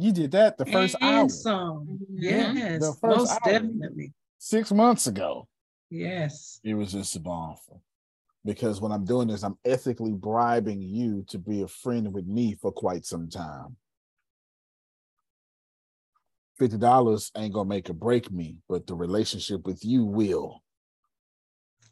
You 0.00 0.12
did 0.12 0.30
that 0.30 0.56
the 0.56 0.64
first 0.66 0.94
and 1.00 1.12
hour. 1.22 1.28
some. 1.28 1.86
Mm-hmm. 1.88 2.16
Yes, 2.18 2.80
The 2.80 2.92
first 3.00 3.16
most 3.18 3.32
hour. 3.32 3.40
definitely. 3.52 4.12
Six 4.38 4.70
months 4.70 5.08
ago. 5.08 5.48
Yes. 5.90 6.60
irresistible 6.64 7.32
offer. 7.32 7.80
Because 8.44 8.80
what 8.80 8.92
I'm 8.92 9.04
doing 9.04 9.28
is 9.30 9.42
I'm 9.42 9.58
ethically 9.64 10.12
bribing 10.12 10.80
you 10.82 11.24
to 11.30 11.38
be 11.38 11.62
a 11.62 11.68
friend 11.68 12.12
with 12.12 12.26
me 12.26 12.54
for 12.54 12.70
quite 12.70 13.04
some 13.04 13.28
time. 13.28 13.76
Fifty 16.58 16.78
dollars 16.78 17.30
ain't 17.36 17.54
gonna 17.54 17.68
make 17.68 17.90
or 17.90 17.94
break 17.94 18.30
me, 18.30 18.56
but 18.68 18.86
the 18.86 18.94
relationship 18.94 19.66
with 19.66 19.84
you 19.84 20.04
will. 20.04 20.62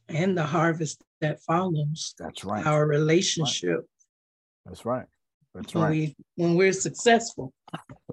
And 0.09 0.37
the 0.39 0.45
harvest 0.45 1.03
that 1.21 1.41
follows. 1.43 2.15
That's 2.19 2.45
right. 2.45 2.65
Our 2.67 2.87
relationship 2.87 3.81
That's 4.65 4.85
right. 4.85 5.01
That's 5.07 5.16
when 5.57 5.83
right. 5.83 5.91
we 5.91 6.17
when 6.37 6.55
we're 6.55 6.73
successful. 6.73 7.53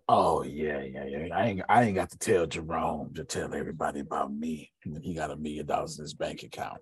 Oh 0.08 0.44
yeah, 0.44 0.82
yeah, 0.82 1.06
yeah. 1.06 1.36
I 1.36 1.48
ain't 1.48 1.62
I 1.68 1.84
ain't 1.84 1.96
got 1.96 2.10
to 2.12 2.18
tell 2.18 2.46
Jerome 2.46 3.14
to 3.16 3.24
tell 3.24 3.54
everybody 3.54 4.00
about 4.00 4.34
me 4.34 4.72
when 4.86 5.02
he 5.02 5.14
got 5.14 5.32
a 5.32 5.36
million 5.36 5.66
dollars 5.66 5.98
in 5.98 6.04
his 6.04 6.14
bank 6.14 6.44
account. 6.44 6.80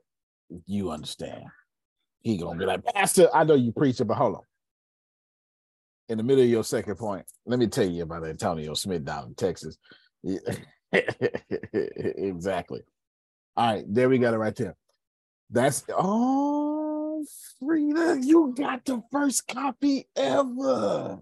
You 0.66 0.92
understand? 0.92 1.44
He 2.22 2.38
gonna 2.38 2.60
be 2.60 2.66
like, 2.66 2.84
Pastor, 2.86 3.30
I 3.34 3.44
know 3.44 3.56
you 3.56 3.72
preaching, 3.72 4.08
but 4.08 4.18
hold 4.18 4.36
on. 4.36 4.42
In 6.10 6.18
the 6.18 6.24
middle 6.24 6.44
of 6.44 6.50
your 6.50 6.64
second 6.64 6.96
point, 6.98 7.26
let 7.46 7.58
me 7.58 7.68
tell 7.68 7.88
you 7.88 8.04
about 8.04 8.26
Antonio 8.26 8.74
Smith 8.74 9.06
down 9.06 9.28
in 9.28 9.36
Texas. 9.36 9.78
Yeah. 10.24 10.40
exactly. 10.94 12.82
All 13.56 13.74
right, 13.74 13.86
there 13.88 14.10
we 14.10 14.18
got 14.18 14.34
it 14.34 14.38
right 14.38 14.56
there. 14.56 14.76
That's 15.50 15.84
oh 15.90 16.71
Frida, 17.60 18.20
you 18.22 18.54
got 18.58 18.86
the 18.86 19.02
first 19.12 19.48
copy 19.48 20.08
ever. 20.16 21.20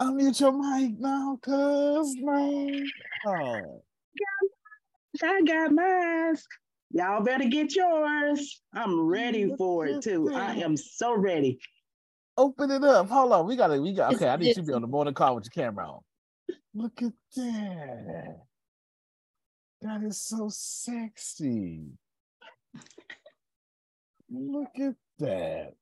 Unmute 0.00 0.40
your 0.40 0.52
mic 0.52 0.98
now, 0.98 1.38
cuz 1.42 2.16
man. 2.18 2.86
Oh. 3.26 3.82
I 5.22 5.42
got 5.42 5.72
mine. 5.72 6.36
Y'all 6.92 7.22
better 7.22 7.44
get 7.44 7.74
yours. 7.74 8.62
I'm 8.72 9.00
ready 9.00 9.54
for 9.56 9.86
it 9.86 10.02
too. 10.02 10.32
I 10.34 10.54
am 10.56 10.76
so 10.76 11.16
ready. 11.16 11.60
Open 12.36 12.70
it 12.70 12.82
up. 12.82 13.08
Hold 13.08 13.32
on. 13.32 13.46
We 13.46 13.56
gotta, 13.56 13.80
we 13.80 13.92
got 13.92 14.14
okay. 14.14 14.28
I 14.28 14.36
need 14.36 14.48
you 14.48 14.54
to 14.54 14.62
be 14.62 14.72
on 14.72 14.82
the 14.82 14.88
morning 14.88 15.14
call 15.14 15.34
with 15.34 15.44
your 15.44 15.64
camera 15.64 15.88
on. 15.90 16.00
Look 16.74 17.02
at 17.02 17.12
that. 17.36 18.40
That 19.82 20.02
is 20.02 20.20
so 20.20 20.48
sexy. 20.50 21.86
Look 24.30 24.78
at 24.78 24.94
that. 25.20 25.74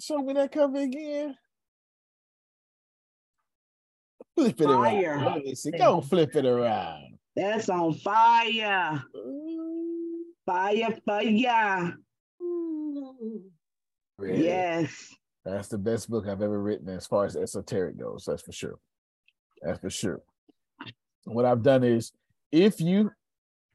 Show 0.00 0.18
me 0.18 0.32
that 0.34 0.52
cover 0.52 0.78
again. 0.78 1.36
Flip 4.34 4.60
it 4.60 4.64
Fire. 4.64 5.10
around. 5.10 5.24
Let 5.24 5.44
me 5.44 5.54
see. 5.54 5.72
Go 5.72 6.00
flip 6.00 6.34
it 6.36 6.46
around. 6.46 7.18
That's 7.36 7.68
on 7.68 7.94
fire. 7.94 9.02
Mm. 9.14 10.10
Fire, 10.46 10.96
fire. 11.04 11.96
Really? 14.18 14.44
Yes. 14.44 15.14
That's 15.44 15.68
the 15.68 15.78
best 15.78 16.10
book 16.10 16.26
I've 16.26 16.42
ever 16.42 16.60
written 16.62 16.88
as 16.88 17.06
far 17.06 17.24
as 17.24 17.36
esoteric 17.36 17.98
goes. 17.98 18.24
That's 18.26 18.42
for 18.42 18.52
sure. 18.52 18.78
That's 19.62 19.78
for 19.80 19.90
sure. 19.90 20.20
What 21.24 21.44
I've 21.44 21.62
done 21.62 21.84
is 21.84 22.12
if 22.52 22.80
you 22.80 23.10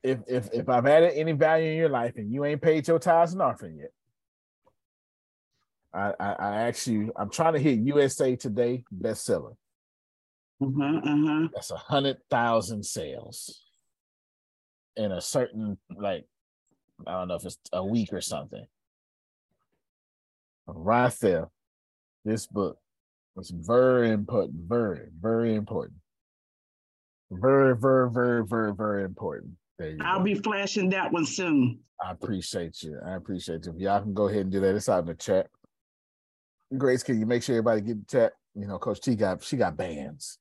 if 0.06 0.19
if 0.27 0.49
if 0.53 0.69
I've 0.69 0.86
added 0.86 1.14
any 1.15 1.32
value 1.32 1.72
in 1.72 1.77
your 1.77 1.90
life 1.90 2.14
and 2.15 2.32
you 2.32 2.45
ain't 2.45 2.61
paid 2.61 2.88
your 2.88 2.99
tithes 2.99 3.34
and 3.34 3.41
offering 3.41 3.77
yet, 3.80 3.91
I 5.94 6.14
I, 6.19 6.34
I 6.34 6.56
ask 6.68 6.88
you, 6.88 7.11
I'm 7.15 7.30
trying 7.30 7.53
to 7.53 7.60
hit 7.60 7.80
USA 7.80 8.36
Today 8.36 8.84
bestseller. 8.95 9.56
Mm-hmm, 10.61 11.48
That's 11.53 11.72
a 11.72 11.77
hundred 11.77 12.18
thousand 12.30 12.86
sales 12.86 13.61
in 14.95 15.11
a 15.11 15.19
certain 15.19 15.77
like 15.98 16.26
I 17.06 17.11
don't 17.11 17.27
know 17.27 17.36
if 17.36 17.45
it's 17.45 17.57
a 17.73 17.84
week 17.84 18.14
or 18.14 18.22
something. 18.22 18.65
Right 20.68 21.14
there, 21.22 21.49
this 22.23 22.48
book 22.48 22.77
was 23.36 23.49
very 23.49 24.11
important, 24.11 24.61
very, 24.68 25.07
very 25.19 25.56
important. 25.56 25.98
Very, 27.30 27.76
very, 27.76 28.10
very, 28.10 28.45
very, 28.45 28.73
very 28.73 29.03
important. 29.03 29.57
There 29.77 29.91
you 29.91 29.97
I'll 30.02 30.19
go. 30.19 30.26
be 30.26 30.35
flashing 30.35 30.89
that 30.89 31.11
one 31.11 31.26
soon. 31.26 31.80
I 32.03 32.11
appreciate 32.11 32.81
you. 32.84 32.99
I 33.06 33.15
appreciate 33.15 33.65
you. 33.65 33.73
If 33.73 33.80
y'all 33.80 34.02
can 34.02 34.14
go 34.14 34.27
ahead 34.27 34.41
and 34.41 34.52
do 34.52 34.60
that, 34.61 34.76
it's 34.76 34.89
out 34.89 34.99
in 34.99 35.06
the 35.07 35.15
chat. 35.15 35.47
Grace, 36.77 37.03
can 37.03 37.19
you 37.19 37.26
make 37.26 37.43
sure 37.43 37.56
everybody 37.56 37.81
get 37.81 38.07
the 38.07 38.18
chat? 38.18 38.34
You 38.53 38.68
know, 38.68 38.77
Coach 38.77 39.02
T 39.02 39.15
got 39.15 39.43
she 39.43 39.57
got 39.57 39.77
bands. 39.77 40.39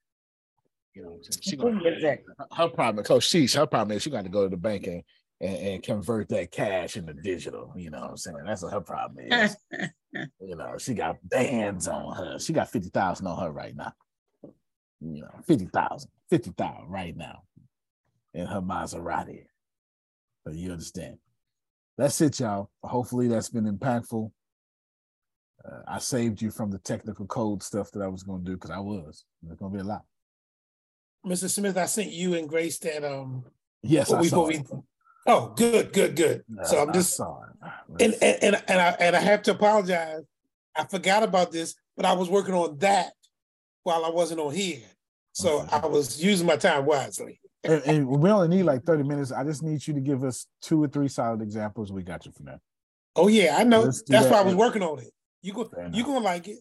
You 0.95 1.03
know, 1.03 1.11
what 1.11 1.39
she 1.41 1.57
gonna, 1.57 1.81
her 2.53 2.69
problem, 2.69 3.05
Coach 3.05 3.31
T, 3.31 3.47
her 3.49 3.67
problem 3.67 3.97
is 3.97 4.03
she 4.03 4.11
got 4.11 4.23
to 4.23 4.31
go 4.31 4.45
to 4.45 4.49
the 4.49 4.57
bank 4.57 4.87
and, 4.87 5.03
and, 5.41 5.57
and 5.57 5.83
convert 5.83 6.29
that 6.29 6.53
cash 6.53 6.97
into 6.97 7.15
digital. 7.15 7.73
You 7.77 7.91
know 7.91 8.01
what 8.01 8.11
I'm 8.11 8.17
saying? 8.17 8.39
That's 8.47 8.63
what 8.63 8.73
her 8.73 8.81
problem 8.81 9.27
is. 9.29 9.57
you 10.13 10.57
know, 10.57 10.77
she 10.79 10.95
got 10.95 11.17
bands 11.25 11.89
on 11.89 12.15
her. 12.15 12.39
She 12.39 12.53
got 12.53 12.71
50,000 12.71 13.27
on 13.27 13.43
her 13.43 13.51
right 13.51 13.75
now. 13.75 13.93
You 15.01 15.23
know, 15.23 15.31
50,000, 15.47 16.09
50,000 16.31 16.89
right 16.89 17.17
now 17.17 17.43
in 18.35 18.47
her 18.47 18.61
Maserati. 18.61 19.47
So 20.45 20.53
you 20.53 20.73
understand. 20.73 21.19
That's 21.97 22.21
it, 22.21 22.41
y'all. 22.41 22.71
Hopefully 22.83 23.29
that's 23.29 23.49
been 23.49 23.65
impactful. 23.73 24.31
Uh, 25.65 25.79
I 25.89 25.99
saved 25.99 26.43
you 26.43 26.51
from 26.51 26.71
the 26.71 26.79
technical 26.79 27.27
code 27.27 27.63
stuff 27.63 27.91
that 27.93 28.03
I 28.03 28.09
was 28.09 28.23
going 28.23 28.45
to 28.45 28.51
do 28.51 28.57
because 28.57 28.71
I 28.71 28.81
was. 28.81 29.25
There's 29.43 29.59
going 29.59 29.73
to 29.73 29.79
be 29.79 29.83
a 29.83 29.87
lot. 29.87 30.03
Mr. 31.25 31.49
Smith, 31.49 31.79
I 31.79 31.87
sent 31.87 32.11
you 32.13 32.35
and 32.35 32.49
Grace 32.49 32.79
that 32.81 33.05
um. 33.05 33.45
Yes, 33.83 34.13
I 34.13 34.21
we- 34.21 34.29
saw 34.29 34.43
what 34.43 34.55
it. 34.55 34.67
Oh, 35.27 35.55
good, 35.57 35.91
good, 35.95 36.17
good. 36.17 36.45
so 36.65 36.83
I'm 36.83 36.93
just 36.93 37.19
it. 37.19 37.27
and 37.99 38.15
and 38.21 38.43
and, 38.43 38.63
and 38.69 38.79
I 38.79 38.89
and 39.01 39.17
I 39.17 39.21
have 39.21 39.43
to 39.45 39.53
apologize. 39.53 40.21
I 40.77 40.85
forgot 40.85 41.23
about 41.23 41.51
this. 41.51 41.75
but 41.97 42.05
I 42.05 42.13
was 42.13 42.29
working 42.29 42.53
on 42.55 42.77
that 42.79 43.13
while 43.85 44.05
I 44.05 44.11
wasn't 44.11 44.41
on 44.41 44.53
here. 44.53 44.83
So 45.33 45.67
I 45.71 45.87
was 45.87 46.23
using 46.23 46.47
my 46.47 46.57
time 46.57 46.85
wisely. 46.85 47.41
And, 47.65 47.83
and 47.87 48.07
we 48.07 48.31
only 48.31 48.49
need 48.49 48.65
like 48.65 48.85
30 48.85 49.05
minutes. 49.05 49.33
I 49.33 49.43
just 49.45 49.63
need 49.63 49.87
you 49.87 49.95
to 49.95 50.01
give 50.01 50.23
us 50.23 50.47
two 50.61 50.83
or 50.83 50.89
three 50.89 51.09
solid 51.09 51.41
examples. 51.41 51.91
We 51.93 52.03
got 52.03 52.27
you 52.27 52.33
from 52.33 52.47
there. 52.47 52.61
Oh 53.17 53.29
yeah, 53.29 53.57
I 53.59 53.65
know. 53.65 53.85
That's 53.85 54.03
that 54.09 54.31
why 54.31 54.39
I 54.39 54.43
was 54.43 54.55
working 54.55 54.83
on 54.83 54.99
it. 54.99 55.11
You 55.43 55.53
go, 55.53 55.71
you 55.93 56.05
gonna 56.05 56.21
like 56.25 56.49
it. 56.49 56.59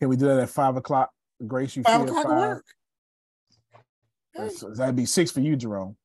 Can 0.00 0.08
we 0.08 0.16
do 0.16 0.26
that 0.26 0.38
at 0.40 0.50
five 0.50 0.76
o'clock? 0.76 1.10
Grace, 1.46 1.76
you 1.76 1.82
Five 1.82 2.02
o'clock 2.02 2.24
five? 2.24 2.38
work. 2.38 2.64
That's- 4.34 4.64
That'd 4.76 4.96
be 4.96 5.06
six 5.06 5.30
for 5.30 5.40
you, 5.40 5.56
Jerome. 5.56 5.96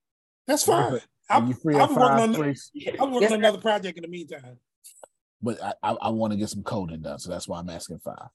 That's 0.48 0.64
fine. 0.64 1.00
I'm, 1.30 1.48
you 1.48 1.54
free 1.54 1.76
I 1.76 1.84
at 1.84 1.90
was 1.90 1.98
working 1.98 2.18
five, 2.18 2.22
on. 2.22 2.34
Grace? 2.34 2.72
I 3.00 3.04
was 3.04 3.14
working 3.14 3.28
on 3.34 3.40
another 3.40 3.58
project 3.60 3.98
in 3.98 4.02
the 4.04 4.08
meantime. 4.10 4.58
But 5.42 5.62
I, 5.64 5.74
I, 5.82 5.92
I 5.94 6.10
want 6.10 6.34
to 6.34 6.38
get 6.38 6.50
some 6.50 6.64
coding 6.64 7.02
done, 7.02 7.20
so 7.20 7.30
that's 7.30 7.48
why 7.48 7.60
I'm 7.60 7.70
asking 7.70 8.00
five. 8.00 8.28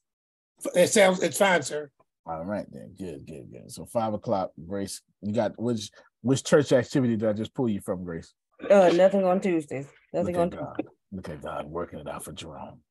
It 0.75 0.87
sounds. 0.87 1.21
It's 1.21 1.37
fine, 1.37 1.61
sir. 1.61 1.89
All 2.29 2.45
right 2.45 2.67
then, 2.71 2.93
good, 2.95 3.25
good, 3.25 3.51
good. 3.51 3.71
So 3.71 3.85
five 3.87 4.13
o'clock, 4.13 4.51
Grace. 4.67 5.01
You 5.23 5.33
got 5.33 5.59
which 5.59 5.89
which 6.21 6.43
church 6.43 6.71
activity 6.71 7.15
did 7.17 7.27
I 7.27 7.33
just 7.33 7.55
pull 7.55 7.67
you 7.67 7.81
from, 7.81 8.03
Grace? 8.03 8.33
Uh, 8.69 8.89
nothing 8.93 9.23
on 9.23 9.41
Tuesdays. 9.41 9.87
Nothing 10.13 10.35
Look 10.35 10.41
on 10.41 10.47
at 10.47 10.51
Tuesdays. 10.51 10.67
God. 10.77 10.85
Look 11.11 11.29
at 11.29 11.41
God 11.41 11.65
working 11.65 11.97
it 11.99 12.07
out 12.07 12.23
for 12.23 12.31
Jerome. 12.31 12.81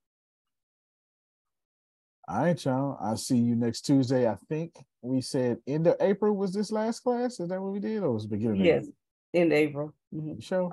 All 2.26 2.42
right, 2.42 2.64
y'all. 2.64 2.98
I'll 3.00 3.16
see 3.16 3.36
you 3.38 3.54
next 3.54 3.82
Tuesday. 3.82 4.28
I 4.28 4.36
think 4.48 4.74
we 5.02 5.20
said 5.20 5.58
end 5.68 5.86
of 5.86 5.94
April 6.00 6.34
was 6.34 6.52
this 6.52 6.72
last 6.72 7.00
class. 7.00 7.38
Is 7.38 7.48
that 7.48 7.62
what 7.62 7.72
we 7.72 7.78
did, 7.78 8.02
or 8.02 8.10
was 8.12 8.24
it 8.24 8.30
beginning? 8.30 8.60
of 8.60 8.66
Yes, 8.66 8.82
April? 8.82 8.94
in 9.34 9.52
April. 9.52 9.94
Mhm. 10.12 10.34
You 10.34 10.40
sure? 10.40 10.72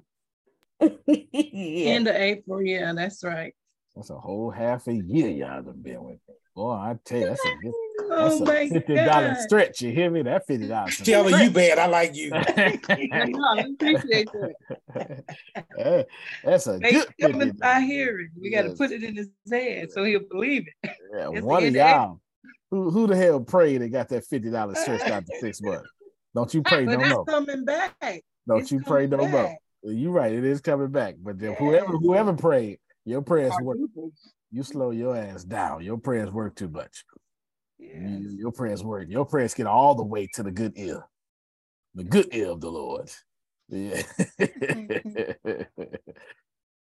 yeah. 1.08 1.92
End 1.92 2.08
of 2.08 2.16
April, 2.16 2.62
yeah, 2.64 2.92
that's 2.94 3.24
right. 3.24 3.54
That's 3.96 4.10
a 4.10 4.18
whole 4.18 4.50
half 4.50 4.88
a 4.88 4.94
year 4.94 5.30
y'all 5.30 5.62
done 5.62 5.82
been 5.84 6.04
with 6.04 6.16
me. 6.28 6.36
Boy, 6.56 6.72
I 6.72 6.96
tell 7.06 7.20
you, 7.20 7.28
that's 7.28 7.46
a 7.46 7.50
good, 7.62 7.74
that's 8.10 8.36
oh 8.42 8.46
my 8.46 8.60
a 8.60 8.70
fifty 8.70 8.96
dollar 8.96 9.30
God. 9.30 9.38
stretch. 9.42 9.82
You 9.82 9.92
hear 9.92 10.10
me? 10.10 10.22
That 10.24 10.46
fifty 10.48 10.68
dollars. 10.68 10.98
Taylor, 11.04 11.32
you 11.42 11.50
bad. 11.50 11.80
I 11.80 11.88
like 11.88 12.16
you. 12.16 12.30
no, 12.32 12.40
I 12.40 13.66
appreciate 13.74 14.30
that. 14.94 16.08
that's 16.44 16.68
a 16.68 16.80
Make 16.80 16.94
good 16.94 17.08
him 17.18 17.40
fifty. 17.40 17.58
by 17.60 17.82
hearing. 17.82 18.30
We 18.40 18.50
got 18.50 18.64
to 18.64 18.72
put 18.72 18.92
it 18.92 19.04
in 19.04 19.16
his 19.16 19.30
head 19.52 19.92
so 19.92 20.04
he'll 20.04 20.22
believe 20.30 20.66
it. 20.84 20.92
Yeah, 21.14 21.30
It's 21.34 21.42
one 21.46 21.62
the 21.62 21.68
of 21.70 21.76
end 21.76 21.76
of 21.76 21.82
April. 21.82 22.02
y'all. 22.06 22.22
Who 22.72 22.90
who 22.90 23.08
the 23.08 23.16
hell 23.16 23.40
prayed 23.40 23.82
and 23.82 23.92
got 23.92 24.10
that 24.10 24.26
fifty 24.26 24.50
dollars 24.50 24.80
stretched 24.80 25.08
out 25.08 25.26
to 25.26 25.40
six 25.40 25.62
months? 25.62 25.90
Don't 26.34 26.54
you 26.54 26.62
pray 26.64 26.86
But 26.86 26.98
no 27.00 27.02
it's 27.02 27.10
more. 27.10 27.26
coming 27.26 27.64
back. 27.66 27.96
Don't 28.48 28.62
it's 28.62 28.72
you 28.72 28.82
pray 28.82 29.08
no 29.08 29.18
coming 29.18 29.32
more. 29.32 29.58
You're 29.84 30.12
right. 30.12 30.34
It 30.34 30.44
is 30.44 30.62
coming 30.62 30.90
back. 30.90 31.16
But 31.22 31.40
then 31.40 31.54
whoever 31.56 31.94
whoever 31.98 32.34
prayed, 32.34 32.80
your 33.06 33.22
prayers 33.22 33.54
work. 33.62 33.78
You 34.52 34.64
slow 34.64 34.92
your 34.92 35.16
ass 35.16 35.44
down. 35.44 35.84
Your 35.84 35.98
prayers 35.98 36.32
work 36.32 36.56
too 36.56 36.70
much. 36.70 37.04
You- 37.94 38.36
your 38.38 38.52
prayers 38.52 38.84
work. 38.84 39.08
Your 39.10 39.26
prayers 39.26 39.54
get 39.54 39.68
all 39.68 39.96
the 39.96 40.04
way 40.04 40.28
to 40.34 40.44
the 40.44 40.52
good 40.52 40.74
ear, 40.76 41.04
the 41.94 42.04
good 42.04 42.28
ear 42.34 42.50
of 42.52 42.62
the 42.62 42.72
Lord. 42.72 43.10
Yeah. 43.70 44.04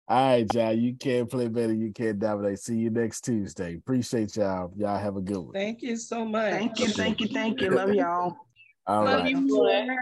all 0.09 0.29
right, 0.29 0.47
y'all. 0.53 0.73
You 0.73 0.95
can't 0.95 1.31
play 1.31 1.49
better. 1.49 1.73
You 1.73 1.93
can't 1.93 2.19
dominate. 2.19 2.59
See 2.59 2.77
you 2.77 2.91
next 2.91 3.23
Tuesday. 3.23 3.77
Appreciate 3.77 4.37
y'all. 4.37 4.73
Y'all 4.77 4.99
have 4.99 5.17
a 5.17 5.21
good 5.23 5.39
one. 5.39 5.53
Thank 5.53 5.83
you 5.83 5.97
so 5.97 6.25
much. 6.25 6.53
Thank 6.53 6.79
you, 6.79 6.89
thank 6.89 7.21
you, 7.21 7.29
thank 7.29 7.61
you. 7.61 7.71
Love 7.71 7.95
y'all. 7.95 8.37
All 8.87 9.05
Love 9.05 9.21
right. 9.23 9.31
you 9.31 9.41
more. 9.41 9.97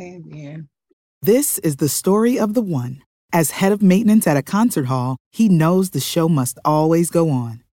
Amen. 0.00 0.68
This 1.20 1.58
is 1.58 1.76
the 1.76 1.88
story 1.88 2.38
of 2.38 2.54
the 2.54 2.62
one. 2.62 3.02
As 3.32 3.50
head 3.50 3.72
of 3.72 3.82
maintenance 3.82 4.26
at 4.26 4.38
a 4.38 4.42
concert 4.42 4.86
hall, 4.86 5.18
he 5.30 5.50
knows 5.50 5.90
the 5.90 6.00
show 6.00 6.28
must 6.28 6.58
always 6.64 7.10
go 7.10 7.28
on. 7.28 7.62